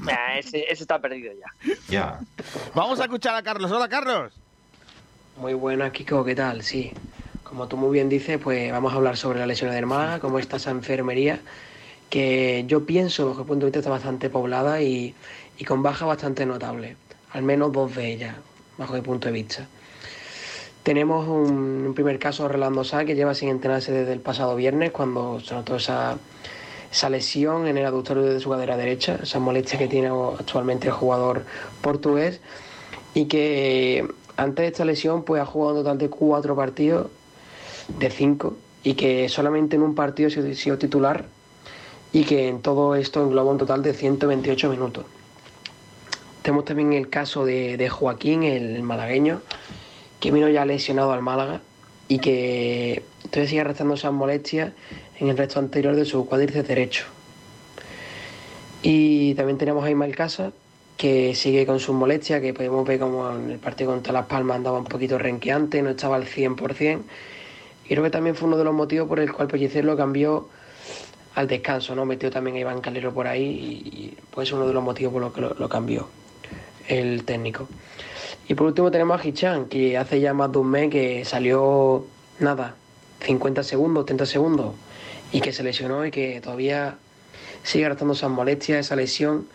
Nah, 0.01 0.39
ese, 0.39 0.61
ese 0.71 0.83
está 0.85 0.99
perdido 1.01 1.33
ya. 1.33 1.75
Ya. 1.89 2.21
Vamos 2.75 3.01
a 3.01 3.05
escuchar 3.05 3.35
a 3.35 3.43
Carlos. 3.43 3.71
Hola, 3.73 3.89
Carlos. 3.89 4.33
Muy 5.39 5.55
buenas, 5.55 5.93
Kiko, 5.93 6.25
¿qué 6.25 6.35
tal? 6.35 6.63
Sí, 6.63 6.93
como 7.43 7.67
tú 7.69 7.77
muy 7.77 7.93
bien 7.93 8.09
dices, 8.09 8.39
pues 8.43 8.71
vamos 8.73 8.93
a 8.93 8.97
hablar 8.97 9.17
sobre 9.17 9.39
la 9.41 9.47
lesión 9.47 9.71
del 9.71 9.87
Málaga, 9.87 10.21
cómo 10.21 10.39
está 10.39 10.57
esa 10.57 10.71
enfermería, 10.71 11.41
que 12.11 12.65
yo 12.69 12.87
pienso, 12.87 13.29
bajo 13.29 13.41
el 13.43 13.47
punto 13.47 13.67
de 13.67 13.71
vista, 13.71 13.81
está 13.81 13.91
bastante 13.91 14.31
poblada 14.31 14.81
y, 14.83 15.15
y 15.59 15.65
con 15.65 15.83
baja 15.83 16.07
bastante 16.07 16.45
notable, 16.47 16.97
al 17.33 17.43
menos 17.43 17.73
dos 17.73 17.95
de 17.95 18.12
ellas, 18.12 18.37
bajo 18.78 18.95
mi 18.95 19.01
punto 19.01 19.28
de 19.28 19.33
vista. 19.33 19.66
Tenemos 20.83 21.27
un, 21.27 21.93
primer 21.95 22.19
caso, 22.19 22.45
Orlando 22.45 22.85
Sá, 22.85 23.05
que 23.05 23.15
lleva 23.15 23.35
sin 23.35 23.49
entrenarse 23.49 23.93
desde 23.93 24.12
el 24.12 24.20
pasado 24.20 24.55
viernes, 24.55 24.93
cuando 24.93 25.41
se 25.41 25.55
notó 25.55 25.77
esa, 25.77 26.16
esa 26.93 27.11
lesión 27.11 27.66
en 27.66 27.77
el 27.77 27.87
aductor 27.87 28.23
de 28.23 28.39
su 28.39 28.51
cadera 28.51 28.77
derecha, 28.77 29.19
esa 29.23 29.41
molestia 29.41 29.78
que 29.78 29.89
tiene 29.89 30.09
actualmente 30.09 30.87
el 30.87 30.93
jugador 30.93 31.45
portugués, 31.81 32.41
y 33.15 33.24
que 33.27 34.07
antes 34.37 34.62
de 34.62 34.66
esta 34.69 34.85
lesión 34.85 35.24
pues 35.24 35.43
ha 35.43 35.47
jugado 35.47 35.78
un 35.78 35.83
total 35.83 35.99
de 35.99 36.11
cuatro 36.11 36.55
partidos 36.55 37.09
de 37.99 38.11
cinco 38.11 38.57
y 38.83 38.95
que 38.95 39.28
solamente 39.28 39.77
en 39.77 39.83
un 39.83 39.95
partido 39.95 40.28
ha 40.28 40.55
sido 40.55 40.78
titular 40.78 41.24
y 42.12 42.24
que 42.24 42.49
en 42.49 42.61
todo 42.62 42.95
esto 42.95 43.23
engloba 43.23 43.51
un 43.51 43.59
total 43.59 43.83
de 43.83 43.93
128 43.93 44.70
minutos. 44.70 45.05
Tenemos 46.47 46.64
también 46.64 46.93
el 46.93 47.09
caso 47.09 47.44
de, 47.44 47.89
Joaquín, 47.89 48.44
el 48.44 48.81
malagueño, 48.85 49.40
que 50.20 50.31
vino 50.31 50.48
ya 50.48 50.64
lesionado 50.64 51.10
al 51.10 51.20
Málaga 51.20 51.60
y 52.06 52.20
que 52.20 53.02
todavía 53.31 53.48
sigue 53.48 53.60
arrastrando 53.62 53.94
esas 53.94 54.12
molestias 54.12 54.70
en 55.18 55.27
el 55.27 55.36
resto 55.36 55.59
anterior 55.59 55.97
de 55.97 56.05
su 56.05 56.24
cuádriceps 56.24 56.68
derecho. 56.68 57.05
Y 58.81 59.35
también 59.35 59.59
tenemos 59.59 59.85
a 59.85 59.90
Ismael 59.90 60.14
Casa, 60.14 60.52
que 60.97 61.35
sigue 61.35 61.66
con 61.66 61.81
sus 61.81 61.97
molestias, 61.97 62.40
que 62.40 62.55
podemos 62.55 62.86
ver 62.86 63.01
como 63.01 63.28
en 63.28 63.51
el 63.51 63.59
partido 63.59 63.90
contra 63.90 64.12
Las 64.12 64.27
Palmas 64.27 64.59
andaba 64.59 64.78
un 64.78 64.85
poquito 64.85 65.18
renqueante, 65.18 65.82
no 65.82 65.90
estaba 65.90 66.14
al 66.14 66.27
100%. 66.27 67.01
Y 67.86 67.89
creo 67.89 68.05
que 68.05 68.10
también 68.10 68.36
fue 68.36 68.47
uno 68.47 68.56
de 68.56 68.62
los 68.62 68.73
motivos 68.73 69.09
por 69.09 69.18
el 69.18 69.32
cual 69.32 69.48
Pellicer 69.48 69.85
lo 69.85 69.97
cambió 69.97 70.48
al 71.35 71.48
descanso, 71.48 71.97
¿no? 71.97 72.05
Metió 72.06 72.31
también 72.31 72.55
a 72.55 72.60
Iván 72.60 72.81
Calero 72.81 73.12
por 73.12 73.27
ahí 73.27 73.43
y, 73.43 73.98
y 73.98 74.16
pues 74.31 74.52
uno 74.52 74.64
de 74.68 74.73
los 74.73 74.85
motivos 74.85 75.12
por 75.12 75.23
los 75.23 75.32
que 75.32 75.40
lo 75.40 75.68
cambió 75.68 76.06
el 76.89 77.25
técnico. 77.25 77.69
Y 78.49 78.55
por 78.55 78.67
último 78.69 78.91
tenemos 78.91 79.21
a 79.21 79.27
Hichan, 79.27 79.67
que 79.67 79.97
hace 79.99 80.21
ya 80.21 80.33
más 80.33 80.53
de 80.53 80.59
un 80.59 80.69
mes 80.71 80.91
que 80.91 81.25
salió, 81.25 82.07
nada, 82.39 82.75
50 83.21 83.63
segundos, 83.63 84.07
30 84.07 84.27
segundos, 84.27 84.75
y 85.33 85.41
que 85.41 85.53
se 85.53 85.63
lesionó 85.63 86.07
y 86.07 86.11
que 86.11 86.41
todavía 86.41 86.97
sigue 87.63 87.87
arrastrando 87.87 88.15
esas 88.15 88.31
molestias, 88.31 88.87
esa 88.87 88.95
lesión 88.97 89.49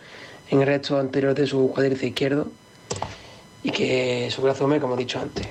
en 0.50 0.60
el 0.62 0.68
resto 0.68 1.00
anterior 1.00 1.34
de 1.34 1.48
su 1.48 1.72
cuádriceps 1.72 2.04
izquierdo 2.04 2.48
y 3.64 3.72
que 3.72 4.30
su 4.32 4.42
brazo 4.42 4.68
me, 4.68 4.80
como 4.82 4.96
he 4.96 4.98
dicho 4.98 5.20
antes. 5.20 5.48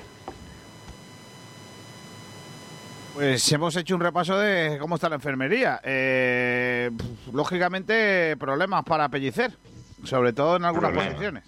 Pues 3.15 3.51
hemos 3.51 3.75
hecho 3.75 3.95
un 3.95 4.01
repaso 4.01 4.37
de 4.37 4.77
cómo 4.79 4.95
está 4.95 5.09
la 5.09 5.15
enfermería. 5.15 5.81
Eh, 5.83 6.91
lógicamente, 7.33 8.37
problemas 8.37 8.83
para 8.83 9.09
pellicer, 9.09 9.57
sobre 10.03 10.33
todo 10.33 10.55
en 10.55 10.65
algunas 10.65 10.91
Problemas. 10.91 11.13
posiciones. 11.13 11.43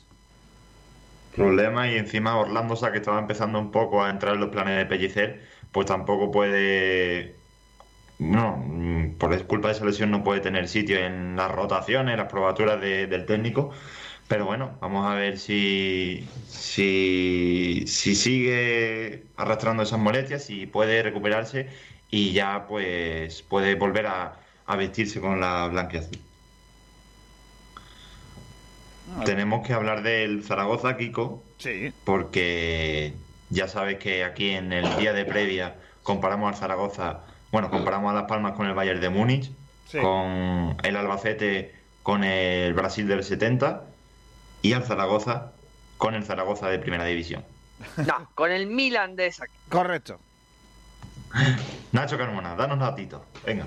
Problema 1.34 1.90
y 1.92 1.96
encima 1.98 2.38
Orlando 2.38 2.76
Sá, 2.76 2.92
que 2.92 3.00
estaba 3.00 3.20
empezando 3.20 3.58
un 3.60 3.72
poco 3.72 4.04
a 4.04 4.10
entrar 4.12 4.36
en 4.36 4.42
los 4.42 4.50
planes 4.50 4.78
de 4.78 4.86
Pellicer, 4.86 5.44
pues 5.72 5.88
tampoco 5.88 6.30
puede... 6.32 7.44
No, 8.20 8.58
mm, 8.58 9.18
por 9.18 9.48
culpa 9.48 9.70
de 9.70 9.74
esa 9.76 9.86
lesión 9.86 10.12
no 10.12 10.24
puede 10.24 10.42
tener 10.42 10.68
sitio 10.70 10.98
en 11.00 11.36
las 11.38 11.52
rotaciones, 11.52 12.18
las 12.18 12.28
probaturas 12.32 12.82
de- 12.82 13.08
del 13.08 13.26
técnico. 13.26 13.72
Pero 14.28 14.46
bueno, 14.46 14.78
vamos 14.82 15.08
a 15.12 15.16
ver 15.16 15.38
si, 15.40 16.44
si, 16.46 17.86
si 17.88 18.16
sigue 18.16 19.32
arrastrando 19.38 19.84
esas 19.84 20.00
molestias, 20.00 20.46
si 20.46 20.68
puede 20.68 21.04
recuperarse 21.04 21.70
y 22.10 22.34
ya 22.34 22.68
pues 22.68 23.44
puede 23.44 23.76
volver 23.76 24.08
a, 24.08 24.42
a 24.66 24.76
vestirse 24.78 25.22
con 25.22 25.40
la 25.42 25.68
blanquiazul. 25.70 26.33
Tenemos 29.26 29.66
que 29.66 29.74
hablar 29.74 30.04
del 30.04 30.44
Zaragoza, 30.44 30.98
Kiko. 30.98 31.44
Sí. 31.58 31.94
Porque 32.04 33.14
ya 33.50 33.68
sabes 33.68 33.98
que 34.00 34.24
aquí 34.24 34.52
en 34.52 34.74
el 34.74 34.96
día 34.98 35.14
de 35.14 35.26
previa 35.26 35.76
comparamos 36.04 36.50
al 36.54 36.56
Zaragoza, 36.60 37.20
bueno, 37.52 37.70
comparamos 37.70 38.12
a 38.12 38.16
Las 38.16 38.24
Palmas 38.26 38.54
con 38.54 38.66
el 38.68 38.74
Bayern 38.74 39.00
de 39.02 39.10
Múnich, 39.10 39.52
Sí. 39.88 40.00
con 40.00 40.76
el 40.84 40.96
Albacete 40.96 41.76
con 42.02 42.24
el 42.24 42.74
Brasil 42.74 43.08
del 43.08 43.24
70 43.24 43.84
y 44.62 44.74
al 44.74 44.84
Zaragoza 44.84 45.52
con 45.98 46.16
el 46.16 46.24
Zaragoza 46.26 46.68
de 46.68 46.80
Primera 46.80 47.06
División. 47.06 47.44
No, 48.08 48.28
con 48.36 48.52
el 48.52 48.66
Milan 48.68 49.16
de 49.16 49.28
esa. 49.28 49.46
Correcto. 49.70 50.20
Nacho 51.92 52.18
Carmona, 52.18 52.56
danos 52.56 52.80
datito. 52.80 53.26
Venga. 53.46 53.66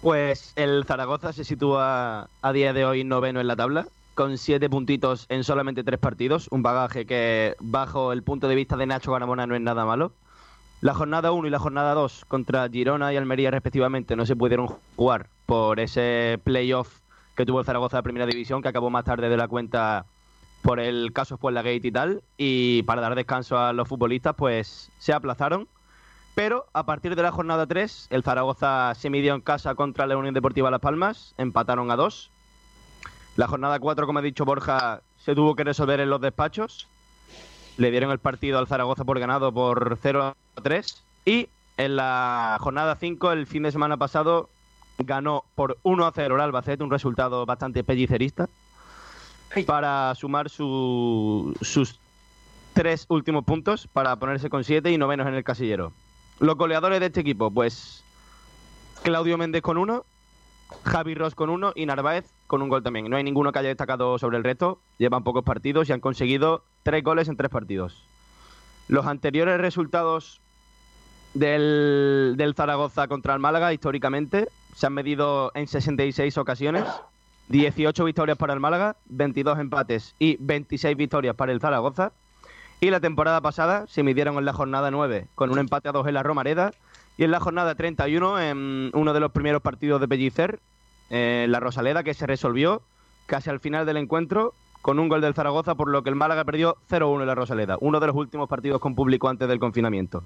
Pues 0.00 0.52
el 0.56 0.84
Zaragoza 0.86 1.32
se 1.32 1.44
sitúa 1.44 2.28
a 2.42 2.52
día 2.52 2.72
de 2.72 2.84
hoy 2.84 3.04
noveno 3.04 3.40
en 3.40 3.46
la 3.46 3.56
tabla, 3.56 3.86
con 4.14 4.38
siete 4.38 4.70
puntitos 4.70 5.26
en 5.28 5.44
solamente 5.44 5.84
tres 5.84 5.98
partidos, 5.98 6.48
un 6.50 6.62
bagaje 6.62 7.06
que 7.06 7.56
bajo 7.60 8.12
el 8.12 8.22
punto 8.22 8.48
de 8.48 8.54
vista 8.54 8.76
de 8.76 8.86
Nacho 8.86 9.12
Garamona 9.12 9.46
no 9.46 9.54
es 9.54 9.60
nada 9.60 9.84
malo. 9.84 10.12
La 10.80 10.94
jornada 10.94 11.32
1 11.32 11.48
y 11.48 11.50
la 11.50 11.58
jornada 11.58 11.94
2 11.94 12.24
contra 12.26 12.68
Girona 12.68 13.12
y 13.12 13.16
Almería 13.16 13.50
respectivamente 13.50 14.16
no 14.16 14.26
se 14.26 14.36
pudieron 14.36 14.68
jugar 14.96 15.28
por 15.46 15.80
ese 15.80 16.38
playoff 16.44 17.00
que 17.36 17.46
tuvo 17.46 17.60
el 17.60 17.66
Zaragoza 17.66 17.96
de 17.96 18.02
Primera 18.02 18.26
División, 18.26 18.62
que 18.62 18.68
acabó 18.68 18.90
más 18.90 19.04
tarde 19.04 19.28
de 19.28 19.36
la 19.36 19.48
cuenta 19.48 20.06
por 20.62 20.80
el 20.80 21.12
caso 21.12 21.38
Gate 21.38 21.80
y 21.82 21.92
tal, 21.92 22.22
y 22.38 22.82
para 22.84 23.02
dar 23.02 23.14
descanso 23.14 23.58
a 23.58 23.72
los 23.72 23.88
futbolistas, 23.88 24.34
pues 24.34 24.90
se 24.98 25.12
aplazaron. 25.12 25.68
Pero 26.34 26.66
a 26.72 26.84
partir 26.84 27.14
de 27.14 27.22
la 27.22 27.32
jornada 27.32 27.66
3, 27.66 28.08
el 28.10 28.22
Zaragoza 28.22 28.94
se 28.94 29.10
midió 29.10 29.34
en 29.34 29.40
casa 29.40 29.74
contra 29.74 30.06
la 30.06 30.16
Unión 30.16 30.34
Deportiva 30.34 30.70
Las 30.70 30.80
Palmas, 30.80 31.34
empataron 31.38 31.90
a 31.90 31.96
2. 31.96 32.30
La 33.36 33.46
jornada 33.48 33.78
4, 33.78 34.06
como 34.06 34.18
ha 34.18 34.22
dicho 34.22 34.44
Borja, 34.44 35.02
se 35.18 35.34
tuvo 35.34 35.54
que 35.56 35.64
resolver 35.64 36.00
en 36.00 36.10
los 36.10 36.20
despachos. 36.20 36.86
Le 37.76 37.90
dieron 37.90 38.10
el 38.12 38.18
partido 38.20 38.58
al 38.58 38.68
Zaragoza 38.68 39.04
por 39.04 39.18
ganado 39.18 39.52
por 39.52 39.98
0 40.00 40.22
a 40.56 40.60
3. 40.62 41.02
Y 41.24 41.48
en 41.76 41.96
la 41.96 42.56
jornada 42.60 42.96
5, 42.98 43.32
el 43.32 43.46
fin 43.46 43.64
de 43.64 43.72
semana 43.72 43.96
pasado, 43.96 44.48
ganó 44.98 45.44
por 45.56 45.78
1 45.82 46.06
a 46.06 46.12
0 46.14 46.36
el 46.36 46.40
Albacete, 46.40 46.84
un 46.84 46.90
resultado 46.90 47.44
bastante 47.46 47.82
pellicerista, 47.82 48.48
para 49.66 50.14
sumar 50.14 50.48
su- 50.50 51.56
sus 51.60 51.98
tres 52.74 53.06
últimos 53.08 53.44
puntos 53.44 53.86
para 53.92 54.14
ponerse 54.16 54.50
con 54.50 54.62
7 54.64 54.90
y 54.92 54.98
novenos 54.98 55.26
en 55.26 55.34
el 55.34 55.44
casillero. 55.44 55.92
Los 56.40 56.56
goleadores 56.56 57.00
de 57.00 57.06
este 57.06 57.20
equipo, 57.20 57.50
pues 57.50 58.02
Claudio 59.02 59.38
Méndez 59.38 59.62
con 59.62 59.76
uno, 59.78 60.04
Javi 60.84 61.14
Ross 61.14 61.34
con 61.34 61.50
uno 61.50 61.72
y 61.74 61.86
Narváez 61.86 62.32
con 62.46 62.62
un 62.62 62.68
gol 62.68 62.82
también. 62.82 63.08
No 63.08 63.16
hay 63.16 63.24
ninguno 63.24 63.52
que 63.52 63.58
haya 63.58 63.68
destacado 63.68 64.18
sobre 64.18 64.36
el 64.36 64.44
resto. 64.44 64.80
Llevan 64.98 65.24
pocos 65.24 65.44
partidos 65.44 65.88
y 65.88 65.92
han 65.92 66.00
conseguido 66.00 66.64
tres 66.82 67.02
goles 67.02 67.28
en 67.28 67.36
tres 67.36 67.50
partidos. 67.50 68.06
Los 68.88 69.06
anteriores 69.06 69.58
resultados 69.60 70.40
del, 71.32 72.54
Zaragoza 72.56 73.08
contra 73.08 73.34
el 73.34 73.40
Málaga, 73.40 73.72
históricamente, 73.72 74.48
se 74.74 74.86
han 74.86 74.94
medido 74.94 75.50
en 75.54 75.66
66 75.66 76.38
ocasiones. 76.38 76.84
18 77.48 78.04
victorias 78.04 78.38
para 78.38 78.54
el 78.54 78.60
Málaga, 78.60 78.96
22 79.06 79.58
empates 79.58 80.14
y 80.18 80.38
26 80.40 80.96
victorias 80.96 81.36
para 81.36 81.52
el 81.52 81.60
Zaragoza. 81.60 82.12
Y 82.80 82.90
la 82.90 83.00
temporada 83.00 83.40
pasada 83.40 83.86
se 83.86 84.02
midieron 84.02 84.36
en 84.36 84.44
la 84.44 84.52
jornada 84.52 84.90
9 84.90 85.28
con 85.34 85.50
un 85.50 85.58
empate 85.58 85.88
a 85.88 85.92
2 85.92 86.06
en 86.06 86.14
la 86.14 86.22
Romareda 86.22 86.72
y 87.16 87.24
en 87.24 87.30
la 87.30 87.40
jornada 87.40 87.74
31 87.74 88.40
en 88.40 88.90
uno 88.92 89.12
de 89.12 89.20
los 89.20 89.32
primeros 89.32 89.62
partidos 89.62 90.00
de 90.00 90.08
Pellicer, 90.08 90.60
en 91.10 91.52
la 91.52 91.60
Rosaleda, 91.60 92.02
que 92.02 92.14
se 92.14 92.26
resolvió 92.26 92.82
casi 93.26 93.50
al 93.50 93.60
final 93.60 93.86
del 93.86 93.98
encuentro 93.98 94.54
con 94.82 94.98
un 94.98 95.08
gol 95.08 95.20
del 95.20 95.34
Zaragoza, 95.34 95.74
por 95.74 95.88
lo 95.88 96.02
que 96.02 96.10
el 96.10 96.16
Málaga 96.16 96.44
perdió 96.44 96.76
0-1 96.90 97.22
en 97.22 97.26
la 97.26 97.34
Rosaleda, 97.34 97.76
uno 97.80 98.00
de 98.00 98.06
los 98.08 98.16
últimos 98.16 98.48
partidos 98.48 98.80
con 98.80 98.94
público 98.94 99.28
antes 99.28 99.48
del 99.48 99.58
confinamiento. 99.58 100.24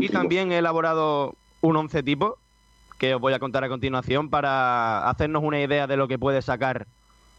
Y 0.00 0.08
también 0.08 0.52
he 0.52 0.58
elaborado 0.58 1.34
un 1.60 1.76
once 1.76 2.02
tipo 2.02 2.38
que 2.98 3.14
os 3.14 3.20
voy 3.20 3.32
a 3.32 3.38
contar 3.38 3.64
a 3.64 3.68
continuación 3.68 4.30
para 4.30 5.08
hacernos 5.08 5.42
una 5.42 5.60
idea 5.60 5.86
de 5.86 5.96
lo 5.96 6.08
que 6.08 6.18
puede 6.18 6.42
sacar 6.42 6.86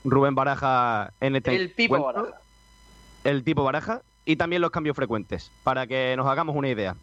Rubén 0.04 0.36
Baraja 0.36 1.14
en 1.22 1.36
este 1.36 1.56
El 1.56 1.72
Pipo 1.72 1.96
encuentro. 1.96 2.24
Baraja. 2.24 2.42
El 3.24 3.44
tipo 3.44 3.64
Baraja 3.64 4.02
y 4.26 4.36
también 4.36 4.62
los 4.62 4.72
cambios 4.72 4.96
frecuentes, 4.96 5.52
para 5.64 5.88
que 5.88 6.16
nos 6.18 6.28
hagamos 6.28 6.56
una 6.56 6.70
idea. 6.70 6.96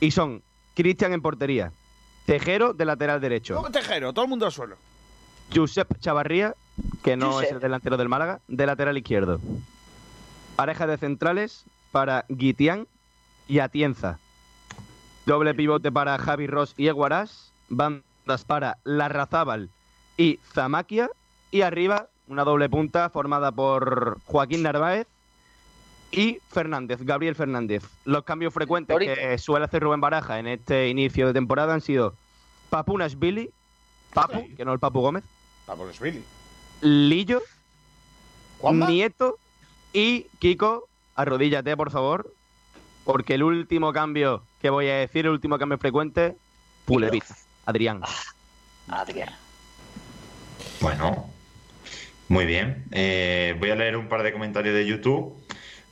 Y 0.00 0.10
son 0.10 0.42
Cristian 0.74 1.12
en 1.12 1.22
portería, 1.22 1.72
Tejero 2.26 2.72
de 2.74 2.84
lateral 2.84 3.20
derecho, 3.20 3.56
¿Cómo 3.56 3.70
Tejero? 3.70 4.12
Todo 4.12 4.24
el 4.24 4.28
mundo 4.28 4.46
al 4.46 4.52
suelo. 4.52 4.76
Josep 5.54 5.98
Chavarría, 5.98 6.54
que 7.02 7.16
no 7.16 7.32
Josep. 7.32 7.46
es 7.46 7.52
el 7.52 7.60
delantero 7.60 7.96
del 7.96 8.08
Málaga, 8.08 8.40
de 8.48 8.66
lateral 8.66 8.98
izquierdo. 8.98 9.40
Pareja 10.56 10.86
de 10.86 10.98
centrales 10.98 11.64
para 11.90 12.24
Guitián 12.28 12.86
y 13.48 13.60
Atienza. 13.60 14.18
Doble 15.24 15.54
pivote 15.54 15.90
para 15.90 16.18
Javi 16.18 16.46
Ross 16.46 16.74
y 16.76 16.88
Eguarás. 16.88 17.52
Bandas 17.70 18.44
para 18.46 18.78
Larrazábal 18.84 19.70
y 20.16 20.38
Zamaquia. 20.52 21.10
Y 21.50 21.62
arriba 21.62 22.08
una 22.28 22.44
doble 22.44 22.68
punta 22.68 23.08
formada 23.08 23.52
por 23.52 24.18
Joaquín 24.26 24.62
Narváez 24.62 25.06
y 26.10 26.40
Fernández, 26.50 27.02
Gabriel 27.02 27.34
Fernández. 27.34 27.84
Los 28.04 28.24
cambios 28.24 28.54
frecuentes 28.54 28.96
que 28.98 29.38
suele 29.38 29.66
hacer 29.66 29.82
Rubén 29.82 30.00
Baraja 30.00 30.38
en 30.38 30.46
este 30.46 30.88
inicio 30.88 31.26
de 31.26 31.32
temporada 31.32 31.74
han 31.74 31.80
sido 31.80 32.14
Papunashvili, 32.70 33.50
Papu, 34.14 34.48
que 34.56 34.64
no 34.64 34.72
el 34.72 34.78
Papu 34.78 35.00
Gómez, 35.00 35.24
Papunashvili. 35.66 36.22
Lillo, 36.80 37.42
¿Juanma? 38.58 38.88
Nieto 38.88 39.38
y 39.92 40.26
Kiko, 40.38 40.88
arrodíllate 41.14 41.76
por 41.76 41.90
favor, 41.90 42.32
porque 43.04 43.34
el 43.34 43.42
último 43.42 43.92
cambio 43.92 44.42
que 44.60 44.70
voy 44.70 44.88
a 44.88 44.96
decir, 44.96 45.26
el 45.26 45.32
último 45.32 45.58
cambio 45.58 45.78
frecuente, 45.78 46.36
Pulevita, 46.84 47.36
Adrián. 47.66 48.00
Adrián. 48.88 49.30
Bueno, 50.80 51.30
muy 52.28 52.46
bien. 52.46 52.84
Eh, 52.92 53.56
voy 53.58 53.70
a 53.70 53.74
leer 53.74 53.96
un 53.96 54.08
par 54.08 54.22
de 54.22 54.32
comentarios 54.32 54.74
de 54.74 54.86
YouTube. 54.86 55.34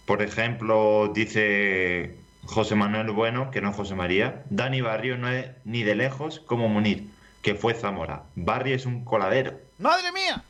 Por 0.06 0.22
ejemplo, 0.22 1.10
dice 1.14 2.16
José 2.44 2.74
Manuel 2.76 3.10
Bueno, 3.10 3.50
que 3.50 3.60
no 3.60 3.70
es 3.70 3.76
José 3.76 3.94
María. 3.94 4.44
Dani 4.50 4.80
Barrio 4.80 5.18
no 5.18 5.28
es 5.28 5.46
ni 5.64 5.82
de 5.82 5.94
lejos 5.96 6.40
como 6.40 6.68
Munir, 6.68 7.08
que 7.42 7.54
fue 7.54 7.74
Zamora. 7.74 8.22
Barrio 8.36 8.76
es 8.76 8.86
un 8.86 9.04
coladero. 9.04 9.58
¡Madre 9.78 10.12
mía! 10.12 10.42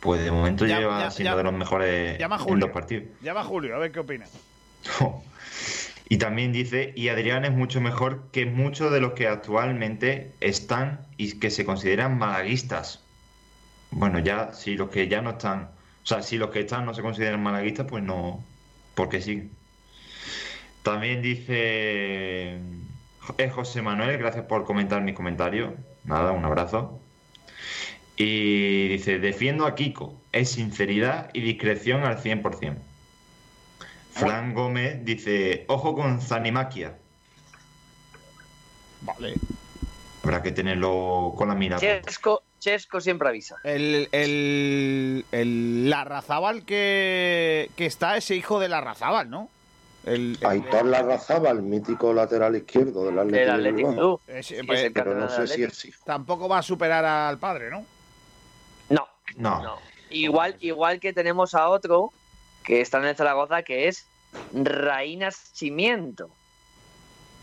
Pues 0.00 0.22
de 0.24 0.30
momento 0.30 0.64
Ya- 0.66 0.78
lleva 0.78 1.00
ya- 1.00 1.10
siendo 1.10 1.32
ya- 1.32 1.36
de 1.36 1.42
los 1.44 1.52
mejores 1.52 2.18
llama 2.18 2.38
en 2.46 2.60
dos 2.60 2.70
partidos. 2.70 3.04
Llama 3.20 3.40
a 3.40 3.44
Julio, 3.44 3.74
a 3.76 3.78
ver 3.78 3.92
qué 3.92 4.00
opina. 4.00 4.26
Y 6.10 6.16
también 6.16 6.52
dice, 6.52 6.94
y 6.96 7.10
Adrián 7.10 7.44
es 7.44 7.50
mucho 7.52 7.82
mejor 7.82 8.28
que 8.32 8.46
muchos 8.46 8.90
de 8.90 8.98
los 8.98 9.12
que 9.12 9.28
actualmente 9.28 10.32
están 10.40 11.00
y 11.18 11.38
que 11.38 11.50
se 11.50 11.66
consideran 11.66 12.16
malaguistas. 12.16 13.04
Bueno, 13.90 14.18
ya, 14.18 14.54
si 14.54 14.74
los 14.74 14.88
que 14.88 15.06
ya 15.06 15.20
no 15.20 15.30
están, 15.32 15.68
sea, 16.08 16.22
si 16.22 16.38
los 16.38 16.48
que 16.50 16.60
están 16.60 16.86
no 16.86 16.94
se 16.94 17.02
consideran 17.02 17.42
malaguistas, 17.42 17.86
pues 17.86 18.02
no, 18.02 18.42
porque 18.94 19.20
sí. 19.20 19.50
También 20.82 21.20
dice, 21.20 22.58
es 23.36 23.52
José 23.52 23.82
Manuel, 23.82 24.16
gracias 24.16 24.46
por 24.46 24.64
comentar 24.64 25.02
mi 25.02 25.12
comentario. 25.12 25.74
Nada, 26.04 26.32
un 26.32 26.46
abrazo. 26.46 26.98
Y 28.16 28.88
dice, 28.88 29.18
defiendo 29.18 29.66
a 29.66 29.74
Kiko, 29.74 30.18
es 30.32 30.52
sinceridad 30.52 31.28
y 31.34 31.42
discreción 31.42 32.04
al 32.04 32.22
100%. 32.22 32.78
Fran 34.12 34.54
Gómez 34.54 35.04
dice, 35.04 35.66
ojo 35.68 35.94
con 35.94 36.22
Zanimaquia. 36.22 36.96
Vale. 39.02 39.34
Habrá 40.24 40.42
que 40.42 40.52
tenerlo 40.52 41.34
con 41.36 41.48
la 41.48 41.54
mira. 41.54 41.78
puesta. 41.78 42.00
Chesco, 42.00 42.42
Chesco 42.58 43.00
siempre 43.00 43.28
avisa. 43.28 43.56
El, 43.64 44.08
el, 44.12 45.24
el 45.32 45.88
Larrazábal 45.90 46.64
que, 46.64 47.70
que 47.76 47.86
está 47.86 48.16
ese 48.16 48.34
hijo 48.36 48.58
de 48.60 48.68
Larrazábal, 48.68 49.30
¿no? 49.30 49.48
El, 50.04 50.38
el- 50.40 50.46
Aitor 50.46 50.86
Larrazábal, 50.86 51.62
mítico 51.62 52.12
lateral 52.14 52.56
izquierdo 52.56 53.04
del 53.06 53.18
Atlético, 53.18 53.58
de 53.58 53.72
Bilbao. 53.72 54.20
pues, 54.24 54.50
es 54.50 54.58
el 54.58 54.92
pero 54.92 55.14
no 55.14 55.28
sé 55.28 55.46
si 55.46 55.62
es 55.62 55.84
hijo. 55.84 56.02
tampoco 56.04 56.48
va 56.48 56.58
a 56.58 56.62
superar 56.62 57.04
al 57.04 57.38
padre, 57.38 57.70
¿no? 57.70 57.84
No, 58.88 59.06
No. 59.36 59.62
no. 59.62 59.76
Igual, 60.10 60.56
igual 60.60 61.00
que 61.00 61.12
tenemos 61.12 61.54
a 61.54 61.68
otro 61.68 62.10
que 62.64 62.80
está 62.80 62.98
en 62.98 63.04
el 63.06 63.16
Zaragoza 63.16 63.62
que 63.62 63.88
es 63.88 64.06
Raí 64.54 65.16
Nascimiento. 65.16 66.30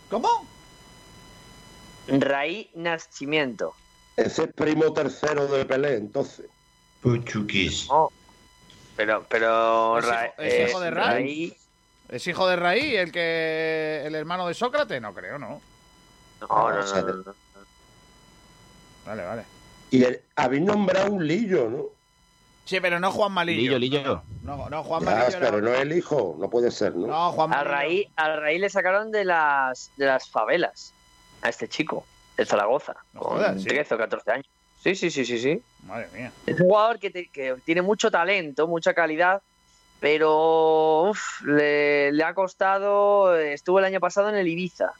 ¿Cómo? 0.10 0.28
Raí 2.08 2.70
Nascimiento. 2.76 3.74
Ese 4.18 4.44
es 4.44 4.54
primo 4.54 4.94
tercero 4.94 5.48
de 5.48 5.66
Pelé, 5.66 5.96
entonces. 5.96 6.46
Puchuquis. 7.02 7.88
No. 7.90 8.10
Pero, 8.96 9.26
pero 9.28 10.00
¿Es 10.00 10.06
Ra- 10.06 10.26
hijo- 10.28 10.34
es 10.42 10.54
eh, 10.54 10.66
hijo 10.70 10.80
de 10.80 10.92
Raí? 10.92 11.58
¿Es 12.10 12.28
hijo 12.28 12.48
de 12.48 12.56
Raí, 12.56 12.96
el 12.96 13.12
que 13.12 14.04
el 14.06 14.16
hermano 14.16 14.48
de 14.48 14.54
Sócrates? 14.54 15.02
No 15.02 15.14
creo, 15.14 15.38
¿no? 15.38 15.62
No, 16.42 16.48
no, 16.48 16.72
no, 16.72 16.80
o 16.80 16.88
sea, 16.88 17.02
no, 17.02 17.14
no. 17.14 17.36
Vale, 19.06 19.24
vale. 19.24 19.44
Y 19.92 20.04
el- 20.04 20.22
habéis 20.36 20.64
nombrado 20.64 21.12
un 21.12 21.28
lillo, 21.28 21.70
¿no? 21.70 21.86
Sí, 22.66 22.80
pero 22.80 23.00
no 23.00 23.12
Juan 23.12 23.32
Malillo. 23.32 23.78
Lillo, 23.78 23.80
Lillo. 23.80 24.24
No, 24.42 24.70
no 24.70 24.84
Juan 24.84 25.04
Ya, 25.04 25.12
Malillo. 25.12 25.38
pero 25.40 25.62
no 25.62 25.74
es 25.74 25.82
el 25.82 25.94
hijo, 25.98 26.36
no 26.40 26.50
puede 26.50 26.72
ser, 26.72 26.96
¿no? 26.96 27.06
No, 27.08 27.32
Juan 27.34 27.54
A 27.54 27.58
Malillo. 27.58 27.72
raíz, 27.72 28.08
a 28.16 28.36
raíz 28.38 28.62
le 28.62 28.70
sacaron 28.70 29.12
de 29.12 29.26
las, 29.26 29.92
de 29.98 30.06
las 30.08 30.30
favelas 30.30 30.94
a 31.44 31.50
este 31.50 31.68
chico, 31.68 32.06
de 32.38 32.46
Zaragoza, 32.46 32.96
con 33.14 33.22
jodas, 33.22 33.62
¿sí? 33.62 33.68
13 33.70 33.96
o 33.96 33.98
14 33.98 34.32
años. 34.32 34.48
Sí, 34.82 34.94
sí, 34.96 35.10
sí, 35.10 35.26
sí, 35.26 35.40
sí. 35.40 35.62
Madre 35.88 36.08
mía. 36.14 36.32
Es 36.46 36.60
un 36.60 36.68
jugador 36.68 37.00
que, 37.00 37.10
te- 37.10 37.28
que 37.30 37.56
tiene 37.66 37.82
mucho 37.82 38.12
talento, 38.12 38.68
mucha 38.68 38.94
calidad, 38.94 39.42
pero 40.00 41.10
uf, 41.10 41.42
le, 41.44 42.12
le 42.12 42.24
ha 42.24 42.34
costado. 42.34 43.36
Estuvo 43.36 43.80
el 43.80 43.86
año 43.86 44.00
pasado 44.00 44.30
en 44.30 44.36
el 44.36 44.48
Ibiza, 44.48 44.92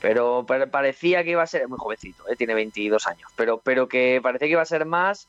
pero, 0.00 0.44
parecía 0.70 1.22
que 1.22 1.30
iba 1.30 1.42
a 1.42 1.46
ser. 1.46 1.62
es 1.62 1.68
Muy 1.68 1.78
jovencito, 1.78 2.28
eh, 2.28 2.36
tiene 2.36 2.54
22 2.54 3.06
años, 3.06 3.30
pero, 3.36 3.58
pero 3.58 3.88
que 3.88 4.20
parecía 4.22 4.46
que 4.48 4.52
iba 4.52 4.62
a 4.62 4.66
ser 4.66 4.84
más 4.84 5.28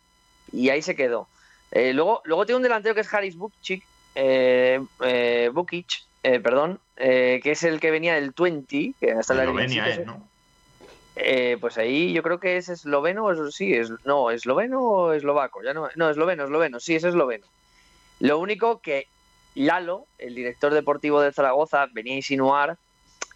y 0.52 0.70
ahí 0.70 0.82
se 0.82 0.96
quedó. 0.96 1.28
Eh, 1.72 1.94
luego, 1.94 2.22
luego 2.26 2.46
tiene 2.46 2.58
un 2.58 2.64
delantero 2.64 2.96
que 2.96 3.02
es 3.02 3.14
Haris 3.14 3.36
Bukic, 3.36 3.84
eh, 4.16 4.80
eh, 5.04 5.50
Bukic, 5.54 5.88
eh, 6.24 6.40
perdón, 6.40 6.80
eh, 6.98 7.40
que 7.44 7.52
es 7.52 7.64
el 7.64 7.80
que 7.80 7.92
venía 7.92 8.16
del 8.16 8.32
20, 8.38 8.94
que 9.00 9.10
está 9.12 9.34
en 9.34 9.38
la 9.38 9.44
Eslovenia 9.44 9.98
¿no? 10.06 10.28
Eh, 11.16 11.58
pues 11.60 11.78
ahí 11.78 12.14
yo 12.14 12.24
creo 12.24 12.40
que 12.40 12.58
es 12.58 12.70
esloveno, 12.70 13.26
o 13.26 13.52
sí, 13.52 13.74
es, 13.74 13.92
no, 14.04 14.32
esloveno 14.32 14.82
o 14.82 15.14
eslovaco, 15.14 15.62
ya 15.64 15.74
no, 15.74 15.90
no, 15.96 16.10
esloveno, 16.10 16.46
esloveno, 16.46 16.80
sí, 16.80 16.96
es 16.96 17.04
esloveno. 17.04 17.48
Lo 18.20 18.40
único 18.40 18.80
que 18.80 19.08
Lalo, 19.56 20.08
el 20.18 20.34
director 20.34 20.74
deportivo 20.74 21.22
de 21.22 21.32
Zaragoza, 21.32 21.88
venía 21.92 22.14
a 22.14 22.18
insinuar 22.18 22.78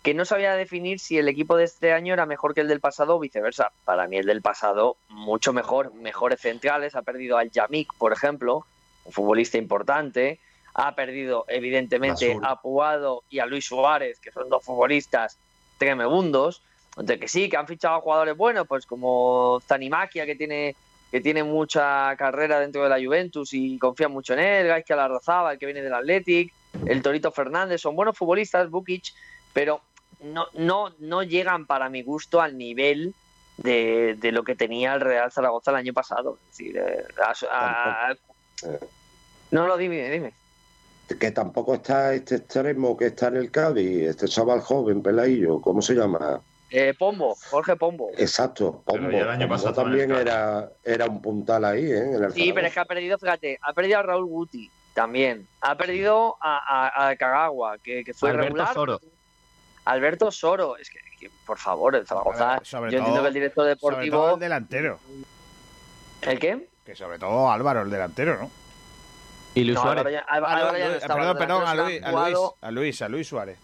que 0.02 0.14
no 0.14 0.26
sabía 0.26 0.56
definir 0.56 1.00
si 1.00 1.18
el 1.18 1.28
equipo 1.28 1.58
de 1.58 1.66
este 1.66 1.92
año 1.92 2.14
era 2.14 2.26
mejor 2.26 2.54
que 2.54 2.62
el 2.62 2.68
del 2.68 2.80
pasado 2.80 3.18
o 3.18 3.20
viceversa. 3.20 3.72
Para 3.84 4.08
mí 4.08 4.18
el 4.18 4.26
del 4.26 4.42
pasado 4.42 4.98
mucho 5.10 5.54
mejor, 5.54 5.94
mejores 5.94 6.40
centrales, 6.40 6.96
ha 6.96 7.02
perdido 7.02 7.38
al 7.38 7.52
Yamik, 7.52 7.94
por 7.98 8.14
ejemplo, 8.14 8.66
un 9.04 9.12
futbolista 9.12 9.58
importante, 9.58 10.40
ha 10.74 10.96
perdido 10.96 11.46
evidentemente 11.48 12.40
a 12.42 12.62
Puado 12.62 13.24
y 13.30 13.40
a 13.40 13.46
Luis 13.46 13.66
Suárez, 13.66 14.20
que 14.20 14.32
son 14.32 14.48
dos 14.48 14.64
futbolistas 14.64 15.38
tremebundos, 15.78 16.64
de 16.98 17.20
que 17.20 17.28
sí, 17.28 17.50
que 17.50 17.58
han 17.58 17.68
fichado 17.68 17.96
a 17.96 18.02
jugadores 18.02 18.36
buenos, 18.36 18.68
pues 18.68 18.86
como 18.86 19.60
Zanimakia, 19.68 20.26
que 20.26 20.36
tiene 20.36 20.76
que 21.10 21.22
tiene 21.22 21.42
mucha 21.42 22.14
carrera 22.18 22.60
dentro 22.60 22.84
de 22.84 22.90
la 22.90 22.98
Juventus 23.02 23.54
y 23.54 23.80
confía 23.80 24.10
mucho 24.10 24.34
en 24.34 24.40
él, 24.40 24.68
Gaisca 24.68 24.94
Larrazaba, 24.96 25.54
el 25.54 25.58
que 25.60 25.66
viene 25.66 25.82
del 25.82 25.94
Athletic, 25.94 26.54
el 26.86 27.02
Torito 27.02 27.32
Fernández, 27.32 27.80
son 27.80 27.96
buenos 27.96 28.18
futbolistas, 28.18 28.70
Bukic, 28.70 29.06
pero 29.54 29.80
no, 30.20 30.48
no, 30.56 30.94
no 31.00 31.24
llegan 31.24 31.66
para 31.66 31.88
mi 31.90 32.02
gusto 32.04 32.42
al 32.42 32.58
nivel 32.58 33.16
de, 33.56 34.16
de 34.20 34.32
lo 34.34 34.44
que 34.44 34.56
tenía 34.58 34.96
el 34.96 35.00
Real 35.02 35.32
Zaragoza 35.32 35.72
el 35.72 35.78
año 35.78 35.94
pasado. 35.94 36.40
Es 36.52 36.58
decir, 36.58 36.78
eh, 36.78 37.06
a- 37.52 38.10
a- 38.10 38.16
no, 39.52 39.66
no, 39.66 39.78
dime, 39.78 40.10
dime. 40.10 40.34
Que 41.20 41.32
tampoco 41.32 41.76
está 41.76 42.14
este 42.14 42.36
extremo 42.36 42.98
que 42.98 43.06
está 43.06 43.30
en 43.30 43.38
el 43.38 43.50
Cádiz, 43.50 44.10
este 44.10 44.28
chaval 44.28 44.60
joven, 44.60 45.02
peladillo, 45.02 45.62
¿cómo 45.62 45.82
se 45.82 45.94
llama? 45.94 46.42
Eh, 46.70 46.94
Pombo, 47.00 47.36
Jorge 47.50 47.76
Pombo. 47.78 48.10
Exacto, 48.18 48.82
Pombo. 48.86 49.10
ya 49.10 49.20
el 49.20 49.30
año 49.30 49.48
pasado 49.48 49.74
también 49.74 50.12
era, 50.12 50.70
era 50.84 51.06
un 51.06 51.22
puntal 51.22 51.64
ahí, 51.64 51.86
¿eh? 51.86 52.16
En 52.16 52.24
el 52.26 52.34
Sí, 52.34 52.52
pero 52.54 52.68
es 52.68 52.74
que 52.74 52.80
ha 52.82 52.86
perdido, 52.86 53.18
fíjate, 53.18 53.58
ha 53.62 53.72
perdido 53.74 54.00
a 54.00 54.04
Raúl 54.04 54.26
Guti 54.26 54.70
también. 54.94 55.48
Ha 55.62 55.76
perdido 55.76 56.36
a, 56.42 56.58
a, 56.58 57.08
a 57.10 57.16
Kagawa, 57.16 57.78
que, 57.78 58.04
que 58.04 58.14
fue 58.14 58.32
Alberto 58.32 58.48
regular. 58.50 58.74
Soro. 58.74 59.02
Alberto 59.86 60.30
Soro. 60.32 60.76
Es 60.78 60.90
que, 60.90 61.00
que, 61.20 61.32
por 61.46 61.58
favor, 61.58 61.96
el 61.96 62.06
Zaragoza. 62.06 62.60
Sobre 62.64 62.92
yo 62.92 62.98
todo- 62.98 63.06
entiendo 63.08 63.22
que 63.22 63.28
el 63.30 63.34
director 63.34 63.64
Sobre 63.64 63.76
todo 63.76 63.92
deportivo. 63.92 64.34
el 64.34 64.40
delantero. 64.40 65.00
¿El 66.24 66.40
qué? 66.40 66.68
Que 66.86 66.96
sobre 66.96 67.18
todo 67.20 67.50
Álvaro, 67.50 67.84
el 67.84 67.90
delantero, 67.90 68.38
¿no? 68.38 68.52
Y 69.56 69.64
Luis 69.64 69.76
No, 69.76 69.82
Suárez. 69.84 70.00
Álvaro 70.06 70.10
ya- 70.10 70.26
Álvaro 70.28 70.72
no, 70.74 70.78
ya 70.78 70.84
no 70.86 70.90
Luis- 70.92 71.02
estaba, 71.02 71.34
perdón, 71.38 71.64
a 71.66 71.76
Luis, 71.76 72.04
a 72.62 72.72
Luis, 72.72 73.02
a 73.02 73.08
Luis 73.10 73.28
Suárez. 73.28 73.58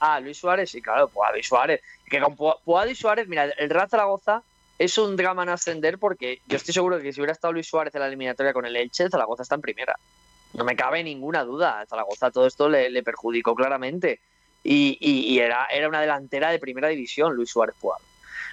Ah, 0.00 0.20
Luis 0.20 0.38
Suárez, 0.38 0.70
sí, 0.70 0.82
claro, 0.82 1.08
pues 1.08 1.46
Suárez. 1.46 1.80
Que 2.06 2.20
con 2.20 2.36
Pu- 2.36 2.56
Puado 2.64 2.90
y 2.90 2.94
Suárez, 2.94 3.26
mira, 3.28 3.44
el 3.44 3.70
Real 3.70 3.88
Zaragoza 3.88 4.42
es 4.78 4.98
un 4.98 5.16
drama 5.16 5.44
en 5.44 5.50
ascender 5.50 5.98
porque 5.98 6.40
yo 6.46 6.56
estoy 6.56 6.74
seguro 6.74 7.00
que 7.00 7.12
si 7.12 7.20
hubiera 7.20 7.32
estado 7.32 7.52
Luis 7.52 7.66
Suárez 7.68 7.94
en 7.94 8.00
la 8.00 8.08
eliminatoria 8.08 8.52
con 8.52 8.66
el 8.66 8.76
Elche, 8.76 9.04
el 9.04 9.10
Zaragoza 9.10 9.42
está 9.42 9.54
en 9.54 9.60
primera. 9.62 9.96
No 10.52 10.64
me 10.64 10.76
cabe 10.76 11.02
ninguna 11.02 11.44
duda. 11.44 11.84
Zaragoza 11.88 12.30
todo 12.30 12.46
esto 12.46 12.68
le, 12.68 12.90
le 12.90 13.02
perjudicó 13.02 13.54
claramente. 13.54 14.20
Y, 14.62 14.96
y- 15.00 15.32
y 15.34 15.38
era, 15.40 15.66
era 15.66 15.88
una 15.88 16.00
delantera 16.00 16.50
de 16.50 16.58
primera 16.58 16.88
división, 16.88 17.34
Luis 17.34 17.50
Suárez 17.50 17.74
Puado. 17.80 18.00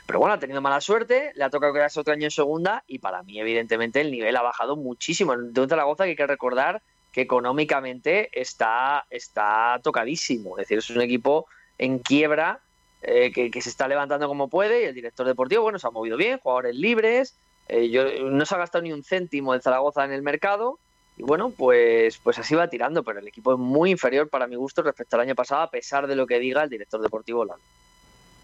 Pero 0.06 0.20
bueno, 0.20 0.34
ha 0.34 0.40
tenido 0.40 0.62
mala 0.62 0.82
suerte, 0.82 1.32
le 1.36 1.44
ha 1.44 1.50
tocado 1.50 1.74
quedarse 1.74 2.00
otro 2.00 2.14
año 2.14 2.26
en 2.26 2.32
segunda 2.32 2.84
y 2.88 3.00
para 3.00 3.24
mí, 3.24 3.40
evidentemente, 3.40 4.02
el 4.02 4.12
nivel 4.12 4.36
ha 4.36 4.42
bajado 4.42 4.76
muchísimo. 4.76 5.36
De 5.38 5.62
un 5.62 5.70
Zaragoza 5.70 6.04
que 6.04 6.12
hay 6.12 6.16
que 6.16 6.28
recordar 6.28 6.82
que 7.12 7.22
económicamente 7.22 8.30
está, 8.40 9.06
está 9.10 9.80
tocadísimo. 9.84 10.58
Es 10.58 10.64
decir, 10.68 10.78
es 10.80 10.90
un 10.90 11.02
equipo 11.02 11.48
en 11.78 12.00
quiebra 12.00 12.60
eh, 13.02 13.32
que, 13.32 13.50
que 13.52 13.62
se 13.62 13.70
está 13.70 13.88
levantando 13.88 14.28
como 14.28 14.48
puede 14.50 14.82
y 14.84 14.86
el 14.86 14.94
director 14.94 15.26
deportivo, 15.26 15.64
bueno, 15.64 15.80
se 15.80 15.88
ha 15.88 15.92
movido 15.92 16.18
bien, 16.18 16.40
jugadores 16.40 16.76
libres, 16.76 17.36
eh, 17.68 17.90
yo, 17.90 18.04
no 18.30 18.46
se 18.46 18.56
ha 18.56 18.60
gastado 18.60 18.84
ni 18.84 18.92
un 18.94 19.04
céntimo 19.04 19.54
el 19.54 19.62
Zaragoza 19.62 20.06
en 20.06 20.12
el 20.12 20.22
mercado 20.22 20.80
y 21.18 21.24
bueno, 21.24 21.52
pues, 21.58 22.18
pues 22.20 22.40
así 22.40 22.56
va 22.56 22.70
tirando, 22.70 23.04
pero 23.04 23.20
el 23.20 23.28
equipo 23.28 23.54
es 23.54 23.60
muy 23.60 23.92
inferior 23.92 24.30
para 24.30 24.48
mi 24.48 24.56
gusto 24.56 24.82
respecto 24.84 25.16
al 25.16 25.24
año 25.24 25.36
pasado, 25.36 25.62
a 25.64 25.70
pesar 25.72 26.08
de 26.08 26.16
lo 26.16 26.26
que 26.28 26.40
diga 26.40 26.64
el 26.64 26.70
director 26.70 27.02
deportivo 27.02 27.44
Lalo. 27.44 27.62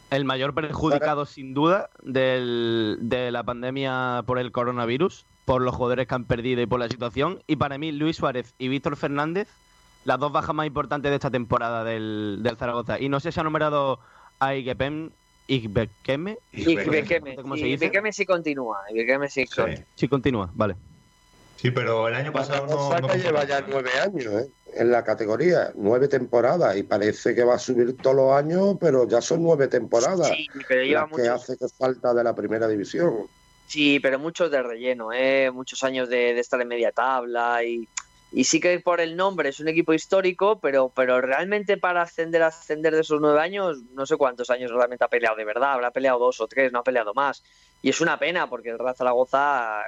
El 0.10 0.26
mayor 0.26 0.54
perjudicado, 0.54 1.26
sin 1.26 1.54
duda, 1.54 1.90
del- 2.02 2.98
de 3.02 3.30
la 3.32 3.44
pandemia 3.44 4.24
por 4.26 4.40
el 4.40 4.52
coronavirus, 4.52 5.26
por 5.48 5.62
los 5.62 5.74
jugadores 5.74 6.10
que 6.10 6.14
han 6.14 6.26
perdido 6.26 6.62
y 6.62 6.66
por 6.66 6.78
la 6.78 6.90
situación. 6.90 7.42
Y 7.48 7.56
para 7.56 7.78
mí, 7.78 7.94
Luis 7.94 8.18
Suárez 8.18 8.54
y 8.58 8.68
Víctor 8.68 8.98
Fernández, 8.98 9.48
las 10.04 10.20
dos 10.20 10.34
bajas 10.34 10.54
más 10.54 10.68
importantes 10.68 11.10
de 11.10 11.16
esta 11.16 11.32
temporada 11.32 11.86
del, 11.86 12.40
del 12.42 12.58
Zaragoza. 12.58 13.00
Y 13.00 13.08
no 13.08 13.22
sé 13.22 13.32
si 13.32 13.40
ha 13.40 13.44
numerado 13.44 13.98
a 14.40 14.56
Igepem, 14.56 15.10
Igbekeme. 15.48 16.38
Y 16.52 16.76
Bekeme, 16.76 17.38
¿Cómo 17.38 17.56
y 17.56 17.60
se 17.60 17.66
dice? 17.66 18.12
Sí 18.12 18.26
continúa, 18.26 18.80
y 18.90 18.98
Bekeme 18.98 19.30
sí, 19.30 19.46
continúa. 19.46 19.86
Sí, 19.96 20.08
continúa, 20.10 20.52
vale. 20.54 20.76
Sí, 21.56 21.72
pero 21.72 22.10
el 22.10 22.16
año 22.16 22.34
pasado 22.34 22.68
no, 22.68 23.08
no 23.08 23.16
lleva 23.16 23.46
ya 23.46 23.64
nueve 23.70 23.92
años 24.04 24.26
¿eh? 24.26 24.50
en 24.76 24.92
la 24.92 25.06
categoría, 25.06 25.72
nueve 25.76 26.10
temporadas, 26.10 26.76
y 26.76 26.84
parece 26.84 27.34
que 27.34 27.46
va 27.46 27.56
a 27.56 27.60
subir 27.60 27.96
todos 27.96 28.18
los 28.18 28.34
años, 28.34 28.76
pero 28.82 29.08
ya 29.08 29.22
son 29.22 29.44
nueve 29.44 29.70
temporadas. 29.70 30.28
Sí, 30.28 30.46
pero 30.68 30.84
lleva 30.84 31.08
las 31.10 31.22
que 31.22 31.30
hace 31.30 31.58
que 31.58 31.70
falta 31.70 32.14
de 32.14 32.26
la 32.26 32.36
primera 32.36 32.68
división. 32.68 33.30
Sí, 33.68 34.00
pero 34.00 34.18
muchos 34.18 34.50
de 34.50 34.64
relleno, 34.64 35.12
¿eh? 35.12 35.52
muchos 35.52 35.84
años 35.84 36.08
de, 36.10 36.34
de 36.34 36.40
estar 36.40 36.60
en 36.62 36.70
media 36.70 36.92
tabla 36.94 37.64
y, 37.66 37.88
y 38.32 38.44
sí 38.46 38.62
que 38.62 38.80
por 38.80 39.02
el 39.02 39.16
nombre 39.18 39.50
es 39.50 39.60
un 39.60 39.68
equipo 39.68 39.94
histórico, 39.94 40.60
pero, 40.62 40.90
pero 40.96 41.20
realmente 41.20 41.78
para 41.78 42.02
ascender, 42.04 42.44
ascender 42.44 42.96
de 42.96 43.02
esos 43.02 43.20
nueve 43.20 43.42
años, 43.42 43.84
no 43.94 44.06
sé 44.06 44.16
cuántos 44.16 44.50
años 44.50 44.72
realmente 44.72 45.04
ha 45.04 45.10
peleado 45.10 45.36
de 45.36 45.44
verdad, 45.44 45.74
habrá 45.74 45.92
peleado 45.92 46.18
dos 46.18 46.40
o 46.40 46.48
tres, 46.48 46.72
no 46.72 46.80
ha 46.80 46.84
peleado 46.84 47.14
más. 47.14 47.44
Y 47.82 47.90
es 47.90 48.00
una 48.00 48.18
pena 48.18 48.50
porque 48.50 48.70
el 48.70 48.80
Real 48.80 48.96
Zaragoza 48.96 49.82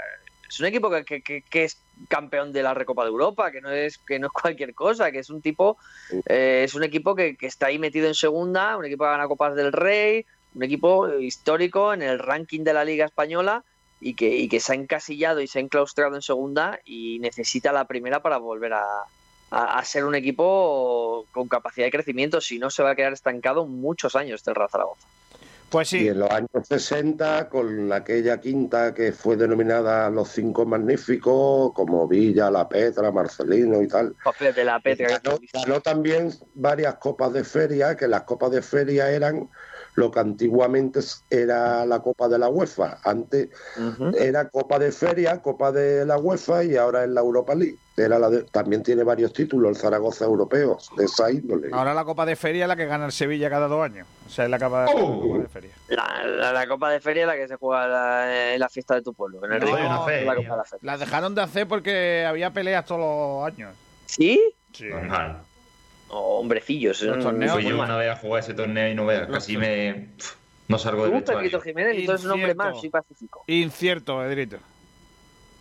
es 0.50 0.60
un 0.60 0.66
equipo 0.66 0.90
que, 0.90 1.06
que- 1.06 1.22
que- 1.22 1.44
que 1.44 1.64
es 1.64 1.82
campeón 2.10 2.52
de 2.52 2.64
la 2.64 2.74
Recopa 2.74 3.04
de 3.04 3.10
Europa, 3.12 3.50
que 3.52 3.62
no 3.62 3.72
es, 3.72 3.98
que 4.00 4.20
no 4.20 4.28
es 4.28 4.34
cualquier 4.34 4.74
cosa, 4.74 5.10
que 5.12 5.20
es 5.20 5.30
un 5.30 5.42
tipo, 5.42 5.78
eh, 6.26 6.64
es 6.66 6.76
un 6.76 6.84
equipo 6.84 7.16
que, 7.16 7.38
que 7.38 7.48
está 7.48 7.68
ahí 7.68 7.80
metido 7.80 8.08
en 8.08 8.14
segunda, 8.16 8.76
un 8.76 8.84
equipo 8.86 9.06
que 9.06 9.10
gana 9.12 9.28
Copas 9.28 9.56
del 9.56 9.72
Rey, 9.72 10.26
un 10.56 10.64
equipo 10.64 11.08
histórico 11.20 11.94
en 11.94 12.02
el 12.02 12.20
ranking 12.20 12.64
de 12.64 12.74
la 12.74 12.84
Liga 12.84 13.06
Española 13.06 13.64
y 14.02 14.16
que, 14.16 14.30
y 14.30 14.48
que 14.50 14.60
se 14.60 14.72
ha 14.72 14.76
encasillado 14.76 15.42
y 15.42 15.48
se 15.48 15.60
ha 15.60 15.62
enclaustrado 15.62 16.16
en 16.16 16.22
segunda 16.22 16.80
y 16.86 17.20
necesita 17.20 17.72
la 17.72 17.86
primera 17.86 18.22
para 18.22 18.38
volver 18.38 18.74
a, 18.74 18.84
a- 19.52 19.78
a 19.80 19.86
ser 19.86 20.06
un 20.06 20.16
equipo 20.16 21.26
con 21.32 21.48
capacidad 21.48 21.86
de 21.88 21.92
crecimiento, 21.92 22.40
si 22.42 22.60
no 22.60 22.70
se 22.70 22.82
va 22.84 22.92
a 22.92 22.96
quedar 22.96 23.14
estancado 23.14 23.66
muchos 23.66 24.16
años 24.16 24.44
del 24.44 24.56
Real 24.56 24.70
Zaragoza. 24.72 25.08
Pues 25.70 25.94
Y 25.94 26.08
en 26.08 26.18
los 26.20 26.32
años 26.32 26.50
60, 26.68 27.48
con 27.48 27.94
aquella 27.94 28.40
quinta 28.42 28.92
que 28.96 29.12
fue 29.12 29.36
denominada 29.38 30.10
Los 30.10 30.30
Cinco 30.30 30.66
Magníficos, 30.66 31.74
como 31.74 32.08
Villa, 32.08 32.50
La 32.50 32.68
Petra, 32.68 33.12
Marcelino 33.12 33.80
y 33.82 33.88
tal. 33.88 34.16
de 34.40 34.66
la 34.66 34.80
Petra. 34.80 35.20
Ganó, 35.24 35.40
ganó 35.54 35.80
también 35.82 36.32
varias 36.56 36.96
copas 36.96 37.34
de 37.34 37.44
feria, 37.44 37.96
que 37.96 38.08
las 38.08 38.24
copas 38.24 38.50
de 38.50 38.64
feria 38.64 39.12
eran 39.12 39.48
lo 39.96 40.12
que 40.12 40.20
antiguamente 40.20 41.00
era 41.30 41.86
la 41.86 42.00
Copa 42.00 42.28
de 42.28 42.40
la 42.40 42.50
UEFA. 42.50 43.00
Antes 43.04 43.50
era 44.18 44.50
Copa 44.50 44.80
de 44.80 44.92
Feria, 44.92 45.42
Copa 45.42 45.72
de 45.72 46.06
la 46.06 46.18
UEFA 46.18 46.64
y 46.64 46.76
ahora 46.78 47.04
es 47.04 47.10
la 47.10 47.22
Europa 47.22 47.56
League. 47.56 47.78
Era 47.98 48.18
la 48.18 48.30
de- 48.30 48.44
también 48.44 48.82
tiene 48.82 49.04
varios 49.04 49.34
títulos 49.34 49.72
el 49.72 49.76
Zaragoza 49.76 50.24
europeo 50.24 50.78
de 50.96 51.04
esa 51.04 51.30
índole. 51.32 51.68
Ahora 51.74 51.94
la 51.94 52.06
Copa 52.06 52.26
de 52.26 52.38
Feria 52.38 52.64
es 52.64 52.68
la 52.70 52.78
que 52.78 52.86
gana 52.86 53.06
el 53.06 53.12
Sevilla 53.12 53.50
cada 53.50 53.68
dos 53.68 53.84
años. 53.84 54.08
O 54.26 54.30
sea, 54.30 54.46
es 54.46 54.52
la 54.52 54.58
Copa, 54.58 54.86
Oh. 54.94 55.20
Copa 55.22 55.40
de 55.40 55.48
Feria. 55.50 55.72
La, 55.90 56.24
la- 56.26 56.54
la 56.54 56.68
Copa 56.68 56.90
de 56.92 57.02
Feria 57.02 57.24
es 57.24 57.28
la 57.28 57.36
que 57.36 57.48
se 57.50 57.56
juega 57.58 57.88
la- 57.88 58.54
en 58.54 58.60
la 58.60 58.70
fiesta 58.70 58.96
de 58.96 59.02
tu 59.02 59.14
pueblo. 59.14 59.44
En 59.46 59.52
el 59.52 59.60
No, 59.60 59.66
río, 59.66 59.76
la 59.84 60.02
feria. 60.06 60.34
Copa 60.36 60.42
de 60.52 60.58
la 60.58 60.64
Feria. 60.64 60.80
La 60.84 60.98
dejaron 60.98 61.36
de 61.36 61.42
hacer 61.42 61.68
porque 61.68 62.26
había 62.26 62.52
peleas 62.54 62.86
todos 62.86 63.02
los 63.02 63.54
años. 63.54 63.76
¿Sí? 64.06 64.42
Sí. 64.72 64.86
Oh, 66.10 66.40
hombrecillos. 66.40 67.02
Los 67.02 67.18
mm, 67.18 67.22
torneos, 67.22 67.54
Fui 67.54 67.64
yo 67.64 67.80
una 67.82 67.96
vez 67.98 68.12
a 68.12 68.16
jugar 68.16 68.44
ese 68.44 68.54
torneo 68.54 68.90
y 68.92 68.96
no 68.96 69.06
veas, 69.06 69.28
casi 69.28 69.58
me... 69.58 70.10
No 70.68 70.78
salgo 70.78 71.04
Pepito 71.04 71.18
vestuario. 71.34 71.62
Jiménez, 71.62 71.98
entonces 71.98 72.26
un 72.26 72.32
hombre 72.34 72.52
Incierto. 72.52 72.76
más 72.76 72.84
y 72.84 72.90
pacífico. 72.90 73.44
Incierto, 73.48 74.24
Edrito. 74.24 74.58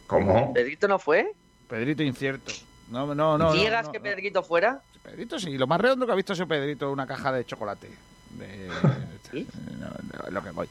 ¿Cómo? 0.06 0.52
¿Pedrito 0.52 0.86
no 0.88 0.98
fue? 0.98 1.32
Pedrito 1.68 2.02
incierto. 2.02 2.52
No, 2.90 3.14
no, 3.14 3.38
no. 3.38 3.54
¿Llegas 3.54 3.86
no, 3.86 3.92
que. 3.92 4.00
Pedrito 4.00 4.42
fuera? 4.42 4.82
Pedrito 5.02 5.38
sí, 5.38 5.56
lo 5.56 5.66
más 5.66 5.80
redondo 5.80 6.06
que 6.06 6.12
ha 6.12 6.14
visto 6.14 6.32
ese 6.32 6.46
Pedrito 6.46 6.90
una 6.90 7.06
caja 7.06 7.32
de 7.32 7.44
chocolate. 7.44 7.88
De- 8.30 8.68
no, 9.78 10.30
lo 10.30 10.42
que 10.42 10.50
voy. 10.50 10.68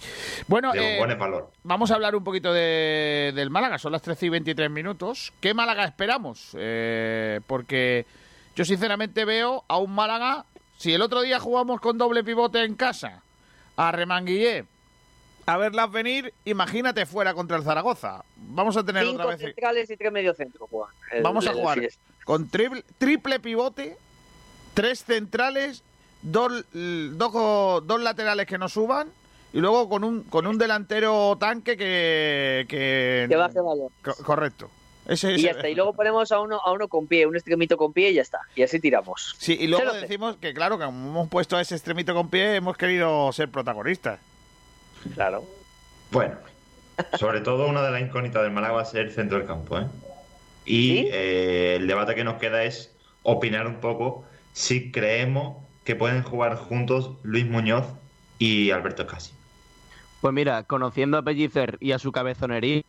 Bueno, 0.47 0.71
De 0.71 0.99
eh, 0.99 1.43
vamos 1.63 1.91
a 1.91 1.95
hablar 1.95 2.15
un 2.15 2.23
poquito 2.23 2.53
de- 2.53 3.31
del 3.35 3.49
Málaga. 3.49 3.77
Son 3.77 3.91
las 3.91 4.01
13 4.01 4.27
y 4.27 4.29
23 4.29 4.69
minutos. 4.69 5.33
¿Qué 5.39 5.53
Málaga 5.53 5.85
esperamos? 5.85 6.55
Eh, 6.57 7.41
porque 7.47 8.05
yo 8.57 8.65
sinceramente 8.65 9.23
veo 9.23 9.63
a 9.67 9.77
un 9.77 9.93
Málaga. 9.93 10.45
Si 10.77 10.91
el 10.91 11.03
otro 11.03 11.21
día 11.21 11.39
jugamos 11.39 11.79
con 11.79 11.97
doble 11.99 12.23
pivote 12.23 12.63
en 12.63 12.73
casa, 12.75 13.21
a 13.75 13.91
Remanguillé, 13.91 14.65
a 15.45 15.57
verlas 15.57 15.91
venir, 15.91 16.33
imagínate 16.43 17.05
fuera 17.05 17.35
contra 17.35 17.55
el 17.57 17.63
Zaragoza. 17.63 18.23
Vamos 18.35 18.75
a 18.77 18.83
tener 18.83 19.03
Cinco 19.05 19.21
otra 19.21 19.35
vez. 19.35 19.39
centrales 19.41 19.89
y 19.91 19.95
tres 19.95 20.11
mediocentros, 20.11 20.67
Juan. 20.71 20.89
El- 21.11 21.21
Vamos 21.21 21.45
a 21.45 21.53
jugar 21.53 21.79
con 22.25 22.49
triple, 22.49 22.83
triple 22.97 23.39
pivote, 23.39 23.95
tres 24.73 25.03
centrales, 25.03 25.83
dos, 26.23 26.65
dos, 26.73 27.85
dos 27.85 28.01
laterales 28.01 28.47
que 28.47 28.57
no 28.57 28.69
suban 28.69 29.09
y 29.53 29.59
luego 29.59 29.87
con 29.87 30.03
un 30.03 30.23
con 30.23 30.47
un 30.47 30.57
delantero 30.57 31.37
tanque 31.39 31.77
que 31.77 32.65
que, 32.67 33.27
Que 33.29 33.35
baje 33.35 33.59
valor. 33.61 33.91
Co- 34.03 34.15
correcto. 34.23 34.69
Ese, 35.07 35.33
Y 35.33 35.43
ya 35.43 35.51
está. 35.51 35.69
Y 35.69 35.75
luego 35.75 35.93
ponemos 35.93 36.31
a 36.31 36.39
uno, 36.39 36.59
a 36.59 36.71
uno 36.71 36.87
con 36.87 37.07
pie, 37.07 37.25
un 37.25 37.35
extremito 37.35 37.77
con 37.77 37.93
pie 37.93 38.11
y 38.11 38.15
ya 38.15 38.21
está. 38.21 38.39
Y 38.55 38.63
así 38.63 38.79
tiramos. 38.79 39.35
Sí, 39.37 39.57
y 39.59 39.67
luego 39.67 39.93
decimos 39.93 40.35
que 40.37 40.53
claro, 40.53 40.77
que 40.77 40.85
como 40.85 41.09
hemos 41.09 41.29
puesto 41.29 41.55
a 41.55 41.61
ese 41.61 41.75
extremito 41.75 42.13
con 42.13 42.29
pie, 42.29 42.55
hemos 42.55 42.77
querido 42.77 43.31
ser 43.31 43.49
protagonistas. 43.49 44.19
Claro. 45.13 45.45
Bueno, 46.11 46.35
sobre 47.17 47.41
todo 47.41 47.67
una 47.67 47.81
de 47.81 47.91
las 47.91 48.01
incógnitas 48.01 48.43
del 48.43 48.51
Málaga 48.51 48.73
va 48.73 48.81
a 48.81 48.85
ser 48.85 49.07
el 49.07 49.11
centro 49.11 49.37
del 49.37 49.47
campo, 49.47 49.79
¿eh? 49.79 49.85
Y 50.65 51.07
eh, 51.11 51.75
el 51.77 51.87
debate 51.87 52.13
que 52.13 52.25
nos 52.25 52.35
queda 52.35 52.63
es 52.63 52.93
opinar 53.23 53.67
un 53.67 53.79
poco 53.79 54.25
si 54.51 54.91
creemos 54.91 55.57
que 55.85 55.95
pueden 55.95 56.23
jugar 56.23 56.55
juntos 56.57 57.11
Luis 57.23 57.45
Muñoz 57.45 57.85
y 58.37 58.71
Alberto 58.71 59.03
Escasi. 59.03 59.31
Pues 60.19 60.33
mira, 60.33 60.63
conociendo 60.63 61.17
a 61.17 61.21
Pellicer 61.21 61.77
y 61.79 61.93
a 61.93 61.99
su 61.99 62.11
cabezonería, 62.11 62.83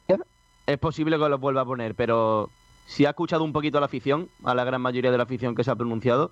es 0.69 0.79
posible 0.79 1.19
que 1.19 1.29
los 1.29 1.41
vuelva 1.41 1.63
a 1.63 1.65
poner, 1.65 1.95
pero 1.95 2.51
si 2.87 3.07
ha 3.07 3.11
escuchado 3.11 3.43
un 3.43 3.55
poquito 3.55 3.79
a 3.79 3.81
la 3.81 3.87
afición, 3.87 4.29
a 4.45 4.55
la 4.55 4.65
gran 4.65 4.83
mayoría 4.83 5.11
de 5.11 5.17
la 5.17 5.23
afición 5.23 5.55
que 5.55 5.65
se 5.65 5.71
ha 5.71 5.77
pronunciado, 5.77 6.31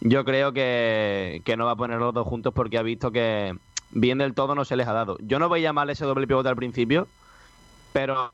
yo 0.00 0.24
creo 0.24 0.52
que, 0.52 1.42
que 1.44 1.58
no 1.58 1.66
va 1.66 1.72
a 1.72 1.76
poner 1.76 1.98
los 1.98 2.14
dos 2.14 2.26
juntos 2.26 2.54
porque 2.54 2.78
ha 2.78 2.82
visto 2.82 3.12
que 3.12 3.54
bien 3.90 4.16
del 4.16 4.32
todo 4.32 4.54
no 4.54 4.64
se 4.64 4.76
les 4.76 4.88
ha 4.88 4.94
dado. 4.94 5.18
Yo 5.20 5.38
no 5.38 5.50
veía 5.50 5.74
mal 5.74 5.90
ese 5.90 6.06
doble 6.06 6.26
pivote 6.26 6.48
al 6.48 6.56
principio, 6.56 7.06
pero 7.92 8.32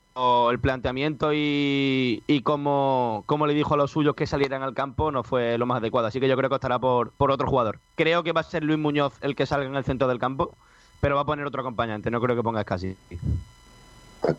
el 0.49 0.61
planteamiento 0.61 1.33
y, 1.33 2.23
y 2.29 2.43
cómo, 2.43 3.25
cómo 3.27 3.49
le 3.49 3.55
dijo 3.55 3.75
a 3.75 3.77
los 3.77 3.91
suyos 3.91 4.15
que 4.15 4.29
salieran 4.29 4.63
al 4.63 4.75
campo 4.75 5.11
no 5.11 5.25
fue 5.25 5.59
lo 5.59 5.67
más 5.67 5.79
adecuado. 5.79 6.07
Así 6.07 6.21
que 6.21 6.29
yo 6.29 6.37
creo 6.37 6.51
que 6.51 6.57
estará 6.57 6.79
por, 6.79 7.11
por 7.11 7.33
otro 7.33 7.49
jugador. 7.49 7.81
Creo 7.97 8.23
que 8.23 8.31
va 8.31 8.43
a 8.43 8.45
ser 8.45 8.63
Luis 8.63 8.79
Muñoz 8.79 9.15
el 9.23 9.35
que 9.35 9.47
salga 9.47 9.67
en 9.67 9.75
el 9.75 9.85
centro 9.85 10.07
del 10.07 10.21
campo, 10.21 10.57
pero 11.01 11.17
va 11.17 11.23
a 11.23 11.27
poner 11.27 11.47
otro 11.47 11.63
acompañante. 11.63 12.13
No 12.13 12.21
creo 12.21 12.37
que 12.37 12.45
ponga 12.45 12.63
casi. 12.63 12.97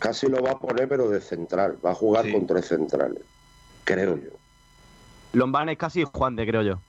Casi 0.00 0.28
lo 0.28 0.42
va 0.42 0.52
a 0.52 0.58
poner, 0.58 0.88
pero 0.88 1.08
de 1.08 1.20
central. 1.20 1.78
Va 1.84 1.90
a 1.92 1.94
jugar 1.94 2.28
con 2.28 2.46
tres 2.46 2.66
centrales. 2.68 3.24
Creo 3.84 4.16
yo. 4.16 4.40
Lombán 5.32 5.74
casi 5.76 6.02
y 6.02 6.04
Juan 6.04 6.36
de, 6.36 6.46
creo 6.46 6.62
yo. 6.62 6.84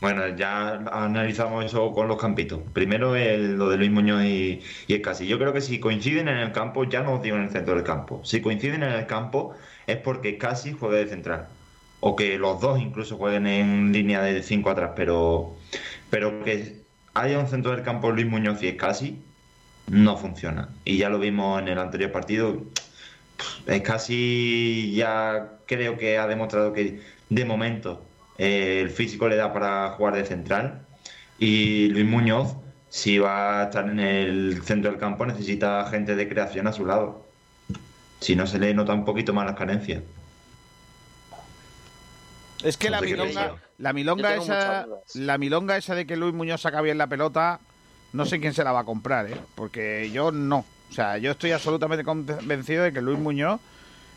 Bueno, 0.00 0.26
ya 0.34 0.76
analizamos 0.76 1.62
eso 1.64 1.92
con 1.92 2.08
los 2.08 2.18
campitos. 2.18 2.62
Primero 2.72 3.16
el- 3.16 3.56
lo 3.56 3.68
de 3.68 3.76
Luis 3.76 3.90
Muñoz 3.90 4.24
y, 4.24 4.62
y 4.86 4.94
Escasi. 4.94 5.26
Yo 5.26 5.38
creo 5.38 5.52
que 5.52 5.60
si 5.60 5.78
coinciden 5.78 6.28
en 6.28 6.38
el 6.38 6.52
campo, 6.52 6.84
ya 6.84 7.02
no 7.02 7.14
os 7.16 7.22
digo 7.22 7.36
en 7.36 7.42
el 7.42 7.50
centro 7.50 7.74
del 7.74 7.84
campo. 7.84 8.24
Si 8.24 8.40
coinciden 8.40 8.82
en 8.82 8.92
el 8.92 9.06
campo 9.06 9.54
es 9.86 9.98
porque 9.98 10.38
Casi 10.38 10.72
juega 10.72 10.96
de 10.96 11.06
central. 11.08 11.58
O 12.00 12.16
que 12.16 12.38
los 12.38 12.60
dos 12.62 12.80
incluso 12.80 13.18
jueguen 13.18 13.46
en 13.46 13.92
línea 13.92 14.22
de 14.22 14.42
5 14.42 14.70
atrás. 14.70 14.92
Pero, 14.96 15.58
pero 16.08 16.42
que 16.44 16.86
haya 17.12 17.38
un 17.38 17.48
centro 17.48 17.72
del 17.72 17.82
campo 17.82 18.10
Luis 18.10 18.26
Muñoz 18.26 18.62
y 18.62 18.68
Escasi 18.68 19.29
no 19.90 20.16
funciona. 20.16 20.68
Y 20.84 20.98
ya 20.98 21.10
lo 21.10 21.18
vimos 21.18 21.60
en 21.60 21.68
el 21.68 21.78
anterior 21.78 22.12
partido. 22.12 22.62
Escasi 23.66 24.92
ya 24.94 25.58
creo 25.66 25.98
que 25.98 26.18
ha 26.18 26.26
demostrado 26.26 26.72
que 26.72 27.00
de 27.28 27.44
momento 27.44 28.02
eh, 28.38 28.80
el 28.80 28.90
físico 28.90 29.28
le 29.28 29.36
da 29.36 29.52
para 29.52 29.90
jugar 29.90 30.14
de 30.14 30.24
central. 30.24 30.86
Y 31.38 31.88
Luis 31.88 32.06
Muñoz, 32.06 32.54
si 32.88 33.18
va 33.18 33.60
a 33.60 33.64
estar 33.64 33.88
en 33.88 33.98
el 33.98 34.62
centro 34.62 34.90
del 34.90 35.00
campo, 35.00 35.26
necesita 35.26 35.84
gente 35.90 36.14
de 36.14 36.28
creación 36.28 36.66
a 36.68 36.72
su 36.72 36.86
lado. 36.86 37.26
Si 38.20 38.36
no, 38.36 38.46
se 38.46 38.58
le 38.58 38.72
nota 38.74 38.94
un 38.94 39.04
poquito 39.04 39.32
más 39.32 39.46
las 39.46 39.56
carencias. 39.56 40.02
Es 42.62 42.76
que 42.76 42.90
No 42.90 42.96
la 42.96 43.00
milonga, 43.00 43.56
la 43.78 43.92
milonga 43.92 44.36
esa, 44.36 44.86
la 45.14 45.38
milonga 45.38 45.78
esa 45.78 45.94
de 45.94 46.06
que 46.06 46.16
Luis 46.16 46.34
Muñoz 46.34 46.60
saca 46.60 46.82
bien 46.82 46.98
la 46.98 47.06
pelota, 47.06 47.58
no 48.12 48.26
sé 48.26 48.40
quién 48.40 48.54
se 48.54 48.64
la 48.64 48.72
va 48.72 48.80
a 48.80 48.84
comprar, 48.84 49.30
¿eh? 49.30 49.36
porque 49.54 50.10
yo 50.12 50.32
no. 50.32 50.64
O 50.90 50.92
sea, 50.92 51.18
yo 51.18 51.30
estoy 51.32 51.52
absolutamente 51.52 52.04
convencido 52.04 52.84
de 52.84 52.92
que 52.92 53.00
Luis 53.00 53.18
Muñoz 53.18 53.60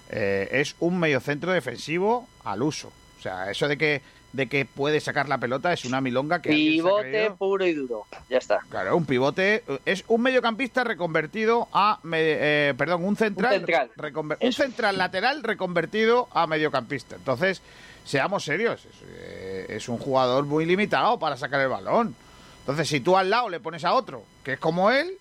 eh, 0.09 0.49
es 0.51 0.75
un 0.79 0.99
mediocentro 0.99 1.51
defensivo 1.51 2.27
al 2.43 2.63
uso. 2.63 2.91
O 3.19 3.21
sea, 3.21 3.51
eso 3.51 3.67
de 3.67 3.77
que 3.77 4.01
de 4.33 4.47
que 4.47 4.65
puede 4.65 4.99
sacar 4.99 5.29
la 5.29 5.37
pelota 5.37 5.71
es 5.71 5.85
una 5.85 6.01
milonga 6.01 6.41
que 6.41 6.49
Pivote 6.49 7.31
puro 7.37 7.65
y 7.65 7.73
duro. 7.73 8.05
Ya 8.29 8.39
está. 8.39 8.59
Claro, 8.67 8.97
un 8.97 9.05
pivote 9.05 9.63
es 9.85 10.03
un 10.07 10.21
mediocampista 10.21 10.83
reconvertido 10.83 11.69
a 11.71 11.99
eh, 12.11 12.73
perdón, 12.75 13.05
un 13.05 13.15
central, 13.15 13.53
Un 13.53 13.65
central. 13.67 14.37
un 14.41 14.53
central 14.53 14.97
lateral 14.97 15.43
reconvertido 15.43 16.27
a 16.33 16.47
mediocampista. 16.47 17.15
Entonces, 17.15 17.61
seamos 18.03 18.43
serios, 18.43 18.85
es, 18.85 18.95
eh, 19.07 19.65
es 19.69 19.87
un 19.87 19.99
jugador 19.99 20.45
muy 20.45 20.65
limitado 20.65 21.19
para 21.19 21.37
sacar 21.37 21.61
el 21.61 21.69
balón. 21.69 22.15
Entonces, 22.63 22.87
si 22.87 23.01
tú 23.01 23.17
al 23.17 23.29
lado 23.29 23.49
le 23.49 23.59
pones 23.59 23.83
a 23.83 23.93
otro 23.93 24.23
que 24.43 24.53
es 24.53 24.59
como 24.59 24.89
él, 24.89 25.17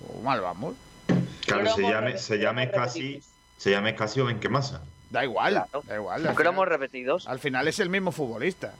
pues 0.00 0.22
mal 0.22 0.40
vamos. 0.40 0.74
Claro, 1.46 1.74
se 1.74 1.82
llame, 1.82 2.18
se 2.18 2.38
llame 2.38 2.70
casi, 2.70 3.22
se 3.58 3.70
llame 3.70 3.94
casi 3.94 4.20
o 4.20 4.24
Benquemasa. 4.26 4.82
Da 5.10 5.22
igual, 5.24 5.62
da 5.84 5.94
igual. 5.94 6.26
al 6.26 6.34
Cromos 6.34 6.64
final- 6.64 6.68
repetidos. 6.80 7.28
Al 7.28 7.38
final 7.38 7.68
es 7.68 7.78
el 7.80 7.90
mismo 7.90 8.10
futbolista. 8.12 8.72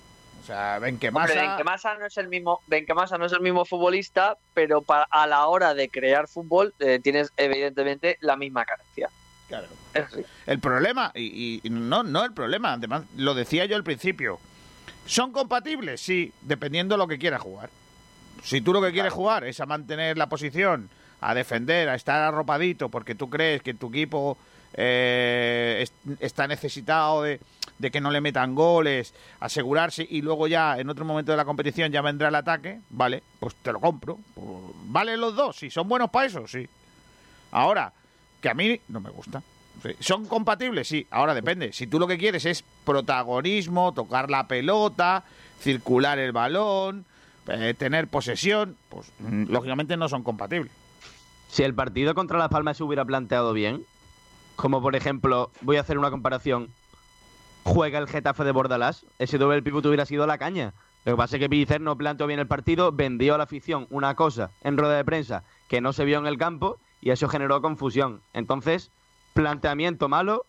O 0.42 0.46
sea, 0.46 0.78
ven 0.78 0.98
que 0.98 1.10
más. 1.10 1.30
Hombre, 1.30 1.46
Benquemasa 1.46 1.96
no 1.96 2.06
es 2.06 2.16
el 2.16 2.28
mismo, 2.28 2.60
Benquemasa 2.66 3.16
no 3.18 3.26
es 3.26 3.32
el 3.32 3.40
mismo 3.40 3.64
futbolista, 3.64 4.36
pero 4.54 4.82
para, 4.82 5.04
a 5.10 5.26
la 5.26 5.46
hora 5.46 5.74
de 5.74 5.88
crear 5.88 6.26
fútbol 6.28 6.74
eh, 6.80 7.00
tienes 7.02 7.32
evidentemente 7.36 8.18
la 8.20 8.36
misma 8.36 8.64
carencia. 8.64 9.08
Claro. 9.48 9.68
El 10.46 10.58
problema, 10.58 11.12
y, 11.14 11.60
y 11.62 11.70
no, 11.70 12.02
no 12.02 12.24
el 12.24 12.32
problema, 12.32 12.72
además 12.72 13.04
lo 13.16 13.34
decía 13.34 13.66
yo 13.66 13.76
al 13.76 13.84
principio. 13.84 14.40
¿Son 15.06 15.32
compatibles? 15.32 16.00
Sí, 16.00 16.32
dependiendo 16.42 16.94
de 16.94 16.98
lo 16.98 17.06
que 17.08 17.18
quieras 17.18 17.42
jugar. 17.42 17.70
Si 18.42 18.60
tú 18.60 18.72
lo 18.72 18.82
que 18.82 18.92
quieres 18.92 19.12
jugar 19.12 19.44
es 19.44 19.60
a 19.60 19.66
mantener 19.66 20.18
la 20.18 20.28
posición, 20.28 20.88
a 21.20 21.34
defender, 21.34 21.88
a 21.88 21.94
estar 21.94 22.20
arropadito, 22.22 22.88
porque 22.88 23.14
tú 23.14 23.30
crees 23.30 23.62
que 23.62 23.74
tu 23.74 23.88
equipo 23.88 24.36
eh, 24.76 25.78
es- 25.82 25.92
está 26.20 26.46
necesitado 26.48 27.22
de, 27.22 27.40
de 27.78 27.90
que 27.90 28.00
no 28.00 28.10
le 28.10 28.20
metan 28.20 28.54
goles, 28.56 29.14
asegurarse 29.40 30.06
y 30.08 30.20
luego 30.20 30.48
ya 30.48 30.78
en 30.78 30.90
otro 30.90 31.04
momento 31.04 31.30
de 31.30 31.36
la 31.36 31.44
competición 31.44 31.92
ya 31.92 32.02
vendrá 32.02 32.28
el 32.28 32.34
ataque, 32.34 32.80
vale, 32.90 33.22
pues 33.38 33.54
te 33.56 33.72
lo 33.72 33.80
compro. 33.80 34.18
Pues, 34.34 34.46
¿Vale 34.86 35.16
los 35.16 35.36
dos? 35.36 35.56
Si 35.56 35.70
son 35.70 35.88
buenos 35.88 36.10
para 36.10 36.26
eso, 36.26 36.46
sí. 36.48 36.66
Ahora, 37.52 37.92
que 38.40 38.48
a 38.48 38.54
mí 38.54 38.80
no 38.88 39.00
me 39.00 39.10
gusta. 39.10 39.42
¿Son 40.00 40.26
compatibles? 40.26 40.88
Sí. 40.88 41.06
Ahora 41.10 41.34
depende. 41.34 41.72
Si 41.72 41.86
tú 41.86 41.98
lo 41.98 42.06
que 42.06 42.18
quieres 42.18 42.44
es 42.46 42.64
protagonismo, 42.84 43.92
tocar 43.92 44.30
la 44.30 44.46
pelota, 44.46 45.24
circular 45.60 46.18
el 46.18 46.32
balón, 46.32 47.04
eh, 47.48 47.74
tener 47.76 48.08
posesión, 48.08 48.76
pues 48.88 49.12
mm, 49.18 49.50
lógicamente 49.50 49.96
no 49.96 50.08
son 50.08 50.22
compatibles. 50.22 50.72
Si 51.48 51.62
el 51.62 51.74
partido 51.74 52.14
contra 52.14 52.38
Las 52.38 52.48
Palmas 52.48 52.76
se 52.76 52.84
hubiera 52.84 53.04
planteado 53.04 53.52
bien, 53.52 53.84
como 54.56 54.80
por 54.80 54.96
ejemplo, 54.96 55.50
voy 55.60 55.76
a 55.76 55.80
hacer 55.80 55.98
una 55.98 56.10
comparación, 56.10 56.68
juega 57.64 57.98
el 57.98 58.08
Getafe 58.08 58.44
de 58.44 58.52
Bordalás, 58.52 59.04
ese 59.18 59.38
doble 59.38 59.62
pivote 59.62 59.88
hubiera 59.88 60.06
sido 60.06 60.26
la 60.26 60.38
caña. 60.38 60.72
Lo 61.04 61.12
que 61.12 61.16
pasa 61.16 61.36
es 61.36 61.40
que 61.40 61.48
Pellicer 61.50 61.80
no 61.80 61.96
planteó 61.96 62.26
bien 62.26 62.40
el 62.40 62.46
partido, 62.46 62.90
vendió 62.92 63.34
a 63.34 63.38
la 63.38 63.44
afición 63.44 63.86
una 63.90 64.14
cosa 64.14 64.50
en 64.62 64.78
rueda 64.78 64.96
de 64.96 65.04
prensa 65.04 65.44
que 65.68 65.80
no 65.80 65.92
se 65.92 66.04
vio 66.04 66.18
en 66.18 66.26
el 66.26 66.38
campo 66.38 66.78
y 67.02 67.10
eso 67.10 67.28
generó 67.28 67.60
confusión. 67.60 68.22
Entonces, 68.32 68.90
planteamiento 69.34 70.08
malo, 70.08 70.46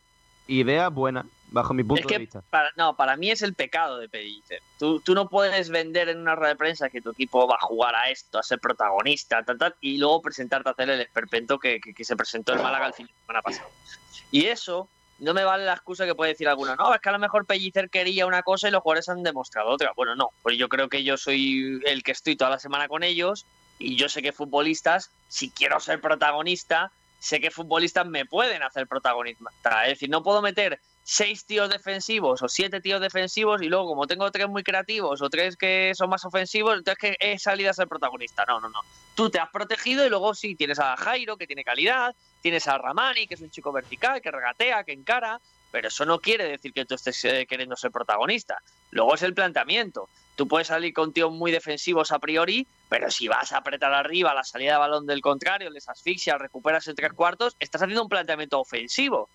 idea 0.48 0.90
buena, 0.90 1.26
bajo 1.52 1.74
mi 1.74 1.84
punto 1.84 2.08
es 2.08 2.14
de 2.14 2.20
vista. 2.20 2.44
para, 2.50 2.70
no, 2.78 2.96
para 2.96 3.18
mí 3.18 3.32
es 3.32 3.42
el 3.42 3.54
pecado 3.56 3.98
de 3.98 4.08
Pellicer. 4.08 4.62
Tú, 4.80 5.00
tú 5.02 5.14
no 5.16 5.28
puedes 5.28 5.70
vender 5.70 6.08
en 6.10 6.20
una 6.20 6.36
rueda 6.36 6.50
de 6.54 6.56
prensa 6.58 6.90
que 6.90 7.02
tu 7.02 7.12
equipo 7.12 7.48
va 7.48 7.56
a 7.56 7.66
jugar 7.66 7.96
a 7.96 8.10
esto, 8.10 8.38
a 8.40 8.44
ser 8.44 8.60
protagonista, 8.60 9.44
tal, 9.44 9.58
tal, 9.58 9.76
y 9.82 9.98
luego 9.98 10.22
presentarte 10.22 10.70
a 10.70 10.72
hacer 10.74 10.90
el 10.90 11.02
esperpento 11.02 11.58
que, 11.60 11.80
que- 11.80 11.94
que 11.94 12.04
se 12.06 12.16
presentó 12.16 12.54
en 12.54 12.62
Málaga 12.62 12.88
el 12.88 12.94
fin 12.94 13.08
de 13.08 13.14
semana 13.22 13.42
pasado. 13.42 13.70
Y 14.32 14.46
eso 14.46 14.88
no 15.20 15.34
me 15.34 15.44
vale 15.46 15.64
la 15.66 15.74
excusa 15.74 16.06
que 16.06 16.14
puede 16.14 16.32
decir 16.34 16.48
alguno. 16.48 16.76
No, 16.76 16.94
es 16.94 17.00
que 17.02 17.10
a 17.10 17.14
lo 17.14 17.20
mejor 17.20 17.46
Pellicer 17.46 17.90
quería 17.90 18.26
una 18.26 18.44
cosa 18.44 18.68
y 18.68 18.72
los 18.72 18.82
jugadores 18.84 19.08
han 19.10 19.24
demostrado 19.24 19.70
otra. 19.70 19.92
Bueno, 19.96 20.14
no, 20.16 20.30
pues 20.44 20.58
yo 20.58 20.68
creo 20.70 20.90
que 20.90 21.04
yo 21.04 21.16
soy 21.18 21.80
el 21.86 22.04
que 22.04 22.12
estoy 22.12 22.36
toda 22.36 22.52
la 22.52 22.60
semana 22.60 22.88
con 22.88 23.02
ellos 23.04 23.46
y 23.80 23.96
yo 23.96 24.10
sé 24.10 24.22
que 24.22 24.32
futbolistas, 24.34 25.10
si 25.30 25.50
quiero 25.52 25.80
ser 25.80 26.02
protagonista, 26.02 26.92
sé 27.26 27.40
que 27.40 27.50
futbolistas 27.50 28.06
me 28.06 28.28
pueden 28.28 28.62
hacer 28.62 28.86
protagonista. 28.86 29.50
Es 29.84 29.94
decir, 29.94 30.12
no 30.12 30.22
puedo 30.22 30.44
meter 30.44 30.80
seis 31.04 31.44
tíos 31.44 31.72
defensivos 31.72 32.44
o 32.44 32.48
siete 32.48 32.82
tíos 32.82 33.02
defensivos 33.02 33.64
y 33.64 33.66
luego 33.66 33.88
como 33.88 34.06
tengo 34.06 34.30
tres 34.30 34.48
muy 34.48 34.62
creativos 34.62 35.24
o 35.24 35.30
tres 35.30 35.58
que 35.58 35.94
son 35.96 36.12
más 36.12 36.24
ofensivos, 36.24 36.78
entonces 36.78 37.00
que 37.00 37.18
he 37.20 37.40
salido 37.40 37.72
a 37.72 37.74
ser 37.74 37.88
protagonista. 37.88 38.46
No, 38.46 38.60
no, 38.60 38.70
no. 38.70 38.80
Tú 39.16 39.32
te 39.32 39.40
has 39.40 39.50
protegido 39.50 40.06
y 40.06 40.10
luego 40.10 40.36
sí, 40.36 40.54
tienes 40.54 40.78
a 40.78 40.96
Jairo 40.98 41.36
que 41.36 41.48
tiene 41.48 41.64
calidad, 41.64 42.16
tienes 42.42 42.68
a 42.68 42.78
Ramani 42.78 43.26
que 43.26 43.34
es 43.34 43.42
un 43.42 43.50
chico 43.50 43.72
vertical, 43.72 44.22
que 44.22 44.30
regatea, 44.30 44.84
que 44.84 44.94
encara, 44.94 45.42
pero 45.76 45.90
eso 45.90 46.06
no 46.06 46.22
quiere 46.22 46.46
decir 46.46 46.72
que 46.72 46.86
tú 46.86 46.96
estés 46.96 47.22
eh, 47.26 47.46
queriendo 47.50 47.76
ser 47.76 47.92
protagonista. 47.92 48.58
Luego 48.92 49.14
es 49.16 49.24
el 49.24 49.34
planteamiento. 49.34 50.08
Tú 50.38 50.48
puedes 50.48 50.68
salir 50.68 50.94
con 50.94 51.12
tíos 51.12 51.34
muy 51.34 51.52
defensivos 51.52 52.14
a 52.14 52.20
priori, 52.20 52.66
pero 52.88 53.12
si 53.12 53.28
vas 53.28 53.52
a 53.52 53.58
apretar 53.58 53.94
arriba 53.94 54.34
la 54.34 54.46
salida 54.46 54.72
de 54.72 54.78
balón 54.80 55.06
del 55.06 55.20
contrario, 55.20 55.70
les 55.70 55.90
asfixias, 55.90 56.40
recuperas 56.40 56.88
en 56.88 56.96
tres 56.96 57.12
cuartos, 57.12 57.58
estás 57.60 57.82
haciendo 57.82 58.04
un 58.04 58.08
planteamiento 58.08 58.58
ofensivo. 58.58 59.28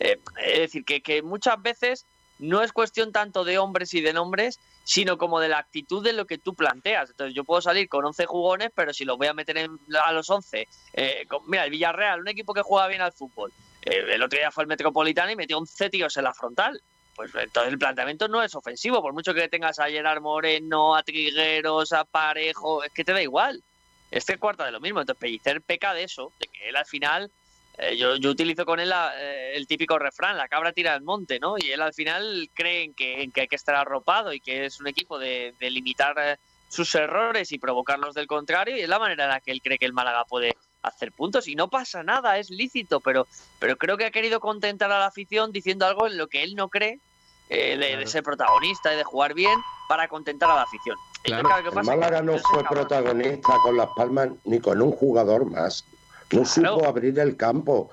Eh, 0.00 0.18
es 0.44 0.58
decir, 0.58 0.84
que, 0.84 1.00
que 1.00 1.22
muchas 1.22 1.62
veces 1.62 2.06
no 2.40 2.60
es 2.64 2.72
cuestión 2.72 3.12
tanto 3.12 3.44
de 3.44 3.58
hombres 3.58 3.94
y 3.94 4.00
de 4.00 4.12
nombres, 4.12 4.58
sino 4.82 5.16
como 5.16 5.38
de 5.38 5.48
la 5.48 5.58
actitud 5.58 6.02
de 6.02 6.12
lo 6.12 6.26
que 6.26 6.38
tú 6.38 6.56
planteas. 6.56 7.10
Entonces 7.10 7.36
yo 7.36 7.44
puedo 7.44 7.60
salir 7.60 7.88
con 7.88 8.04
11 8.04 8.26
jugones, 8.26 8.70
pero 8.74 8.92
si 8.92 9.04
los 9.04 9.16
voy 9.16 9.28
a 9.28 9.32
meter 9.32 9.58
en- 9.58 9.78
a 10.04 10.10
los 10.10 10.28
11, 10.28 10.66
eh, 10.92 11.24
con- 11.28 11.48
mira, 11.48 11.64
el 11.64 11.70
Villarreal, 11.70 12.18
un 12.20 12.26
equipo 12.28 12.52
que 12.52 12.62
juega 12.62 12.88
bien 12.88 13.00
al 13.00 13.12
fútbol, 13.12 13.52
el 13.84 14.22
otro 14.22 14.38
día 14.38 14.50
fue 14.50 14.64
el 14.64 14.68
Metropolitano 14.68 15.30
y 15.30 15.36
metió 15.36 15.58
11 15.58 15.90
tíos 15.90 16.16
en 16.16 16.24
la 16.24 16.34
frontal. 16.34 16.80
Pues 17.14 17.32
entonces 17.34 17.72
el 17.72 17.78
planteamiento 17.78 18.26
no 18.26 18.42
es 18.42 18.54
ofensivo, 18.54 19.00
por 19.00 19.12
mucho 19.12 19.34
que 19.34 19.48
tengas 19.48 19.78
a 19.78 19.88
Gerard 19.88 20.20
Moreno, 20.20 20.96
a 20.96 21.02
Trigueros, 21.02 21.92
a 21.92 22.04
Parejo, 22.04 22.82
es 22.82 22.92
que 22.92 23.04
te 23.04 23.12
da 23.12 23.22
igual. 23.22 23.62
Este 24.10 24.36
cuarta 24.38 24.64
de 24.64 24.72
lo 24.72 24.80
mismo. 24.80 25.00
Entonces 25.00 25.20
Pellicer 25.20 25.62
peca 25.62 25.94
de 25.94 26.04
eso, 26.04 26.32
de 26.40 26.48
que 26.48 26.68
él 26.68 26.76
al 26.76 26.86
final 26.86 27.30
eh, 27.78 27.96
yo, 27.96 28.16
yo 28.16 28.30
utilizo 28.30 28.64
con 28.64 28.78
él 28.78 28.92
eh, 29.16 29.52
el 29.54 29.66
típico 29.66 29.98
refrán, 29.98 30.36
la 30.36 30.48
cabra 30.48 30.72
tira 30.72 30.94
al 30.94 31.02
monte, 31.02 31.40
¿no? 31.40 31.56
Y 31.58 31.72
él 31.72 31.82
al 31.82 31.92
final 31.92 32.48
cree 32.54 32.84
en 32.84 32.94
que, 32.94 33.28
que 33.34 33.42
hay 33.42 33.48
que 33.48 33.56
estar 33.56 33.74
arropado 33.74 34.32
y 34.32 34.40
que 34.40 34.66
es 34.66 34.80
un 34.80 34.86
equipo 34.86 35.18
de, 35.18 35.54
de 35.58 35.70
limitar 35.70 36.14
eh, 36.18 36.36
sus 36.68 36.94
errores 36.94 37.50
y 37.50 37.58
provocarlos 37.58 38.14
del 38.14 38.26
contrario 38.26 38.76
y 38.76 38.80
es 38.80 38.88
la 38.88 38.98
manera 38.98 39.24
en 39.24 39.30
la 39.30 39.40
que 39.40 39.50
él 39.50 39.60
cree 39.60 39.78
que 39.78 39.86
el 39.86 39.92
Málaga 39.92 40.24
puede 40.24 40.56
hacer 40.88 41.12
puntos 41.12 41.48
y 41.48 41.54
no 41.54 41.68
pasa 41.68 42.02
nada, 42.02 42.38
es 42.38 42.50
lícito, 42.50 43.00
pero, 43.00 43.26
pero 43.58 43.76
creo 43.76 43.96
que 43.96 44.04
ha 44.04 44.10
querido 44.10 44.40
contentar 44.40 44.90
a 44.92 44.98
la 44.98 45.06
afición 45.06 45.50
diciendo 45.52 45.86
algo 45.86 46.06
en 46.06 46.16
lo 46.16 46.28
que 46.28 46.42
él 46.42 46.54
no 46.54 46.68
cree 46.68 47.00
eh, 47.48 47.76
de, 47.76 47.96
de 47.96 48.06
ser 48.06 48.22
protagonista 48.22 48.92
y 48.92 48.96
de 48.96 49.04
jugar 49.04 49.34
bien 49.34 49.58
para 49.88 50.08
contentar 50.08 50.50
a 50.50 50.54
la 50.56 50.62
afición. 50.62 50.96
Claro. 51.22 51.48
Málaga 51.82 52.20
Que 52.20 52.26
no 52.26 52.38
fue 52.38 52.62
cabrón, 52.62 52.66
protagonista 52.70 53.52
con 53.62 53.76
Las 53.76 53.88
Palmas 53.96 54.28
ni 54.44 54.60
con 54.60 54.80
un 54.82 54.92
jugador 54.92 55.50
más. 55.50 55.84
No 56.32 56.44
supo 56.44 56.86
abrir 56.86 57.18
el 57.18 57.36
campo. 57.36 57.90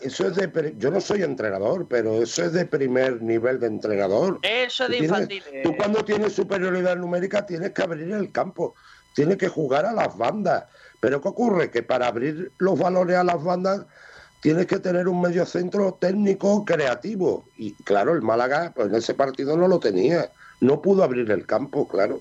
Eso 0.00 0.28
es 0.28 0.36
de, 0.36 0.74
yo 0.78 0.90
no 0.90 1.00
soy 1.00 1.22
entrenador, 1.22 1.86
pero 1.88 2.22
eso 2.22 2.44
es 2.44 2.52
de 2.52 2.64
primer 2.64 3.20
nivel 3.20 3.60
de 3.60 3.66
entrenador. 3.66 4.38
Eso 4.42 4.86
Tú 4.86 4.92
de 4.92 4.98
infantil. 4.98 5.42
eh, 5.52 5.60
Tú 5.62 5.76
cuando 5.76 6.04
tienes 6.04 6.32
superioridad 6.32 6.96
numérica 6.96 7.44
tienes 7.44 7.72
que 7.72 7.82
abrir 7.82 8.10
el 8.12 8.32
campo, 8.32 8.74
tienes 9.14 9.36
que 9.36 9.48
jugar 9.48 9.84
a 9.84 9.92
las 9.92 10.16
bandas. 10.16 10.64
Pero 11.00 11.20
¿qué 11.20 11.28
ocurre? 11.28 11.70
Que 11.70 11.82
para 11.82 12.06
abrir 12.06 12.52
los 12.58 12.78
valores 12.78 13.16
a 13.16 13.24
las 13.24 13.42
bandas 13.42 13.86
tienes 14.40 14.66
que 14.66 14.78
tener 14.78 15.08
un 15.08 15.20
medio 15.20 15.46
centro 15.46 15.94
técnico 16.00 16.64
creativo. 16.64 17.46
Y 17.56 17.72
claro, 17.84 18.12
el 18.14 18.22
Málaga 18.22 18.72
pues, 18.74 18.88
en 18.88 18.94
ese 18.94 19.14
partido 19.14 19.56
no 19.56 19.68
lo 19.68 19.78
tenía. 19.80 20.30
No 20.60 20.80
pudo 20.80 21.02
abrir 21.02 21.30
el 21.30 21.46
campo, 21.46 21.86
claro. 21.88 22.20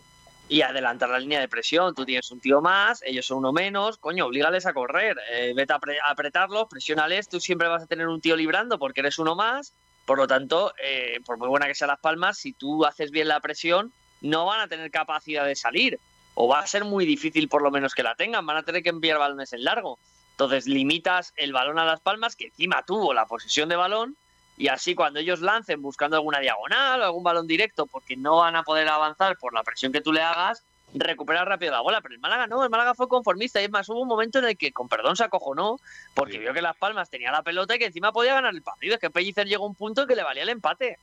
y 0.50 0.62
adelantar 0.62 1.10
la 1.10 1.20
línea 1.20 1.40
de 1.40 1.48
presión. 1.48 1.96
Tú 1.96 2.06
tienes 2.06 2.30
un 2.32 2.40
tío 2.40 2.62
más, 2.62 3.02
ellos 3.04 3.26
son 3.26 3.40
uno 3.40 3.52
menos, 3.54 3.98
coño, 3.98 4.26
oblígales 4.26 4.66
a 4.66 4.74
correr, 4.74 5.18
eh, 5.32 5.54
vete 5.56 5.74
a, 5.74 5.80
apre- 5.80 5.98
a 6.06 6.12
apretarlos, 6.12 6.68
presiónales, 6.70 7.30
tú 7.30 7.40
siempre 7.40 7.68
vas 7.70 7.84
a 7.84 7.88
tener 7.88 8.08
un 8.08 8.22
tío 8.22 8.36
librando 8.36 8.78
porque 8.78 9.00
eres 9.00 9.18
uno 9.20 9.36
más. 9.36 9.74
Por 10.06 10.18
lo 10.18 10.28
tanto, 10.28 10.74
eh, 10.84 11.22
por 11.26 11.38
muy 11.38 11.48
buena 11.48 11.68
que 11.68 11.76
sean 11.76 11.88
las 11.88 12.00
palmas, 12.00 12.38
si 12.38 12.52
tú 12.52 12.86
haces 12.86 13.10
bien 13.10 13.30
la 13.30 13.40
presión, 13.40 13.94
no 14.22 14.46
van 14.46 14.60
a 14.60 14.68
tener 14.68 14.92
capacidad 14.92 15.46
de 15.46 15.56
salir. 15.56 15.98
O 16.36 16.48
va 16.48 16.60
a 16.60 16.68
ser 16.68 16.86
muy 16.86 17.06
difícil 17.06 17.48
por 17.48 17.62
lo 17.62 17.72
menos 17.72 17.94
que 17.94 18.04
la 18.04 18.16
tengan, 18.16 18.46
van 18.46 18.58
a 18.58 18.64
tener 18.64 18.84
que 18.84 18.90
enviar 18.90 19.20
balones 19.20 19.54
en 19.54 19.64
largo. 19.64 20.00
Entonces 20.32 20.66
limitas 20.66 21.34
el 21.36 21.54
balón 21.54 21.78
a 21.78 21.86
las 21.86 22.02
palmas, 22.02 22.36
que 22.36 22.46
encima 22.46 22.84
tuvo 22.84 23.14
la 23.14 23.28
posesión 23.28 23.70
de 23.70 23.76
balón, 23.76 24.18
y 24.58 24.68
así 24.68 24.96
cuando 24.96 25.20
ellos 25.20 25.42
lancen 25.42 25.82
buscando 25.82 26.16
alguna 26.16 26.40
diagonal 26.40 27.02
o 27.02 27.06
algún 27.06 27.24
balón 27.24 27.48
directo, 27.48 27.86
porque 27.86 28.16
no 28.16 28.38
van 28.38 28.56
a 28.56 28.64
poder 28.64 28.88
avanzar 28.88 29.38
por 29.38 29.54
la 29.54 29.64
presión 29.64 29.92
que 29.92 30.02
tú 30.02 30.14
le 30.14 30.22
hagas, 30.22 30.64
recuperar 30.94 31.48
rápido 31.48 31.72
la 31.72 31.82
bola. 31.82 32.02
Pero 32.02 32.14
el 32.14 32.20
Málaga 32.20 32.48
no, 32.48 32.64
el 32.64 32.70
Málaga 32.70 32.94
fue 32.94 33.08
conformista. 33.08 33.62
Y 33.62 33.66
es 33.66 33.72
más, 33.72 33.90
hubo 33.90 34.02
un 34.02 34.08
momento 34.08 34.40
en 34.40 34.46
el 34.46 34.58
que, 34.58 34.72
con 34.72 34.88
perdón, 34.88 35.16
se 35.16 35.24
acojonó, 35.24 35.80
porque 36.14 36.38
vio 36.38 36.54
que 36.54 36.62
Las 36.62 36.78
Palmas 36.78 37.10
tenía 37.10 37.32
la 37.32 37.42
pelota 37.42 37.76
y 37.76 37.80
que 37.80 37.86
encima 37.86 38.12
podía 38.12 38.36
ganar 38.36 38.54
el 38.54 38.62
partido. 38.62 38.96
Es 38.96 39.00
que 39.00 39.10
Pellicer 39.10 39.48
llegó 39.48 39.66
a 39.66 39.68
un 39.68 39.76
punto 39.76 40.06
que 40.06 40.16
le 40.16 40.24
valía 40.24 40.44
el 40.44 40.50
empate. 40.50 41.00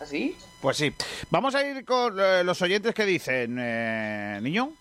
¿Así? 0.00 0.36
Pues 0.60 0.76
sí. 0.76 0.92
Vamos 1.30 1.54
a 1.54 1.66
ir 1.66 1.84
con 1.84 2.18
eh, 2.18 2.42
los 2.44 2.60
oyentes 2.62 2.94
que 2.94 3.04
dicen, 3.06 3.56
eh, 3.60 4.38
niño. 4.42 4.72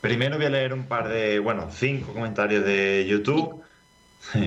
Primero 0.00 0.36
voy 0.36 0.46
a 0.46 0.50
leer 0.50 0.72
un 0.72 0.86
par 0.86 1.08
de, 1.08 1.38
bueno, 1.38 1.68
cinco 1.70 2.12
comentarios 2.12 2.64
de 2.64 3.06
YouTube. 3.08 3.62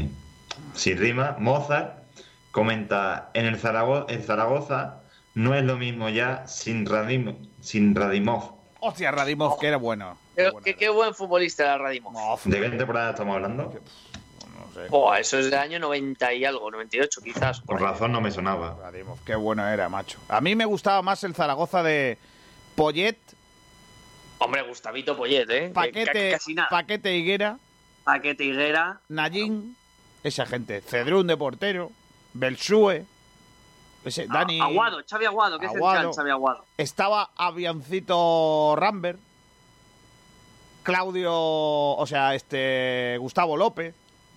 Sin 0.74 0.98
rima. 0.98 1.36
Mozart 1.40 2.04
comenta, 2.52 3.30
en 3.34 3.46
el 3.46 3.58
Zaragoza, 3.58 4.06
en 4.14 4.24
Zaragoza 4.24 5.02
no 5.34 5.54
es 5.56 5.64
lo 5.64 5.76
mismo 5.78 6.08
ya 6.10 6.48
sin, 6.48 6.86
Radim, 6.86 7.36
sin 7.62 7.94
Radimov. 7.96 8.54
Hostia, 8.80 9.12
Radimov, 9.12 9.60
que 9.60 9.68
era 9.68 9.78
bueno. 9.78 10.18
Qué, 10.36 10.52
qué- 10.64 10.76
qué 10.76 10.90
buen 10.90 11.14
futbolista 11.14 11.64
era 11.64 11.78
Radimov. 11.78 12.40
¿De 12.46 12.60
qué 12.62 12.70
temporada 12.70 13.10
estamos 13.12 13.36
hablando? 13.36 13.74
Buah, 14.90 15.20
eso 15.20 15.38
es 15.40 15.46
del 15.46 15.60
año 15.60 15.80
90 15.80 16.34
y 16.34 16.46
algo, 16.46 16.70
98 16.72 17.22
quizás. 17.24 17.62
Por 17.62 17.82
razón 17.82 18.12
no 18.12 18.22
me 18.22 18.32
sonaba. 18.32 18.78
Radimov, 18.82 19.18
qué 19.24 19.36
bueno 19.36 19.68
era, 19.68 19.90
macho. 19.90 20.20
A 20.30 20.42
mí 20.42 20.56
me 20.56 20.66
gustaba 20.66 21.02
más 21.02 21.24
el 21.24 21.34
Zaragoza 21.36 21.82
de 21.84 22.18
Poyet, 22.76 23.18
Hombre, 24.38 24.64
Gustavito 24.64 25.16
Poyet, 25.16 25.50
¿eh? 25.50 25.68
Que- 25.68 25.74
Paquete, 25.74 26.12
que 26.12 26.32
casi 26.32 26.54
nada. 26.54 26.68
Paquete 26.70 27.16
Higuera, 27.16 27.58
Paquete 28.04 28.44
Higuera. 28.44 29.00
Nayín, 29.08 29.78
esa 30.24 30.46
gente. 30.46 30.82
Cedrún 30.82 31.26
de 31.28 31.38
portero, 31.38 31.92
Belsúe, 32.34 33.06
ese, 34.04 34.28
Dani. 34.28 34.60
Aguado, 34.60 35.02
Xavi 35.10 35.26
Aguado, 35.26 35.58
que 35.58 35.68
es 35.68 35.74
el 35.74 35.82
Xavi 35.82 36.30
Aguado. 36.32 36.66
Estaba 36.78 37.32
Aviancito 37.38 38.76
Rambert, 38.78 39.20
Claudio, 40.84 41.32
o 41.34 42.06
sea, 42.06 42.36
este 42.36 43.18
Gustavo 43.20 43.58
López. 43.58 43.96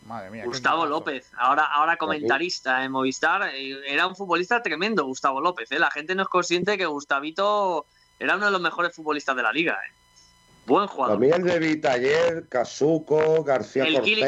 Madre 0.09 0.30
mía. 0.30 0.44
Gustavo. 0.47 0.86
López, 0.86 1.30
ahora, 1.36 1.64
ahora 1.64 1.97
comentarista 1.97 2.82
en 2.85 2.90
Movistar, 2.93 3.51
eh, 3.55 3.76
era 3.86 4.06
un 4.06 4.16
futbolista 4.16 4.62
tremendo, 4.62 5.05
Gustavo 5.05 5.40
López. 5.40 5.70
¿eh? 5.70 5.78
La 5.78 5.90
gente 5.90 6.14
no 6.14 6.22
es 6.22 6.28
consciente 6.28 6.72
de 6.72 6.78
que 6.78 6.86
Gustavito 6.86 7.85
era 8.18 8.36
uno 8.36 8.47
de 8.47 8.52
los 8.52 8.60
mejores 8.60 8.94
futbolistas 8.94 9.36
de 9.36 9.43
la 9.43 9.52
liga. 9.52 9.74
¿eh? 9.74 9.93
Buen 10.66 10.86
jugador. 10.86 11.18
Mí 11.18 11.28
el 11.30 11.43
de 11.44 11.59
Vitaller, 11.59 12.47
Casuco, 12.48 13.43
García 13.44 13.85
El 13.85 14.01
Kili- 14.02 14.22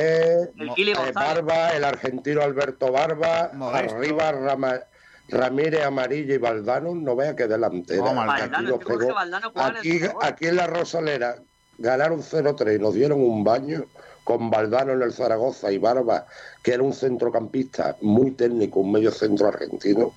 el 0.59 0.71
Kili 0.75 0.93
eh. 0.93 1.13
Barba, 1.15 1.71
el 1.71 1.85
argentino 1.85 2.41
Alberto 2.43 2.91
Barba, 2.93 3.51
Modesto. 3.55 3.97
arriba 3.97 4.33
Rama- 4.33 4.81
Ramírez 5.29 5.85
Amarillo 5.85 6.35
y 6.35 6.39
Valdano, 6.39 6.95
no 6.95 7.15
vea 7.15 7.37
que 7.37 7.47
delantera. 7.47 8.01
No, 8.01 8.05
Valdano, 8.15 8.33
Aquí 8.33 8.41
Valdano, 8.41 8.63
nos 8.69 8.73
es 8.73 8.79
que 8.79 8.85
Jorge 8.93 9.07
pegó- 9.07 9.15
Valdano 9.15 9.51
jugaba 9.51 9.69
en 9.69 9.75
el 9.77 9.81
aquí, 9.81 9.99
Zaragoza. 10.01 10.27
aquí 10.27 10.47
en 10.47 10.57
la 10.57 10.67
Rosalera 10.67 11.37
ganaron 11.79 12.23
0-3 12.23 12.77
y 12.77 12.79
nos 12.79 12.95
dieron 12.95 13.21
un 13.21 13.45
baño 13.45 13.85
con 14.31 14.49
Valdano 14.49 14.93
en 14.93 15.03
el 15.03 15.13
Zaragoza 15.13 15.73
y 15.73 15.79
Barba, 15.79 16.25
que 16.63 16.75
era 16.75 16.85
un 16.85 16.93
centrocampista 16.93 17.97
muy 18.01 18.31
técnico, 18.31 18.79
un 18.81 18.93
medio 18.93 19.11
centro 19.11 19.49
argentino. 19.49 20.13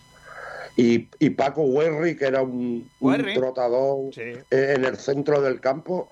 Y, 0.75 1.07
y 1.17 1.31
Paco 1.31 1.63
Huerri, 1.63 2.15
que 2.15 2.25
era 2.25 2.43
un, 2.43 2.89
trotador 3.33 4.11
eh, 4.17 4.43
en 4.51 4.85
el 4.85 4.97
centro 4.97 5.41
del 5.41 5.59
campo. 5.59 6.11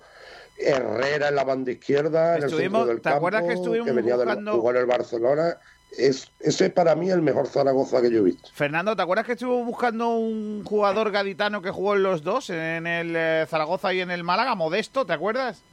Herrera 0.57 1.29
en 1.29 1.35
la 1.35 1.43
banda 1.43 1.71
izquierda, 1.71 2.37
en 2.37 2.43
el 2.43 2.49
centro 2.51 2.85
del 2.85 3.01
¿te 3.01 3.09
acuerdas 3.09 3.41
que 3.43 3.47
campo, 3.49 3.61
estuvimos 3.63 3.95
venía 3.95 4.17
del 4.17 4.27
buscando- 4.27 4.51
jugó 4.53 4.71
en 4.71 4.77
el 4.77 4.85
Barcelona. 4.85 5.57
Es, 5.97 6.31
ese 6.39 6.67
es 6.67 6.73
para 6.73 6.95
mí 6.95 7.09
el 7.09 7.21
mejor 7.21 7.47
Zaragoza 7.47 8.01
que 8.01 8.09
yo 8.09 8.19
he 8.19 8.23
visto. 8.23 8.49
Fernando, 8.53 8.95
¿te 8.95 9.01
acuerdas 9.01 9.25
que 9.25 9.33
estuvo 9.33 9.63
buscando 9.65 10.09
un 10.09 10.63
jugador 10.63 11.11
gaditano 11.11 11.61
que 11.61 11.69
jugó 11.69 11.95
en 11.95 12.03
los 12.03 12.23
dos, 12.23 12.49
en 12.49 12.87
el 12.87 13.13
eh, 13.15 13.45
Zaragoza 13.49 13.93
y 13.93 13.99
en 14.01 14.09
el 14.09 14.23
Málaga? 14.23 14.55
Modesto, 14.55 15.05
¿te 15.05 15.13
acuerdas? 15.13 15.63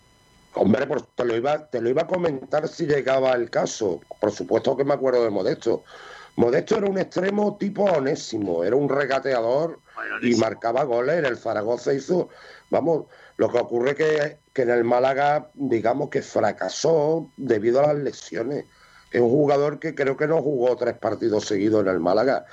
Hombre, 0.55 0.87
pues 0.87 1.05
te 1.15 1.25
lo 1.25 1.37
iba, 1.37 1.69
te 1.71 1.81
lo 1.81 1.89
iba 1.91 2.03
a 2.03 2.07
comentar 2.07 2.67
si 2.69 2.87
llegaba 2.87 3.33
el 3.33 3.51
caso. 3.51 4.01
Por 4.21 4.33
supuesto 4.33 4.77
que 4.77 4.85
me 4.85 4.95
acuerdo 4.95 5.23
de 5.23 5.31
Modesto. 5.31 5.85
Modesto 6.37 6.77
era 6.77 6.89
un 6.89 6.99
extremo 6.99 7.57
tipo 7.59 7.85
onésimo, 7.85 8.65
era 8.65 8.77
un 8.77 8.89
regateador 8.89 9.81
y 10.23 10.35
marcaba 10.37 10.85
goles. 10.85 11.19
En 11.19 11.27
el 11.27 11.37
Zaragoza 11.37 11.93
hizo, 11.93 12.29
vamos, 12.71 13.07
lo 13.37 13.51
que 13.51 13.59
ocurre 13.59 13.95
que, 13.95 14.39
que 14.53 14.63
en 14.63 14.71
el 14.71 14.85
Málaga, 14.85 15.51
digamos 15.55 16.09
que 16.11 16.23
fracasó 16.23 17.31
debido 17.37 17.81
a 17.81 17.89
las 17.93 17.97
lesiones. 18.03 18.65
Es 19.11 19.21
un 19.21 19.31
jugador 19.31 19.79
que 19.79 19.95
creo 19.95 20.17
que 20.17 20.27
no 20.27 20.43
jugó 20.43 20.77
tres 20.77 20.97
partidos 20.99 21.47
seguidos 21.47 21.83
en 21.83 21.89
el 21.89 22.01
Málaga, 22.01 22.45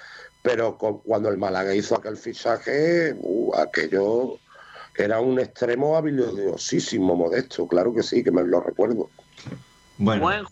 pero 0.41 0.77
con- 0.77 0.99
cuando 0.99 1.30
el 1.30 1.38
Málaga 1.38 1.73
hizo 1.76 1.95
aquel 1.95 2.17
fichaje, 2.17 3.13
uh, 3.19 3.53
aquello 3.55 4.38
era 4.97 5.19
un 5.19 5.39
extremo 5.39 5.95
habilidosísimo, 5.97 7.15
modesto, 7.15 7.67
claro 7.67 7.93
que 7.93 8.03
sí, 8.03 8.23
que 8.23 8.31
me 8.31 8.43
lo 8.43 8.61
recuerdo. 8.61 9.09
Bueno, 9.97 10.22
Buen, 10.22 10.45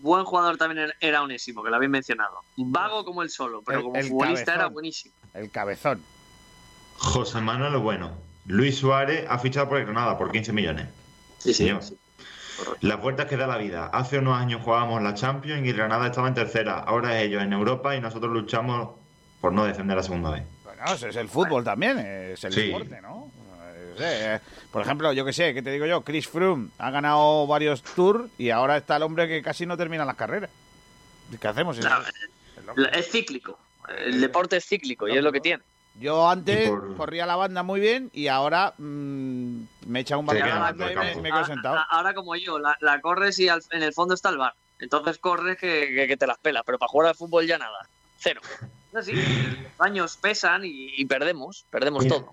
buen 0.00 0.24
jugador 0.24 0.56
también 0.56 0.90
era 1.00 1.22
Onésimo, 1.22 1.62
que 1.62 1.70
lo 1.70 1.76
habéis 1.76 1.90
mencionado. 1.90 2.40
Vago 2.56 3.04
como 3.04 3.22
el 3.22 3.30
solo, 3.30 3.62
pero 3.64 3.78
El- 3.78 3.84
como 3.84 3.96
el 3.96 4.04
futbolista 4.08 4.44
cabezón. 4.44 4.60
era 4.60 4.66
buenísimo. 4.68 5.14
El 5.34 5.50
cabezón. 5.50 6.02
José 6.96 7.40
Manuel 7.40 7.72
lo 7.72 7.80
bueno. 7.80 8.12
Luis 8.46 8.78
Suárez 8.78 9.24
ha 9.28 9.38
fichado 9.38 9.68
por 9.68 9.78
el 9.78 9.84
Granada 9.84 10.16
por 10.18 10.32
15 10.32 10.52
millones. 10.52 10.88
Sí, 11.38 11.54
sí, 11.54 11.64
Señor. 11.66 11.82
Las 12.80 13.00
vueltas 13.00 13.26
que 13.26 13.36
da 13.36 13.46
la 13.46 13.56
vida. 13.58 13.86
Hace 13.92 14.18
unos 14.18 14.36
años 14.36 14.62
jugábamos 14.64 15.00
la 15.02 15.14
Champions 15.14 15.64
y 15.64 15.68
el 15.68 15.76
Granada 15.76 16.06
estaba 16.06 16.26
en 16.26 16.34
tercera. 16.34 16.78
Ahora 16.80 17.20
ellos 17.20 17.40
en 17.42 17.52
Europa 17.52 17.94
y 17.94 18.00
nosotros 18.00 18.32
luchamos 18.32 18.96
por 19.40 19.52
no 19.52 19.64
descender 19.64 19.96
la 19.96 20.02
segunda 20.02 20.30
vez. 20.30 20.42
Bueno, 20.64 20.82
ese 20.92 21.10
es 21.10 21.16
el 21.16 21.28
fútbol 21.28 21.62
también, 21.62 21.98
es 21.98 22.42
el 22.42 22.52
Sí. 22.52 22.62
deporte, 22.66 23.00
¿no? 23.00 23.30
Eh, 23.98 24.02
sé, 24.02 24.34
eh, 24.34 24.40
por 24.70 24.82
ejemplo, 24.82 25.12
yo 25.12 25.24
que 25.24 25.32
sé, 25.32 25.54
¿qué 25.54 25.62
te 25.62 25.70
digo 25.70 25.86
yo? 25.86 26.02
Chris 26.02 26.28
Froome 26.28 26.68
ha 26.78 26.90
ganado 26.90 27.46
varios 27.46 27.82
tours 27.82 28.30
y 28.38 28.50
ahora 28.50 28.76
está 28.76 28.96
el 28.96 29.02
hombre 29.02 29.28
que 29.28 29.42
casi 29.42 29.66
no 29.66 29.76
termina 29.76 30.04
las 30.04 30.16
carreras. 30.16 30.50
¿Qué 31.40 31.48
hacemos? 31.48 31.78
Es- 31.78 31.84
No, 31.84 32.86
Es 32.92 33.10
cíclico. 33.10 33.58
El 33.88 34.20
deporte 34.20 34.56
es 34.58 34.66
cíclico 34.66 35.08
y 35.08 35.16
es 35.16 35.22
lo 35.22 35.32
que 35.32 35.40
tiene. 35.40 35.62
Yo 36.00 36.28
antes 36.28 36.68
por- 36.68 36.96
corría 36.96 37.26
la 37.26 37.34
banda 37.36 37.62
muy 37.62 37.80
bien 37.80 38.10
y 38.12 38.28
ahora 38.28 38.72
mm, 38.78 39.60
me 39.86 40.00
echa 40.00 40.16
un 40.16 40.26
banda 40.26 40.72
del 40.72 40.92
y 40.92 40.94
me, 40.96 41.14
me 41.16 41.22
quedo 41.28 41.34
Ahora- 41.34 41.46
sentado. 41.46 41.76
a- 41.76 41.86
Ahora 41.90 42.14
como 42.14 42.36
yo, 42.36 42.58
la, 42.58 42.76
la 42.80 43.00
corres 43.00 43.38
y 43.38 43.48
al- 43.48 43.62
en 43.72 43.82
el 43.82 43.92
fondo 43.92 44.14
está 44.14 44.28
el 44.28 44.38
bar. 44.38 44.54
Entonces 44.78 45.18
corres 45.18 45.56
que, 45.58 45.88
que- 45.94 46.06
que 46.06 46.16
te 46.16 46.26
las 46.26 46.38
pelas, 46.38 46.62
pero 46.64 46.78
para 46.78 46.88
jugar 46.88 47.08
al 47.08 47.14
fútbol 47.16 47.46
ya 47.46 47.58
nada. 47.58 47.88
Cero. 48.18 48.40
Es 48.90 48.94
así, 49.00 49.12
los 49.12 49.80
años 49.80 50.16
pesan 50.16 50.64
y, 50.64 50.94
y 50.96 51.04
perdemos, 51.04 51.66
perdemos 51.68 52.04
Mira, 52.04 52.16
todo. 52.16 52.32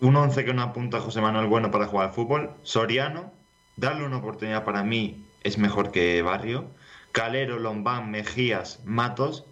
Un 0.00 0.14
11 0.16 0.44
que 0.44 0.54
no 0.54 0.62
apunta 0.62 1.00
José 1.00 1.20
Manuel 1.20 1.46
Bueno 1.48 1.70
para 1.70 1.86
jugar 1.86 2.08
al 2.08 2.14
fútbol. 2.14 2.50
Soriano, 2.62 3.32
darle 3.76 4.04
una 4.04 4.18
oportunidad 4.18 4.64
para 4.64 4.84
mí 4.84 5.24
es 5.42 5.58
mejor 5.58 5.90
que 5.90 6.22
Barrio. 6.22 6.66
Calero, 7.12 7.58
Lombán, 7.58 8.10
Mejías, 8.10 8.80
Matos. 8.84 9.44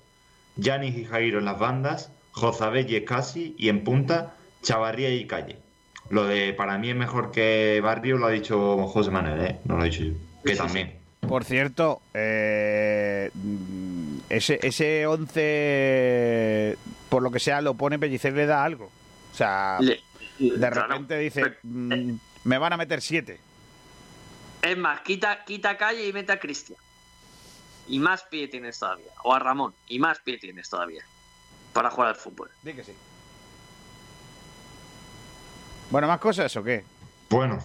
Yanis 0.56 0.96
y 0.96 1.04
Jairo 1.04 1.38
en 1.40 1.44
las 1.46 1.58
bandas. 1.58 2.12
Jozabelle, 2.32 3.04
Casi 3.04 3.54
y 3.58 3.68
en 3.70 3.82
punta 3.82 4.34
Chavarría 4.62 5.10
y 5.14 5.26
Calle. 5.26 5.58
Lo 6.10 6.24
de 6.24 6.52
para 6.52 6.78
mí 6.78 6.90
es 6.90 6.96
mejor 6.96 7.30
que 7.32 7.80
Barrio 7.82 8.16
lo 8.18 8.26
ha 8.26 8.30
dicho 8.30 8.86
José 8.86 9.10
Manuel, 9.10 9.40
¿eh? 9.40 9.58
No 9.64 9.76
lo 9.76 9.84
he 9.84 9.90
dicho 9.90 10.04
yo. 10.04 10.12
Que 10.44 10.54
también. 10.54 10.98
Por 11.26 11.42
cierto, 11.44 12.02
eh, 12.14 13.30
mm, 13.34 14.18
ese, 14.28 14.60
ese 14.62 15.06
11, 15.06 16.76
por 17.08 17.22
lo 17.22 17.30
que 17.32 17.40
sea, 17.40 17.60
lo 17.60 17.74
pone 17.74 17.98
Pellicer 17.98 18.32
le 18.32 18.46
da 18.46 18.62
algo. 18.64 18.90
O 19.32 19.34
sea, 19.34 19.78
Le- 19.80 20.00
de 20.38 20.58
claro. 20.58 20.82
repente 20.82 21.18
dice, 21.18 21.56
mm, 21.62 22.12
me 22.44 22.58
van 22.58 22.72
a 22.72 22.76
meter 22.76 23.00
siete. 23.00 23.40
Es 24.62 24.76
más, 24.76 25.00
quita, 25.02 25.44
quita 25.44 25.76
calle 25.76 26.06
y 26.08 26.12
mete 26.12 26.32
a 26.32 26.40
Cristian. 26.40 26.78
Y 27.88 27.98
más 27.98 28.24
pie 28.24 28.48
tienes 28.48 28.78
todavía. 28.78 29.12
O 29.22 29.32
a 29.32 29.38
Ramón. 29.38 29.72
Y 29.86 29.98
más 29.98 30.18
pie 30.20 30.38
tienes 30.38 30.68
todavía. 30.68 31.04
Para 31.72 31.90
jugar 31.90 32.08
al 32.10 32.16
fútbol. 32.16 32.50
Di 32.62 32.72
que 32.72 32.82
sí. 32.82 32.92
Bueno, 35.90 36.08
¿más 36.08 36.18
cosas 36.18 36.54
o 36.56 36.64
qué? 36.64 36.84
Bueno, 37.30 37.58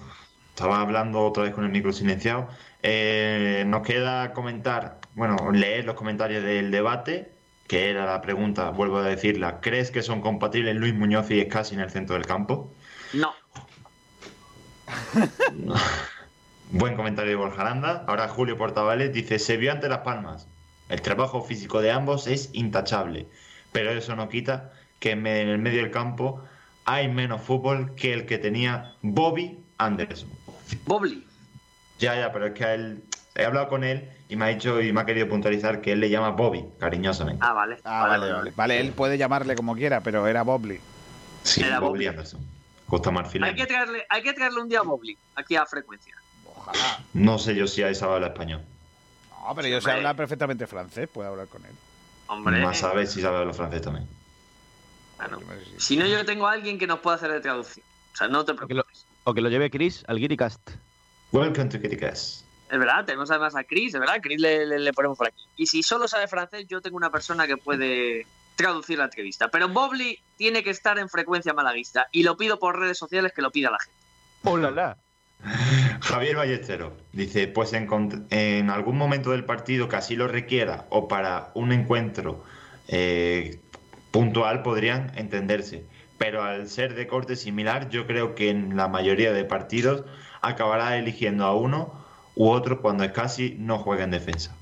estaba 0.50 0.82
hablando 0.82 1.26
otra 1.26 1.44
vez 1.44 1.54
con 1.54 1.64
el 1.64 1.72
micro 1.72 1.92
silenciado. 1.92 2.48
Eh, 2.84 3.64
nos 3.66 3.82
queda 3.82 4.34
comentar, 4.34 5.00
bueno, 5.16 5.52
leer 5.52 5.86
los 5.86 5.96
comentarios 5.96 6.44
del 6.44 6.70
debate, 6.70 7.32
que 7.72 7.90
era 7.90 8.06
la 8.06 8.22
pregunta, 8.22 8.70
vuelvo 8.72 8.98
a 8.98 9.04
decirla. 9.04 9.62
¿Crees 9.62 9.92
que 9.92 10.02
son 10.02 10.20
compatibles 10.20 10.76
Luis 10.76 10.94
Muñoz 10.94 11.32
y 11.32 11.40
Escasi 11.40 11.74
en 11.74 11.80
el 11.80 11.90
centro 11.90 12.16
del 12.16 12.26
campo? 12.26 12.70
No. 13.14 13.32
Buen 16.72 16.98
comentario 16.98 17.32
de 17.32 17.38
Borja 17.38 17.62
Aranda. 17.62 18.04
Ahora 18.10 18.28
Julio 18.28 18.58
Portavales 18.58 19.14
dice, 19.14 19.40
se 19.40 19.56
vio 19.56 19.72
ante 19.72 19.88
Las 19.88 20.00
Palmas. 20.00 20.50
El 20.90 21.02
trabajo 21.02 21.44
físico 21.44 21.82
de 21.82 21.92
ambos 21.92 22.28
es 22.28 22.50
intachable, 22.52 23.30
pero 23.72 23.92
eso 23.92 24.18
no 24.18 24.28
quita 24.28 24.74
que 25.00 25.12
en 25.12 25.26
el 25.26 25.58
medio 25.58 25.82
del 25.82 25.92
campo 25.92 26.44
hay 26.84 27.08
menos 27.08 27.42
fútbol 27.42 27.96
que 27.96 28.14
el 28.14 28.26
que 28.26 28.38
tenía 28.38 28.96
Bobby 29.02 29.64
Anderson. 29.78 30.28
Bobby. 30.86 31.26
Ya, 32.00 32.18
ya, 32.18 32.34
pero 32.34 32.48
es 32.48 32.54
que 32.54 32.66
a 32.66 32.74
él, 32.74 33.02
he 33.36 33.46
hablado 33.46 33.68
con 33.70 33.84
él 33.84 34.10
y 34.30 34.36
me 34.36 34.46
ha 34.46 34.48
dicho 34.50 34.82
y 34.82 34.92
me 34.92 35.02
ha 35.02 35.06
querido 35.06 35.28
puntualizar 35.30 35.82
que 35.82 35.94
él 35.94 36.00
le 36.00 36.10
llama 36.10 36.32
Bobby, 36.32 36.66
cariñosamente. 36.80 37.44
Ah, 37.46 37.54
vale. 37.54 37.78
Ah, 37.84 38.08
vale, 38.08 38.32
vale. 38.32 38.52
Vale, 38.56 38.80
él 38.80 38.92
puede 38.92 39.18
llamarle 39.18 39.56
como 39.56 39.76
quiera, 39.76 40.02
pero 40.02 40.28
era 40.28 40.44
Bobley. 40.44 40.80
Sí, 41.44 41.62
Era 41.64 41.80
Bobby 41.80 41.92
Bobby. 42.00 42.08
Anderson. 42.08 42.46
Costa 42.88 43.10
Marfil. 43.12 43.44
Hay 43.44 43.56
que 43.56 43.66
traerle, 43.66 44.06
hay 44.10 44.22
que 44.22 44.34
traerle 44.34 44.62
un 44.62 44.70
día 44.70 44.80
a 44.80 44.84
Bobby. 44.84 45.18
Aquí 45.36 45.56
a 45.56 45.66
frecuencia. 45.66 46.16
Ojalá. 46.46 47.00
No 47.14 47.40
sé 47.40 47.56
yo 47.56 47.68
si 47.68 47.82
a 47.84 47.90
esa 47.90 48.14
habla 48.14 48.28
español. 48.28 48.62
No, 49.30 49.56
pero 49.56 49.68
yo 49.68 49.82
sé 49.82 49.92
hablar 49.92 50.16
perfectamente 50.16 50.68
francés, 50.68 51.10
puedo 51.12 51.30
hablar 51.30 51.48
con 51.48 51.66
él. 51.66 51.72
Hombre. 52.28 52.62
Más 52.62 52.80
saber 52.80 53.08
si 53.08 53.22
sabe 53.22 53.38
hablar 53.38 53.56
francés 53.56 53.82
también. 53.82 54.08
Bueno, 55.18 55.40
si 55.78 55.98
no, 55.98 56.06
yo 56.06 56.26
tengo 56.26 56.48
a 56.48 56.52
alguien 56.54 56.78
que 56.80 56.88
nos 56.88 57.00
pueda 57.00 57.16
hacer 57.16 57.32
de 57.32 57.40
traducción. 57.42 57.86
O 58.14 58.18
sea, 58.18 58.28
no 58.28 58.44
te 58.44 58.54
preocupes. 58.54 59.06
O 59.24 59.34
que 59.34 59.42
lo 59.42 59.50
lleve 59.50 59.70
Chris 59.70 60.04
al 60.08 60.18
Giricast. 60.18 60.72
Welcome 61.32 61.70
to 61.70 61.80
Kitikast. 61.80 62.44
Es 62.72 62.80
verdad, 62.80 63.04
tenemos 63.06 63.30
además 63.30 63.56
a 63.56 63.66
Chris, 63.66 63.94
es 63.94 64.00
verdad, 64.00 64.20
Chris 64.22 64.40
le, 64.40 64.66
le- 64.66 64.80
le 64.80 64.94
ponemos 64.94 65.18
por 65.18 65.28
aquí. 65.28 65.44
Y 65.58 65.66
si 65.66 65.84
solo 65.84 66.08
sabe 66.08 66.28
francés, 66.28 66.66
yo 66.68 66.80
tengo 66.82 66.96
una 66.98 67.10
persona 67.12 67.46
que 67.46 67.58
puede 67.58 68.26
traducir 68.56 68.98
la 68.98 69.04
entrevista. 69.06 69.50
Pero 69.50 69.68
Bobby 69.68 70.18
tiene 70.38 70.64
que 70.64 70.70
estar 70.70 70.98
en 70.98 71.10
frecuencia 71.10 71.54
malaguista. 71.54 72.08
Y 72.14 72.24
lo 72.24 72.38
pido 72.38 72.60
por 72.60 72.80
redes 72.80 72.98
sociales 72.98 73.34
que 73.36 73.42
lo 73.42 73.52
pida 73.52 73.72
la 73.72 73.78
gente. 73.80 73.98
¡Hola! 74.44 74.98
Javier 76.02 76.36
Ballestero 76.38 76.96
dice, 77.12 77.48
pues 77.48 77.74
en, 77.74 77.90
en 78.30 78.70
algún 78.70 78.98
momento 78.98 79.32
del 79.32 79.44
partido 79.44 79.90
que 79.90 79.96
así 79.98 80.16
lo 80.16 80.28
requiera 80.28 80.86
o 80.90 81.08
para 81.08 81.52
un 81.56 81.72
encuentro 81.72 82.44
eh, 82.88 83.60
puntual 84.12 84.62
podrían 84.64 85.12
entenderse. 85.18 85.86
Pero 86.18 86.44
al 86.44 86.70
ser 86.70 86.94
de 86.94 87.08
corte 87.08 87.36
similar, 87.36 87.90
yo 87.90 88.06
creo 88.06 88.36
que 88.36 88.50
en 88.50 88.78
la 88.78 88.88
mayoría 88.88 89.34
de 89.34 89.44
partidos 89.44 90.04
acabará 90.42 90.98
eligiendo 90.98 91.46
a 91.46 91.56
uno 91.56 92.01
u 92.42 92.50
otro 92.50 92.82
cuando 92.82 93.04
es 93.04 93.12
casi 93.12 93.56
no 93.60 93.78
juega 93.80 94.04
en 94.04 94.12
defensa. 94.12 94.56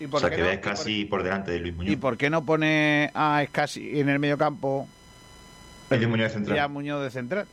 ¿Y 0.00 0.06
O 0.06 0.10
por 0.10 0.20
sea, 0.20 0.30
qué 0.30 0.36
que 0.36 0.54
no? 0.56 0.60
casi 0.60 1.04
por 1.04 1.22
delante 1.22 1.52
de 1.52 1.60
Luis 1.60 1.72
¿Y 1.74 1.76
Muñoz. 1.76 1.96
por 1.96 2.16
qué 2.16 2.28
no 2.28 2.44
pone 2.44 3.10
a 3.14 3.42
Escasi 3.42 4.00
en 4.00 4.08
el 4.08 4.18
medio 4.18 4.36
campo 4.36 4.88
El 5.90 5.98
Luis 5.98 6.08
Muñoz 6.10 6.30
y 6.32 6.34
central. 6.34 6.58
a 6.58 6.68
Muñoz 6.68 7.02
de 7.04 7.10
central? 7.10 7.46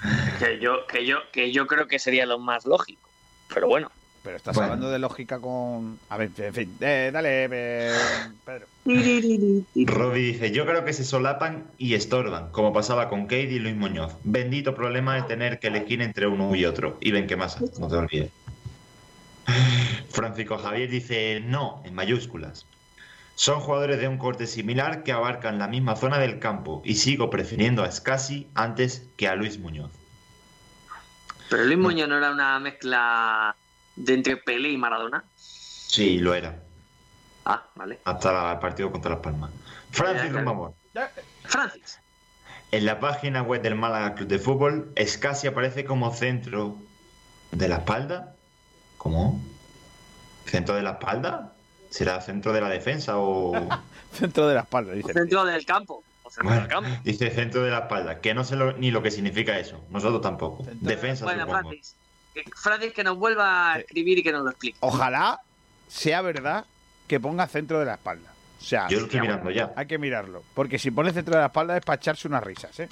Que 0.38 0.58
yo, 0.58 0.86
que 0.86 1.04
yo, 1.06 1.18
que 1.32 1.52
yo 1.52 1.66
creo 1.66 1.86
que 1.86 1.98
sería 1.98 2.24
lo 2.26 2.38
más 2.38 2.64
lógico. 2.66 3.08
Pero 3.54 3.68
bueno. 3.68 3.90
Pero 4.24 4.36
estás 4.36 4.54
Bueno. 4.54 4.72
hablando 4.72 4.90
de 4.90 4.98
lógica 5.00 5.38
con... 5.40 5.98
A 6.08 6.16
ver, 6.16 6.30
en 6.38 6.54
fin. 6.54 6.76
Eh, 6.80 7.10
dale, 7.12 7.48
eh, 7.50 7.92
Pedro. 8.44 8.66
Robbie 9.86 10.22
dice, 10.32 10.50
yo 10.52 10.64
creo 10.66 10.84
que 10.84 10.92
se 10.92 11.04
solapan 11.04 11.64
y 11.78 11.94
estorban, 11.94 12.50
como 12.52 12.72
pasaba 12.72 13.08
con 13.08 13.22
Kate 13.24 13.50
y 13.52 13.58
Luis 13.58 13.76
Muñoz. 13.76 14.14
Bendito 14.24 14.74
problema 14.74 15.18
es 15.18 15.26
tener 15.26 15.58
que 15.58 15.68
elegir 15.68 16.02
entre 16.02 16.26
uno 16.26 16.54
y 16.54 16.64
otro. 16.64 16.96
Y 17.00 17.10
ven 17.10 17.26
qué 17.26 17.36
más, 17.36 17.60
no 17.78 17.88
te 17.88 17.96
olvides. 17.96 18.30
Francisco 20.10 20.58
Javier 20.58 20.90
dice, 20.90 21.40
no, 21.44 21.82
en 21.84 21.94
mayúsculas. 21.94 22.66
Son 23.34 23.60
jugadores 23.60 23.98
de 23.98 24.08
un 24.08 24.18
corte 24.18 24.46
similar 24.46 25.02
que 25.02 25.12
abarcan 25.12 25.58
la 25.58 25.66
misma 25.66 25.96
zona 25.96 26.18
del 26.18 26.38
campo 26.38 26.82
y 26.84 26.96
sigo 26.96 27.30
prefiriendo 27.30 27.82
a 27.82 27.90
Scassi 27.90 28.48
antes 28.54 29.08
que 29.16 29.26
a 29.26 29.34
Luis 29.34 29.58
Muñoz. 29.58 29.90
Pero 31.48 31.64
Luis 31.64 31.78
Muñoz 31.78 32.08
no 32.08 32.18
era 32.18 32.30
una 32.30 32.58
mezcla 32.58 33.56
de 33.96 34.14
entre 34.14 34.36
Pelé 34.36 34.70
y 34.70 34.76
Maradona. 34.76 35.24
Sí, 35.34 36.18
lo 36.18 36.34
era. 36.34 36.58
Ah, 37.44 37.66
vale. 37.74 38.00
Hasta 38.04 38.32
la- 38.32 38.52
el 38.52 38.58
partido 38.58 38.92
contra 38.92 39.10
Las 39.12 39.20
Palmas. 39.20 39.50
Francis. 39.90 40.32
Rumamor. 40.32 40.74
Francis. 41.44 41.98
En 42.70 42.86
la 42.86 43.00
página 43.00 43.42
web 43.42 43.60
del 43.60 43.74
Málaga 43.74 44.14
Club 44.14 44.28
de 44.28 44.38
Fútbol, 44.38 44.92
Scassi 45.04 45.46
aparece 45.46 45.84
como 45.84 46.14
centro 46.14 46.78
de 47.50 47.68
la 47.68 47.76
espalda. 47.76 48.36
¿Cómo? 49.02 49.40
¿Centro 50.46 50.76
de 50.76 50.82
la 50.82 50.92
espalda? 50.92 51.52
¿Será 51.90 52.20
centro 52.20 52.52
de 52.52 52.60
la 52.60 52.68
defensa 52.68 53.18
o...? 53.18 53.52
Centro 54.12 54.46
de 54.46 54.54
la 54.54 54.60
espalda, 54.60 54.92
dice. 54.92 55.12
Centro 55.12 55.44
del 55.44 55.66
campo. 55.66 56.04
O 56.22 56.30
centro 56.30 56.44
Bueno, 56.44 56.60
del 56.60 56.70
campo. 56.70 56.90
dice 57.02 57.30
centro 57.32 57.64
de 57.64 57.70
la 57.72 57.78
espalda, 57.80 58.20
que 58.20 58.32
no 58.32 58.44
sé 58.44 58.54
lo- 58.54 58.74
ni 58.74 58.92
lo 58.92 59.02
que 59.02 59.10
significa 59.10 59.58
eso. 59.58 59.82
Nosotros 59.90 60.20
tampoco. 60.20 60.64
Defensa, 60.74 61.24
Bueno, 61.24 61.46
supongo. 61.46 61.70
Francis. 61.70 61.96
que- 62.32 62.44
Francis, 62.54 62.92
que 62.92 63.02
nos 63.02 63.16
vuelva 63.18 63.72
a 63.72 63.78
escribir 63.80 64.18
y 64.18 64.22
que 64.22 64.30
nos 64.30 64.44
lo 64.44 64.50
explique. 64.50 64.76
Ojalá 64.80 65.40
sea 65.88 66.22
verdad 66.22 66.64
que 67.08 67.18
ponga 67.18 67.48
centro 67.48 67.80
de 67.80 67.86
la 67.86 67.94
espalda. 67.94 68.30
O 68.60 68.64
sea, 68.64 68.86
Yo 68.88 69.00
lo 69.00 69.06
estoy 69.06 69.20
mirando 69.20 69.50
ya. 69.50 69.72
Hay 69.74 69.86
que 69.86 69.98
mirarlo. 69.98 70.44
Porque 70.54 70.78
si 70.78 70.92
pone 70.92 71.12
centro 71.12 71.34
de 71.34 71.40
la 71.40 71.46
espalda 71.46 71.76
es 71.76 71.84
para 71.84 71.96
echarse 71.96 72.28
unas 72.28 72.44
risas, 72.44 72.78
¿eh? 72.78 72.88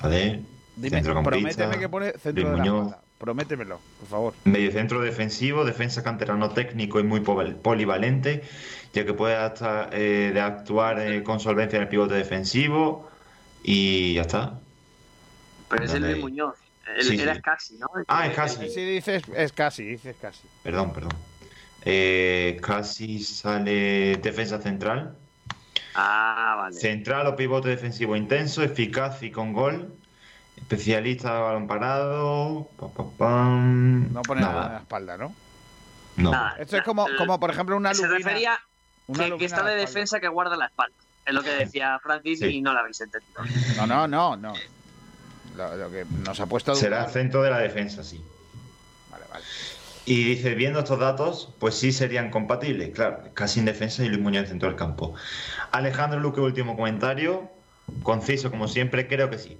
A 0.00 0.06
ver, 0.08 0.40
Dime, 0.76 1.02
prométeme 1.02 1.78
que 1.78 1.88
pone 1.88 2.12
centro 2.12 2.44
Luis 2.44 2.44
de 2.44 2.50
la 2.58 2.58
Muñoz. 2.58 2.86
espalda. 2.86 3.03
Prométemelo, 3.18 3.80
por 4.00 4.08
favor. 4.08 4.34
Mediocentro 4.44 5.00
defensivo, 5.00 5.64
defensa 5.64 6.02
canterano 6.02 6.50
técnico 6.50 7.00
y 7.00 7.04
muy 7.04 7.20
polivalente, 7.20 8.42
ya 8.92 9.04
que 9.06 9.14
puede 9.14 9.36
hasta, 9.36 9.88
eh, 9.92 10.30
de 10.34 10.40
actuar 10.40 11.00
eh, 11.00 11.22
con 11.22 11.40
solvencia 11.40 11.76
en 11.76 11.82
el 11.84 11.88
pivote 11.88 12.14
defensivo 12.14 13.08
y 13.62 14.14
ya 14.14 14.22
está. 14.22 14.60
Pero 15.68 15.84
es 15.84 15.94
el 15.94 16.04
ahí. 16.04 16.20
Muñoz. 16.20 16.54
Él 16.98 17.02
Sí, 17.04 17.18
era 17.20 17.34
sí. 17.34 17.40
casi, 17.40 17.78
¿no? 17.78 17.86
Ah, 18.08 18.26
es 18.26 18.34
casi. 18.34 18.68
Si 18.68 18.84
dices 18.84 19.22
es 19.34 19.52
casi, 19.52 19.84
dices 19.84 20.16
casi. 20.20 20.46
Perdón, 20.62 20.92
perdón. 20.92 21.12
eh, 21.82 22.58
casi 22.60 23.20
sale 23.20 24.16
defensa 24.16 24.60
central. 24.60 25.16
Ah, 25.94 26.56
vale. 26.58 26.76
Central 26.76 27.26
o 27.28 27.36
pivote 27.36 27.68
defensivo 27.70 28.16
intenso, 28.16 28.62
eficaz 28.62 29.22
y 29.22 29.30
con 29.30 29.52
gol. 29.54 29.94
Especialista 30.56 31.34
de 31.34 31.40
balón 31.40 31.66
parado. 31.66 32.68
pa, 32.78 32.88
pa, 32.88 33.04
pam. 33.18 34.12
No 34.12 34.22
pone 34.22 34.40
Nada. 34.40 34.52
nada 34.54 34.66
en 34.66 34.72
la 34.72 34.78
espalda, 34.80 35.16
¿no? 35.18 35.34
No. 36.16 36.30
Nada. 36.30 36.56
Esto 36.58 36.76
es 36.76 36.82
como, 36.84 37.06
como 37.18 37.38
por 37.40 37.50
ejemplo, 37.50 37.76
una 37.76 37.92
Se 37.94 38.02
lubina. 38.06 38.18
refería 38.18 38.60
una 39.06 39.36
que, 39.36 39.44
está 39.44 39.62
de 39.64 39.74
defensa 39.76 40.20
que 40.20 40.28
guarda 40.28 40.56
la 40.56 40.66
espalda. 40.66 40.94
Es 41.26 41.34
lo 41.34 41.42
que 41.42 41.50
decía 41.50 41.98
Francis 42.02 42.38
Sí. 42.38 42.46
y 42.46 42.60
no 42.62 42.72
la 42.72 42.80
habéis 42.80 43.00
entendido. 43.00 43.42
No, 43.76 43.86
no, 43.86 44.06
no, 44.08 44.36
no. 44.36 44.54
Lo, 45.56 45.76
lo 45.76 45.90
que 45.90 46.04
nos 46.24 46.38
ha 46.40 46.46
puesto... 46.46 46.74
Será 46.74 47.08
centro 47.08 47.42
de 47.42 47.50
la 47.50 47.58
defensa, 47.58 48.02
sí. 48.04 48.22
Vale, 49.10 49.24
vale. 49.30 49.44
Y 50.06 50.22
dice, 50.24 50.54
viendo 50.54 50.80
estos 50.80 50.98
datos, 50.98 51.48
pues 51.58 51.74
sí 51.76 51.92
serían 51.92 52.30
compatibles. 52.30 52.90
Claro, 52.94 53.24
casi 53.34 53.60
en 53.60 53.66
defensa 53.66 54.04
y 54.04 54.08
Luis 54.08 54.20
Muñoz 54.20 54.42
en 54.44 54.48
centro 54.50 54.68
del 54.68 54.76
campo. 54.76 55.14
Alejandro 55.72 56.20
Luque, 56.20 56.40
último 56.40 56.76
comentario. 56.76 57.50
Conciso, 58.02 58.50
como 58.50 58.68
siempre, 58.68 59.08
creo 59.08 59.30
que 59.30 59.38
sí. 59.38 59.58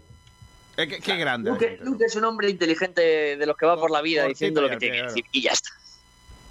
Eh, 0.77 0.89
qué, 0.89 0.99
qué 1.01 1.17
grande. 1.17 1.51
Luke, 1.51 1.79
Luke 1.83 2.05
es 2.05 2.17
un 2.17 2.25
hombre 2.25 2.51
inteligente 2.51 3.37
de 3.37 3.47
los 3.47 3.57
que 3.57 3.67
va 3.67 3.77
por 3.77 3.91
la 3.91 4.01
vida 4.03 4.25
diciendo 4.27 4.61
lo 4.61 4.67
y 4.67 4.71
que 4.71 4.77
tiene 4.79 4.97
que 4.97 5.03
pie, 5.03 5.09
decir. 5.09 5.25
Y 5.33 5.43
ya 5.43 5.53
está. 5.53 5.71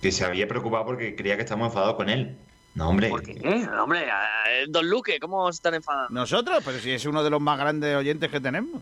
Que 0.01 0.11
se 0.11 0.25
había 0.25 0.47
preocupado 0.47 0.85
porque 0.85 1.15
creía 1.15 1.35
que 1.35 1.43
estamos 1.43 1.67
enfadados 1.67 1.95
con 1.95 2.09
él. 2.09 2.37
No, 2.75 2.89
hombre. 2.89 3.11
¿Eh? 3.27 3.67
Hombre, 3.79 4.05
eh, 4.05 4.65
Don 4.67 4.89
Luque, 4.89 5.19
¿cómo 5.19 5.49
están 5.49 5.75
enfadados? 5.75 6.09
Nosotros, 6.11 6.61
pero 6.65 6.79
si 6.79 6.91
es 6.91 7.05
uno 7.05 7.23
de 7.23 7.29
los 7.29 7.39
más 7.39 7.59
grandes 7.59 7.95
oyentes 7.95 8.31
que 8.31 8.39
tenemos. 8.39 8.81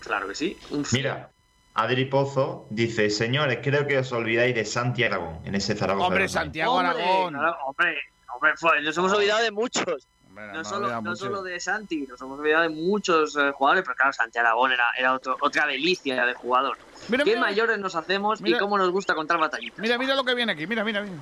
Claro 0.00 0.28
que 0.28 0.34
sí. 0.34 0.58
Mira, 0.92 1.30
Adri 1.74 2.04
Pozo 2.04 2.66
dice, 2.68 3.08
señores, 3.08 3.60
creo 3.62 3.86
que 3.86 3.98
os 3.98 4.12
olvidáis 4.12 4.54
de 4.54 4.64
Santi 4.64 5.04
Aragón 5.04 5.38
en 5.44 5.54
ese 5.54 5.74
Zaragoza. 5.74 6.06
Hombre, 6.08 6.18
de 6.20 6.24
los 6.24 6.32
Reyes". 6.34 6.44
Santiago 6.44 6.72
Hombre, 6.72 6.88
Aragón. 6.88 7.34
hombre, 7.36 7.96
hombre, 8.34 8.52
pues, 8.60 8.82
nos 8.82 8.98
hemos 8.98 9.12
olvidado 9.12 9.42
de 9.42 9.50
muchos. 9.52 10.06
No, 10.48 10.52
No, 10.54 10.64
solo, 10.64 11.00
no 11.02 11.16
solo 11.16 11.42
de 11.42 11.58
Santi, 11.60 12.06
nos 12.06 12.20
hemos 12.20 12.38
olvidado 12.38 12.62
de 12.62 12.68
muchos 12.70 13.36
eh, 13.36 13.52
jugadores, 13.52 13.84
pero 13.84 13.94
claro, 13.96 14.12
Santi 14.12 14.38
Aragón 14.38 14.72
era, 14.72 14.86
era 14.98 15.12
otro- 15.14 15.36
otra 15.40 15.66
delicia 15.66 16.24
de 16.26 16.34
jugador. 16.34 16.76
Mira, 17.08 17.24
Qué 17.24 17.30
mira. 17.30 17.40
mayores 17.40 17.78
nos 17.78 17.94
hacemos 17.94 18.40
Mira. 18.40 18.56
y 18.56 18.60
cómo 18.60 18.78
nos 18.78 18.90
gusta 18.90 19.14
contar 19.14 19.38
batallitas. 19.38 19.78
Mira, 19.78 19.98
mira 19.98 20.14
lo 20.14 20.24
que 20.24 20.34
viene 20.34 20.52
aquí, 20.52 20.66
mira, 20.66 20.84
mira, 20.84 21.02
mira. 21.02 21.16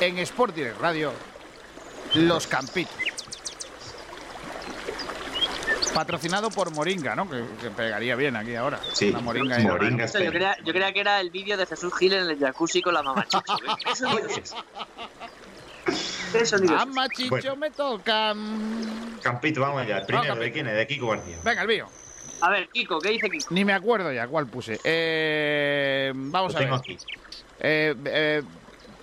En 0.00 0.18
Sport 0.18 0.54
Direct 0.54 0.80
Radio, 0.80 1.12
Los 2.14 2.46
Campitos. 2.46 2.94
Patrocinado 5.96 6.50
por 6.50 6.70
Moringa, 6.72 7.14
¿no? 7.16 7.28
Que, 7.28 7.42
que 7.60 7.70
pegaría 7.70 8.14
bien 8.16 8.36
aquí 8.36 8.54
ahora. 8.54 8.78
Sí, 8.92 9.08
Una 9.10 9.20
Moringa. 9.20 9.60
y- 9.60 9.64
Moringa 9.66 10.04
Eso, 10.04 10.18
yo, 10.20 10.30
creía, 10.30 10.56
yo 10.64 10.72
creía 10.72 10.92
que 10.92 11.00
era 11.00 11.20
el 11.20 11.30
vídeo 11.30 11.56
de 11.56 11.66
Jesús 11.66 11.92
Gil 11.98 12.12
en 12.12 12.30
el 12.30 12.38
jacuzzi 12.38 12.82
con 12.82 12.94
la 12.94 13.02
mamachicho. 13.02 13.42
¿Qué- 13.56 13.84
¿Qué 13.84 13.96
sonido 13.96 14.26
es 14.28 14.38
ese? 14.38 14.54
¿Qué 16.32 16.46
sonido 16.46 16.74
es 16.76 16.80
ese? 16.82 16.86
Mamá 16.86 17.08
Chicho 17.08 17.30
Bueno. 17.30 17.56
me 17.56 17.70
toca. 17.70 18.34
Campito, 19.22 19.60
vamos 19.60 19.82
allá. 19.82 19.98
El 19.98 20.06
primero, 20.06 20.26
Campito. 20.28 20.44
¿de 20.44 20.52
quién 20.52 20.66
es? 20.68 20.74
De 20.76 20.86
Kiko 20.86 21.08
García. 21.08 21.36
Venga, 21.44 21.62
el 21.62 21.68
mío. 21.68 21.86
A 22.40 22.50
ver, 22.50 22.68
Kiko, 22.68 22.98
¿qué 23.00 23.10
dice 23.10 23.30
Kiko? 23.30 23.46
Ni 23.50 23.64
me 23.64 23.72
acuerdo 23.72 24.12
ya 24.12 24.26
cuál 24.28 24.46
puse. 24.46 24.78
Eh, 24.84 26.12
vamos 26.14 26.52
Lo 26.52 26.58
a 26.58 26.60
ver. 26.60 26.68
tengo 26.68 26.76
aquí. 26.80 26.98
Eh, 27.60 27.94
eh, 28.04 28.42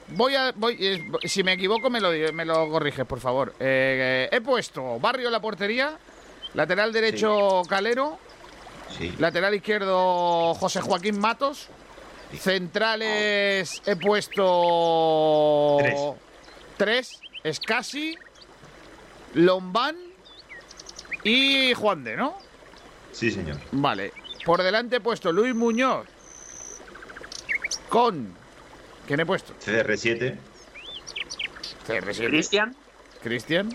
voy 0.10 0.36
a. 0.36 0.52
Voy, 0.56 0.78
eh, 0.80 1.12
si 1.24 1.44
me 1.44 1.54
equivoco, 1.54 1.90
me 1.90 2.00
lo, 2.00 2.12
me 2.34 2.46
lo 2.46 2.70
corriges, 2.70 3.06
por 3.06 3.20
favor. 3.20 3.54
Eh, 3.60 4.30
he 4.32 4.42
puesto 4.42 5.00
Barrio 5.00 5.32
la 5.32 5.40
portería, 5.42 5.98
lateral 6.54 6.92
derecho 6.94 7.62
Calero, 7.68 8.20
Sí. 8.98 9.14
lateral 9.20 9.56
izquierdo 9.56 10.54
José 10.56 10.82
Joaquín 10.82 11.20
Matos, 11.20 11.68
centrales 12.40 13.82
he 13.86 13.96
puesto. 13.96 15.78
Tres. 15.80 16.00
Tres. 16.78 17.20
Escasi, 17.44 18.16
Lombán 19.34 19.96
y 21.24 21.74
Juan 21.74 22.04
de, 22.04 22.16
¿no? 22.16 22.38
Sí, 23.12 23.32
señor. 23.32 23.58
Vale. 23.72 24.12
Por 24.46 24.62
delante 24.64 24.98
he 24.98 25.00
puesto 25.00 25.32
Luis 25.32 25.54
Muñoz 25.56 26.06
con. 27.90 28.36
¿Quién 29.08 29.20
he 29.20 29.26
puesto? 29.26 29.54
CR7. 29.60 30.38
CR7. 31.88 32.28
Cristian. 32.28 32.76
Cristian. 33.22 33.70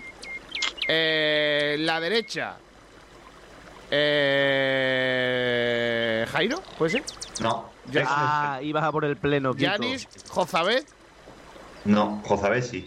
Eh, 0.87 1.75
la 1.79 1.99
derecha. 1.99 2.57
Eh, 4.91 6.25
Jairo, 6.31 6.61
¿puede 6.77 6.91
ser? 6.91 7.03
No. 7.41 7.69
Ya- 7.91 8.03
Ah, 8.07 8.59
ibas 8.61 8.83
a 8.83 8.91
por 8.91 9.03
el 9.05 9.17
pleno. 9.17 9.55
Yanis, 9.55 10.07
Jozabet. 10.29 10.85
No, 11.85 12.21
Jozabet 12.25 12.63
sí. 12.63 12.85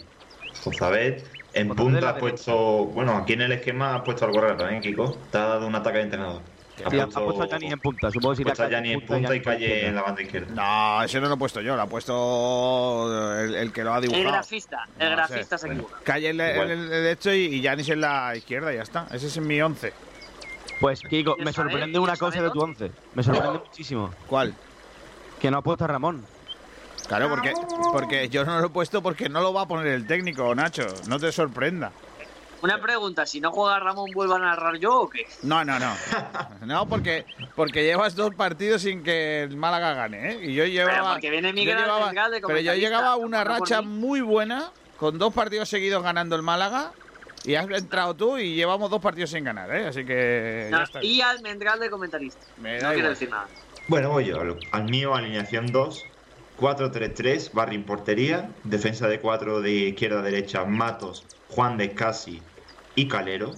Jozabet 0.62 1.24
en 1.54 1.68
Jozabet 1.68 1.92
punta 1.92 2.08
ha 2.10 2.16
puesto. 2.16 2.84
Bueno, 2.86 3.16
aquí 3.16 3.32
en 3.32 3.42
el 3.42 3.52
esquema 3.52 3.96
has 3.96 4.02
puesto 4.02 4.24
algo 4.26 4.40
raro, 4.40 4.68
¿eh, 4.68 4.80
Kiko? 4.80 5.16
Te 5.30 5.38
ha 5.38 5.46
dado 5.46 5.66
un 5.66 5.74
ataque 5.74 5.98
de 5.98 6.04
entrenador. 6.04 6.42
Sí, 6.76 6.84
ha, 6.84 7.02
ha 7.04 7.06
puesto 7.06 7.42
a 7.42 7.46
Yanis 7.48 7.72
en 7.72 7.80
punta. 7.80 8.10
Supongo 8.10 8.30
que 8.32 8.36
si 8.38 8.44
puesto 8.44 8.62
a 8.62 8.66
Calle 8.66 8.76
Yanni 8.76 8.92
en 8.92 9.00
punta 9.06 9.34
y 9.36 9.40
Calle 9.42 9.86
en 9.88 9.94
la 9.94 10.02
banda 10.02 10.22
izquierda. 10.22 10.54
No, 10.54 11.02
ese 11.04 11.20
no 11.20 11.28
lo 11.28 11.34
he 11.34 11.38
puesto 11.38 11.60
yo, 11.60 11.74
lo 11.76 11.82
ha 11.82 11.86
puesto 11.86 13.38
el, 13.40 13.54
el 13.56 13.72
que 13.72 13.82
lo 13.84 13.92
ha 13.92 13.96
El 13.98 14.02
dibujado. 14.02 14.28
grafista. 14.32 14.88
El 14.98 15.10
No 15.10 15.16
grafista 15.16 15.58
sé. 15.58 15.66
se 15.66 15.72
equivoca. 15.72 15.96
Calle 16.04 16.30
en, 16.30 16.40
el 16.40 16.88
derecho 16.88 17.32
y, 17.32 17.60
Yanis 17.60 17.88
en 17.90 18.00
la 18.00 18.34
izquierda, 18.36 18.72
ya 18.72 18.82
está. 18.82 19.06
Ese 19.12 19.26
es 19.26 19.38
mi 19.40 19.60
once. 19.60 19.92
Pues, 20.82 21.00
Kiko, 21.00 21.36
¿Quieres 21.36 21.46
me 21.46 21.52
sorprende 21.52 21.98
una 21.98 22.12
¿Quieres 22.14 22.18
cosa 22.18 22.42
de 22.42 22.50
tu 22.50 22.60
once. 22.60 22.90
Me 23.14 23.22
sorprende 23.22 23.58
muchísimo. 23.66 24.10
¿Cuál? 24.26 24.52
Que 25.40 25.48
no 25.50 25.58
ha 25.58 25.62
puesto 25.62 25.84
a 25.84 25.86
Ramón. 25.86 26.26
Claro, 27.06 27.28
porque, 27.30 27.52
porque 27.92 28.28
yo 28.28 28.44
no 28.44 28.58
lo 28.60 28.66
he 28.66 28.70
puesto 28.70 29.00
porque 29.02 29.28
no 29.28 29.40
lo 29.40 29.52
va 29.52 29.62
a 29.62 29.68
poner 29.68 29.86
el 29.86 30.06
técnico, 30.06 30.54
Nacho. 30.54 30.86
No 31.06 31.18
te 31.20 31.30
sorprenda. 31.30 31.92
Una 32.62 32.80
pregunta, 32.80 33.26
si 33.26 33.40
no 33.40 33.50
juega 33.52 33.78
Ramón, 33.80 34.10
¿vuelvo 34.14 34.34
a 34.34 34.38
narrar 34.38 34.76
yo 34.76 35.02
o 35.02 35.08
qué? 35.08 35.26
No, 35.42 35.64
no, 35.64 35.78
no. 35.78 35.92
No, 36.66 36.86
porque, 36.86 37.26
porque 37.56 37.84
llevas 37.84 38.14
dos 38.16 38.34
partidos 38.34 38.82
sin 38.82 39.02
que 39.02 39.42
el 39.44 39.56
Málaga 39.56 39.94
gane, 39.94 40.32
¿eh? 40.32 40.38
Y 40.42 40.54
yo 40.54 40.64
llevaba. 40.64 41.12
porque 41.12 41.30
viene 41.30 41.52
Miguel 41.52 41.76
yo 41.76 41.84
llevaba- 41.84 42.12
Pero 42.46 42.60
yo 42.60 42.74
llegaba 42.74 43.12
a 43.12 43.16
una 43.16 43.42
racha 43.44 43.82
muy 43.82 44.20
buena, 44.20 44.70
con 44.96 45.18
dos 45.18 45.32
partidos 45.32 45.68
seguidos 45.68 46.02
ganando 46.02 46.34
el 46.36 46.42
Málaga. 46.42 46.92
Y 47.44 47.54
has 47.54 47.68
entrado 47.70 48.14
tú 48.14 48.38
y 48.38 48.54
llevamos 48.54 48.90
dos 48.90 49.00
partidos 49.00 49.30
sin 49.30 49.44
ganar, 49.44 49.74
¿eh? 49.74 49.86
Así 49.86 50.04
que. 50.04 50.68
No, 50.70 50.78
ya 50.78 50.84
está. 50.84 51.02
y 51.04 51.20
Almendral 51.20 51.80
de 51.80 51.90
comentarista. 51.90 52.40
Me 52.58 52.76
no 52.78 52.82
da 52.84 52.88
quiero 52.94 52.98
igual. 52.98 53.10
decir 53.14 53.30
nada. 53.30 53.46
Bueno, 53.88 54.10
voy 54.10 54.26
yo. 54.26 54.38
Al, 54.70 54.84
mío, 54.84 55.14
alineación 55.14 55.66
2. 55.66 56.06
4-3-3, 56.60 57.52
Barry 57.52 57.74
en 57.76 57.84
portería. 57.84 58.50
Defensa 58.62 59.08
de 59.08 59.18
4 59.18 59.62
de 59.62 59.72
izquierda 59.72 60.20
a 60.20 60.22
derecha, 60.22 60.64
Matos, 60.64 61.24
Juan 61.48 61.76
de 61.76 61.92
Casi 61.92 62.40
y 62.94 63.08
Calero. 63.08 63.52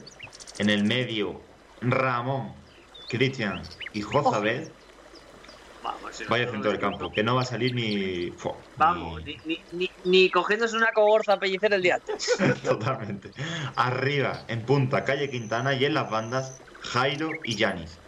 En 0.59 0.71
el 0.71 0.85
medio, 0.85 1.41
Ramón, 1.83 2.53
Cristian 3.09 3.63
y 3.93 4.01
Jozabed. 4.01 4.69
Vamos, 5.85 6.17
si 6.17 6.25
no- 6.25 6.31
Vaya 6.31 6.51
centro 6.51 6.71
del 6.71 6.81
campo, 6.81 7.13
que 7.13 7.23
no 7.23 7.35
va 7.35 7.43
a 7.43 7.45
salir 7.45 7.75
ni. 7.75 8.31
fo, 8.39 8.65
Vamos, 8.77 9.23
ni, 9.23 9.37
ni, 9.45 9.67
ni, 9.73 9.91
ni 10.05 10.31
cogiéndose 10.31 10.75
una 10.77 10.91
cogorza 10.93 11.35
a 11.35 11.39
pellicer 11.39 11.75
el 11.75 11.83
día 11.83 11.97
antes. 11.97 12.27
Totalmente. 12.65 13.31
Arriba, 13.77 14.47
en 14.49 14.65
punta, 14.65 15.05
calle 15.05 15.29
Quintana 15.29 15.75
y 15.75 15.85
en 15.85 15.93
las 15.93 16.11
bandas, 16.11 16.63
Jairo 16.81 17.33
y 17.45 17.57
Yanis. 17.57 18.01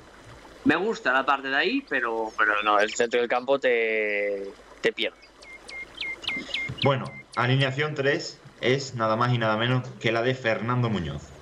Me 0.64 0.76
gusta 0.76 1.12
la 1.12 1.26
parte 1.26 1.48
de 1.48 1.56
ahí, 1.56 1.82
pero, 1.88 2.32
pero 2.36 2.62
no, 2.64 2.80
el 2.80 2.90
centro 2.94 3.20
del 3.20 3.28
campo 3.28 3.60
te, 3.60 4.54
te 4.80 4.92
pierde. 4.94 5.18
Bueno, 6.82 7.04
alineación 7.36 7.94
3 7.94 8.42
es 8.62 8.94
nada 8.94 9.16
más 9.16 9.34
y 9.34 9.38
nada 9.38 9.58
menos 9.58 9.86
que 10.00 10.12
la 10.12 10.22
de 10.22 10.34
Fernando 10.34 10.88
Muñoz. 10.88 11.35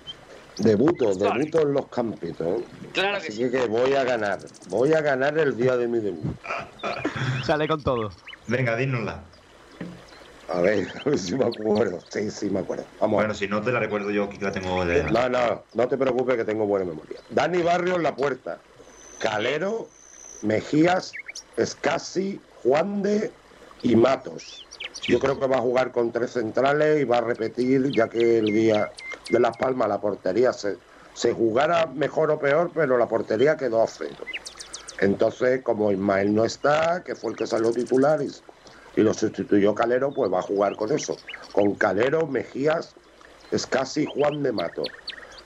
Debuto, 0.59 1.15
debuto 1.15 1.63
en 1.63 1.73
los 1.73 1.87
campitos. 1.89 2.47
¿eh? 2.47 2.65
Claro 2.93 3.21
que 3.21 3.29
Así 3.29 3.45
sí. 3.45 3.51
que 3.51 3.67
voy 3.67 3.95
a 3.95 4.05
ganar. 4.05 4.39
Voy 4.69 4.93
a 4.93 5.01
ganar 5.01 5.37
el 5.39 5.57
día 5.57 5.77
de 5.77 5.89
mi 5.89 5.99
debut. 5.99 6.37
Sale 7.45 7.67
con 7.67 7.83
todo. 7.83 8.11
Venga, 8.47 8.77
dínosla. 8.77 9.23
A 10.49 10.61
ver, 10.61 10.87
a 11.05 11.09
ver 11.09 11.19
si 11.19 11.35
me 11.35 11.45
acuerdo. 11.47 11.99
Sí, 12.09 12.31
sí, 12.31 12.51
me 12.51 12.61
acuerdo. 12.61 12.85
Vamos. 13.01 13.17
Bueno, 13.17 13.35
si 13.35 13.49
no 13.49 13.63
te 13.63 13.73
la 13.73 13.81
recuerdo 13.81 14.11
yo, 14.11 14.29
que 14.29 14.39
la 14.39 14.53
tengo 14.53 14.85
de... 14.85 15.03
No, 15.05 15.29
no, 15.29 15.65
no 15.75 15.89
te 15.89 15.97
preocupes 15.97 16.37
que 16.37 16.45
tengo 16.45 16.67
buena 16.67 16.87
memoria. 16.87 17.19
Dani 17.31 17.63
Barrio 17.63 17.97
en 17.97 18.03
la 18.05 18.15
puerta. 18.15 18.59
Calero, 19.19 19.89
Mejías, 20.43 21.13
Escasi, 21.57 22.41
Juan 22.63 23.03
de 23.03 23.33
y 23.83 23.97
Matos. 23.97 24.65
Yo 25.09 25.19
creo 25.19 25.39
que 25.39 25.47
va 25.47 25.57
a 25.57 25.61
jugar 25.61 25.93
con 25.93 26.13
tres 26.13 26.33
centrales 26.33 27.01
y 27.01 27.05
va 27.05 27.19
a 27.19 27.21
repetir, 27.23 27.91
ya 27.91 28.09
que 28.09 28.39
el 28.39 28.47
día 28.47 28.91
de 29.31 29.41
Las 29.41 29.57
Palmas 29.57 29.89
la 29.89 30.01
portería 30.01 30.53
se, 30.53 30.77
se 31.15 31.33
jugara 31.33 31.87
mejor 31.87 32.31
o 32.31 32.39
peor, 32.39 32.71
pero 32.75 32.99
la 32.99 33.09
portería 33.09 33.57
quedó 33.57 33.83
a 33.83 33.87
cero. 33.87 34.25
Entonces, 35.01 35.63
como 35.63 35.91
Ismael 35.91 36.35
no 36.35 36.45
está, 36.45 37.03
que 37.05 37.15
fue 37.15 37.33
el 37.33 37.37
que 37.37 37.47
salió 37.47 37.73
titular 37.73 38.23
y, 38.23 38.31
y 38.97 39.03
lo 39.03 39.13
sustituyó 39.13 39.75
Calero, 39.75 40.13
pues 40.13 40.33
va 40.33 40.39
a 40.39 40.43
jugar 40.43 40.77
con 40.77 40.93
eso. 40.93 41.17
Con 41.53 41.75
Calero, 41.75 42.27
Mejías, 42.27 42.95
Escasi, 43.51 44.07
Juan 44.07 44.43
de 44.43 44.53
Matos 44.53 44.89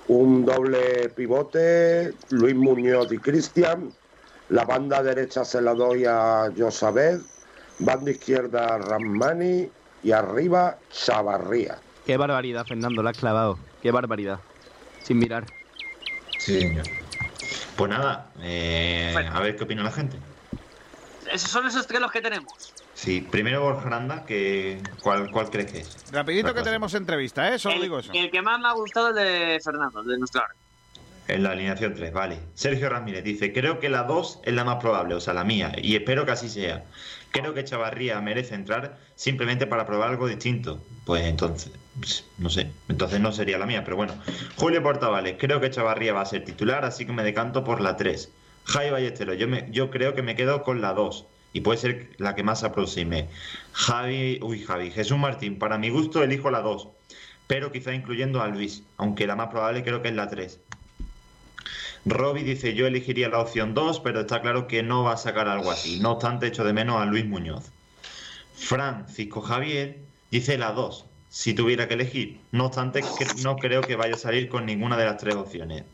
un 0.09 0.47
doble 0.47 1.11
pivote, 1.11 2.15
Luis 2.31 2.57
Muñoz 2.57 3.13
y 3.13 3.19
Cristian, 3.19 3.93
La 4.49 4.65
banda 4.65 5.03
derecha 5.03 5.45
se 5.45 5.61
la 5.61 5.75
doy 5.75 6.07
a 6.07 6.51
Josabed. 6.57 7.21
Banda 7.79 8.11
izquierda 8.11 8.79
Ramani. 8.79 9.71
Y 10.03 10.13
arriba 10.13 10.79
Chavarría. 10.91 11.77
Qué 12.07 12.17
barbaridad, 12.17 12.65
Fernando, 12.65 13.03
la 13.03 13.11
has 13.11 13.19
clavado. 13.19 13.59
Qué 13.83 13.91
barbaridad. 13.91 14.41
Sin 15.03 15.19
mirar. 15.19 15.45
Sí, 16.39 16.61
señor. 16.61 16.87
Pues 17.77 17.91
nada, 17.91 18.33
eh, 18.41 19.15
a 19.33 19.41
ver 19.41 19.57
qué 19.57 19.65
opina 19.65 19.83
la 19.83 19.93
gente. 19.93 20.19
Esos 21.33 21.51
son 21.51 21.67
esos 21.67 21.87
tres 21.87 22.01
los 22.01 22.11
que 22.11 22.21
tenemos. 22.21 22.73
Sí, 22.95 23.21
primero 23.21 23.63
Borja 23.63 23.87
Aranda, 23.87 24.25
que, 24.25 24.83
¿cuál, 25.03 25.31
¿cuál 25.31 25.51
crees 25.51 25.71
que 25.71 25.79
es? 25.81 25.97
Rapidito 26.11 26.53
que 26.53 26.63
tenemos 26.63 26.95
entrevista, 26.95 27.55
¿eh? 27.55 27.59
Solo 27.59 27.77
el, 27.77 27.83
digo 27.83 27.99
eso. 28.01 28.11
el 28.13 28.31
que 28.31 28.43
más 28.43 28.59
me 28.59 28.67
ha 28.67 28.73
gustado 28.73 29.11
es 29.11 29.17
el 29.17 29.23
de 29.23 29.61
Fernando, 29.63 30.01
el 30.01 30.09
de 30.09 30.19
nuestro. 30.19 30.43
En 31.29 31.43
la 31.43 31.51
alineación 31.51 31.95
3, 31.95 32.13
vale. 32.13 32.41
Sergio 32.55 32.89
Ramírez 32.89 33.23
dice, 33.23 33.53
creo 33.53 33.79
que 33.79 33.89
la 33.91 34.03
2 34.05 34.41
es 34.45 34.55
la 34.55 34.65
más 34.65 34.77
probable, 34.77 35.15
o 35.15 35.21
sea, 35.21 35.35
la 35.35 35.45
mía, 35.45 35.73
y 35.77 35.95
espero 35.95 36.25
que 36.25 36.33
así 36.33 36.49
sea. 36.49 36.85
Creo 37.31 37.55
que 37.55 37.63
Chavarría 37.63 38.21
merece 38.21 38.55
entrar 38.55 38.99
simplemente 39.15 39.67
para 39.67 39.87
probar 39.87 40.09
algo 40.09 40.27
distinto. 40.27 40.83
Pues 41.05 41.25
entonces, 41.25 41.71
no 42.39 42.51
sé, 42.51 42.71
entonces 42.89 43.21
no 43.21 43.33
sería 43.33 43.59
la 43.59 43.67
mía, 43.67 43.85
pero 43.85 43.97
bueno. 43.97 44.15
Julio 44.57 44.83
Portavales, 44.83 45.37
creo 45.39 45.61
que 45.61 45.71
Chavarría 45.71 46.13
va 46.13 46.23
a 46.23 46.27
ser 46.27 46.45
titular, 46.45 46.85
así 46.85 47.07
que 47.07 47.13
me 47.13 47.23
decanto 47.23 47.65
por 47.65 47.81
la 47.81 47.97
3. 47.97 48.31
Jai 48.65 48.91
Ballesteros, 48.91 49.39
yo, 49.39 49.47
yo 49.71 49.91
creo 49.91 50.15
que 50.15 50.23
me 50.23 50.37
quedo 50.37 50.63
con 50.63 50.81
la 50.81 50.93
2. 50.93 51.27
Y 51.55 51.63
puede 51.63 51.79
ser 51.79 52.11
la 52.19 52.35
que 52.35 52.43
más 52.43 52.61
se 52.61 52.67
aproxime. 52.67 53.29
Javi, 53.73 54.39
uy, 54.43 54.63
Javi, 54.63 54.91
Jesús 54.91 55.17
Martín, 55.17 55.59
para 55.59 55.79
mi 55.79 55.89
gusto 55.89 56.23
elijo 56.23 56.51
la 56.51 56.61
2. 56.61 56.89
Pero 57.47 57.73
quizá 57.73 57.95
incluyendo 57.95 58.43
a 58.43 58.49
Luis, 58.49 58.83
aunque 58.99 59.27
la 59.27 59.35
más 59.35 59.49
probable 59.49 59.83
creo 59.83 60.03
que 60.03 60.09
es 60.09 60.15
la 60.15 60.29
3. 60.29 60.61
Robbie 62.05 62.45
dice, 62.45 62.75
yo 62.75 62.87
elegiría 62.87 63.29
la 63.29 63.41
opción 63.41 63.75
2, 63.75 64.01
pero 64.01 64.21
está 64.21 64.43
claro 64.43 64.67
que 64.67 64.83
no 64.83 65.03
va 65.05 65.15
a 65.15 65.17
sacar 65.17 65.49
algo 65.49 65.71
así. 65.71 65.99
No 66.01 66.13
obstante, 66.13 66.47
echo 66.47 66.65
de 66.65 66.73
menos 66.73 67.01
a 67.01 67.07
Luis 67.07 67.25
Muñoz. 67.25 67.71
Francisco 68.55 69.41
Javier 69.41 69.99
dice 70.31 70.59
la 70.59 70.73
2, 70.73 71.07
si 71.29 71.55
tuviera 71.55 71.89
que 71.89 71.95
elegir. 71.95 72.41
No 72.53 72.67
obstante, 72.67 73.03
no 73.43 73.57
creo 73.57 73.83
que 73.83 73.97
vaya 73.97 74.15
a 74.15 74.19
salir 74.19 74.49
con 74.49 74.67
ninguna 74.67 74.97
de 74.97 75.05
las 75.05 75.19
tres 75.19 75.35
opciones. 75.35 75.85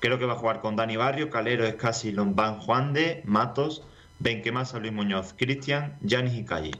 Creo 0.00 0.18
que 0.18 0.26
va 0.26 0.32
a 0.32 0.38
jugar 0.38 0.60
con 0.60 0.74
Dani 0.74 0.96
Barrio, 0.96 1.30
Calero, 1.30 1.64
Escasi, 1.64 2.10
Lombán, 2.10 2.58
Juan 2.58 2.92
de, 2.92 3.22
Matos, 3.24 3.82
Benquemasa, 4.18 4.78
Luis 4.78 4.92
Muñoz, 4.92 5.34
Cristian, 5.36 5.96
Yanis 6.00 6.34
y 6.34 6.44
Calle. 6.44 6.72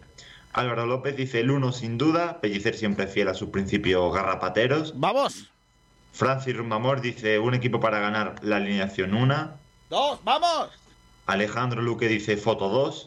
Álvaro 0.53 0.87
López 0.87 1.17
dice 1.17 1.41
el 1.41 1.51
1 1.51 1.73
sin 1.73 1.99
duda, 1.99 2.41
Pellicer 2.41 2.75
siempre 2.75 3.07
fiel 3.07 3.29
a 3.29 3.35
sus 3.35 3.51
principios 3.51 4.13
garrapateros. 4.13 4.99
¡Vamos! 4.99 5.51
Francis 6.13 6.57
Rumamor 6.57 7.01
dice 7.01 7.39
un 7.39 7.55
equipo 7.55 7.81
para 7.81 8.01
ganar 8.01 8.35
la 8.43 8.57
alineación 8.57 9.15
1. 9.15 9.51
¡Dos! 9.89 10.21
¡Vamos! 10.25 10.71
Alejandro 11.27 11.81
Luque 11.81 12.09
dice 12.09 12.37
foto 12.37 12.69
2. 12.69 13.07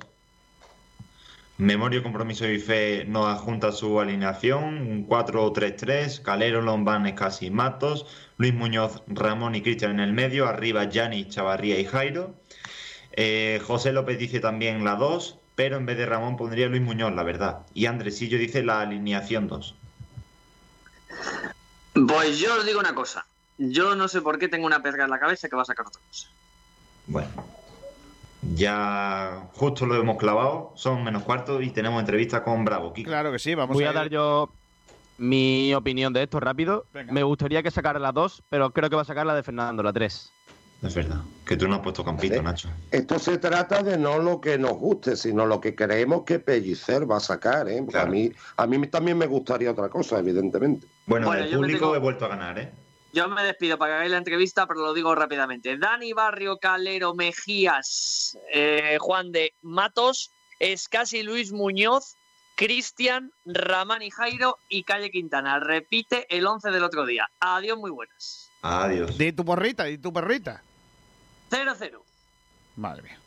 Memorio, 1.57 2.03
Compromiso 2.03 2.45
y 2.49 2.59
Fe 2.59 3.05
nos 3.07 3.27
adjunta 3.27 3.71
su 3.71 3.99
alineación, 4.01 4.63
un 4.63 5.07
4-3-3, 5.07 6.21
Calero, 6.21 6.61
Lombán, 6.61 7.07
Escasi, 7.07 7.49
Matos, 7.49 8.05
Luis 8.37 8.53
Muñoz, 8.53 9.03
Ramón 9.07 9.55
y 9.55 9.61
Cristian 9.61 9.91
en 9.91 9.99
el 10.01 10.11
medio, 10.11 10.47
arriba 10.47 10.83
Yanni, 10.83 11.29
Chavarría 11.29 11.79
y 11.79 11.85
Jairo. 11.85 12.35
Eh, 13.13 13.61
José 13.65 13.93
López 13.93 14.19
dice 14.19 14.41
también 14.41 14.83
la 14.83 14.95
2, 14.95 15.39
pero 15.55 15.77
en 15.77 15.85
vez 15.85 15.97
de 15.97 16.05
Ramón 16.05 16.35
pondría 16.35 16.67
Luis 16.67 16.81
Muñoz, 16.81 17.13
la 17.15 17.23
verdad. 17.23 17.65
Y 17.73 17.85
Andresillo 17.85 18.37
dice 18.37 18.61
la 18.61 18.81
alineación 18.81 19.47
2. 19.47 19.75
Pues 22.07 22.37
yo 22.37 22.53
os 22.57 22.65
digo 22.65 22.81
una 22.81 22.93
cosa. 22.93 23.25
Yo 23.57 23.95
no 23.95 24.09
sé 24.09 24.21
por 24.21 24.37
qué 24.37 24.49
tengo 24.49 24.65
una 24.65 24.83
pesca 24.83 25.05
en 25.05 25.09
la 25.09 25.19
cabeza 25.19 25.47
que 25.47 25.55
va 25.55 25.61
a 25.61 25.65
sacar 25.65 25.87
otra 25.87 26.01
cosa. 26.09 26.27
Bueno, 27.07 27.29
ya 28.53 29.47
justo 29.53 29.85
lo 29.85 29.95
hemos 29.95 30.17
clavado, 30.17 30.71
son 30.75 31.03
menos 31.03 31.23
cuartos 31.23 31.63
y 31.63 31.69
tenemos 31.71 31.99
entrevista 31.99 32.43
con 32.43 32.63
Bravo. 32.65 32.93
Kiko. 32.93 33.09
Claro 33.09 33.31
que 33.31 33.39
sí, 33.39 33.55
vamos 33.55 33.73
Voy 33.75 33.85
a 33.85 33.89
a 33.89 33.91
ir- 33.91 33.95
dar 33.95 34.09
yo 34.09 34.49
mi 35.17 35.73
opinión 35.73 36.13
de 36.13 36.23
esto 36.23 36.39
rápido. 36.39 36.85
Venga. 36.93 37.11
Me 37.13 37.23
gustaría 37.23 37.63
que 37.63 37.71
sacara 37.71 37.99
la 37.99 38.11
2, 38.11 38.43
pero 38.49 38.71
creo 38.71 38.89
que 38.89 38.95
va 38.95 39.01
a 39.01 39.05
sacar 39.05 39.25
la 39.25 39.35
de 39.35 39.43
Fernando, 39.43 39.81
la 39.83 39.93
3. 39.93 40.31
Es 40.83 40.93
verdad, 40.93 41.21
que 41.45 41.55
tú 41.57 41.67
no 41.67 41.75
has 41.75 41.81
puesto 41.81 42.03
campito, 42.03 42.41
Nacho. 42.43 42.69
Esto 42.91 43.17
se 43.17 43.37
trata 43.37 43.81
de 43.81 43.97
no 43.97 44.19
lo 44.19 44.39
que 44.41 44.57
nos 44.57 44.73
guste, 44.73 45.15
sino 45.15 45.45
lo 45.45 45.59
que 45.61 45.73
creemos 45.73 46.23
que 46.25 46.37
Pellicer 46.39 47.09
va 47.09 47.17
a 47.17 47.21
sacar. 47.21 47.67
¿eh? 47.69 47.81
Porque 47.83 47.97
a, 47.97 48.05
mí, 48.05 48.29
a 48.57 48.67
mí 48.67 48.85
también 48.87 49.17
me 49.17 49.25
gustaría 49.25 49.71
otra 49.71 49.89
cosa, 49.89 50.19
evidentemente. 50.19 50.85
Bueno, 51.07 51.27
Bueno, 51.27 51.43
el 51.45 51.55
público 51.55 51.79
tengo- 51.79 51.95
he 51.95 51.99
vuelto 51.99 52.25
a 52.25 52.27
ganar, 52.27 52.59
¿eh? 52.59 52.71
Yo 53.15 53.29
me 53.29 53.43
despido 53.43 53.77
para 53.77 53.91
que 53.91 53.95
hagáis 53.95 54.11
la 54.11 54.17
entrevista, 54.17 54.67
pero 54.67 54.81
lo 54.81 54.93
digo 54.93 55.15
rápidamente. 55.15 55.77
Dani 55.77 56.11
Barrio, 56.11 56.57
Calero, 56.57 57.13
Mejías, 57.13 58.37
eh, 58.51 58.97
Juan 58.99 59.31
de 59.31 59.53
Matos, 59.61 60.31
Escasi 60.59 61.23
Luis 61.23 61.53
Muñoz, 61.53 62.17
Cristian, 62.57 63.31
Ramán 63.45 64.01
y 64.01 64.11
Jairo 64.11 64.57
y 64.67 64.83
Calle 64.83 65.11
Quintana. 65.11 65.61
Repite 65.61 66.25
el 66.27 66.45
11 66.45 66.71
del 66.71 66.83
otro 66.83 67.05
día. 67.05 67.25
Adiós, 67.39 67.77
muy 67.77 67.89
buenas. 67.89 68.51
Adiós. 68.63 69.17
Di 69.17 69.31
tu 69.31 69.45
porrita, 69.45 69.85
di 69.85 69.97
tu 69.97 70.11
perrita. 70.11 70.61
0-0. 71.49 72.03
Madre 72.75 73.01
mía. 73.01 73.24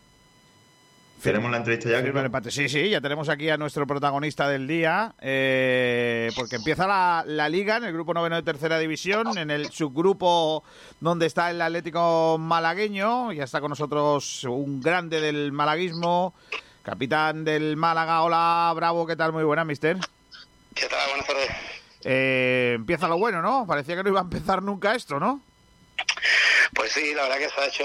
¿Tenemos 1.22 1.50
la 1.50 1.56
entrevista 1.56 1.90
ya? 1.90 1.98
Empate. 1.98 2.50
Sí, 2.50 2.68
sí, 2.68 2.90
ya 2.90 3.00
tenemos 3.00 3.28
aquí 3.28 3.50
a 3.50 3.56
nuestro 3.56 3.86
protagonista 3.86 4.48
del 4.48 4.68
día, 4.68 5.14
eh, 5.20 6.30
porque 6.36 6.56
empieza 6.56 6.86
la, 6.86 7.24
la 7.26 7.48
liga 7.48 7.76
en 7.76 7.84
el 7.84 7.92
grupo 7.92 8.14
noveno 8.14 8.36
de 8.36 8.42
tercera 8.42 8.78
división, 8.78 9.36
en 9.36 9.50
el 9.50 9.70
subgrupo 9.70 10.62
donde 11.00 11.26
está 11.26 11.50
el 11.50 11.60
Atlético 11.60 12.36
malagueño, 12.38 13.32
ya 13.32 13.44
está 13.44 13.60
con 13.60 13.70
nosotros 13.70 14.44
un 14.44 14.80
grande 14.80 15.20
del 15.20 15.50
malaguismo, 15.50 16.34
capitán 16.82 17.44
del 17.44 17.76
Málaga, 17.76 18.22
hola, 18.22 18.72
bravo, 18.76 19.06
¿qué 19.06 19.16
tal? 19.16 19.32
Muy 19.32 19.44
buena, 19.44 19.64
mister. 19.64 19.98
¿Qué 20.74 20.86
tal? 20.86 21.08
Buenas 21.08 21.26
tardes. 21.26 21.48
Eh, 22.04 22.72
empieza 22.76 23.08
lo 23.08 23.18
bueno, 23.18 23.42
¿no? 23.42 23.66
Parecía 23.66 23.96
que 23.96 24.04
no 24.04 24.10
iba 24.10 24.20
a 24.20 24.22
empezar 24.22 24.62
nunca 24.62 24.94
esto, 24.94 25.18
¿no? 25.18 25.40
Pues 26.74 26.92
sí, 26.92 27.12
la 27.14 27.22
verdad 27.24 27.38
que 27.38 27.48
se 27.48 27.60
ha 27.60 27.66
hecho 27.66 27.84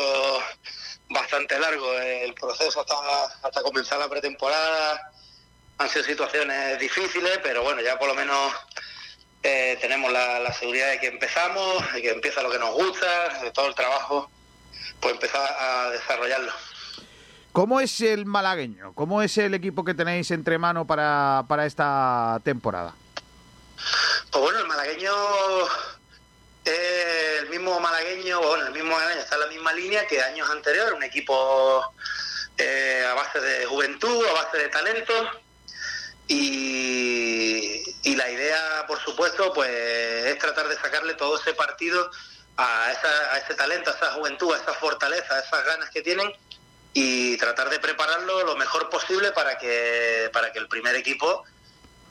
bastante 1.14 1.60
largo 1.60 1.94
el 2.00 2.34
proceso 2.34 2.82
hasta, 2.82 2.96
hasta 3.48 3.62
comenzar 3.62 4.00
la 4.00 4.10
pretemporada. 4.10 5.12
Han 5.78 5.90
sido 5.90 6.04
situaciones 6.04 6.80
difíciles, 6.80 7.40
pero 7.42 7.64
bueno, 7.64 7.82
ya 7.82 7.98
por 7.98 8.08
lo 8.08 8.16
menos 8.16 8.54
eh, 9.42 9.78
tenemos 9.82 10.12
la, 10.12 10.40
la 10.40 10.54
seguridad 10.54 10.90
de 10.90 11.00
que 11.00 11.08
empezamos, 11.08 11.94
de 11.94 12.02
que 12.02 12.12
empieza 12.12 12.44
lo 12.44 12.52
que 12.52 12.60
nos 12.60 12.74
gusta, 12.74 13.40
de 13.42 13.52
todo 13.52 13.68
el 13.68 13.76
trabajo, 13.76 14.30
pues 15.00 15.14
empezar 15.14 15.42
a 15.60 15.90
desarrollarlo. 15.92 16.52
¿Cómo 17.52 17.80
es 17.80 18.02
el 18.02 18.26
malagueño? 18.26 18.94
¿Cómo 18.94 19.22
es 19.22 19.38
el 19.38 19.54
equipo 19.54 19.84
que 19.84 19.94
tenéis 19.94 20.32
entre 20.32 20.58
mano 20.58 20.88
para, 20.88 21.46
para 21.48 21.68
esta 21.68 22.40
temporada? 22.44 22.96
Pues 24.32 24.44
bueno, 24.44 24.60
el 24.60 24.68
malagueño 24.68 25.12
es 26.66 27.40
el 27.42 27.50
mismo 27.50 27.80
malagueño, 27.80 28.40
bueno, 28.42 28.68
el 28.68 28.74
mismo 28.74 28.92
malagueño 28.92 29.22
está 29.22 29.36
en 29.36 29.42
la 29.42 29.48
misma 29.48 29.74
línea 29.74 30.08
que 30.08 30.22
años 30.22 30.50
anteriores, 30.50 30.94
un 30.94 31.04
equipo 31.04 31.94
eh, 32.58 33.06
a 33.10 33.14
base 33.14 33.40
de 33.40 33.66
juventud, 33.66 34.26
a 34.28 34.34
base 34.34 34.58
de 34.58 34.70
talento. 34.70 35.14
Y, 36.28 38.16
la 38.16 38.30
idea, 38.30 38.86
por 38.88 39.00
supuesto, 39.00 39.52
pues 39.54 39.70
es 39.70 40.38
tratar 40.38 40.68
de 40.68 40.76
sacarle 40.76 41.16
todo 41.16 41.40
ese 41.40 41.54
partido 41.54 42.10
a, 42.58 42.92
esa- 42.92 43.38
ese 43.40 43.56
talento, 43.56 43.90
a 43.92 43.96
esa 43.96 44.12
juventud, 44.14 44.54
a 44.54 44.58
esa 44.62 44.74
fortaleza, 44.76 45.36
a 45.36 45.40
esas 45.40 45.66
ganas 45.66 45.90
que 45.90 46.02
tienen 46.04 46.32
y 46.94 47.36
tratar 47.38 47.70
de 47.72 47.80
prepararlo 47.80 48.44
lo 48.46 48.56
mejor 48.56 48.90
posible 48.90 49.32
para 49.32 49.58
que, 49.58 50.30
para 50.32 50.52
que 50.54 50.60
el 50.60 50.68
primer 50.68 50.96
equipo 50.96 51.44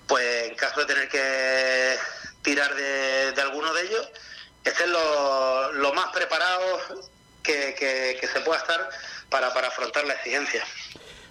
pues 0.08 0.48
en 0.48 0.56
caso 0.56 0.80
de 0.80 0.86
tener 0.86 1.08
que 1.08 1.96
tirar 2.42 2.74
de, 2.74 3.32
de 3.32 3.40
alguno 3.40 3.72
de 3.72 3.82
ellos, 3.82 4.08
estén 4.64 4.92
lo, 4.92 5.72
lo 5.72 5.92
más 5.94 6.08
preparados 6.12 6.82
que, 7.42 7.74
que- 7.78 8.18
que 8.20 8.26
se 8.26 8.40
pueda 8.40 8.58
estar 8.60 8.88
para, 9.28 9.52
para 9.54 9.68
afrontar 9.68 10.04
la 10.06 10.14
exigencia. 10.14 10.64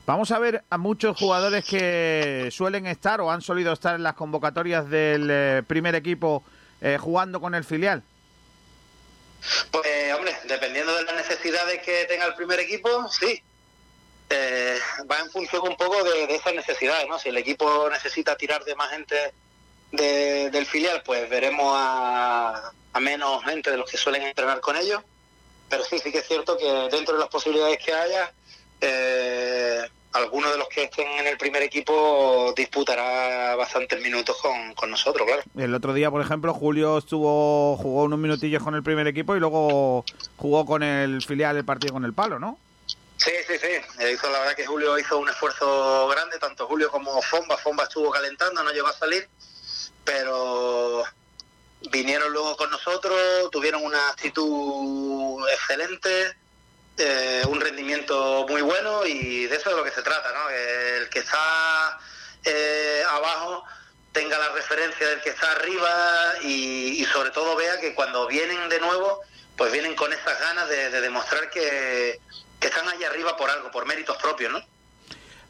Vamos 0.06 0.32
a 0.32 0.40
ver 0.40 0.64
a 0.70 0.78
muchos 0.78 1.16
jugadores 1.18 1.64
que 1.64 2.50
suelen 2.52 2.88
estar 2.88 3.22
o 3.22 3.32
han 3.32 3.42
solido 3.42 3.72
estar 3.72 3.96
en 3.96 4.04
las 4.04 4.16
convocatorias 4.16 4.90
del 4.90 5.30
eh, 5.32 5.64
primer 5.68 5.96
equipo 5.96 6.44
eh, 6.82 6.98
jugando 7.00 7.40
con 7.40 7.54
el 7.56 7.64
filial. 7.64 8.04
Pues 9.72 10.14
hombre, 10.14 10.36
dependiendo 10.48 10.94
de 10.96 11.04
las 11.04 11.16
necesidades 11.16 11.82
que 11.84 12.06
tenga 12.06 12.26
el 12.26 12.36
primer 12.36 12.60
equipo, 12.60 13.08
sí. 13.10 13.42
Eh, 14.30 14.80
va 15.10 15.20
en 15.20 15.30
función 15.30 15.62
un 15.68 15.76
poco 15.76 16.04
de, 16.04 16.26
de 16.28 16.36
esas 16.36 16.54
necesidades, 16.54 17.06
¿no? 17.08 17.20
Si 17.20 17.30
el 17.30 17.38
equipo 17.38 17.90
necesita 17.90 18.36
tirar 18.38 18.64
de 18.64 18.76
más 18.76 18.90
gente 18.92 19.34
de- 19.92 20.50
del 20.52 20.66
filial, 20.66 21.04
pues 21.06 21.30
veremos 21.30 21.74
a, 21.78 22.72
a 22.94 23.00
menos 23.00 23.44
gente 23.44 23.72
de 23.72 23.78
los 23.78 23.90
que 23.90 23.98
suelen 23.98 24.24
entrenar 24.24 24.60
con 24.60 24.76
ellos. 24.76 25.02
Pero 25.70 25.84
sí, 25.86 26.00
sí 26.00 26.12
que 26.12 26.20
es 26.20 26.28
cierto 26.28 26.58
que 26.58 26.90
dentro 26.92 27.14
de 27.14 27.20
las 27.20 27.30
posibilidades 27.30 27.78
que 27.78 27.94
haya, 27.94 28.34
eh, 28.82 29.82
alguno 30.14 30.52
de 30.52 30.58
los 30.58 30.68
que 30.68 30.84
estén 30.84 31.08
en 31.08 31.28
el 31.28 31.38
primer 31.38 31.64
equipo 31.64 32.54
disputará 32.56 33.56
bastantes 33.56 34.02
minutos 34.02 34.38
con, 34.42 34.74
con 34.74 34.92
nosotros, 34.92 35.26
claro. 35.26 35.44
El 35.58 35.74
otro 35.74 35.94
día, 35.94 36.12
por 36.12 36.22
ejemplo, 36.22 36.54
Julio 36.54 36.98
estuvo 36.98 37.78
jugó 37.78 38.04
unos 38.04 38.20
minutillos 38.20 38.62
con 38.62 38.76
el 38.76 38.84
primer 38.84 39.08
equipo 39.08 39.36
y 39.36 39.40
luego 39.40 40.04
jugó 40.36 40.66
con 40.66 40.84
el 40.84 41.22
filial 41.22 41.56
el 41.56 41.66
partido 41.66 41.94
con 41.94 42.04
el 42.04 42.14
palo, 42.14 42.40
¿no? 42.40 42.58
Sí, 43.16 43.32
sí, 43.48 43.54
sí. 43.60 44.04
Hizo, 44.12 44.30
la 44.32 44.40
verdad 44.40 44.56
que 44.56 44.66
Julio 44.66 44.98
hizo 44.98 45.20
un 45.20 45.30
esfuerzo 45.30 46.08
grande, 46.08 46.40
tanto 46.40 46.66
Julio 46.66 46.90
como 46.90 47.22
Fomba. 47.22 47.56
Fomba 47.56 47.84
estuvo 47.84 48.10
calentando, 48.10 48.64
no 48.64 48.72
llegó 48.72 48.88
a 48.88 48.94
salir, 48.94 49.30
pero 50.04 51.04
vinieron 51.90 52.32
luego 52.32 52.56
con 52.56 52.70
nosotros, 52.70 53.50
tuvieron 53.52 53.84
una 53.84 54.10
actitud 54.10 55.44
excelente, 55.50 56.36
eh, 56.98 57.44
un 57.50 57.60
rendimiento 57.60 58.46
muy 58.48 58.62
bueno 58.62 59.06
y 59.06 59.46
de 59.48 59.56
eso 59.56 59.72
es 59.72 59.76
lo 59.76 59.84
que 59.84 59.92
se 59.92 60.04
trata, 60.04 60.32
¿no? 60.34 60.50
El 60.50 61.10
que 61.10 61.20
está 61.20 61.98
eh, 62.44 63.04
abajo 63.10 63.64
tenga 64.12 64.38
la 64.38 64.50
referencia 64.50 65.08
del 65.08 65.22
que 65.22 65.30
está 65.30 65.52
arriba 65.52 65.90
y, 66.44 67.04
sobre 67.06 67.32
todo 67.32 67.56
vea 67.56 67.80
que 67.80 67.96
cuando 67.96 68.28
vienen 68.28 68.70
de 68.70 68.80
nuevo, 68.80 69.22
pues 69.56 69.72
vienen 69.72 69.96
con 69.96 70.12
esas 70.12 70.40
ganas 70.40 70.68
de, 70.70 70.90
de 70.90 71.02
demostrar 71.02 71.50
que, 71.50 72.20
que 72.60 72.68
están 72.68 72.88
ahí 72.90 73.04
arriba 73.04 73.36
por 73.38 73.50
algo, 73.50 73.72
por 73.72 73.86
méritos 73.86 74.18
propios, 74.18 74.52
¿no? 74.52 74.60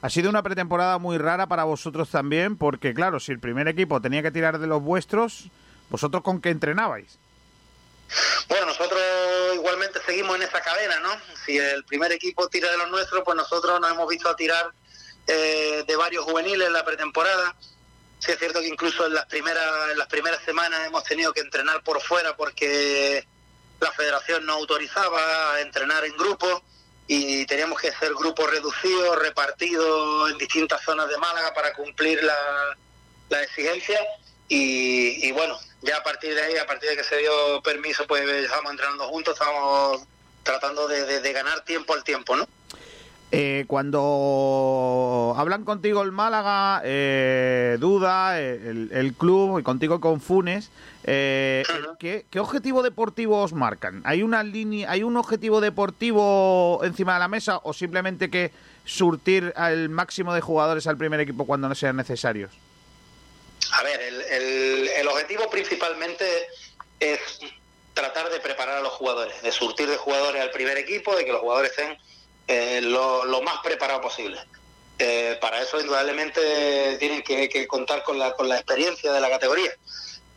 Ha 0.02 0.10
sido 0.10 0.30
una 0.30 0.42
pretemporada 0.42 0.98
muy 0.98 1.18
rara 1.20 1.46
para 1.48 1.64
vosotros 1.64 2.10
también, 2.10 2.58
porque 2.58 2.94
claro, 2.94 3.20
si 3.20 3.32
el 3.32 3.40
primer 3.40 3.68
equipo 3.68 4.02
tenía 4.02 4.24
que 4.24 4.32
tirar 4.32 4.58
de 4.58 4.66
los 4.66 4.82
vuestros, 4.82 5.52
¿vosotros 5.92 6.24
con 6.24 6.42
qué 6.42 6.50
entrenabais? 6.50 7.20
Bueno, 8.48 8.66
nosotros 8.66 9.00
igualmente 9.54 10.00
seguimos 10.06 10.36
en 10.38 10.44
esa 10.44 10.62
cadena, 10.62 11.00
¿no? 11.00 11.10
Si 11.46 11.58
el 11.58 11.84
primer 11.84 12.12
equipo 12.12 12.48
tira 12.48 12.72
de 12.72 12.78
los 12.78 12.90
nuestros, 12.90 13.22
pues 13.24 13.38
nosotros 13.38 13.80
nos 13.80 13.92
hemos 13.92 14.08
visto 14.08 14.30
a 14.30 14.36
tirar 14.36 14.72
eh, 15.28 15.84
de 15.86 15.96
varios 15.96 16.26
juveniles 16.26 16.68
en 16.68 16.74
la 16.74 16.84
pretemporada. 16.84 17.56
Sí 18.20 18.32
es 18.32 18.40
cierto 18.40 18.62
que 18.62 18.68
incluso 18.68 19.06
en 19.06 19.14
las 19.14 19.26
primeras 19.26 19.92
en 19.92 19.98
las 19.98 20.08
primeras 20.08 20.44
semanas 20.44 20.82
hemos 20.86 21.04
tenido 21.04 21.34
que 21.34 21.42
entrenar 21.42 21.84
por 21.84 22.02
fuera 22.02 22.36
porque 22.36 23.26
la 23.80 23.92
federación 23.92 24.46
no 24.46 24.54
autorizaba 24.54 25.56
a 25.56 25.62
entrenar 25.62 26.06
en 26.06 26.16
grupo 26.16 26.64
y 27.08 27.46
teníamos 27.46 27.82
que 27.82 27.90
hacer 27.90 28.14
grupos 28.14 28.50
reducidos, 28.50 29.18
repartidos 29.20 30.32
en 30.32 30.38
distintas 30.38 30.82
zonas 30.84 31.10
de 31.10 31.18
Málaga 31.18 31.54
para 31.54 31.74
cumplir 31.74 32.24
la, 32.24 32.78
la 33.30 33.44
exigencia 33.44 34.00
y, 34.54 35.26
y, 35.26 35.32
bueno, 35.32 35.58
ya 35.82 35.96
a 35.96 36.04
partir 36.04 36.36
de 36.36 36.42
ahí, 36.42 36.58
a 36.58 36.68
partir 36.68 36.90
de 36.90 36.98
que 36.98 37.06
se 37.06 37.16
dio 37.18 37.32
permiso, 37.64 38.06
pues 38.06 38.28
estábamos 38.30 38.72
entrenando 38.72 39.08
juntos, 39.08 39.34
estábamos 39.34 40.04
tratando 40.44 40.90
de, 40.90 41.06
de, 41.06 41.22
de 41.22 41.32
ganar 41.32 41.64
tiempo 41.64 41.94
al 41.94 42.04
tiempo, 42.04 42.36
¿no? 42.36 42.46
Eh, 43.32 43.64
cuando 43.68 45.34
hablan 45.38 45.64
contigo 45.64 46.02
el 46.02 46.12
Málaga, 46.12 46.82
eh, 46.84 47.78
Duda, 47.80 48.42
el, 48.42 48.90
el, 48.92 49.14
club, 49.14 49.58
y 49.58 49.64
contigo 49.64 50.02
con 50.02 50.20
Funes, 50.20 50.70
eh, 51.06 51.64
¿qué, 51.98 52.26
¿qué, 52.30 52.40
objetivo 52.42 52.84
deportivo 52.84 53.42
os 53.42 53.54
marcan? 53.54 54.02
¿Hay 54.04 54.22
una 54.22 54.44
línea, 54.44 54.92
hay 54.92 55.04
un 55.04 55.16
objetivo 55.16 55.62
deportivo 55.62 56.82
encima 56.84 57.14
de 57.14 57.20
la 57.20 57.30
mesa 57.30 57.62
o 57.64 57.72
simplemente 57.72 58.30
que 58.30 58.52
surtir 58.84 59.54
al 59.56 59.88
máximo 59.88 60.34
de 60.34 60.42
jugadores 60.42 60.86
al 60.88 60.98
primer 60.98 61.22
equipo 61.22 61.46
cuando 61.46 61.70
no 61.70 61.76
sean 61.76 61.96
necesarios? 61.96 62.52
A 63.72 63.84
ver, 63.84 64.02
el, 64.02 64.88
el, 64.90 65.08
objetivo 65.08 65.50
principalmente 65.50 66.48
es 67.00 67.20
tratar 67.94 68.30
de 68.30 68.40
preparar 68.40 68.78
a 68.78 68.82
los 68.82 68.94
jugadores, 68.94 69.42
de 69.42 69.52
surtir 69.52 69.88
de 69.90 69.98
jugadores 69.98 70.42
al 70.42 70.52
primer 70.52 70.78
equipo, 70.78 71.16
de 71.16 71.26
que 71.26 71.32
los 71.32 71.42
jugadores 71.42 71.72
estén 71.72 71.98
eh, 72.48 72.82
lo, 72.82 73.26
lo, 73.26 73.42
más 73.42 73.60
preparado 73.64 74.02
posible. 74.02 74.40
Eh, 75.00 75.38
para 75.42 75.62
eso, 75.62 75.80
indudablemente, 75.80 76.98
tienen 77.00 77.24
que, 77.24 77.50
que, 77.50 77.68
contar 77.68 78.04
con 78.04 78.20
la, 78.20 78.34
con 78.34 78.48
la 78.50 78.58
experiencia 78.58 79.12
de 79.12 79.22
la 79.22 79.30
categoría. 79.30 79.72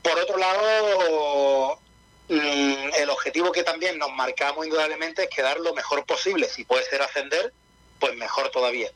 Por 0.03 0.19
otro 0.19 0.37
lado, 0.39 1.81
mmm, 2.29 2.91
el 2.97 3.11
objetivo 3.11 3.53
que 3.53 3.63
también 3.63 3.99
nos 3.99 4.13
marcamos, 4.13 4.65
indudablemente, 4.65 5.25
es 5.25 5.29
quedar 5.29 5.59
lo 5.59 5.75
mejor 5.75 6.07
posible. 6.07 6.49
Si 6.49 6.65
puede 6.65 6.85
ser 6.85 7.03
ascender, 7.03 7.53
pues 7.99 8.15
mejor 8.17 8.51
todavía. 8.51 8.91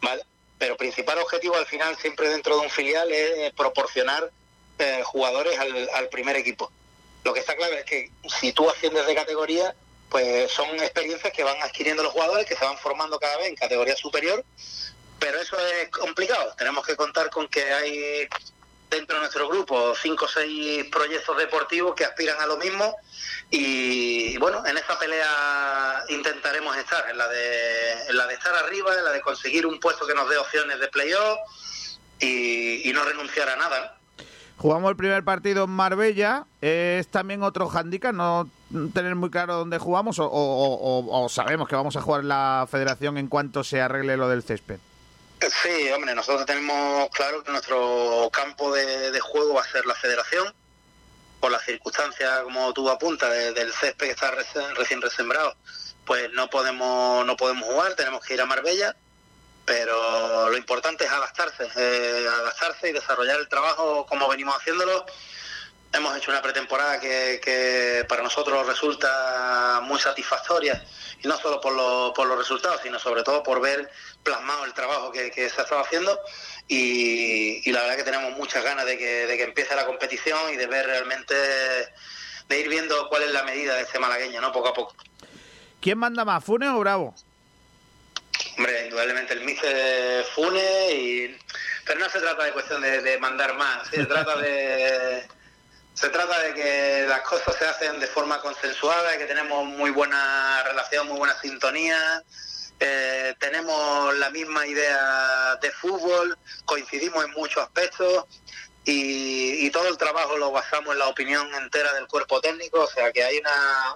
¿vale? 0.00 0.22
Pero 0.60 0.76
principal 0.76 1.18
objetivo, 1.18 1.56
al 1.56 1.66
final, 1.66 1.96
siempre 1.96 2.28
dentro 2.28 2.54
de 2.54 2.60
un 2.60 2.70
filial, 2.70 3.10
es 3.10 3.52
proporcionar 3.54 4.30
eh, 4.78 5.00
jugadores 5.04 5.58
al, 5.58 5.88
al 5.94 6.08
primer 6.10 6.36
equipo. 6.36 6.70
Lo 7.24 7.32
que 7.32 7.40
está 7.40 7.56
claro 7.56 7.74
es 7.74 7.84
que 7.84 8.10
si 8.40 8.52
tú 8.52 8.68
asciendes 8.68 9.06
de 9.06 9.14
categoría, 9.14 9.74
pues 10.10 10.52
son 10.52 10.68
experiencias 10.80 11.32
que 11.32 11.44
van 11.44 11.62
adquiriendo 11.62 12.02
los 12.02 12.12
jugadores, 12.12 12.44
que 12.46 12.56
se 12.56 12.64
van 12.64 12.76
formando 12.76 13.18
cada 13.18 13.38
vez 13.38 13.48
en 13.48 13.56
categoría 13.56 13.96
superior, 13.96 14.44
pero 15.18 15.40
eso 15.40 15.56
es 15.58 15.88
complicado. 15.88 16.54
Tenemos 16.58 16.86
que 16.86 16.94
contar 16.94 17.30
con 17.30 17.48
que 17.48 17.64
hay 17.72 18.28
dentro 18.90 19.16
de 19.16 19.20
nuestro 19.20 19.48
grupo 19.48 19.94
cinco 19.94 20.24
o 20.24 20.28
seis 20.28 20.84
proyectos 20.90 21.36
deportivos 21.36 21.94
que 21.94 22.04
aspiran 22.04 22.40
a 22.40 22.46
lo 22.46 22.56
mismo 22.56 22.96
y 23.50 24.36
bueno, 24.38 24.64
en 24.66 24.76
esa 24.76 24.98
pelea 24.98 26.04
intentaremos 26.08 26.76
estar, 26.76 27.08
en 27.08 27.16
la 27.16 27.28
de, 27.28 28.12
la 28.12 28.26
de 28.26 28.34
estar 28.34 28.54
arriba, 28.54 28.92
en 28.96 29.04
la 29.04 29.12
de 29.12 29.20
conseguir 29.20 29.66
un 29.66 29.80
puesto 29.80 30.06
que 30.06 30.14
nos 30.14 30.28
dé 30.28 30.36
opciones 30.36 30.78
de 30.80 30.88
playoff 30.88 31.38
y, 32.18 32.88
y 32.88 32.92
no 32.92 33.04
renunciar 33.04 33.48
a 33.48 33.56
nada. 33.56 33.96
Jugamos 34.56 34.90
el 34.90 34.96
primer 34.96 35.24
partido 35.24 35.64
en 35.64 35.70
Marbella. 35.70 36.44
Es 36.60 37.08
también 37.08 37.42
otro 37.42 37.70
handicap, 37.70 38.12
no 38.12 38.50
tener 38.92 39.14
muy 39.14 39.30
claro 39.30 39.54
dónde 39.56 39.78
jugamos 39.78 40.18
o, 40.18 40.26
o, 40.26 40.74
o, 40.74 41.24
o, 41.24 41.28
sabemos 41.30 41.66
que 41.66 41.76
vamos 41.76 41.96
a 41.96 42.02
jugar 42.02 42.24
la 42.24 42.68
federación 42.70 43.16
en 43.16 43.28
cuanto 43.28 43.64
se 43.64 43.80
arregle 43.80 44.18
lo 44.18 44.28
del 44.28 44.42
césped. 44.42 44.78
Sí, 45.40 45.90
hombre, 45.90 46.14
nosotros 46.14 46.44
tenemos 46.44 47.08
claro 47.10 47.42
que 47.42 47.50
nuestro 47.50 48.28
campo 48.32 48.72
de, 48.72 49.18
juego 49.20 49.54
va 49.54 49.62
a 49.62 49.70
ser 49.70 49.86
la 49.86 49.94
federación, 49.94 50.54
por 51.40 51.50
las 51.50 51.64
circunstancias, 51.64 52.42
como 52.42 52.72
tú 52.74 52.88
apuntas, 52.90 53.30
de, 53.30 53.52
del 53.52 53.72
césped 53.72 54.06
que 54.06 54.12
está 54.12 54.30
recién, 54.30 54.74
recién 54.76 55.00
resembrado, 55.00 55.56
pues 56.04 56.30
no 56.32 56.50
podemos, 56.50 57.24
no 57.24 57.36
podemos 57.36 57.66
jugar, 57.66 57.94
tenemos 57.94 58.24
que 58.24 58.34
ir 58.34 58.40
a 58.40 58.46
Marbella 58.46 58.94
pero 59.70 60.50
lo 60.50 60.56
importante 60.56 61.04
es 61.04 61.10
adaptarse, 61.12 61.68
eh, 61.76 62.26
adaptarse 62.28 62.88
y 62.88 62.92
desarrollar 62.92 63.38
el 63.38 63.48
trabajo 63.48 64.04
como 64.04 64.28
venimos 64.28 64.56
haciéndolo. 64.56 65.06
Hemos 65.92 66.16
hecho 66.16 66.30
una 66.30 66.40
pretemporada 66.40 67.00
que, 67.00 67.40
que 67.42 68.04
para 68.08 68.22
nosotros 68.22 68.64
resulta 68.64 69.80
muy 69.82 69.98
satisfactoria 69.98 70.84
y 71.22 71.26
no 71.26 71.36
solo 71.36 71.60
por, 71.60 71.74
lo, 71.74 72.12
por 72.14 72.28
los 72.28 72.38
resultados, 72.38 72.80
sino 72.82 72.98
sobre 72.98 73.24
todo 73.24 73.42
por 73.42 73.60
ver 73.60 73.90
plasmado 74.22 74.64
el 74.64 74.72
trabajo 74.72 75.10
que, 75.10 75.32
que 75.32 75.48
se 75.50 75.60
ha 75.60 75.64
estado 75.64 75.80
haciendo 75.80 76.16
y, 76.68 77.68
y, 77.68 77.72
la 77.72 77.80
verdad 77.82 77.96
que 77.96 78.04
tenemos 78.04 78.36
muchas 78.36 78.62
ganas 78.62 78.86
de 78.86 78.96
que, 78.96 79.26
de 79.26 79.36
que 79.36 79.42
empiece 79.42 79.74
la 79.74 79.84
competición 79.84 80.38
y 80.52 80.56
de 80.56 80.68
ver 80.68 80.86
realmente, 80.86 81.34
de 81.34 82.60
ir 82.60 82.68
viendo 82.68 83.08
cuál 83.08 83.24
es 83.24 83.32
la 83.32 83.42
medida 83.42 83.74
de 83.74 83.82
este 83.82 83.98
malagueño, 83.98 84.40
¿no? 84.40 84.52
Poco 84.52 84.68
a 84.68 84.74
poco. 84.74 84.94
¿Quién 85.80 85.98
manda 85.98 86.24
más, 86.24 86.44
Funes 86.44 86.70
o 86.70 86.78
Bravo? 86.78 87.14
Hombre, 88.56 88.84
indudablemente 88.84 89.32
el 89.32 89.40
Mice 89.40 90.24
Fune, 90.34 90.92
y... 90.92 91.38
pero 91.84 91.98
no 91.98 92.08
se 92.08 92.20
trata 92.20 92.44
de 92.44 92.52
cuestión 92.52 92.80
de, 92.80 93.02
de 93.02 93.18
mandar 93.18 93.56
más, 93.56 93.88
se 93.88 94.04
trata 94.06 94.36
de 94.36 95.26
se 95.94 96.08
trata 96.08 96.40
de 96.40 96.54
que 96.54 97.06
las 97.08 97.20
cosas 97.22 97.54
se 97.56 97.66
hacen 97.66 98.00
de 98.00 98.06
forma 98.06 98.40
consensuada, 98.40 99.18
que 99.18 99.26
tenemos 99.26 99.66
muy 99.66 99.90
buena 99.90 100.62
relación, 100.64 101.08
muy 101.08 101.18
buena 101.18 101.38
sintonía, 101.40 102.22
eh, 102.78 103.34
tenemos 103.38 104.16
la 104.16 104.30
misma 104.30 104.66
idea 104.66 105.56
de 105.60 105.70
fútbol, 105.70 106.38
coincidimos 106.64 107.24
en 107.24 107.32
muchos 107.32 107.62
aspectos 107.62 108.24
y, 108.84 109.70
todo 109.70 109.88
el 109.88 109.98
trabajo 109.98 110.36
lo 110.36 110.50
basamos 110.50 110.92
en 110.94 110.98
la 110.98 111.06
opinión 111.06 111.48
entera 111.54 111.92
del 111.92 112.08
cuerpo 112.08 112.40
técnico, 112.40 112.80
o 112.80 112.86
sea 112.88 113.12
que 113.12 113.22
hay 113.22 113.40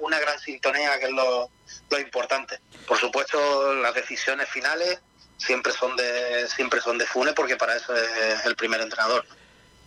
una, 0.00 0.20
gran 0.20 0.38
sintonía 0.38 0.98
que 1.00 1.06
es 1.06 1.10
lo, 1.10 1.50
lo 1.90 1.98
importante. 1.98 2.60
Por 2.86 2.98
supuesto, 2.98 3.74
las 3.74 3.92
decisiones 3.92 4.48
finales 4.48 5.00
siempre 5.36 5.72
son 5.72 5.96
de 5.96 6.48
siempre 6.48 6.80
son 6.80 6.96
de 6.96 7.06
Fune 7.06 7.32
porque 7.32 7.56
para 7.56 7.74
eso 7.74 7.94
es 7.96 8.46
el 8.46 8.54
primer 8.54 8.80
entrenador. 8.82 9.26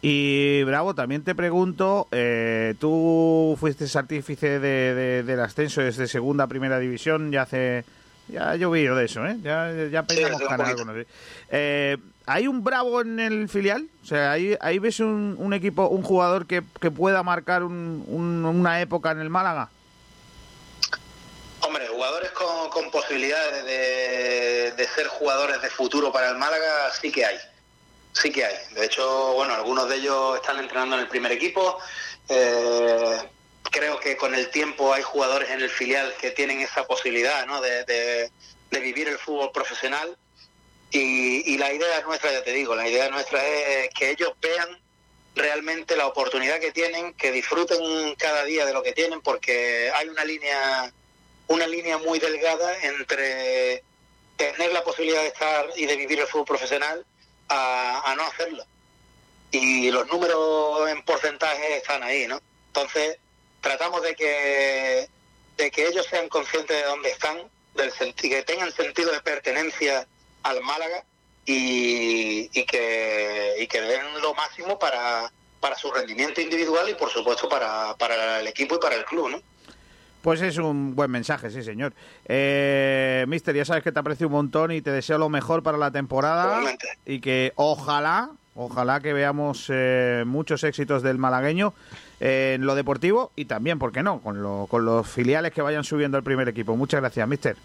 Y 0.02 0.64
Bravo, 0.64 0.94
también 0.94 1.24
te 1.24 1.34
pregunto, 1.34 2.08
eh, 2.12 2.76
tú 2.80 3.58
fuiste 3.60 3.86
artífice 3.98 4.60
de, 4.60 4.94
de, 4.94 5.24
del 5.24 5.40
ascenso 5.40 5.82
desde 5.82 6.08
segunda 6.08 6.44
a 6.44 6.48
primera 6.48 6.78
división, 6.78 7.32
ya 7.32 7.44
hace, 7.44 7.84
ya 8.28 8.56
llovido 8.56 8.96
de 8.96 9.06
eso, 9.06 9.26
¿eh? 9.26 9.38
Ya, 9.42 9.72
ya 9.92 10.04
peinamos 10.04 10.40
sí, 10.40 10.46
algunos. 10.50 11.06
Eh, 11.50 11.98
¿Hay 12.28 12.48
un 12.48 12.64
Bravo 12.64 13.02
en 13.02 13.20
el 13.20 13.48
filial? 13.50 13.88
O 14.04 14.06
sea, 14.06 14.34
¿ahí, 14.34 14.56
ahí 14.60 14.80
ves 14.80 15.00
un, 15.00 15.36
un 15.40 15.54
equipo, 15.54 15.88
un 15.88 16.04
jugador 16.04 16.46
que, 16.46 16.62
que 16.80 16.92
pueda 16.92 17.24
marcar 17.24 17.64
un, 17.64 18.04
un, 18.08 18.46
una 18.46 18.82
época 18.82 19.12
en 19.12 19.22
el 19.22 19.30
Málaga? 19.30 19.70
Hombre, 21.62 21.88
jugadores 21.88 22.32
con, 22.32 22.70
con 22.70 22.92
posibilidades 22.92 23.66
de, 23.66 24.74
de, 24.78 24.88
ser 24.90 25.08
jugadores 25.08 25.62
de 25.62 25.70
futuro 25.70 26.12
para 26.12 26.30
el 26.30 26.38
Málaga 26.38 26.92
sí 27.02 27.12
que 27.12 27.26
hay. 27.26 27.38
Sí 28.22 28.32
que 28.32 28.46
hay. 28.46 28.56
De 28.72 28.86
hecho, 28.86 29.34
bueno, 29.34 29.54
algunos 29.54 29.88
de 29.88 29.98
ellos 29.98 30.38
están 30.38 30.60
entrenando 30.60 30.96
en 30.96 31.04
el 31.04 31.08
primer 31.08 31.32
equipo. 31.32 31.78
Eh, 32.30 33.18
creo 33.72 34.00
que 34.00 34.18
con 34.18 34.34
el 34.34 34.50
tiempo 34.50 34.92
hay 34.92 35.04
jugadores 35.04 35.50
en 35.52 35.62
el 35.62 35.70
filial 35.70 36.14
que 36.20 36.32
tienen 36.32 36.60
esa 36.62 36.88
posibilidad 36.88 37.46
¿no? 37.46 37.62
de, 37.62 37.84
de, 37.86 38.32
de 38.72 38.80
vivir 38.80 39.08
el 39.08 39.20
fútbol 39.20 39.52
profesional. 39.52 40.18
Y, 40.90 41.54
y 41.54 41.58
la 41.58 41.72
idea 41.72 42.02
nuestra, 42.02 42.32
ya 42.32 42.44
te 42.44 42.54
digo, 42.54 42.76
la 42.76 42.88
idea 42.88 43.10
nuestra 43.10 43.46
es 43.46 43.90
que 43.94 44.10
ellos 44.10 44.32
vean 44.42 44.82
realmente 45.36 45.96
la 45.96 46.08
oportunidad 46.08 46.60
que 46.60 46.72
tienen, 46.72 47.14
que 47.14 47.32
disfruten 47.32 48.16
cada 48.16 48.46
día 48.46 48.66
de 48.66 48.74
lo 48.74 48.82
que 48.82 48.94
tienen, 48.94 49.22
porque 49.22 49.92
hay 49.94 50.08
una 50.08 50.26
línea 50.26 50.92
una 51.50 51.68
línea 51.68 51.98
muy 51.98 52.20
delgada 52.20 52.78
entre 52.84 53.84
tener 54.36 54.74
la 54.74 54.84
posibilidad 54.84 55.22
de 55.22 55.28
estar 55.28 55.70
y 55.76 55.86
de 55.86 55.96
vivir 55.96 56.20
el 56.20 56.28
fútbol 56.28 56.46
profesional 56.46 57.06
a, 57.50 58.14
no 58.16 58.24
hacerlo. 58.24 58.66
Y 59.52 59.92
los 59.92 60.08
números 60.08 60.90
en 60.90 61.04
porcentaje 61.04 61.78
están 61.78 62.04
ahí, 62.04 62.28
¿no? 62.28 62.40
Entonces, 62.68 63.18
tratamos 63.62 64.02
de 64.02 64.16
que, 64.16 65.10
de 65.58 65.72
que 65.72 65.88
ellos 65.88 66.06
sean 66.10 66.28
conscientes 66.30 66.78
de 66.78 66.84
dónde 66.84 67.10
están, 67.10 67.50
del 67.76 67.92
que 68.16 68.44
tengan 68.44 68.72
sentido 68.72 69.12
de 69.12 69.22
pertenencia 69.22 70.08
al 70.44 70.62
Málaga 70.62 71.04
y, 71.46 72.50
y 72.60 72.66
que, 72.66 73.56
y 73.60 73.68
que 73.68 73.82
den 73.82 74.22
lo 74.22 74.34
máximo 74.34 74.78
para, 74.78 75.32
para 75.60 75.76
su 75.76 75.92
rendimiento 75.92 76.42
individual 76.42 76.90
y, 76.90 76.96
por 76.96 77.10
supuesto, 77.10 77.48
para, 77.48 77.96
para 77.98 78.40
el 78.40 78.48
equipo 78.48 78.76
y 78.76 78.80
para 78.80 78.96
el 78.96 79.06
club, 79.06 79.30
¿no? 79.30 79.42
Pues 80.22 80.42
es 80.42 80.58
un 80.58 80.96
buen 80.96 81.10
mensaje, 81.10 81.50
sí, 81.50 81.64
señor. 81.64 81.94
Eh, 82.26 83.24
Mister, 83.28 83.56
ya 83.56 83.64
sabes 83.64 83.84
que 83.84 83.92
te 83.92 84.00
aprecio 84.00 84.28
un 84.28 84.34
montón 84.34 84.72
y 84.72 84.82
te 84.82 84.92
deseo 84.92 85.18
lo 85.18 85.30
mejor 85.30 85.64
para 85.64 85.78
la 85.78 85.92
temporada. 85.92 86.60
Y 87.06 87.20
que 87.22 87.54
ojalá, 87.56 88.32
ojalá 88.56 89.00
que 89.00 89.14
veamos 89.14 89.68
eh, 89.70 90.24
muchos 90.26 90.64
éxitos 90.64 91.02
del 91.04 91.18
malagueño 91.18 91.74
eh, 92.20 92.54
en 92.56 92.66
lo 92.66 92.76
deportivo 92.76 93.32
y 93.36 93.46
también, 93.46 93.80
¿por 93.80 93.92
qué 93.94 94.04
no?, 94.04 94.20
con, 94.20 94.42
lo- 94.42 94.68
con 94.70 94.84
los 94.84 95.08
filiales 95.08 95.54
que 95.54 95.62
vayan 95.62 95.84
subiendo 95.86 96.18
al 96.18 96.24
primer 96.24 96.50
equipo. 96.50 96.76
Muchas 96.76 97.00
gracias, 97.00 97.28
Mister. 97.28 97.56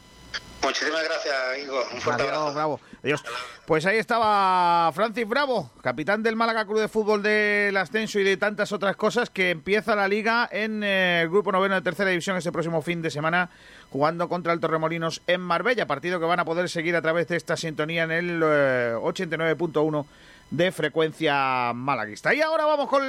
Muchísimas 0.62 1.02
gracias, 1.04 1.34
Igor. 1.62 1.84
Un 1.92 2.00
fuerte 2.00 2.22
Adiós, 2.22 2.36
abrazo. 2.36 2.54
bravo. 2.54 2.80
Adiós. 3.02 3.24
Pues 3.66 3.84
ahí 3.86 3.98
estaba 3.98 4.90
Francis 4.92 5.26
Bravo, 5.28 5.70
capitán 5.82 6.22
del 6.22 6.36
Málaga 6.36 6.64
Club 6.64 6.80
de 6.80 6.88
Fútbol 6.88 7.22
del 7.22 7.76
Ascenso 7.76 8.20
y 8.20 8.24
de 8.24 8.36
tantas 8.36 8.70
otras 8.72 8.96
cosas, 8.96 9.28
que 9.30 9.50
empieza 9.50 9.96
la 9.96 10.06
liga 10.08 10.48
en 10.50 10.84
eh, 10.84 11.22
el 11.22 11.30
grupo 11.30 11.52
noveno 11.52 11.74
de 11.74 11.82
tercera 11.82 12.10
división 12.10 12.36
este 12.36 12.52
próximo 12.52 12.80
fin 12.82 13.02
de 13.02 13.10
semana, 13.10 13.50
jugando 13.90 14.28
contra 14.28 14.52
el 14.52 14.60
Torremolinos 14.60 15.22
en 15.26 15.40
Marbella, 15.40 15.86
partido 15.86 16.20
que 16.20 16.26
van 16.26 16.40
a 16.40 16.44
poder 16.44 16.68
seguir 16.68 16.94
a 16.96 17.02
través 17.02 17.28
de 17.28 17.36
esta 17.36 17.56
sintonía 17.56 18.04
en 18.04 18.12
el 18.12 18.42
eh, 18.44 18.94
89.1 19.00 20.06
de 20.50 20.70
frecuencia 20.70 21.72
malaguista. 21.74 22.34
Y 22.34 22.40
ahora 22.40 22.66
vamos 22.66 22.88
con 22.88 23.02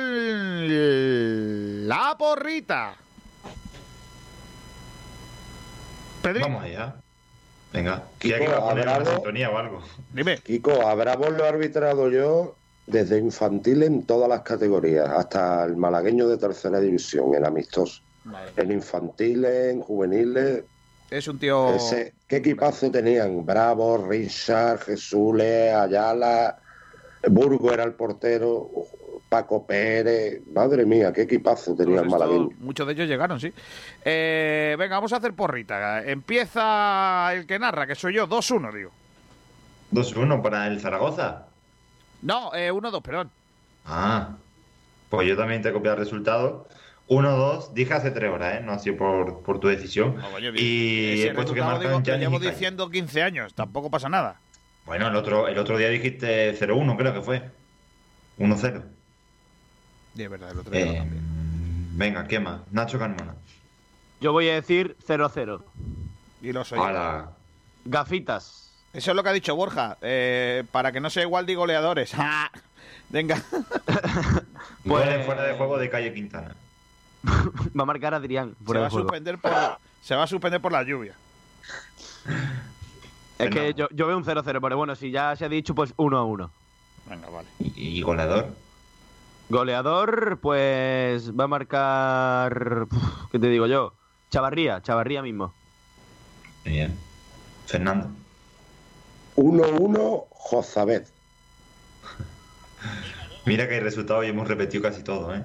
la 1.88 2.16
porrita. 2.18 2.96
Vamos 6.24 6.64
allá. 6.64 7.03
Venga, 7.74 8.04
Kiko, 8.20 8.38
¿quiere 8.38 8.46
que 8.46 8.52
va 8.52 8.58
a 8.58 8.70
poner 8.70 9.48
o 9.48 9.58
algo? 9.58 9.82
Dime. 10.14 10.38
Kiko, 10.38 10.88
a 10.88 10.94
Bravo 10.94 11.30
lo 11.32 11.44
he 11.44 11.48
arbitrado 11.48 12.10
yo 12.10 12.56
desde 12.86 13.18
infantil 13.18 13.84
en 13.84 14.04
todas 14.04 14.30
las 14.30 14.42
categorías, 14.42 15.10
hasta 15.10 15.66
el 15.66 15.76
malagueño 15.76 16.28
de 16.28 16.38
tercera 16.38 16.80
división, 16.80 17.34
en 17.34 17.46
amistoso. 17.46 18.02
En 18.56 18.72
infantiles, 18.72 19.74
en 19.74 19.82
juveniles. 19.82 20.64
Es 21.10 21.28
un 21.28 21.40
tío... 21.40 21.74
Ese, 21.74 22.14
¿Qué 22.28 22.38
equipazo 22.38 22.92
tenían? 22.92 23.46
Bravo, 23.46 24.08
Richard, 24.08 24.80
Jesús, 24.80 25.42
Ayala, 25.42 26.60
Burgo 27.30 27.74
era 27.74 27.84
el 27.84 27.94
portero, 27.94 28.70
Paco 29.34 29.66
Pérez. 29.66 30.44
Madre 30.54 30.86
mía, 30.86 31.12
qué 31.12 31.24
equipazo 31.24 31.76
tenía 31.76 32.02
el 32.02 32.08
malagueño. 32.08 32.50
muchos 32.60 32.86
de 32.86 32.94
ellos 32.94 33.08
llegaron, 33.08 33.40
sí. 33.40 33.52
Eh, 34.06 34.76
venga, 34.78 34.98
vamos 34.98 35.12
a 35.12 35.16
hacer 35.18 35.34
porrita. 35.34 36.04
Empieza 36.04 37.34
el 37.34 37.48
que 37.48 37.58
narra, 37.58 37.88
que 37.88 37.96
soy 37.96 38.14
yo. 38.14 38.28
2-1, 38.28 38.72
digo. 38.72 38.92
2-1 39.92 40.40
para 40.44 40.68
el 40.68 40.80
Zaragoza. 40.80 41.48
No, 42.22 42.54
eh, 42.54 42.72
1-2, 42.72 43.02
perdón. 43.02 43.32
Ah, 43.88 44.36
pues 45.10 45.28
yo 45.28 45.36
también 45.36 45.64
te 45.64 45.70
he 45.70 45.74
copiado 45.74 45.96
el 45.98 46.04
resultado. 46.04 46.68
1-2, 47.08 47.74
dije 47.74 47.92
hace 47.92 48.12
tres 48.12 48.32
horas, 48.32 48.60
¿eh? 48.60 48.62
No 48.64 48.74
ha 48.74 48.78
sido 48.78 48.98
por, 48.98 49.42
por 49.42 49.60
tu 49.60 49.68
decisión. 49.68 50.16
y 50.54 51.14
Ese 51.22 51.30
he 51.30 51.34
puesto 51.34 51.56
que 51.56 51.62
marcan 51.62 52.04
digo, 52.04 52.18
llevo 52.18 52.38
y 52.38 52.50
diciendo 52.52 52.88
15 52.88 53.24
años. 53.24 53.56
Tampoco 53.56 53.90
pasa 53.90 54.10
nada. 54.10 54.40
Bueno, 54.86 55.08
el 55.08 55.16
otro, 55.16 55.48
el 55.48 55.58
otro 55.58 55.76
día 55.80 55.90
dijiste 55.90 56.56
0-1, 56.56 56.96
creo 56.98 57.14
que 57.16 57.22
fue. 57.22 57.50
1-0. 58.38 58.84
Es 60.18 60.30
verdad, 60.30 60.52
el 60.52 60.60
otro 60.60 60.72
día 60.72 61.04
Eh, 61.04 61.08
venga, 61.94 62.28
¿qué 62.28 62.40
más? 62.40 62.62
Nacho 62.72 63.00
Carmona. 63.00 63.36
Yo 64.22 64.32
voy 64.32 64.50
a 64.50 64.56
decir 64.56 64.96
0-0. 65.08 65.62
Y 66.42 66.52
lo 66.52 66.64
soy. 66.64 66.80
Gafitas. 67.86 68.72
Eso 68.94 69.12
es 69.12 69.16
lo 69.18 69.24
que 69.24 69.30
ha 69.30 69.34
dicho 69.34 69.56
Borja. 69.56 69.98
eh, 70.02 70.64
para 70.72 70.92
que 70.92 71.00
no 71.00 71.10
sea 71.10 71.24
igual 71.24 71.46
de 71.46 71.56
goleadores. 71.56 72.14
¡Ah! 72.18 72.50
Venga. 73.10 73.42
Goles 74.86 75.26
fuera 75.26 75.44
de 75.44 75.54
juego 75.56 75.78
de 75.78 75.90
Calle 75.90 76.14
Quintana. 76.14 76.56
Va 77.24 77.84
a 77.84 77.86
marcar 77.86 78.14
Adrián. 78.14 78.56
Se 78.66 78.74
va, 78.74 78.80
de 78.82 78.86
a 78.86 78.90
suspender 78.90 79.38
por, 79.38 79.52
se 80.02 80.16
va 80.16 80.24
a 80.24 80.28
suspender 80.28 80.62
por 80.62 80.72
la 80.72 80.84
lluvia. 80.84 81.16
Es 83.40 83.50
que 83.50 83.74
yo, 83.74 83.88
yo 83.92 84.08
veo 84.08 84.18
un 84.18 84.24
0-0, 84.26 84.44
pero 84.62 84.78
bueno, 84.78 84.96
si 84.96 85.12
ya 85.12 85.36
se 85.36 85.46
ha 85.46 85.50
dicho, 85.50 85.74
pues 85.76 85.96
1-1. 85.96 86.50
Venga, 87.10 87.30
vale. 87.30 87.48
¿Y, 87.60 88.00
y 88.00 88.02
goleador? 88.02 88.50
Goleador, 89.54 90.40
pues 90.42 91.32
va 91.32 91.44
a 91.44 91.48
marcar. 91.48 92.88
¿Qué 93.32 93.38
te 93.38 93.50
digo 93.50 93.68
yo? 93.68 93.94
Chavarría, 94.32 94.82
Chavarría 94.82 95.22
mismo. 95.22 95.54
Bien. 96.66 96.98
Fernando. 97.68 98.10
1-1, 99.36 100.26
Jozabed. 100.32 101.04
Mira 103.46 103.68
que 103.68 103.76
hay 103.76 103.80
resultados 103.80 104.26
y 104.26 104.30
hemos 104.30 104.48
repetido 104.48 104.82
casi 104.82 105.04
todo, 105.04 105.36
¿eh? 105.36 105.44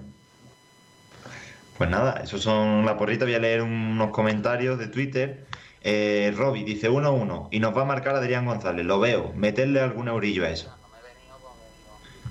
Pues 1.76 1.90
nada, 1.90 2.22
esos 2.24 2.40
son 2.40 2.86
la 2.86 2.97
porrita. 2.97 3.26
Voy 3.26 3.35
a 3.35 3.39
leer 3.39 3.60
unos 3.60 4.10
comentarios 4.10 4.78
de 4.78 4.89
Twitter. 4.89 5.47
Eh, 5.82 6.32
Robbie 6.35 6.64
dice 6.64 6.90
1-1 6.90 7.48
y 7.51 7.60
nos 7.60 7.76
va 7.76 7.82
a 7.82 7.85
marcar 7.85 8.16
Adrián 8.16 8.47
González. 8.47 8.86
Lo 8.86 9.01
veo. 9.01 9.35
Meterle 9.35 9.80
algún 9.80 10.09
eurillo 10.09 10.47
a 10.47 10.48
eso. 10.48 10.78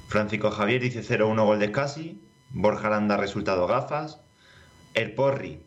Francisco 0.07 0.51
Javier 0.51 0.81
dice 0.81 1.03
0-1 1.03 1.45
gol 1.45 1.59
de 1.59 1.67
Scassi. 1.67 2.21
Borja 2.49 2.87
Aranda 2.87 3.17
resultado 3.17 3.67
gafas. 3.67 4.19
El 4.93 5.13
Porri 5.13 5.61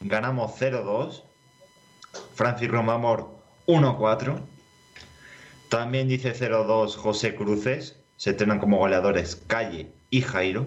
ganamos 0.00 0.52
0-2. 0.60 1.24
Francis 2.34 2.68
Romamor 2.68 3.30
1-4. 3.66 4.40
También 5.70 6.08
dice 6.08 6.34
0-2 6.34 6.96
José 6.96 7.34
Cruces. 7.34 7.98
Se 8.16 8.30
estrenan 8.30 8.58
como 8.58 8.78
goleadores 8.78 9.36
Calle 9.36 9.90
y 10.10 10.20
Jairo. 10.20 10.66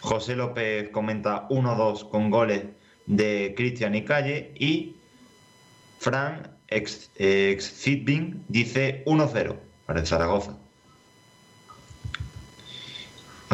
José 0.00 0.34
López 0.34 0.88
comenta 0.90 1.48
1-2 1.48 2.08
con 2.08 2.30
goles 2.30 2.64
de 3.06 3.52
Cristian 3.56 3.94
y 3.94 4.04
Calle. 4.04 4.52
Y 4.58 4.96
Fran 5.98 6.56
ex, 6.68 7.10
ex 7.16 7.82
Zitbin 7.82 8.44
dice 8.48 9.02
1-0 9.06 9.56
para 9.86 10.04
Zaragoza. 10.06 10.63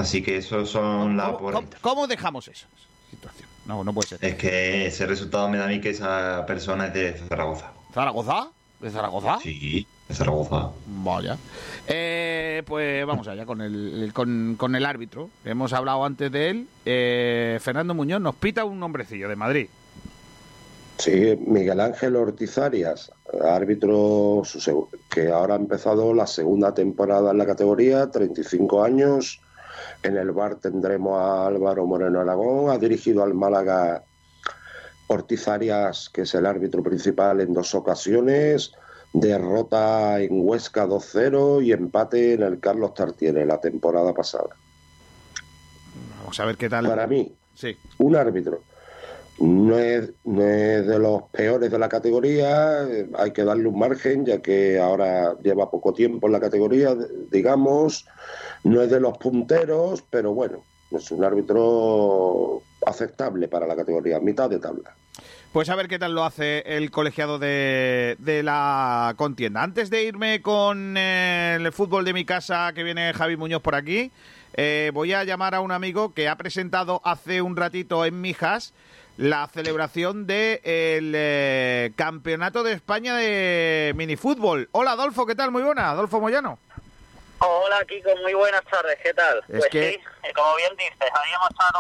Así 0.01 0.23
que 0.23 0.39
esos 0.39 0.71
son 0.71 1.17
las 1.19 1.33
¿Cómo, 1.33 1.63
cómo 1.83 2.07
dejamos 2.07 2.49
esa 2.49 2.67
situación? 3.11 3.49
No, 3.67 3.85
no 3.85 3.93
puede 3.93 4.09
ser. 4.09 4.25
Es 4.25 4.35
que 4.37 4.87
ese 4.87 5.07
resultado 5.07 5.49
me 5.51 5.59
da 5.59 5.67
a 5.67 5.69
mí 5.69 5.81
que 5.81 5.91
esa 5.91 6.45
persona 6.47 6.87
es 6.87 6.95
de 6.95 7.13
Zaragoza. 7.29 7.73
¿Zaragoza? 7.93 8.49
¿De 8.81 8.91
Zaragoza? 8.91 9.39
Sí, 9.43 9.87
de 10.09 10.15
Zaragoza. 10.15 10.71
Vaya. 10.87 11.37
Eh, 11.87 12.63
pues 12.67 13.05
vamos 13.05 13.29
allá 13.29 13.45
con 13.45 13.61
el, 13.61 14.11
con, 14.15 14.55
con 14.57 14.75
el 14.75 14.87
árbitro. 14.87 15.29
Hemos 15.45 15.75
hablado 15.75 16.03
antes 16.05 16.33
de 16.33 16.49
él. 16.49 16.67
Eh, 16.87 17.59
Fernando 17.61 17.95
Muñoz 17.95 18.23
nos 18.23 18.35
pita 18.37 18.65
un 18.65 18.81
nombrecillo 18.81 19.29
de 19.29 19.37
Madrid. 19.37 19.69
Sí, 20.97 21.39
Miguel 21.47 21.81
Ángel 21.81 22.17
Ortiz 22.17 22.59
Arias, 22.59 23.13
árbitro 23.43 24.43
que 25.11 25.29
ahora 25.29 25.55
ha 25.55 25.59
empezado 25.59 26.13
la 26.13 26.27
segunda 26.27 26.75
temporada 26.75 27.31
en 27.31 27.39
la 27.39 27.47
categoría, 27.47 28.11
35 28.11 28.83
años. 28.83 29.41
En 30.03 30.17
el 30.17 30.31
bar 30.33 30.57
tendremos 30.57 31.19
a 31.19 31.47
Álvaro 31.47 31.87
Moreno 31.87 32.21
Aragón, 32.21 32.71
ha 32.71 32.79
dirigido 32.79 33.23
al 33.23 33.35
Málaga 33.35 34.03
Ortiz 35.09 35.47
Arias, 35.49 36.09
que 36.13 36.23
es 36.23 36.35
el 36.35 36.47
árbitro 36.47 36.83
principal 36.83 37.41
en 37.41 37.53
dos 37.53 37.75
ocasiones, 37.75 38.73
derrota 39.13 40.21
en 40.21 40.47
Huesca 40.47 40.87
2-0 40.87 41.63
y 41.65 41.73
empate 41.73 42.35
en 42.35 42.43
el 42.43 42.61
Carlos 42.61 42.95
Tartiere 42.95 43.45
la 43.45 43.61
temporada 43.61 44.15
pasada. 44.15 44.49
Vamos 46.21 46.39
a 46.41 46.45
ver 46.47 46.57
qué 46.57 46.69
tal. 46.69 46.87
Para 46.87 47.07
mí, 47.07 47.35
Sí. 47.55 47.77
un 47.99 48.17
árbitro. 48.17 48.63
No 49.41 49.79
es, 49.79 50.11
no 50.25 50.43
es 50.43 50.87
de 50.87 50.99
los 50.99 51.23
peores 51.33 51.71
de 51.71 51.79
la 51.79 51.89
categoría, 51.89 52.83
eh, 52.83 53.09
hay 53.17 53.31
que 53.31 53.43
darle 53.43 53.69
un 53.69 53.79
margen, 53.79 54.27
ya 54.27 54.43
que 54.43 54.79
ahora 54.79 55.35
lleva 55.43 55.71
poco 55.71 55.95
tiempo 55.95 56.27
en 56.27 56.35
la 56.35 56.41
categoría, 56.41 56.95
digamos. 57.31 58.07
No 58.65 58.83
es 58.83 58.91
de 58.91 59.01
los 59.01 59.17
punteros, 59.17 60.05
pero 60.11 60.35
bueno, 60.35 60.63
es 60.91 61.11
un 61.11 61.25
árbitro 61.25 62.63
aceptable 62.85 63.49
para 63.49 63.67
la 63.67 63.77
categoría, 63.77 64.21
mitad 64.21 64.51
de 64.51 64.59
tabla. 64.59 64.95
Pues 65.53 65.71
a 65.71 65.75
ver 65.75 65.89
qué 65.89 65.99
tal 65.99 66.15
lo 66.15 66.25
hace 66.25 66.61
el 66.77 66.91
colegiado 66.91 67.39
de, 67.39 68.17
de 68.19 68.43
la 68.43 69.15
contienda. 69.17 69.63
Antes 69.63 69.89
de 69.89 70.05
irme 70.05 70.43
con 70.43 70.97
eh, 70.99 71.57
el 71.59 71.73
fútbol 71.73 72.05
de 72.05 72.13
mi 72.13 72.27
casa, 72.27 72.73
que 72.75 72.85
viene 72.85 73.13
Javi 73.15 73.37
Muñoz 73.37 73.63
por 73.63 73.75
aquí, 73.75 74.13
eh, 74.55 74.91
voy 74.93 75.13
a 75.13 75.25
llamar 75.25 75.55
a 75.55 75.61
un 75.61 75.73
amigo 75.73 76.13
que 76.13 76.29
ha 76.29 76.37
presentado 76.37 77.01
hace 77.05 77.41
un 77.41 77.57
ratito 77.57 78.05
en 78.05 78.21
Mijas 78.21 78.75
la 79.21 79.47
celebración 79.53 80.27
del 80.27 81.13
de 81.13 81.93
Campeonato 81.95 82.63
de 82.63 82.73
España 82.73 83.15
de 83.17 83.93
minifútbol. 83.95 84.71
Hola 84.73 84.93
Adolfo, 84.93 85.27
¿qué 85.27 85.35
tal? 85.35 85.51
Muy 85.51 85.63
buena, 85.63 85.91
Adolfo 85.91 86.21
Moyano. 86.23 86.59
Hola 87.39 87.85
Kiko, 87.87 88.09
muy 88.23 88.33
buenas 88.33 88.63
tardes, 88.65 88.99
¿qué 89.03 89.13
tal? 89.13 89.39
Es 89.41 89.45
pues 89.59 89.67
que- 89.71 89.91
sí, 89.93 89.99
eh, 90.23 90.33
como 90.35 90.57
bien 90.57 90.73
dices, 90.75 91.11
habíamos 91.15 91.51
estado 91.51 91.79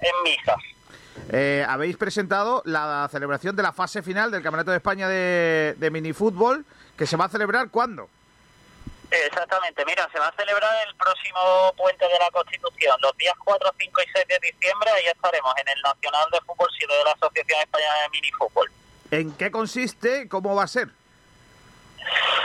en, 0.00 0.08
en 0.08 0.22
misa. 0.24 0.56
Eh, 1.30 1.64
habéis 1.68 1.96
presentado 1.96 2.60
la 2.64 3.08
celebración 3.10 3.54
de 3.54 3.62
la 3.62 3.72
fase 3.72 4.02
final 4.02 4.32
del 4.32 4.42
Campeonato 4.42 4.72
de 4.72 4.78
España 4.78 5.08
de, 5.08 5.76
de 5.78 5.90
minifútbol, 5.92 6.64
que 6.96 7.06
se 7.06 7.16
va 7.16 7.26
a 7.26 7.28
celebrar 7.28 7.68
¿cuándo? 7.70 8.08
Exactamente, 9.22 9.84
mira, 9.84 10.08
se 10.12 10.18
va 10.18 10.28
a 10.28 10.36
celebrar 10.36 10.88
el 10.88 10.94
próximo 10.96 11.72
puente 11.76 12.04
de 12.04 12.18
la 12.18 12.30
Constitución, 12.30 12.96
los 13.00 13.16
días 13.16 13.34
4, 13.44 13.70
5 13.78 14.02
y 14.02 14.06
6 14.12 14.28
de 14.28 14.38
diciembre, 14.40 14.90
ahí 14.90 15.06
estaremos 15.06 15.54
en 15.56 15.68
el 15.68 15.82
Nacional 15.82 16.28
de 16.32 16.40
Fútbol 16.40 16.68
7 16.76 16.92
de 16.92 17.04
la 17.04 17.12
Asociación 17.12 17.60
Española 17.60 18.02
de 18.02 18.08
Minifútbol. 18.10 18.72
¿En 19.10 19.36
qué 19.36 19.50
consiste? 19.50 20.28
¿Cómo 20.28 20.56
va 20.56 20.64
a 20.64 20.68
ser? 20.68 20.88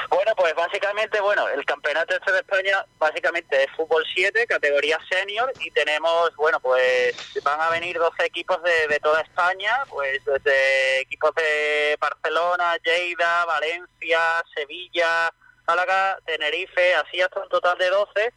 Bueno, 0.09 0.33
pues 0.35 0.53
básicamente, 0.55 1.19
bueno, 1.21 1.47
el 1.49 1.65
campeonato 1.65 2.15
este 2.15 2.31
de 2.31 2.39
España 2.39 2.85
básicamente 2.97 3.63
es 3.63 3.71
fútbol 3.75 4.03
7, 4.13 4.45
categoría 4.47 4.99
senior, 5.09 5.51
y 5.59 5.71
tenemos, 5.71 6.35
bueno, 6.35 6.59
pues 6.59 7.15
van 7.43 7.61
a 7.61 7.69
venir 7.69 7.97
12 7.97 8.25
equipos 8.25 8.61
de, 8.63 8.87
de 8.87 8.99
toda 8.99 9.21
España, 9.21 9.83
pues 9.89 10.23
desde 10.25 11.01
equipos 11.01 11.33
de 11.35 11.97
Barcelona, 11.99 12.77
Lleida, 12.83 13.45
Valencia, 13.45 14.43
Sevilla, 14.53 15.31
Málaga, 15.69 16.17
Tenerife, 16.25 16.95
así 16.95 17.21
hasta 17.21 17.41
un 17.41 17.49
total 17.49 17.77
de 17.77 17.91
12 17.91 18.33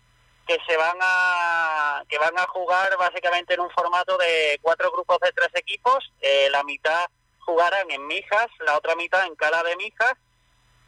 que 0.46 0.58
se 0.66 0.76
van 0.76 0.98
a 1.00 2.02
que 2.06 2.18
van 2.18 2.38
a 2.38 2.46
jugar 2.48 2.94
básicamente 2.98 3.54
en 3.54 3.60
un 3.60 3.70
formato 3.70 4.18
de 4.18 4.58
cuatro 4.60 4.92
grupos 4.92 5.18
de 5.20 5.32
tres 5.32 5.48
equipos, 5.54 6.12
eh, 6.20 6.48
la 6.50 6.62
mitad 6.62 7.06
jugarán 7.38 7.90
en 7.90 8.06
Mijas, 8.06 8.48
la 8.66 8.76
otra 8.76 8.94
mitad 8.96 9.24
en 9.24 9.34
Cala 9.34 9.62
de 9.62 9.76
Mijas 9.76 10.12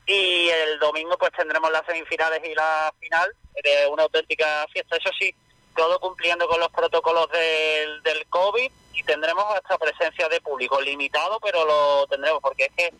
y 0.06 0.50
el 0.50 0.78
domingo 0.80 1.16
pues 1.16 1.32
tendremos 1.32 1.70
las 1.72 1.86
semifinales 1.86 2.42
y 2.44 2.54
la 2.54 2.92
final 3.00 3.34
de 3.62 3.86
una 3.86 4.02
auténtica 4.02 4.66
fiesta. 4.70 4.96
Eso 4.96 5.10
sí, 5.18 5.34
todo 5.74 5.98
cumpliendo 5.98 6.46
con 6.46 6.60
los 6.60 6.68
protocolos 6.68 7.26
del, 7.30 8.02
del 8.02 8.26
COVID 8.26 8.70
y 8.92 9.02
tendremos 9.04 9.46
hasta 9.54 9.78
presencia 9.78 10.28
de 10.28 10.42
público 10.42 10.78
limitado, 10.82 11.40
pero 11.40 11.64
lo 11.64 12.06
tendremos 12.06 12.40
porque 12.42 12.64
es 12.64 12.72
que 12.76 12.92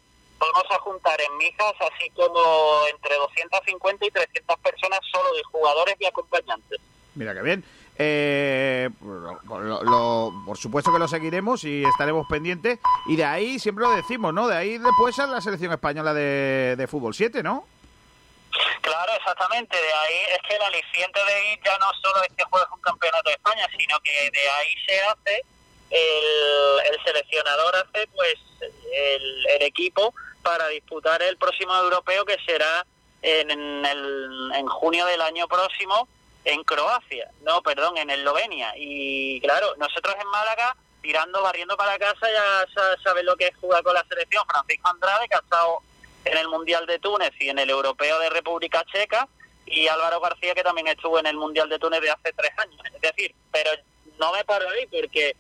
vamos 0.53 0.71
a 0.71 0.79
juntar 0.81 1.21
en 1.21 1.37
Mijas 1.39 1.75
así 1.81 2.11
como 2.11 2.41
entre 2.91 3.15
250 3.17 4.07
y 4.07 4.11
300 4.11 4.59
personas 4.61 5.01
solo 5.11 5.33
de 5.35 5.43
jugadores 5.45 5.97
y 5.99 6.07
acompañantes. 6.07 6.81
Mira 7.15 7.33
que 7.35 7.43
bien. 7.43 7.65
Eh, 7.97 8.89
lo- 9.03 9.61
lo- 9.61 9.83
lo- 9.85 10.33
por 10.45 10.59
supuesto 10.59 10.93
que 10.93 10.99
lo 10.99 11.07
seguiremos 11.07 11.63
y 11.65 11.85
estaremos 11.85 12.27
pendientes. 12.29 12.81
Y 13.07 13.15
de 13.17 13.25
ahí, 13.25 13.59
siempre 13.61 13.85
lo 13.85 13.93
decimos, 13.93 14.35
¿no? 14.35 14.49
De 14.49 14.57
ahí 14.57 14.79
después 14.79 15.17
a 15.21 15.27
la 15.29 15.41
selección 15.41 15.73
española 15.73 16.13
de, 16.13 16.75
de 16.77 16.87
fútbol 16.89 17.15
7, 17.15 17.43
¿no? 17.45 17.67
Claro, 18.81 19.13
exactamente. 19.17 19.77
De 19.77 19.93
ahí 19.93 20.17
es 20.33 20.39
que 20.49 20.57
el 20.57 20.63
aliciente 20.63 21.21
de 21.25 21.53
ir 21.53 21.61
ya 21.65 21.79
no 21.79 21.87
solo 22.03 22.23
es 22.29 22.35
que 22.37 22.45
juegues 22.45 22.69
un 22.73 22.81
campeonato 22.81 23.29
de 23.29 23.35
España, 23.37 23.67
sino 23.79 23.99
que 24.01 24.31
de 24.31 24.49
ahí 24.51 24.75
se 24.87 25.01
hace, 25.01 25.45
el, 25.91 26.93
el 26.93 27.05
seleccionador 27.05 27.77
hace 27.77 28.07
pues 28.09 28.35
el, 28.93 29.47
el 29.47 29.63
equipo 29.63 30.13
para 30.45 30.69
disputar 30.69 31.21
el 31.23 31.37
próximo 31.37 31.75
europeo 31.75 32.25
que 32.25 32.37
será 32.47 32.87
en, 33.23 33.51
en 33.51 33.85
el, 33.85 34.53
en 34.55 34.67
junio 34.69 35.07
del 35.07 35.21
año 35.23 35.49
próximo 35.49 36.07
en 36.45 36.63
Croacia, 36.63 37.31
no, 37.41 37.63
perdón, 37.63 37.97
en 37.97 38.11
Eslovenia. 38.11 38.75
Y 38.77 39.41
claro, 39.41 39.75
nosotros 39.79 40.15
en 40.21 40.29
Málaga, 40.29 40.77
tirando, 41.01 41.41
barriendo 41.43 41.75
para 41.77 41.99
casa, 41.99 42.27
ya 42.31 42.67
sa- 42.75 42.97
sabes 43.03 43.25
lo 43.25 43.35
que 43.37 43.47
es 43.47 43.57
jugar 43.57 43.83
con 43.83 43.95
la 43.95 44.05
selección. 44.07 44.45
Francisco 44.47 44.89
Andrade, 44.91 45.27
que 45.27 45.37
ha 45.37 45.39
estado 45.39 45.79
en 46.27 46.37
el 46.37 46.49
Mundial 46.49 46.85
de 46.87 46.99
Túnez 46.99 47.33
y 47.41 47.49
en 47.49 47.59
el 47.59 47.71
Europeo 47.71 48.19
de 48.21 48.29
República 48.29 48.85
Checa, 48.93 49.27
y 49.67 49.89
Álvaro 49.89 50.21
García, 50.21 50.55
que 50.55 50.63
también 50.63 50.87
estuvo 50.89 51.19
en 51.19 51.27
el 51.27 51.37
Mundial 51.39 51.71
de 51.71 51.79
Túnez 51.79 52.03
de 52.03 52.11
hace 52.11 52.33
tres 52.37 52.51
años. 52.59 52.79
Es 52.95 53.01
decir, 53.01 53.35
pero 53.51 53.71
no 54.19 54.31
me 54.35 54.45
paro 54.45 54.69
ahí, 54.69 54.87
porque 54.89 55.35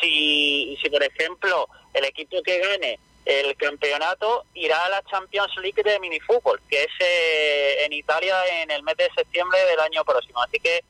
si, 0.00 0.78
si 0.82 0.90
por 0.90 1.02
ejemplo, 1.02 1.66
el 1.94 2.04
equipo 2.04 2.42
que 2.42 2.58
gane 2.58 2.98
el 3.24 3.56
campeonato 3.56 4.44
irá 4.54 4.84
a 4.84 4.88
la 4.88 5.02
Champions 5.02 5.52
League 5.60 5.82
de 5.82 6.00
minifútbol, 6.00 6.60
que 6.68 6.82
es 6.82 6.90
eh, 6.98 7.84
en 7.84 7.92
Italia 7.92 8.34
en 8.62 8.70
el 8.70 8.82
mes 8.82 8.96
de 8.96 9.08
septiembre 9.14 9.58
del 9.66 9.80
año 9.80 10.04
próximo. 10.04 10.42
Así 10.42 10.58
que 10.58 10.82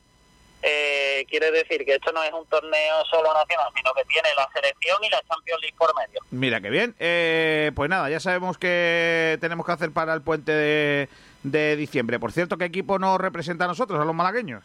eh, 0.63 1.25
quiere 1.29 1.51
decir 1.51 1.85
que 1.85 1.95
esto 1.95 2.11
no 2.11 2.23
es 2.23 2.31
un 2.31 2.45
torneo 2.47 3.05
solo 3.11 3.33
nacional, 3.33 3.67
sino 3.75 3.93
que 3.93 4.05
tiene 4.05 4.29
la 4.35 4.49
selección 4.53 4.97
y 5.03 5.09
la 5.09 5.21
Champions 5.27 5.61
League 5.61 5.75
por 5.77 5.93
medio. 5.95 6.21
Mira 6.31 6.61
que 6.61 6.69
bien. 6.69 6.95
Eh, 6.99 7.71
pues 7.75 7.89
nada, 7.89 8.09
ya 8.09 8.19
sabemos 8.19 8.57
que 8.57 9.37
tenemos 9.41 9.65
que 9.65 9.71
hacer 9.73 9.91
para 9.91 10.13
el 10.13 10.21
puente 10.21 10.51
de, 10.51 11.09
de 11.43 11.75
diciembre. 11.75 12.19
Por 12.19 12.31
cierto, 12.31 12.57
¿qué 12.57 12.65
equipo 12.65 12.97
nos 12.97 13.19
representa 13.19 13.65
a 13.65 13.67
nosotros, 13.67 13.99
a 13.99 14.05
los 14.05 14.15
malagueños? 14.15 14.63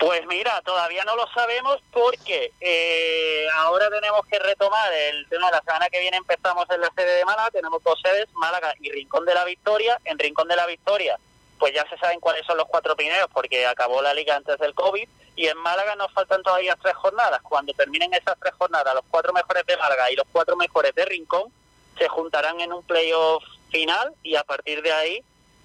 Pues 0.00 0.26
mira, 0.26 0.62
todavía 0.62 1.04
no 1.04 1.14
lo 1.14 1.26
sabemos 1.28 1.78
porque 1.92 2.54
eh, 2.58 3.46
ahora 3.56 3.90
tenemos 3.90 4.24
que 4.24 4.38
retomar 4.38 4.90
el 4.94 5.28
tema. 5.28 5.50
La 5.50 5.60
semana 5.60 5.90
que 5.90 6.00
viene 6.00 6.16
empezamos 6.16 6.64
en 6.70 6.80
la 6.80 6.90
sede 6.96 7.16
de 7.16 7.24
Málaga, 7.26 7.50
tenemos 7.50 7.84
dos 7.84 8.00
sedes, 8.00 8.26
Málaga 8.32 8.72
y 8.80 8.90
Rincón 8.90 9.26
de 9.26 9.34
la 9.34 9.44
Victoria. 9.44 10.00
En 10.06 10.18
Rincón 10.18 10.48
de 10.48 10.56
la 10.56 10.64
Victoria, 10.64 11.18
pues 11.58 11.74
ya 11.74 11.86
se 11.90 11.98
saben 11.98 12.18
cuáles 12.18 12.46
son 12.46 12.56
los 12.56 12.66
cuatro 12.66 12.96
primeros 12.96 13.28
porque 13.30 13.66
acabó 13.66 14.00
la 14.00 14.14
liga 14.14 14.36
antes 14.36 14.58
del 14.58 14.72
COVID. 14.72 15.06
Y 15.36 15.46
en 15.48 15.58
Málaga 15.58 15.94
nos 15.96 16.10
faltan 16.14 16.42
todavía 16.42 16.78
tres 16.80 16.94
jornadas. 16.94 17.42
Cuando 17.42 17.74
terminen 17.74 18.14
esas 18.14 18.40
tres 18.40 18.54
jornadas, 18.56 18.94
los 18.94 19.04
cuatro 19.10 19.34
mejores 19.34 19.66
de 19.66 19.76
Málaga 19.76 20.10
y 20.10 20.16
los 20.16 20.26
cuatro 20.32 20.56
mejores 20.56 20.94
de 20.94 21.04
Rincón 21.04 21.52
se 21.98 22.08
juntarán 22.08 22.58
en 22.62 22.72
un 22.72 22.82
playoff 22.84 23.44
final 23.70 24.14
y 24.22 24.36
a 24.36 24.44
partir 24.44 24.80
de 24.80 24.92
ahí 24.92 25.22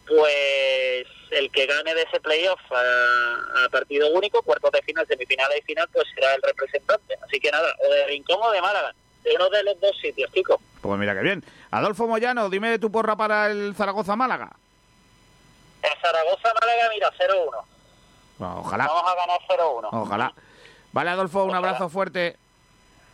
pues 0.07 1.05
el 1.31 1.51
que 1.51 1.65
gane 1.65 1.93
de 1.95 2.03
ese 2.03 2.19
playoff 2.19 2.59
a, 2.71 3.65
a 3.65 3.69
partido 3.69 4.09
único, 4.11 4.41
cuartos 4.41 4.71
de 4.71 4.81
final, 4.83 5.05
semifinales 5.07 5.59
y 5.59 5.61
final, 5.63 5.87
pues 5.91 6.05
será 6.13 6.33
el 6.35 6.41
representante. 6.41 7.15
Así 7.25 7.39
que 7.39 7.51
nada, 7.51 7.67
o 7.87 7.91
de 7.93 8.07
Rincón 8.07 8.37
o 8.41 8.51
de 8.51 8.61
Málaga, 8.61 8.93
de 9.23 9.35
uno 9.35 9.49
de 9.49 9.63
los 9.63 9.79
dos 9.79 9.97
sitios, 10.01 10.31
chicos. 10.31 10.57
Pues 10.81 10.99
mira 10.99 11.13
que 11.15 11.21
bien. 11.21 11.43
Adolfo 11.71 12.07
Moyano, 12.07 12.49
dime 12.49 12.77
tu 12.79 12.91
porra 12.91 13.15
para 13.15 13.47
el 13.51 13.73
Zaragoza-Málaga. 13.75 14.51
En 15.81 16.01
Zaragoza-Málaga, 16.01 16.89
mira, 16.93 17.11
0-1. 17.11 17.65
Bueno, 18.37 18.59
ojalá, 18.59 18.87
Vamos 18.87 19.03
a 19.11 19.15
ganar 19.15 19.39
0-1. 19.47 19.89
ojalá. 19.91 20.33
Vale, 20.91 21.09
Adolfo, 21.09 21.43
un 21.43 21.55
abrazo 21.55 21.89
fuerte. 21.89 22.37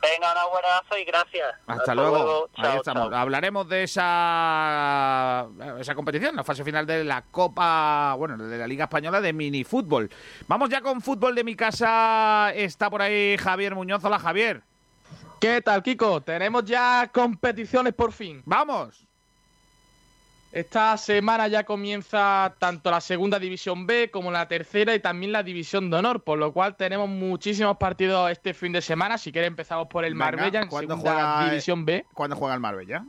Venga, 0.02 0.32
un 0.32 0.38
abrazo 0.38 0.98
y 0.98 1.03
gracias. 1.06 1.53
Hasta, 1.68 1.94
luego. 1.94 2.49
Ahí 2.56 2.64
Chao, 2.64 2.78
estamos. 2.78 3.10
chao. 3.10 3.19
Hablaremos 3.19 3.69
de 3.69 3.84
esa 3.84 5.48
esa 5.80 5.94
competición, 5.95 6.36
la 6.36 6.44
fase 6.44 6.64
final 6.64 6.86
de 6.86 7.03
la 7.03 7.22
Copa, 7.23 8.15
bueno, 8.18 8.38
de 8.38 8.57
la 8.57 8.68
Liga 8.68 8.86
Española 8.86 9.22
de 9.22 9.32
minifútbol. 9.34 10.10
Vamos 10.48 10.69
ya 10.69 10.82
con 10.82 11.02
fútbol 11.02 11.36
de 11.36 11.44
mi 11.44 11.56
casa. 11.56 12.52
Está 12.56 12.90
por 12.90 13.02
ahí 13.02 13.38
Javier 13.38 13.76
Muñoz. 13.76 14.03
Hola, 14.03 14.18
Javier. 14.18 14.64
¿Qué 15.40 15.61
tal, 15.61 15.84
Kiko? 15.84 16.22
Tenemos 16.22 16.65
ya 16.65 17.10
competiciones 17.11 17.94
por 17.94 18.11
fin. 18.11 18.41
¡Vamos! 18.45 19.07
Esta 20.52 20.98
semana 20.98 21.48
ya 21.48 21.64
comienza 21.64 22.53
tanto 22.60 22.91
la 22.91 22.99
segunda 22.99 23.40
división 23.40 23.88
B 23.88 24.11
como 24.11 24.32
la 24.32 24.49
tercera 24.49 24.94
y 24.94 24.99
también 24.99 25.32
la 25.32 25.44
división 25.44 25.90
de 25.90 25.95
honor, 25.98 26.23
por 26.23 26.38
lo 26.38 26.52
cual 26.52 26.76
tenemos 26.76 27.07
muchísimos 27.07 27.78
partidos 27.78 28.30
este 28.30 28.53
fin 28.53 28.73
de 28.73 28.82
semana. 28.82 29.18
Si 29.18 29.32
quieres 29.32 29.48
empezamos 29.48 29.88
por 29.88 30.03
el 30.03 30.14
Venga, 30.14 30.26
Marbella 30.26 30.61
en 30.61 30.68
¿cuándo 30.68 30.95
segunda 30.95 31.14
juega, 31.14 31.49
división 31.49 31.86
B. 31.86 32.06
¿Cuándo 32.14 32.36
juega 32.36 32.53
el 32.53 32.60
Marbella? 32.60 33.06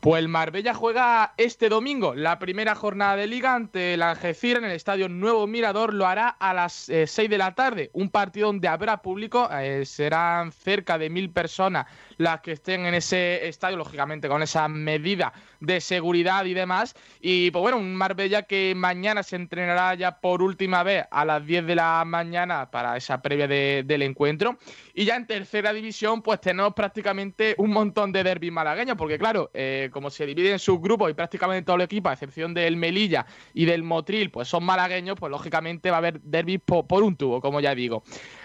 Pues 0.00 0.20
el 0.22 0.28
Marbella 0.28 0.72
juega 0.72 1.34
este 1.36 1.68
domingo 1.68 2.14
la 2.14 2.38
primera 2.38 2.74
jornada 2.74 3.16
de 3.16 3.26
liga 3.26 3.54
ante 3.54 3.94
el 3.94 4.02
Algeciras 4.02 4.62
en 4.62 4.70
el 4.70 4.76
estadio 4.76 5.08
Nuevo 5.10 5.46
Mirador. 5.46 5.92
Lo 5.92 6.06
hará 6.06 6.28
a 6.28 6.54
las 6.54 6.88
eh, 6.88 7.06
6 7.06 7.28
de 7.28 7.36
la 7.38 7.54
tarde. 7.54 7.90
Un 7.92 8.08
partido 8.10 8.46
donde 8.46 8.68
habrá 8.68 8.98
público. 9.02 9.48
eh, 9.52 9.84
serán 9.84 10.52
cerca 10.52 10.96
de 10.96 11.10
mil 11.10 11.30
personas 11.30 11.86
las 12.16 12.40
que 12.40 12.52
estén 12.52 12.86
en 12.86 12.94
ese 12.94 13.46
estadio, 13.48 13.76
lógicamente 13.76 14.28
con 14.28 14.42
esa 14.42 14.68
medida 14.68 15.32
de 15.60 15.80
seguridad 15.80 16.44
y 16.46 16.54
demás. 16.54 16.94
Y 17.20 17.50
pues 17.50 17.62
bueno, 17.62 17.78
un 17.78 17.94
Marbella 17.94 18.42
que 18.42 18.74
mañana 18.76 19.22
se 19.22 19.36
entrenará 19.36 19.94
ya 19.94 20.20
por 20.20 20.42
última 20.42 20.82
vez 20.82 21.04
a 21.10 21.24
las 21.24 21.44
10 21.46 21.66
de 21.66 21.74
la 21.74 22.02
mañana 22.04 22.70
para 22.70 22.96
esa 22.96 23.22
previa 23.22 23.46
de- 23.46 23.82
del 23.86 24.02
encuentro. 24.02 24.58
Y 24.94 25.04
ya 25.04 25.16
en 25.16 25.26
tercera 25.26 25.72
división, 25.72 26.22
pues 26.22 26.40
tenemos 26.40 26.74
prácticamente 26.74 27.54
un 27.58 27.70
montón 27.70 28.12
de 28.12 28.24
derbis 28.24 28.52
malagueños, 28.52 28.96
porque 28.96 29.18
claro, 29.18 29.50
eh, 29.54 29.88
como 29.92 30.10
se 30.10 30.26
divide 30.26 30.52
en 30.52 30.58
subgrupos 30.58 31.10
y 31.10 31.14
prácticamente 31.14 31.64
todo 31.64 31.76
el 31.76 31.82
equipo, 31.82 32.08
a 32.08 32.12
excepción 32.14 32.54
del 32.54 32.76
Melilla 32.76 33.26
y 33.54 33.64
del 33.66 33.82
Motril, 33.82 34.30
pues 34.30 34.48
son 34.48 34.64
malagueños, 34.64 35.16
pues 35.18 35.30
lógicamente 35.30 35.90
va 35.90 35.96
a 35.96 35.98
haber 35.98 36.20
derbis 36.22 36.60
po- 36.64 36.86
por, 36.86 37.02
un 37.02 37.16
tubo, 37.16 37.40
como 37.40 37.60
ya 37.60 37.74
digo. 37.74 38.02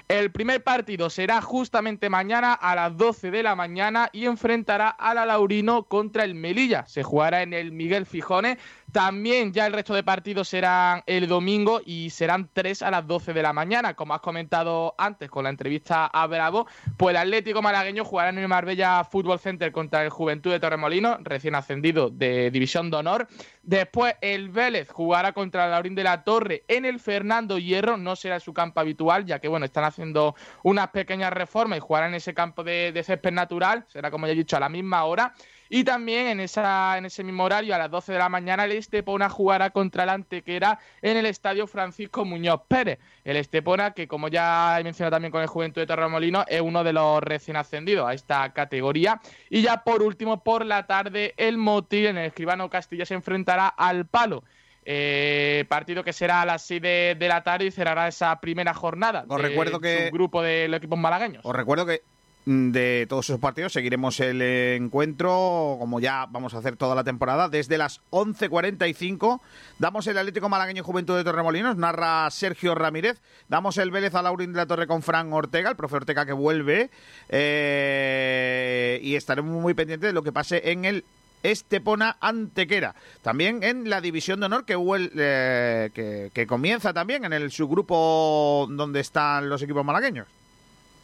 El 0.07 0.31
primer 0.31 0.63
partido 0.63 1.09
será 1.09 1.41
justamente 1.41 2.09
mañana 2.09 2.53
a 2.53 2.75
las 2.75 2.95
12 2.95 3.31
de 3.31 3.41
la 3.41 3.55
mañana 3.55 4.09
y 4.13 4.25
enfrentará 4.25 4.89
a 4.89 5.15
la 5.15 5.25
Laurino 5.25 5.85
contra 5.85 6.23
el 6.23 6.35
Melilla. 6.35 6.85
Se 6.85 7.01
jugará 7.01 7.41
en 7.41 7.53
el 7.53 7.71
Miguel 7.71 8.05
Fijones. 8.05 8.59
También 8.91 9.51
ya 9.51 9.65
el 9.65 9.73
resto 9.73 9.93
de 9.93 10.03
partidos 10.03 10.47
serán 10.47 11.03
el 11.05 11.27
domingo 11.27 11.81
y 11.85 12.09
serán 12.11 12.49
tres 12.53 12.81
a 12.81 12.91
las 12.91 13.05
12 13.05 13.33
de 13.33 13.41
la 13.41 13.51
mañana. 13.51 13.93
Como 13.93 14.13
has 14.13 14.21
comentado 14.21 14.95
antes 14.97 15.29
con 15.29 15.43
la 15.43 15.49
entrevista 15.49 16.05
a 16.05 16.27
Bravo, 16.27 16.65
pues 16.95 17.11
el 17.13 17.17
Atlético 17.17 17.61
Malagueño 17.61 18.05
jugará 18.05 18.29
en 18.29 18.37
el 18.37 18.47
Marbella 18.47 19.03
Fútbol 19.03 19.39
Center 19.39 19.71
contra 19.71 20.03
el 20.03 20.09
Juventud 20.09 20.51
de 20.51 20.59
Torremolino, 20.59 21.17
recién 21.21 21.55
ascendido 21.55 22.09
de 22.09 22.51
División 22.51 22.89
de 22.89 22.97
Honor. 22.97 23.27
Después 23.63 24.15
el 24.21 24.49
Vélez 24.49 24.89
jugará 24.89 25.33
contra 25.33 25.65
el 25.65 25.71
Laurín 25.71 25.95
de 25.95 26.03
la 26.03 26.23
Torre 26.23 26.63
en 26.67 26.85
el 26.85 26.99
Fernando 26.99 27.57
Hierro, 27.57 27.97
no 27.97 28.15
será 28.15 28.39
su 28.39 28.53
campo 28.53 28.79
habitual, 28.79 29.25
ya 29.25 29.39
que 29.39 29.47
bueno, 29.47 29.65
están 29.65 29.83
haciendo 29.83 30.35
unas 30.63 30.89
pequeñas 30.89 31.33
reformas 31.33 31.77
y 31.77 31.81
jugará 31.81 32.07
en 32.07 32.15
ese 32.15 32.33
campo 32.33 32.63
de, 32.63 32.91
de 32.91 33.03
césped 33.03 33.31
natural, 33.31 33.85
será 33.87 34.09
como 34.11 34.27
ya 34.27 34.33
he 34.33 34.35
dicho 34.35 34.55
a 34.55 34.59
la 34.59 34.69
misma 34.69 35.03
hora. 35.03 35.33
Y 35.69 35.83
también 35.83 36.27
en, 36.27 36.39
esa, 36.39 36.97
en 36.97 37.05
ese 37.05 37.23
mismo 37.23 37.43
horario, 37.43 37.73
a 37.73 37.77
las 37.77 37.89
12 37.91 38.13
de 38.13 38.19
la 38.19 38.29
mañana, 38.29 38.65
el 38.65 38.73
Estepona 38.73 39.29
jugará 39.29 39.71
contra 39.71 40.03
el 40.03 40.09
Antequera 40.09 40.79
en 41.01 41.17
el 41.17 41.25
Estadio 41.25 41.65
Francisco 41.67 42.23
Muñoz 42.25 42.61
Pérez. 42.67 42.99
El 43.23 43.37
Estepona, 43.37 43.91
que 43.91 44.07
como 44.07 44.27
ya 44.27 44.79
he 44.79 44.83
mencionado 44.83 45.15
también 45.15 45.31
con 45.31 45.41
el 45.41 45.47
Juventud 45.47 45.81
de 45.81 45.87
Torremolino, 45.87 46.45
es 46.47 46.61
uno 46.61 46.83
de 46.83 46.93
los 46.93 47.21
recién 47.23 47.57
ascendidos 47.57 48.07
a 48.07 48.13
esta 48.13 48.53
categoría. 48.53 49.19
Y 49.49 49.61
ya 49.61 49.83
por 49.83 50.01
último, 50.03 50.43
por 50.43 50.65
la 50.65 50.85
tarde, 50.85 51.33
el 51.37 51.57
Motil 51.57 52.07
en 52.07 52.17
el 52.17 52.25
Escribano 52.27 52.69
Castilla 52.69 53.05
se 53.05 53.13
enfrentará 53.15 53.67
al 53.67 54.05
Palo. 54.05 54.43
Eh, 54.87 55.65
partido 55.67 56.03
que 56.03 56.13
será 56.13 56.41
a 56.41 56.45
las 56.45 56.61
6 56.61 56.79
de, 56.79 57.15
de 57.17 57.27
la 57.27 57.41
tarde 57.41 57.65
y 57.65 57.71
cerrará 57.71 58.07
esa 58.07 58.39
primera 58.39 58.73
jornada. 58.75 59.25
Os 59.27 59.41
recuerdo 59.41 59.79
que- 59.79 60.11
grupo 60.13 60.43
de 60.43 60.67
los 60.67 60.77
equipos 60.77 60.99
malagueños. 60.99 61.43
Os 61.43 61.55
recuerdo 61.55 61.87
que 61.87 62.03
de 62.45 63.07
todos 63.09 63.25
esos 63.25 63.39
partidos 63.39 63.73
seguiremos 63.73 64.19
el 64.19 64.39
encuentro, 64.41 65.77
como 65.79 65.99
ya 65.99 66.27
vamos 66.29 66.53
a 66.53 66.59
hacer 66.59 66.75
toda 66.75 66.93
la 66.93 67.03
temporada, 67.03 67.49
desde 67.49 67.77
las 67.77 68.01
11.45. 68.11 69.41
Damos 69.79 70.05
el 70.05 70.17
Atlético 70.17 70.47
Malagueño 70.47 70.83
Juventud 70.83 71.17
de 71.17 71.23
Torremolinos, 71.23 71.75
narra 71.75 72.29
Sergio 72.29 72.75
Ramírez. 72.75 73.19
Damos 73.49 73.77
el 73.77 73.89
Vélez 73.89 74.13
a 74.13 74.21
Laurín 74.21 74.53
de 74.53 74.57
la 74.57 74.67
Torre 74.67 74.85
con 74.85 75.01
Fran 75.01 75.33
Ortega, 75.33 75.71
el 75.71 75.75
profe 75.75 75.95
Ortega 75.95 76.25
que 76.25 76.33
vuelve. 76.33 76.91
eh, 77.29 78.99
y 79.01 79.15
estaremos 79.15 79.59
muy 79.61 79.73
pendientes 79.73 80.09
de 80.09 80.13
lo 80.13 80.21
que 80.21 80.31
pase 80.31 80.71
en 80.71 80.85
el 80.85 81.03
Estepona 81.41 82.17
Antequera. 82.19 82.95
También 83.21 83.63
en 83.63 83.89
la 83.89 84.01
División 84.01 84.39
de 84.39 84.45
Honor 84.47 84.65
que, 84.65 84.75
eh, 85.17 86.29
que 86.33 86.47
comienza 86.47 86.93
también 86.93 87.25
en 87.25 87.33
el 87.33 87.51
subgrupo 87.51 88.67
donde 88.69 88.99
están 88.99 89.49
los 89.49 89.61
equipos 89.61 89.83
malagueños. 89.83 90.27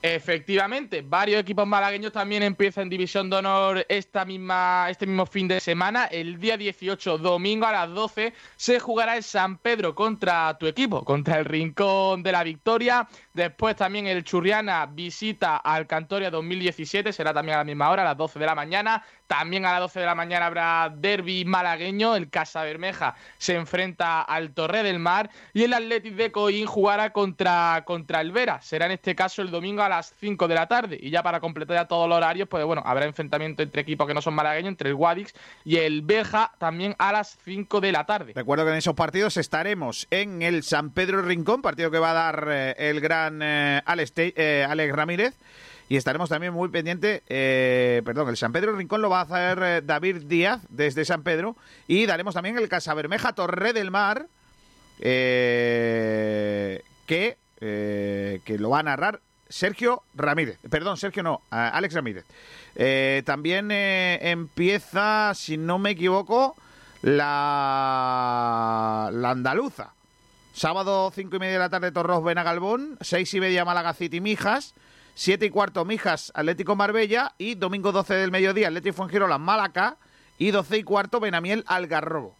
Efectivamente, 0.03 1.03
varios 1.03 1.41
equipos 1.41 1.67
malagueños 1.67 2.11
también 2.11 2.41
empiezan 2.41 2.89
División 2.89 3.29
de 3.29 3.35
Honor 3.35 3.85
esta 3.87 4.25
misma, 4.25 4.87
este 4.89 5.05
mismo 5.05 5.27
fin 5.27 5.47
de 5.47 5.59
semana. 5.59 6.05
El 6.05 6.39
día 6.39 6.57
18, 6.57 7.19
domingo 7.19 7.67
a 7.67 7.71
las 7.71 7.89
12, 7.93 8.33
se 8.55 8.79
jugará 8.79 9.15
el 9.15 9.21
San 9.21 9.59
Pedro 9.59 9.93
contra 9.93 10.57
tu 10.57 10.65
equipo, 10.65 11.05
contra 11.05 11.37
el 11.37 11.45
Rincón 11.45 12.23
de 12.23 12.31
la 12.31 12.43
Victoria. 12.43 13.07
Después 13.33 13.75
también 13.75 14.07
el 14.07 14.23
Churriana 14.23 14.85
visita 14.85 15.57
al 15.57 15.87
Cantoria 15.87 16.29
2017, 16.29 17.13
será 17.13 17.33
también 17.33 17.55
a 17.55 17.59
la 17.59 17.63
misma 17.63 17.89
hora, 17.89 18.01
a 18.01 18.05
las 18.05 18.17
12 18.17 18.39
de 18.39 18.45
la 18.45 18.55
mañana. 18.55 19.03
También 19.27 19.65
a 19.65 19.71
las 19.71 19.79
12 19.79 20.01
de 20.01 20.05
la 20.05 20.15
mañana 20.15 20.47
habrá 20.47 20.93
derby 20.93 21.45
malagueño. 21.45 22.17
El 22.17 22.29
Casa 22.29 22.63
Bermeja 22.63 23.15
se 23.37 23.55
enfrenta 23.55 24.21
al 24.21 24.53
Torre 24.53 24.83
del 24.83 24.99
Mar. 24.99 25.29
Y 25.53 25.63
el 25.63 25.73
Athletic 25.73 26.15
de 26.15 26.33
Coín 26.33 26.65
jugará 26.65 27.13
contra, 27.13 27.83
contra 27.85 28.19
el 28.19 28.33
Vera. 28.33 28.61
Será 28.61 28.87
en 28.87 28.91
este 28.91 29.15
caso 29.15 29.41
el 29.41 29.49
domingo 29.49 29.83
a 29.83 29.87
las 29.89 30.13
5 30.19 30.49
de 30.49 30.55
la 30.55 30.67
tarde. 30.67 30.97
Y 31.01 31.11
ya 31.11 31.23
para 31.23 31.39
completar 31.39 31.77
ya 31.77 31.85
todos 31.85 32.09
los 32.09 32.17
horarios, 32.17 32.49
pues 32.49 32.65
bueno, 32.65 32.83
habrá 32.85 33.05
enfrentamiento 33.05 33.63
entre 33.63 33.83
equipos 33.83 34.05
que 34.05 34.13
no 34.13 34.21
son 34.21 34.33
malagueños, 34.33 34.71
entre 34.71 34.89
el 34.89 34.95
Guadix 34.95 35.33
y 35.63 35.77
el 35.77 36.01
Beja, 36.01 36.51
también 36.57 36.95
a 36.99 37.13
las 37.13 37.37
5 37.45 37.79
de 37.79 37.91
la 37.93 38.05
tarde. 38.05 38.33
Recuerdo 38.35 38.65
que 38.65 38.71
en 38.71 38.77
esos 38.77 38.95
partidos 38.95 39.37
estaremos 39.37 40.07
en 40.11 40.41
el 40.41 40.63
San 40.63 40.91
Pedro 40.91 41.21
Rincón, 41.21 41.61
partido 41.61 41.89
que 41.89 41.99
va 41.99 42.11
a 42.11 42.13
dar 42.13 42.47
eh, 42.49 42.75
el 42.77 42.99
gran 42.99 43.20
eh, 43.41 43.81
Alex, 43.85 44.13
Te- 44.13 44.33
eh, 44.35 44.65
Alex 44.67 44.95
Ramírez. 44.95 45.35
Y 45.89 45.97
estaremos 45.97 46.29
también 46.29 46.53
muy 46.53 46.69
pendientes, 46.69 47.21
eh, 47.27 48.01
perdón, 48.05 48.29
el 48.29 48.37
San 48.37 48.53
Pedro 48.53 48.73
Rincón 48.77 49.01
lo 49.01 49.09
va 49.09 49.19
a 49.19 49.23
hacer 49.23 49.59
eh, 49.61 49.81
David 49.83 50.23
Díaz 50.25 50.61
desde 50.69 51.03
San 51.03 51.23
Pedro. 51.23 51.57
Y 51.85 52.05
daremos 52.05 52.33
también 52.33 52.57
el 52.57 52.69
Casa 52.69 52.93
Bermeja 52.93 53.33
Torre 53.33 53.73
del 53.73 53.91
Mar, 53.91 54.27
eh, 55.01 56.81
que, 57.05 57.37
eh, 57.59 58.39
que 58.45 58.57
lo 58.57 58.69
va 58.69 58.79
a 58.79 58.83
narrar 58.83 59.19
Sergio 59.49 60.03
Ramírez. 60.15 60.59
Perdón, 60.69 60.95
Sergio 60.95 61.23
no, 61.23 61.41
Alex 61.49 61.93
Ramírez. 61.93 62.23
Eh, 62.75 63.21
también 63.25 63.69
eh, 63.71 64.17
empieza, 64.31 65.33
si 65.35 65.57
no 65.57 65.77
me 65.77 65.89
equivoco, 65.89 66.55
la, 67.01 67.19
la 69.11 69.29
andaluza. 69.31 69.93
Sábado, 70.53 71.11
cinco 71.15 71.37
y 71.37 71.39
media 71.39 71.53
de 71.53 71.59
la 71.59 71.69
tarde, 71.69 71.91
Torros 71.91 72.23
Benagalbón. 72.23 72.97
Seis 73.01 73.33
y 73.33 73.39
media, 73.39 73.65
Málaga 73.65 73.93
City 73.93 74.19
Mijas. 74.21 74.73
Siete 75.13 75.45
y 75.45 75.49
cuarto, 75.49 75.85
Mijas 75.85 76.31
Atlético 76.35 76.75
Marbella. 76.75 77.33
Y 77.37 77.55
domingo 77.55 77.91
12 77.91 78.13
del 78.15 78.31
mediodía, 78.31 78.67
Atlético 78.67 78.97
Fuengirola 78.97 79.37
Málaga. 79.37 79.97
Y 80.37 80.51
doce 80.51 80.77
y 80.77 80.83
cuarto, 80.83 81.19
Benamiel 81.19 81.63
Algarrobo. 81.67 82.35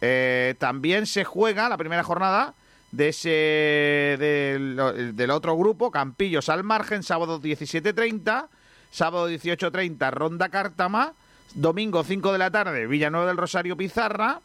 Eh, 0.00 0.54
también 0.58 1.06
se 1.06 1.24
juega 1.24 1.68
la 1.68 1.76
primera 1.76 2.02
jornada 2.02 2.54
de 2.94 3.08
ese 3.08 4.16
del, 4.18 5.12
del 5.14 5.30
otro 5.30 5.56
grupo, 5.56 5.90
Campillos 5.90 6.48
al 6.48 6.62
margen, 6.62 7.02
sábado 7.02 7.40
17.30, 7.40 8.48
sábado 8.90 9.28
18.30, 9.28 10.10
Ronda 10.12 10.48
Cártama, 10.48 11.14
domingo 11.54 12.04
5 12.04 12.32
de 12.32 12.38
la 12.38 12.50
tarde, 12.50 12.86
Villanueva 12.86 13.26
del 13.26 13.36
Rosario 13.36 13.76
Pizarra, 13.76 14.40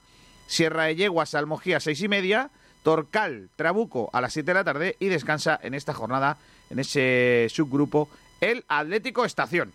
Sierra 0.48 0.86
de 0.86 0.96
Yeguas, 0.96 1.36
Almojía, 1.36 1.80
6 1.80 2.02
y 2.02 2.08
media, 2.08 2.50
Torcal, 2.84 3.50
Trabuco 3.56 4.10
a 4.14 4.22
las 4.22 4.34
7 4.34 4.50
de 4.50 4.54
la 4.54 4.64
tarde 4.64 4.96
y 5.00 5.08
descansa 5.08 5.60
en 5.62 5.74
esta 5.74 5.94
jornada, 5.94 6.38
en 6.70 6.80
ese 6.80 7.48
subgrupo, 7.50 8.10
el 8.42 8.64
Atlético 8.68 9.26
Estación. 9.26 9.72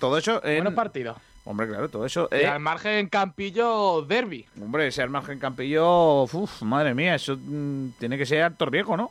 Todo 0.00 0.18
eso 0.18 0.44
en... 0.44 0.56
Buenos 0.56 0.74
partidos. 0.74 1.16
Hombre, 1.44 1.66
claro, 1.66 1.88
todo 1.88 2.04
eso... 2.04 2.28
Y 2.30 2.36
eh, 2.36 2.46
al 2.46 2.60
margen 2.60 3.08
Campillo, 3.08 4.02
derby. 4.02 4.46
Hombre, 4.60 4.88
ese 4.88 5.02
al 5.02 5.10
margen 5.10 5.38
Campillo, 5.38 6.24
uf, 6.24 6.62
madre 6.62 6.94
mía, 6.94 7.14
eso 7.14 7.38
mm, 7.40 7.90
tiene 7.98 8.18
que 8.18 8.26
ser 8.26 8.42
harto 8.42 8.66
riesgo, 8.66 8.96
¿no? 8.96 9.10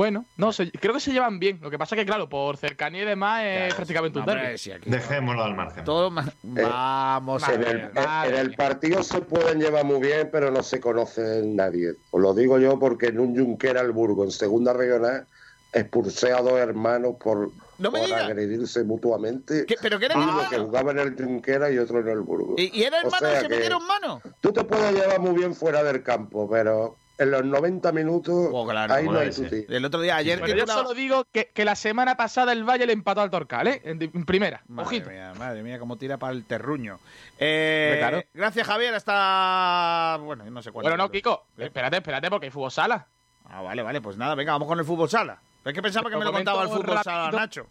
Bueno, 0.00 0.24
no 0.38 0.50
sé, 0.50 0.72
creo 0.72 0.94
que 0.94 1.00
se 1.00 1.12
llevan 1.12 1.38
bien. 1.38 1.58
Lo 1.60 1.68
que 1.70 1.76
pasa 1.76 1.94
que, 1.94 2.06
claro, 2.06 2.26
por 2.26 2.56
cercanía 2.56 3.02
y 3.02 3.04
demás 3.04 3.42
es 3.44 3.74
prácticamente 3.74 4.18
un 4.18 4.24
derbi. 4.24 4.56
si 4.56 4.72
Dejémoslo 4.86 5.44
al 5.44 5.54
margen. 5.54 5.84
Todo 5.84 6.10
ma- 6.10 6.24
Vamos 6.42 7.46
a 7.46 7.52
En 7.52 7.62
el, 7.64 7.76
ver. 7.76 7.92
en- 7.94 8.32
en 8.32 8.34
el 8.40 8.54
partido 8.54 9.02
se 9.02 9.20
pueden 9.20 9.60
llevar 9.60 9.84
muy 9.84 10.00
bien, 10.00 10.30
pero 10.32 10.50
no 10.50 10.62
se 10.62 10.80
conoce 10.80 11.42
nadie. 11.44 11.96
Os 12.12 12.18
lo 12.22 12.32
digo 12.32 12.58
yo 12.58 12.78
porque 12.78 13.08
en 13.08 13.20
un 13.20 13.36
Junquera 13.38 13.82
al 13.82 13.92
Burgo, 13.92 14.24
en 14.24 14.30
segunda 14.30 14.72
regional, 14.72 15.26
expulsé 15.70 16.32
a 16.32 16.40
dos 16.40 16.54
hermanos 16.54 17.16
por, 17.22 17.50
No 17.76 17.90
agredirse 17.94 18.82
mutuamente. 18.84 19.66
¿Pero 19.82 19.98
que 19.98 20.06
eran 20.06 20.16
Uno 20.16 20.28
hermanos? 20.30 20.50
que 20.50 20.58
jugaba 20.60 20.92
en 20.92 20.98
el 21.00 21.14
Junquera 21.14 21.70
y 21.70 21.76
otro 21.76 22.00
en 22.00 22.08
el 22.08 22.20
Burgo. 22.20 22.54
¿Y, 22.56 22.74
y 22.74 22.84
eran 22.84 23.04
O 23.04 23.10
sea 23.10 23.36
se 23.42 23.48
que 23.48 23.54
metieron 23.54 23.86
mano? 23.86 24.22
Tú 24.40 24.50
te 24.50 24.64
puedes 24.64 24.94
llevar 24.94 25.20
muy 25.20 25.34
bien 25.34 25.54
fuera 25.54 25.82
del 25.82 26.02
campo, 26.02 26.48
pero 26.48 26.96
en 27.20 27.30
los 27.30 27.44
90 27.44 27.92
minutos 27.92 28.52
ahí 28.90 29.06
no 29.06 29.18
hay 29.18 29.30
tutí. 29.30 29.66
El 29.68 29.84
otro 29.84 30.00
día, 30.00 30.16
ayer 30.16 30.38
Bueno, 30.38 30.54
que 30.54 30.58
yo 30.58 30.64
una- 30.64 30.72
solo 30.74 30.94
digo 30.94 31.26
que, 31.32 31.50
que 31.54 31.64
la 31.64 31.76
semana 31.76 32.16
pasada 32.16 32.52
el 32.52 32.64
Valle 32.64 32.86
le 32.86 32.92
empató 32.92 33.20
al 33.20 33.30
Torcal, 33.30 33.68
¿eh? 33.68 33.80
En, 33.84 34.02
en 34.02 34.24
primera. 34.24 34.62
Madre 34.68 34.86
Ojito. 34.88 35.10
mía, 35.10 35.32
madre 35.38 35.62
mía, 35.62 35.78
cómo 35.78 35.96
tira 35.96 36.16
para 36.18 36.32
el 36.32 36.44
terruño. 36.44 36.98
Eh, 37.38 37.96
Claro. 37.98 38.22
Gracias, 38.34 38.66
Javier. 38.66 38.94
Hasta. 38.94 40.18
Bueno, 40.22 40.44
no 40.50 40.62
sé 40.62 40.72
cuánto. 40.72 40.88
Bueno, 40.90 41.02
no, 41.04 41.10
Kiko, 41.10 41.44
espérate, 41.58 41.96
espérate, 41.98 42.30
porque 42.30 42.46
hay 42.46 42.50
fútbol 42.50 42.70
sala. 42.70 43.06
Ah, 43.48 43.62
vale, 43.62 43.82
vale, 43.82 44.00
pues 44.00 44.16
nada, 44.16 44.34
venga, 44.34 44.52
vamos 44.52 44.68
con 44.68 44.78
el 44.78 44.84
fútbol 44.84 45.08
sala. 45.08 45.38
Es 45.64 45.74
que 45.74 45.82
pensaba 45.82 46.08
que 46.08 46.14
Lo 46.14 46.20
me 46.20 46.24
lo 46.24 46.32
contaba 46.32 46.62
el 46.62 46.68
fútbol 46.70 46.98
sala, 47.02 47.24
rápido. 47.26 47.40
Nacho. 47.40 47.66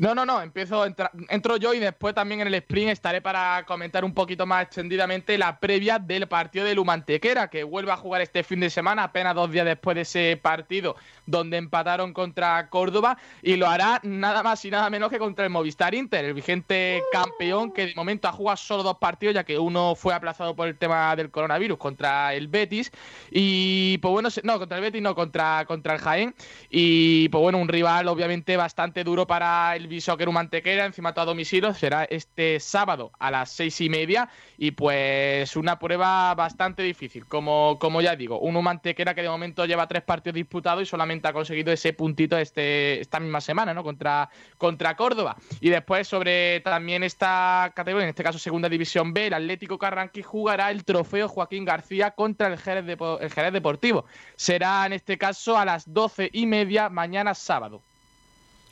No, 0.00 0.14
no, 0.14 0.24
no, 0.24 0.40
empiezo, 0.40 0.86
entra- 0.86 1.10
entro 1.28 1.58
yo 1.58 1.74
y 1.74 1.78
después 1.78 2.14
también 2.14 2.40
en 2.40 2.46
el 2.46 2.54
sprint 2.54 2.88
estaré 2.90 3.20
para 3.20 3.66
comentar 3.66 4.02
un 4.02 4.14
poquito 4.14 4.46
más 4.46 4.62
extendidamente 4.62 5.36
la 5.36 5.60
previa 5.60 5.98
del 5.98 6.26
partido 6.26 6.64
de 6.64 6.74
Lumantequera, 6.74 7.50
que 7.50 7.64
vuelve 7.64 7.92
a 7.92 7.98
jugar 7.98 8.22
este 8.22 8.42
fin 8.42 8.60
de 8.60 8.70
semana, 8.70 9.04
apenas 9.04 9.34
dos 9.34 9.50
días 9.52 9.66
después 9.66 9.96
de 9.96 10.00
ese 10.00 10.40
partido 10.42 10.96
donde 11.26 11.56
empataron 11.56 12.12
contra 12.12 12.68
Córdoba, 12.68 13.18
y 13.42 13.56
lo 13.56 13.68
hará 13.68 14.00
nada 14.02 14.42
más 14.42 14.64
y 14.64 14.70
nada 14.70 14.90
menos 14.90 15.10
que 15.10 15.18
contra 15.18 15.44
el 15.44 15.50
Movistar 15.50 15.94
Inter, 15.94 16.24
el 16.24 16.34
vigente 16.34 17.02
campeón 17.12 17.72
que 17.72 17.86
de 17.86 17.94
momento 17.94 18.28
ha 18.28 18.32
jugado 18.32 18.56
solo 18.56 18.82
dos 18.82 18.98
partidos, 18.98 19.34
ya 19.34 19.44
que 19.44 19.58
uno 19.58 19.94
fue 19.94 20.14
aplazado 20.14 20.56
por 20.56 20.68
el 20.68 20.76
tema 20.76 21.14
del 21.16 21.30
coronavirus 21.30 21.78
contra 21.78 22.34
el 22.34 22.48
Betis, 22.48 22.90
y 23.30 23.98
pues 23.98 24.12
bueno, 24.12 24.28
no, 24.42 24.58
contra 24.58 24.78
el 24.78 24.82
Betis, 24.82 25.02
no, 25.02 25.14
contra, 25.14 25.64
contra 25.66 25.94
el 25.94 26.00
Jaén, 26.00 26.34
y 26.70 27.28
pues 27.28 27.42
bueno, 27.42 27.58
un 27.58 27.68
rival 27.68 28.08
obviamente 28.08 28.56
bastante 28.56 29.04
duro 29.04 29.26
para 29.26 29.76
el 29.76 29.88
Bishoker 29.88 30.30
Mantequera, 30.30 30.84
encima 30.86 31.12
todo 31.12 31.22
a 31.22 31.26
domicilio, 31.26 31.74
será 31.74 32.04
este 32.04 32.60
sábado 32.60 33.10
a 33.18 33.30
las 33.30 33.50
seis 33.50 33.80
y 33.80 33.88
media 33.88 34.28
y 34.56 34.70
pues 34.70 35.56
una 35.56 35.78
prueba 35.78 36.34
bastante 36.34 36.82
difícil, 36.82 37.26
como, 37.26 37.78
como 37.78 38.00
ya 38.00 38.16
digo, 38.16 38.38
un 38.38 38.60
Mantequera 38.60 39.14
que 39.14 39.22
de 39.22 39.28
momento 39.28 39.64
lleva 39.64 39.88
tres 39.88 40.02
partidos 40.02 40.34
disputados 40.34 40.82
y 40.82 40.86
solamente 40.86 41.19
ha 41.28 41.32
conseguido 41.32 41.72
ese 41.72 41.92
puntito 41.92 42.36
este, 42.38 43.00
esta 43.00 43.20
misma 43.20 43.40
semana, 43.40 43.74
¿no? 43.74 43.82
Contra, 43.82 44.30
contra 44.58 44.96
Córdoba. 44.96 45.36
Y 45.60 45.70
después 45.70 46.08
sobre 46.08 46.60
también 46.60 47.02
esta 47.02 47.72
categoría, 47.74 48.04
en 48.04 48.10
este 48.10 48.24
caso 48.24 48.38
Segunda 48.38 48.68
División 48.68 49.12
B, 49.12 49.28
el 49.28 49.34
Atlético 49.34 49.78
Carranqui 49.78 50.22
jugará 50.22 50.70
el 50.70 50.84
trofeo 50.84 51.28
Joaquín 51.28 51.64
García 51.64 52.12
contra 52.12 52.48
el 52.48 52.58
Jerez, 52.58 52.84
el 53.20 53.30
Jerez 53.30 53.52
Deportivo. 53.52 54.04
Será 54.36 54.86
en 54.86 54.92
este 54.92 55.18
caso 55.18 55.58
a 55.58 55.64
las 55.64 55.92
doce 55.92 56.30
y 56.32 56.46
media 56.46 56.88
mañana 56.88 57.34
sábado. 57.34 57.82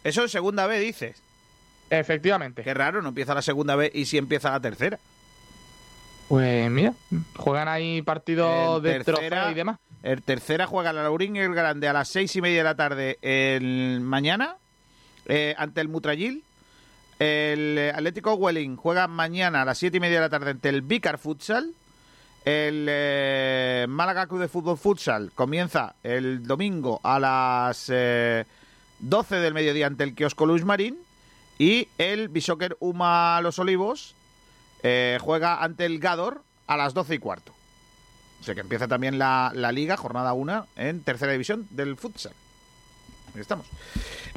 Eso 0.04 0.24
es 0.24 0.30
segunda 0.30 0.66
B, 0.66 0.78
dices. 0.78 1.22
Efectivamente. 1.90 2.62
Qué 2.62 2.74
raro, 2.74 3.02
no 3.02 3.08
empieza 3.08 3.34
la 3.34 3.42
segunda 3.42 3.76
B 3.76 3.90
y 3.94 4.04
sí 4.06 4.18
empieza 4.18 4.50
la 4.50 4.60
tercera. 4.60 4.98
Pues 6.28 6.70
mira, 6.70 6.92
juegan 7.36 7.68
ahí 7.68 8.02
partidos 8.02 8.82
de 8.82 9.02
trofeo 9.02 9.50
y 9.50 9.54
demás. 9.54 9.78
El 10.02 10.22
tercera 10.22 10.66
juega 10.66 10.92
la 10.92 11.02
Laurín 11.02 11.36
y 11.36 11.40
el 11.40 11.54
Grande 11.54 11.88
a 11.88 11.92
las 11.92 12.08
seis 12.08 12.34
y 12.36 12.40
media 12.40 12.58
de 12.58 12.64
la 12.64 12.76
tarde 12.76 13.18
el 13.20 14.00
mañana 14.00 14.56
eh, 15.26 15.54
ante 15.58 15.80
el 15.80 15.88
Mutrayil. 15.88 16.44
El 17.18 17.90
Atlético 17.94 18.34
Welling 18.34 18.76
juega 18.76 19.08
mañana 19.08 19.62
a 19.62 19.64
las 19.64 19.78
siete 19.78 19.96
y 19.96 20.00
media 20.00 20.16
de 20.16 20.22
la 20.22 20.30
tarde 20.30 20.50
ante 20.52 20.68
el 20.68 20.82
Vicar 20.82 21.18
Futsal. 21.18 21.74
El 22.44 22.86
eh, 22.88 23.86
Málaga 23.88 24.26
Club 24.26 24.40
de 24.40 24.48
Fútbol 24.48 24.78
Futsal 24.78 25.32
comienza 25.34 25.96
el 26.02 26.46
domingo 26.46 27.00
a 27.02 27.18
las 27.18 27.90
eh, 27.92 28.46
12 29.00 29.36
del 29.36 29.52
mediodía 29.52 29.86
ante 29.86 30.04
el 30.04 30.14
Kiosco 30.14 30.46
Luis 30.46 30.64
Marín. 30.64 30.96
Y 31.58 31.88
el 31.98 32.28
Bishoker 32.28 32.76
Uma 32.78 33.40
Los 33.42 33.58
Olivos 33.58 34.14
eh, 34.84 35.18
juega 35.20 35.62
ante 35.62 35.84
el 35.86 35.98
Gador 35.98 36.44
a 36.68 36.76
las 36.76 36.94
12 36.94 37.16
y 37.16 37.18
cuarto. 37.18 37.57
O 38.40 38.44
sea 38.44 38.54
que 38.54 38.60
empieza 38.60 38.88
también 38.88 39.18
la, 39.18 39.52
la 39.54 39.72
liga, 39.72 39.96
jornada 39.96 40.32
1, 40.32 40.66
en 40.76 41.02
tercera 41.02 41.32
división 41.32 41.66
del 41.70 41.96
futsal. 41.96 42.32
Ahí 43.34 43.40
estamos. 43.40 43.66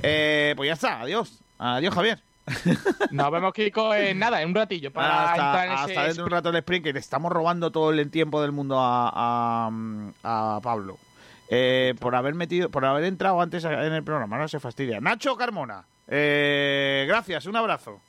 Eh, 0.02 0.54
pues 0.58 0.68
ya 0.68 0.74
está, 0.74 1.02
adiós. 1.02 1.40
Adiós, 1.58 1.94
Javier. 1.94 2.20
Nos 3.12 3.32
vemos, 3.32 3.54
Kiko, 3.54 3.94
en 3.94 4.20
nada, 4.20 4.42
en 4.42 4.50
un 4.50 4.56
ratillo. 4.56 4.92
Para 4.92 5.32
hasta, 5.32 5.46
entrar 5.46 5.68
en 5.68 5.92
ese 5.92 6.02
dentro 6.02 6.24
de 6.24 6.24
un 6.24 6.32
rato 6.32 6.50
el 6.50 6.56
sprint, 6.58 6.86
que 6.86 6.94
le 6.94 7.00
estamos 7.00 7.32
robando 7.32 7.72
todo 7.72 7.92
el 7.92 8.10
tiempo 8.10 8.42
del 8.42 8.52
mundo 8.52 8.80
a, 8.80 9.12
a, 9.14 10.56
a 10.56 10.62
Pablo. 10.62 10.98
Eh, 11.54 11.96
por 12.00 12.16
haber 12.16 12.34
metido, 12.34 12.70
por 12.70 12.86
haber 12.86 13.04
entrado 13.04 13.42
antes 13.42 13.64
en 13.66 13.94
el 13.94 14.04
programa, 14.04 14.38
no 14.38 14.48
se 14.48 14.60
fastidia. 14.60 15.02
Nacho 15.02 15.36
Carmona, 15.36 15.86
eh, 16.08 17.06
gracias, 17.08 17.46
un 17.46 17.58
abrazo. 17.58 18.02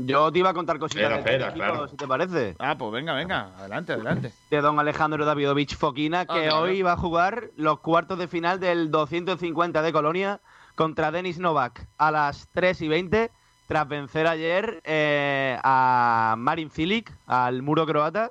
Yo 0.00 0.30
te 0.30 0.38
iba 0.38 0.50
a 0.50 0.54
contar 0.54 0.78
cositas 0.78 1.10
Espera, 1.10 1.16
de 1.16 1.30
espera, 1.30 1.52
Kiko, 1.52 1.64
claro. 1.66 1.88
si 1.88 1.96
te 1.96 2.06
parece. 2.06 2.54
Ah, 2.60 2.76
pues 2.78 2.92
venga, 2.92 3.14
venga, 3.14 3.50
adelante, 3.58 3.92
adelante. 3.94 4.32
De 4.48 4.60
don 4.60 4.78
Alejandro 4.78 5.24
Davidovich 5.24 5.76
Foquina, 5.76 6.24
que 6.24 6.32
Ah, 6.32 6.42
claro. 6.50 6.60
hoy 6.60 6.82
va 6.82 6.92
a 6.92 6.96
jugar 6.96 7.50
los 7.56 7.80
cuartos 7.80 8.16
de 8.18 8.28
final 8.28 8.60
del 8.60 8.90
250 8.92 9.82
de 9.82 9.92
Colonia 9.92 10.40
contra 10.76 11.10
Denis 11.10 11.38
Novak 11.40 11.88
a 11.98 12.12
las 12.12 12.48
3 12.52 12.80
y 12.82 12.88
20, 12.88 13.30
tras 13.66 13.88
vencer 13.88 14.28
ayer 14.28 14.80
eh, 14.84 15.58
a 15.64 16.36
Marin 16.38 16.70
Cilic, 16.70 17.12
al 17.26 17.62
muro 17.62 17.84
croata, 17.84 18.30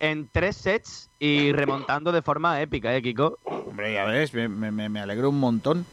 en 0.00 0.28
tres 0.30 0.56
sets 0.56 1.10
y 1.18 1.52
remontando 1.52 2.12
de 2.12 2.20
forma 2.22 2.60
épica, 2.60 2.94
¿eh, 2.94 3.00
Kiko? 3.02 3.38
Hombre, 3.44 3.94
ya 3.94 4.04
ves, 4.04 4.32
me, 4.34 4.46
me, 4.48 4.88
me 4.90 5.00
alegro 5.00 5.30
un 5.30 5.40
montón. 5.40 5.86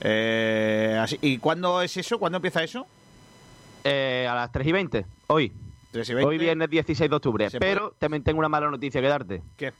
Eh, 0.00 0.96
así, 1.00 1.18
¿Y 1.20 1.38
cuándo 1.38 1.82
es 1.82 1.96
eso? 1.96 2.18
¿Cuándo 2.18 2.36
empieza 2.36 2.62
eso? 2.62 2.86
Eh, 3.84 4.26
a 4.30 4.34
las 4.34 4.52
3 4.52 4.66
y 4.66 4.72
20, 4.72 5.06
hoy. 5.28 5.52
3 5.92 6.08
y 6.10 6.14
20. 6.14 6.28
Hoy 6.28 6.38
viernes 6.38 6.70
16 6.70 7.08
de 7.10 7.16
octubre. 7.16 7.48
Pero 7.58 7.94
también 7.98 8.22
tengo 8.22 8.38
una 8.38 8.48
mala 8.48 8.70
noticia 8.70 9.00
que 9.00 9.08
darte. 9.08 9.42
¿Qué? 9.56 9.72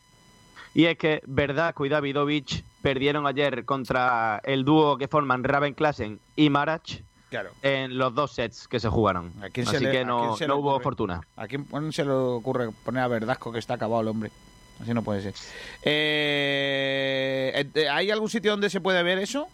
Y 0.75 0.85
es 0.87 0.97
que 0.97 1.21
Verdasco 1.27 1.85
y 1.85 1.89
Davidovich 1.89 2.63
perdieron 2.83 3.27
ayer 3.27 3.65
contra 3.65 4.41
el 4.45 4.65
dúo 4.65 4.97
que 4.99 5.09
forman 5.09 5.43
Raven 5.45 5.75
Klassen 5.75 6.21
y 6.37 6.49
Marach 6.49 7.01
Claro. 7.29 7.51
en 7.63 7.99
los 7.99 8.15
dos 8.15 8.33
sets 8.33 8.67
que 8.69 8.81
se 8.81 8.89
jugaron. 8.89 9.33
¿A 9.43 9.51
quién 9.51 9.67
se 9.67 9.77
Así 9.77 9.85
le- 9.85 9.91
que 9.93 9.99
a 10.01 10.05
no, 10.05 10.21
quién 10.23 10.37
se 10.37 10.47
no 10.49 10.57
hubo 10.57 10.71
ocurre? 10.71 10.83
fortuna. 10.85 11.21
¿A 11.37 11.47
quién 11.47 11.65
quién 11.65 11.93
se 11.93 12.05
le 12.05 12.11
ocurre 12.13 12.71
poner 12.85 13.03
a 13.03 13.09
Verdasco 13.09 13.53
que 13.53 13.59
está 13.59 13.75
acabado 13.75 14.01
el 14.03 14.09
hombre? 14.09 14.31
Así 14.81 14.95
no 14.95 15.03
puede 15.03 15.23
ser. 15.23 15.35
Eh, 15.83 17.67
eh, 17.75 17.89
¿Hay 17.89 18.11
algún 18.11 18.31
sitio 18.31 18.53
donde 18.53 18.71
se 18.71 18.81
puede 18.81 19.03
ver 19.03 19.19
eso? 19.19 19.49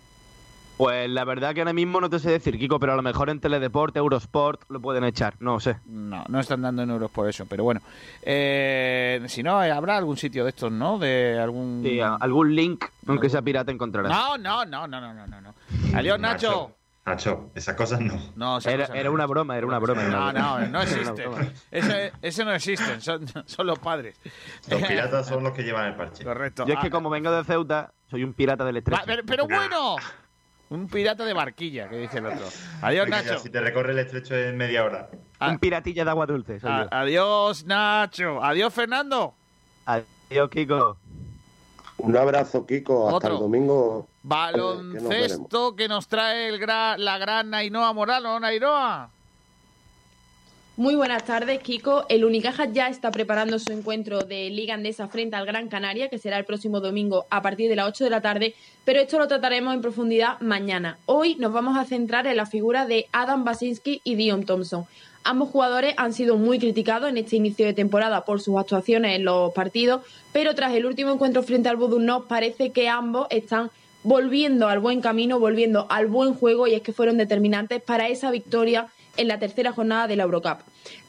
Pues 0.76 1.08
la 1.08 1.24
verdad 1.24 1.54
que 1.54 1.60
ahora 1.62 1.72
mismo 1.72 2.00
no 2.02 2.10
te 2.10 2.18
sé 2.18 2.30
decir, 2.30 2.58
Kiko, 2.58 2.78
pero 2.78 2.92
a 2.92 2.96
lo 2.96 3.02
mejor 3.02 3.30
en 3.30 3.40
Teledeporte, 3.40 3.98
Eurosport 3.98 4.60
lo 4.68 4.78
pueden 4.80 5.04
echar, 5.04 5.34
no 5.40 5.58
sé. 5.58 5.76
No, 5.86 6.22
no 6.28 6.38
están 6.38 6.60
dando 6.60 6.82
en 6.82 6.90
euros 6.90 7.10
por 7.10 7.28
eso, 7.28 7.46
pero 7.46 7.64
bueno. 7.64 7.80
Eh, 8.22 9.22
si 9.28 9.42
no, 9.42 9.62
eh, 9.64 9.70
habrá 9.70 9.96
algún 9.96 10.18
sitio 10.18 10.44
de 10.44 10.50
estos, 10.50 10.70
¿no? 10.70 10.98
De 10.98 11.38
algún... 11.40 11.80
Sí, 11.82 11.98
algún 12.00 12.54
link, 12.54 12.84
aunque 13.06 13.30
sea 13.30 13.40
pirata, 13.40 13.72
encontrarás. 13.72 14.10
No, 14.12 14.36
no, 14.36 14.66
no, 14.66 14.86
no, 14.86 15.00
no, 15.00 15.14
no, 15.14 15.26
no, 15.26 15.40
no. 15.40 15.54
Adiós, 15.94 16.20
Nacho. 16.20 16.72
Nacho, 17.06 17.50
esas 17.54 17.76
cosas 17.76 18.00
no. 18.00 18.14
No, 18.34 18.58
esas 18.58 18.72
Era, 18.74 18.82
cosas 18.86 18.96
era 19.00 19.08
no. 19.08 19.14
una 19.14 19.26
broma, 19.26 19.56
era 19.56 19.66
una 19.66 19.78
broma. 19.78 20.02
era 20.06 20.10
No, 20.10 20.28
una 20.28 20.32
no, 20.32 20.54
broma. 20.56 20.66
no 20.68 20.82
existe. 20.82 21.24
Ese, 21.70 22.12
ese 22.20 22.44
no 22.44 22.52
existen, 22.52 23.00
son, 23.00 23.24
son 23.46 23.66
los 23.66 23.78
padres. 23.78 24.18
Los 24.68 24.82
piratas 24.82 25.26
son 25.26 25.42
los 25.44 25.52
que 25.52 25.62
llevan 25.62 25.86
el 25.86 25.94
parche. 25.94 26.22
Correcto. 26.24 26.66
Yo 26.66 26.74
es 26.74 26.80
que 26.80 26.88
Ah, 26.88 26.90
como 26.90 27.08
vengo 27.08 27.30
de 27.30 27.44
Ceuta, 27.44 27.92
soy 28.10 28.24
un 28.24 28.34
pirata 28.34 28.64
del 28.64 28.76
estrecho. 28.78 29.00
pero, 29.06 29.22
pero 29.24 29.46
bueno, 29.46 29.96
un 30.70 30.88
pirata 30.88 31.24
de 31.24 31.32
barquilla, 31.32 31.88
que 31.88 31.96
dice 31.96 32.18
el 32.18 32.26
otro. 32.26 32.46
Adiós, 32.82 33.08
Nacho. 33.08 33.34
ya, 33.34 33.38
Si 33.38 33.50
te 33.50 33.60
recorre 33.60 33.92
el 33.92 33.98
estrecho 34.00 34.34
en 34.36 34.56
media 34.56 34.84
hora. 34.84 35.08
Un 35.40 35.58
piratilla 35.58 36.04
de 36.04 36.10
agua 36.10 36.26
dulce. 36.26 36.58
soy 36.60 36.70
A- 36.70 36.82
yo. 36.82 36.88
adiós, 36.90 37.64
Nacho. 37.64 38.42
Adiós, 38.42 38.72
Fernando. 38.74 39.34
Adiós, 39.84 40.50
Kiko. 40.50 40.96
Un 41.98 42.16
abrazo, 42.16 42.66
Kiko. 42.66 43.06
Hasta 43.06 43.16
Otro. 43.16 43.34
el 43.34 43.40
domingo. 43.40 44.08
Baloncesto 44.22 45.76
que 45.76 45.88
nos 45.88 46.08
trae 46.08 46.48
el 46.48 46.60
gra- 46.60 46.96
la 46.98 47.16
gran 47.18 47.54
Ainhoa 47.54 47.92
Moralo. 47.92 48.36
Ainhoa. 48.44 49.10
Muy 50.78 50.94
buenas 50.94 51.24
tardes, 51.24 51.60
Kiko. 51.62 52.04
El 52.10 52.22
Unicaja 52.26 52.66
ya 52.66 52.88
está 52.88 53.10
preparando 53.10 53.58
su 53.58 53.72
encuentro 53.72 54.18
de 54.18 54.50
Liga 54.50 54.74
Andesa 54.74 55.08
frente 55.08 55.34
al 55.34 55.46
Gran 55.46 55.68
Canaria, 55.68 56.10
que 56.10 56.18
será 56.18 56.36
el 56.36 56.44
próximo 56.44 56.80
domingo 56.80 57.24
a 57.30 57.40
partir 57.40 57.70
de 57.70 57.76
las 57.76 57.88
8 57.88 58.04
de 58.04 58.10
la 58.10 58.20
tarde, 58.20 58.54
pero 58.84 59.00
esto 59.00 59.18
lo 59.18 59.26
trataremos 59.26 59.72
en 59.72 59.80
profundidad 59.80 60.38
mañana. 60.40 60.98
Hoy 61.06 61.36
nos 61.36 61.54
vamos 61.54 61.78
a 61.78 61.86
centrar 61.86 62.26
en 62.26 62.36
la 62.36 62.44
figura 62.44 62.84
de 62.84 63.06
Adam 63.10 63.42
Basinski 63.42 64.02
y 64.04 64.16
Dion 64.16 64.44
Thompson. 64.44 64.84
Ambos 65.24 65.48
jugadores 65.48 65.94
han 65.96 66.12
sido 66.12 66.36
muy 66.36 66.58
criticados 66.58 67.08
en 67.08 67.16
este 67.16 67.36
inicio 67.36 67.64
de 67.64 67.72
temporada 67.72 68.26
por 68.26 68.42
sus 68.42 68.58
actuaciones 68.58 69.16
en 69.16 69.24
los 69.24 69.54
partidos, 69.54 70.02
pero 70.34 70.54
tras 70.54 70.74
el 70.74 70.84
último 70.84 71.10
encuentro 71.10 71.42
frente 71.42 71.70
al 71.70 71.78
Budunov 71.78 72.26
parece 72.26 72.72
que 72.72 72.90
ambos 72.90 73.28
están 73.30 73.70
volviendo 74.02 74.68
al 74.68 74.80
buen 74.80 75.00
camino, 75.00 75.40
volviendo 75.40 75.86
al 75.88 76.06
buen 76.06 76.34
juego 76.34 76.66
y 76.66 76.74
es 76.74 76.82
que 76.82 76.92
fueron 76.92 77.16
determinantes 77.16 77.80
para 77.80 78.08
esa 78.08 78.30
victoria 78.30 78.88
en 79.16 79.28
la 79.28 79.38
tercera 79.38 79.72
jornada 79.72 80.06
de 80.06 80.16
la 80.16 80.24
Eurocup. 80.24 80.60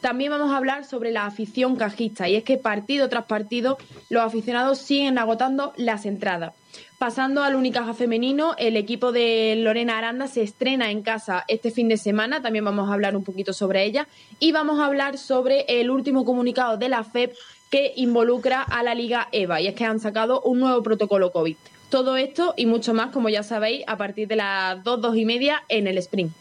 También 0.02 0.32
vamos 0.32 0.52
a 0.52 0.58
hablar 0.58 0.86
sobre 0.86 1.12
la 1.12 1.26
afición 1.26 1.76
cajista 1.76 2.28
y 2.30 2.36
es 2.36 2.44
que 2.44 2.58
partido 2.58 3.10
tras 3.10 3.26
partido 3.26 3.78
los 4.10 4.24
aficionados 4.24 4.80
siguen 4.80 5.18
agotando 5.18 5.74
las 5.76 6.06
entradas. 6.06 6.54
Pasando 6.98 7.44
al 7.44 7.56
Unicaja 7.56 7.94
femenino, 7.94 8.56
el 8.58 8.76
equipo 8.76 9.12
de 9.12 9.56
Lorena 9.58 9.98
Aranda 9.98 10.28
se 10.28 10.42
estrena 10.42 10.90
en 10.90 11.04
casa 11.04 11.44
este 11.48 11.70
fin 11.70 11.88
de 11.88 11.98
semana, 11.98 12.42
también 12.42 12.66
vamos 12.66 12.90
a 12.90 12.94
hablar 12.94 13.16
un 13.16 13.24
poquito 13.24 13.54
sobre 13.54 13.84
ella 13.84 14.08
y 14.40 14.52
vamos 14.52 14.80
a 14.80 14.86
hablar 14.86 15.18
sobre 15.18 15.66
el 15.68 15.92
último 15.92 16.26
comunicado 16.26 16.78
de 16.78 16.90
la 16.90 17.04
FEP 17.04 17.36
que 17.70 17.94
involucra 17.96 18.62
a 18.64 18.82
la 18.82 18.96
Liga 18.96 19.28
EVA 19.32 19.62
y 19.62 19.68
es 19.68 19.76
que 19.76 19.86
han 19.86 20.00
sacado 20.00 20.42
un 20.42 20.60
nuevo 20.60 20.82
protocolo 20.82 21.32
COVID. 21.32 21.56
Todo 21.90 22.18
esto 22.18 22.54
y 22.58 22.66
mucho 22.66 22.94
más, 22.94 23.12
como 23.12 23.30
ya 23.30 23.44
sabéis, 23.44 23.84
a 23.88 23.98
partir 23.98 24.28
de 24.28 24.36
las 24.36 24.84
2, 24.84 25.02
2 25.02 25.18
y 25.18 25.26
media 25.26 25.64
en 25.70 25.88
el 25.88 25.98
sprint. 25.98 26.34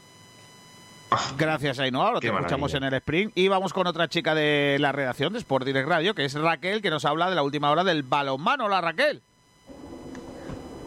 Gracias, 1.39 1.78
Ainhoa. 1.78 2.12
Lo 2.12 2.20
Qué 2.20 2.31
te 2.31 2.35
escuchamos 2.35 2.74
en 2.74 2.85
el 2.85 2.95
sprint. 2.95 3.33
Y 3.37 3.49
vamos 3.49 3.73
con 3.73 3.87
otra 3.87 4.09
chica 4.09 4.35
de 4.35 4.77
la 4.81 4.93
redacción 4.93 5.33
de 5.33 5.39
Sport 5.39 5.65
Direct 5.65 5.89
Radio, 5.89 6.15
que 6.15 6.24
es 6.24 6.35
Raquel, 6.35 6.83
que 6.83 6.91
nos 6.91 7.05
habla 7.05 7.31
de 7.31 7.37
la 7.37 7.43
última 7.43 7.70
hora 7.70 7.85
del 7.85 8.03
balonmano. 8.03 8.66
Hola, 8.66 8.81
Raquel. 8.81 9.23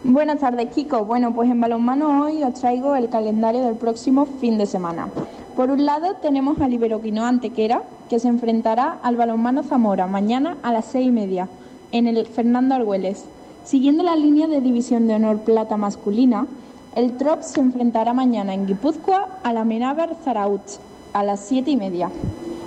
Buenas 0.04 0.40
tardes, 0.40 0.70
Kiko. 0.74 1.06
Bueno, 1.06 1.34
pues 1.34 1.50
en 1.50 1.60
balonmano 1.60 2.24
hoy 2.24 2.42
os 2.44 2.54
traigo 2.54 2.96
el 2.96 3.10
calendario 3.10 3.66
del 3.66 3.76
próximo 3.76 4.26
fin 4.40 4.58
de 4.58 4.66
semana. 4.66 5.10
Por 5.56 5.72
un 5.72 5.86
lado 5.86 6.16
tenemos 6.22 6.62
al 6.62 6.74
Iberoquino 6.74 7.26
Antequera, 7.26 7.84
que 8.10 8.20
se 8.20 8.30
enfrentará 8.30 8.98
al 9.04 9.18
balonmano 9.18 9.62
Zamora 9.62 10.08
mañana 10.08 10.56
a 10.64 10.72
las 10.72 10.86
seis 10.86 11.08
y 11.08 11.12
media 11.12 11.50
en 11.92 12.08
el 12.08 12.26
Fernando 12.28 12.76
Argüelles. 12.76 13.26
Siguiendo 13.66 14.02
la 14.04 14.16
línea 14.16 14.48
de 14.48 14.62
división 14.62 15.06
de 15.08 15.16
honor 15.16 15.42
plata 15.42 15.76
masculina, 15.76 16.48
el 16.96 17.18
Trop 17.18 17.42
se 17.42 17.60
enfrentará 17.60 18.14
mañana 18.14 18.54
en 18.54 18.66
Guipúzcoa 18.66 19.40
a 19.44 19.54
la 19.54 19.64
Menábar 19.64 20.16
Zarautz 20.24 20.80
a 21.14 21.24
las 21.24 21.40
siete 21.40 21.72
y 21.72 21.78
media. 21.78 22.10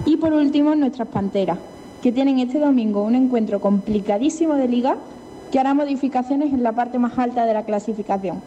Y 0.06 0.16
por 0.16 0.32
último, 0.32 0.74
nuestras 0.74 1.08
Panteras, 1.08 1.58
que 2.02 2.12
tienen 2.12 2.38
este 2.38 2.58
domingo 2.58 3.02
un 3.02 3.14
encuentro 3.14 3.60
complicadísimo 3.60 4.54
de 4.54 4.68
liga 4.68 4.96
que 5.50 5.58
hará 5.58 5.74
modificaciones 5.74 6.52
en 6.52 6.62
la 6.62 6.72
parte 6.72 6.98
más 6.98 7.18
alta 7.18 7.44
de 7.44 7.54
la 7.54 7.64
clasificación. 7.64 8.40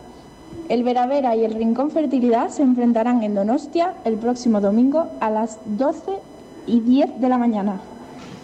El 0.69 0.83
Veravera 0.83 1.35
y 1.35 1.45
el 1.45 1.53
Rincón 1.53 1.91
Fertilidad 1.91 2.49
se 2.49 2.63
enfrentarán 2.63 3.21
en 3.23 3.35
Donostia 3.35 3.93
el 4.05 4.15
próximo 4.15 4.61
domingo 4.61 5.07
a 5.19 5.29
las 5.29 5.59
12 5.65 5.99
y 6.67 6.79
10 6.79 7.21
de 7.21 7.29
la 7.29 7.37
mañana. 7.37 7.79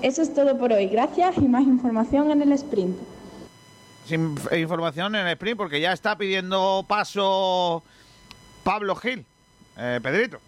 Eso 0.01 0.21
es 0.21 0.33
todo 0.33 0.57
por 0.57 0.71
hoy. 0.73 0.87
Gracias 0.87 1.37
y 1.37 1.47
más 1.47 1.63
información 1.63 2.29
en 2.31 2.41
el 2.41 2.51
sprint. 2.51 2.95
Información 4.11 5.15
en 5.15 5.27
el 5.27 5.33
sprint 5.33 5.57
porque 5.57 5.79
ya 5.79 5.93
está 5.93 6.17
pidiendo 6.17 6.85
paso 6.87 7.83
Pablo 8.63 8.95
Gil. 8.95 9.25
Eh, 9.77 9.99
Pedrito. 10.01 10.39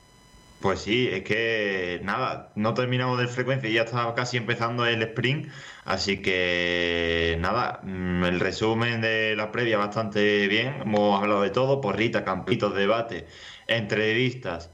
Pues 0.64 0.80
sí, 0.80 1.10
es 1.12 1.24
que 1.24 2.00
nada, 2.04 2.54
no 2.56 2.74
terminamos 2.74 3.20
de 3.20 3.28
frecuencia 3.28 3.70
y 3.70 3.74
ya 3.74 3.82
está 3.82 4.14
casi 4.16 4.38
empezando 4.38 4.86
el 4.86 5.02
sprint, 5.02 5.50
así 5.84 6.22
que 6.22 7.38
nada, 7.42 7.82
mm, 7.84 8.24
el 8.24 8.40
resumen 8.40 9.02
de 9.02 9.36
la 9.36 9.52
previa 9.52 9.78
bastante 9.78 10.48
bien, 10.48 10.76
hemos 10.82 11.22
hablado 11.22 11.42
de 11.42 11.50
todo, 11.50 11.82
porrita, 11.82 12.24
campitos, 12.24 12.74
debate, 12.76 13.28
entrevistas 13.68 14.73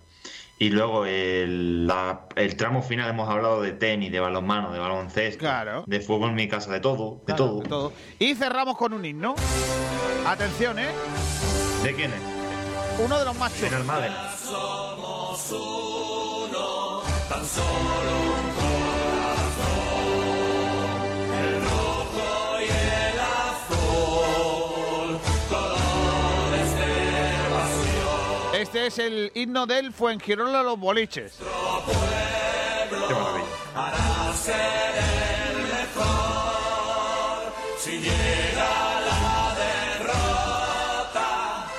y 0.62 0.70
luego 0.70 1.06
el, 1.06 1.88
la- 1.88 2.26
el 2.36 2.56
tramo 2.58 2.82
final 2.84 3.10
hemos 3.10 3.30
hablado 3.30 3.62
de 3.62 3.72
tenis, 3.72 4.12
de 4.12 4.20
balonmano, 4.20 4.72
de 4.74 4.80
baloncesto, 4.80 5.46
de 5.88 6.00
fútbol 6.02 6.30
en 6.30 6.36
mi 6.36 6.48
casa, 6.50 6.72
de 6.72 6.80
todo, 6.82 7.22
de 7.26 7.34
Claro, 7.34 7.46
todo. 7.46 7.62
de 7.62 7.70
todo. 7.70 7.94
Y 8.20 8.36
cerramos 8.36 8.78
con 8.78 8.94
un 8.94 9.04
himno. 9.06 9.36
Atención, 10.28 10.78
¿eh? 10.80 10.90
¿De 11.84 11.96
quién 11.96 12.12
es? 12.12 12.20
Uno 13.04 13.18
de 13.18 13.26
los 13.26 13.38
más 13.38 13.54
chulos. 13.58 13.72
Somos 14.38 15.52
uno, 15.54 17.02
tan 17.30 17.46
solo 17.46 18.29
Este 28.60 28.88
es 28.88 29.00
el 29.00 29.32
himno 29.36 29.66
del 29.66 29.94
Fuengirola 29.94 30.62
Los 30.64 30.78
Boliches. 30.78 31.38
Qué 33.08 33.14
maravilla. 33.14 33.46
Para 33.74 34.34
ser 34.34 34.96
el 34.98 35.62
mejor, 35.64 37.54
si 37.78 37.92
llega 38.02 39.00
la 39.00 39.56
derrota, 40.04 41.28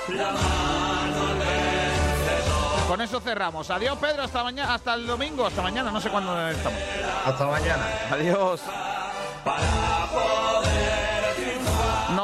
la 0.07 0.31
mano 0.31 1.27
al 1.27 1.37
vencedor. 1.37 2.87
Con 2.87 3.01
eso 3.01 3.21
cerramos. 3.21 3.69
Adiós, 3.69 3.99
Pedro. 3.99 4.23
Hasta 4.23 4.43
mañana, 4.43 4.73
hasta 4.73 4.95
el 4.95 5.05
domingo, 5.05 5.45
hasta 5.45 5.61
mañana. 5.61 5.91
No 5.91 6.01
sé 6.01 6.09
cuándo 6.09 6.49
estamos. 6.49 6.79
Hasta 7.23 7.45
mañana. 7.45 7.85
Adiós. 8.09 8.59
Para. 9.45 10.40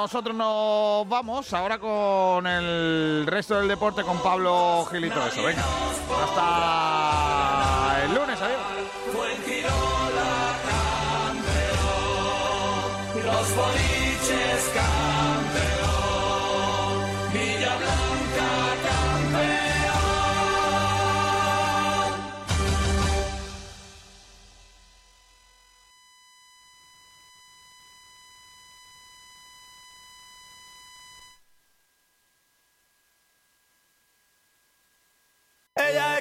Nosotros 0.07 0.33
nos 0.37 1.09
vamos 1.09 1.51
ahora 1.51 1.77
con 1.79 2.47
el 2.47 3.25
resto 3.27 3.59
del 3.59 3.67
deporte 3.67 4.03
con 4.03 4.17
Pablo 4.19 4.87
Gil 4.89 5.03
y 5.03 5.09
todo 5.09 5.27
eso. 5.27 5.43
Venga. 5.43 5.65
Hasta 6.23 8.05
el 8.05 8.15
lunes. 8.15 8.39
Adiós. 8.41 8.61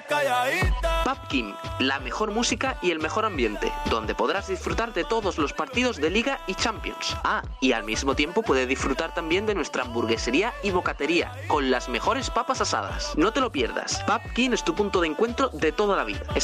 Calladita. 0.08 1.02
Papkin, 1.04 1.54
la 1.78 2.00
mejor 2.00 2.30
música 2.30 2.78
y 2.82 2.90
el 2.90 2.98
mejor 2.98 3.24
ambiente, 3.24 3.72
donde 3.90 4.14
podrás 4.14 4.48
disfrutar 4.48 4.92
de 4.92 5.04
todos 5.04 5.38
los 5.38 5.52
partidos 5.52 5.96
de 5.96 6.10
Liga 6.10 6.40
y 6.46 6.54
Champions. 6.54 7.16
Ah, 7.24 7.42
y 7.60 7.72
al 7.72 7.84
mismo 7.84 8.14
tiempo 8.14 8.42
puedes 8.42 8.68
disfrutar 8.68 9.14
también 9.14 9.46
de 9.46 9.54
nuestra 9.54 9.82
hamburguesería 9.82 10.52
y 10.62 10.70
bocatería, 10.70 11.32
con 11.48 11.70
las 11.70 11.88
mejores 11.88 12.30
papas 12.30 12.60
asadas. 12.60 13.12
No 13.16 13.32
te 13.32 13.40
lo 13.40 13.50
pierdas. 13.50 14.02
Papkin 14.06 14.52
es 14.52 14.64
tu 14.64 14.74
punto 14.74 15.00
de 15.00 15.08
encuentro 15.08 15.48
de 15.48 15.72
toda 15.72 15.96
la 15.96 16.04
vida. 16.04 16.20
Está 16.34 16.36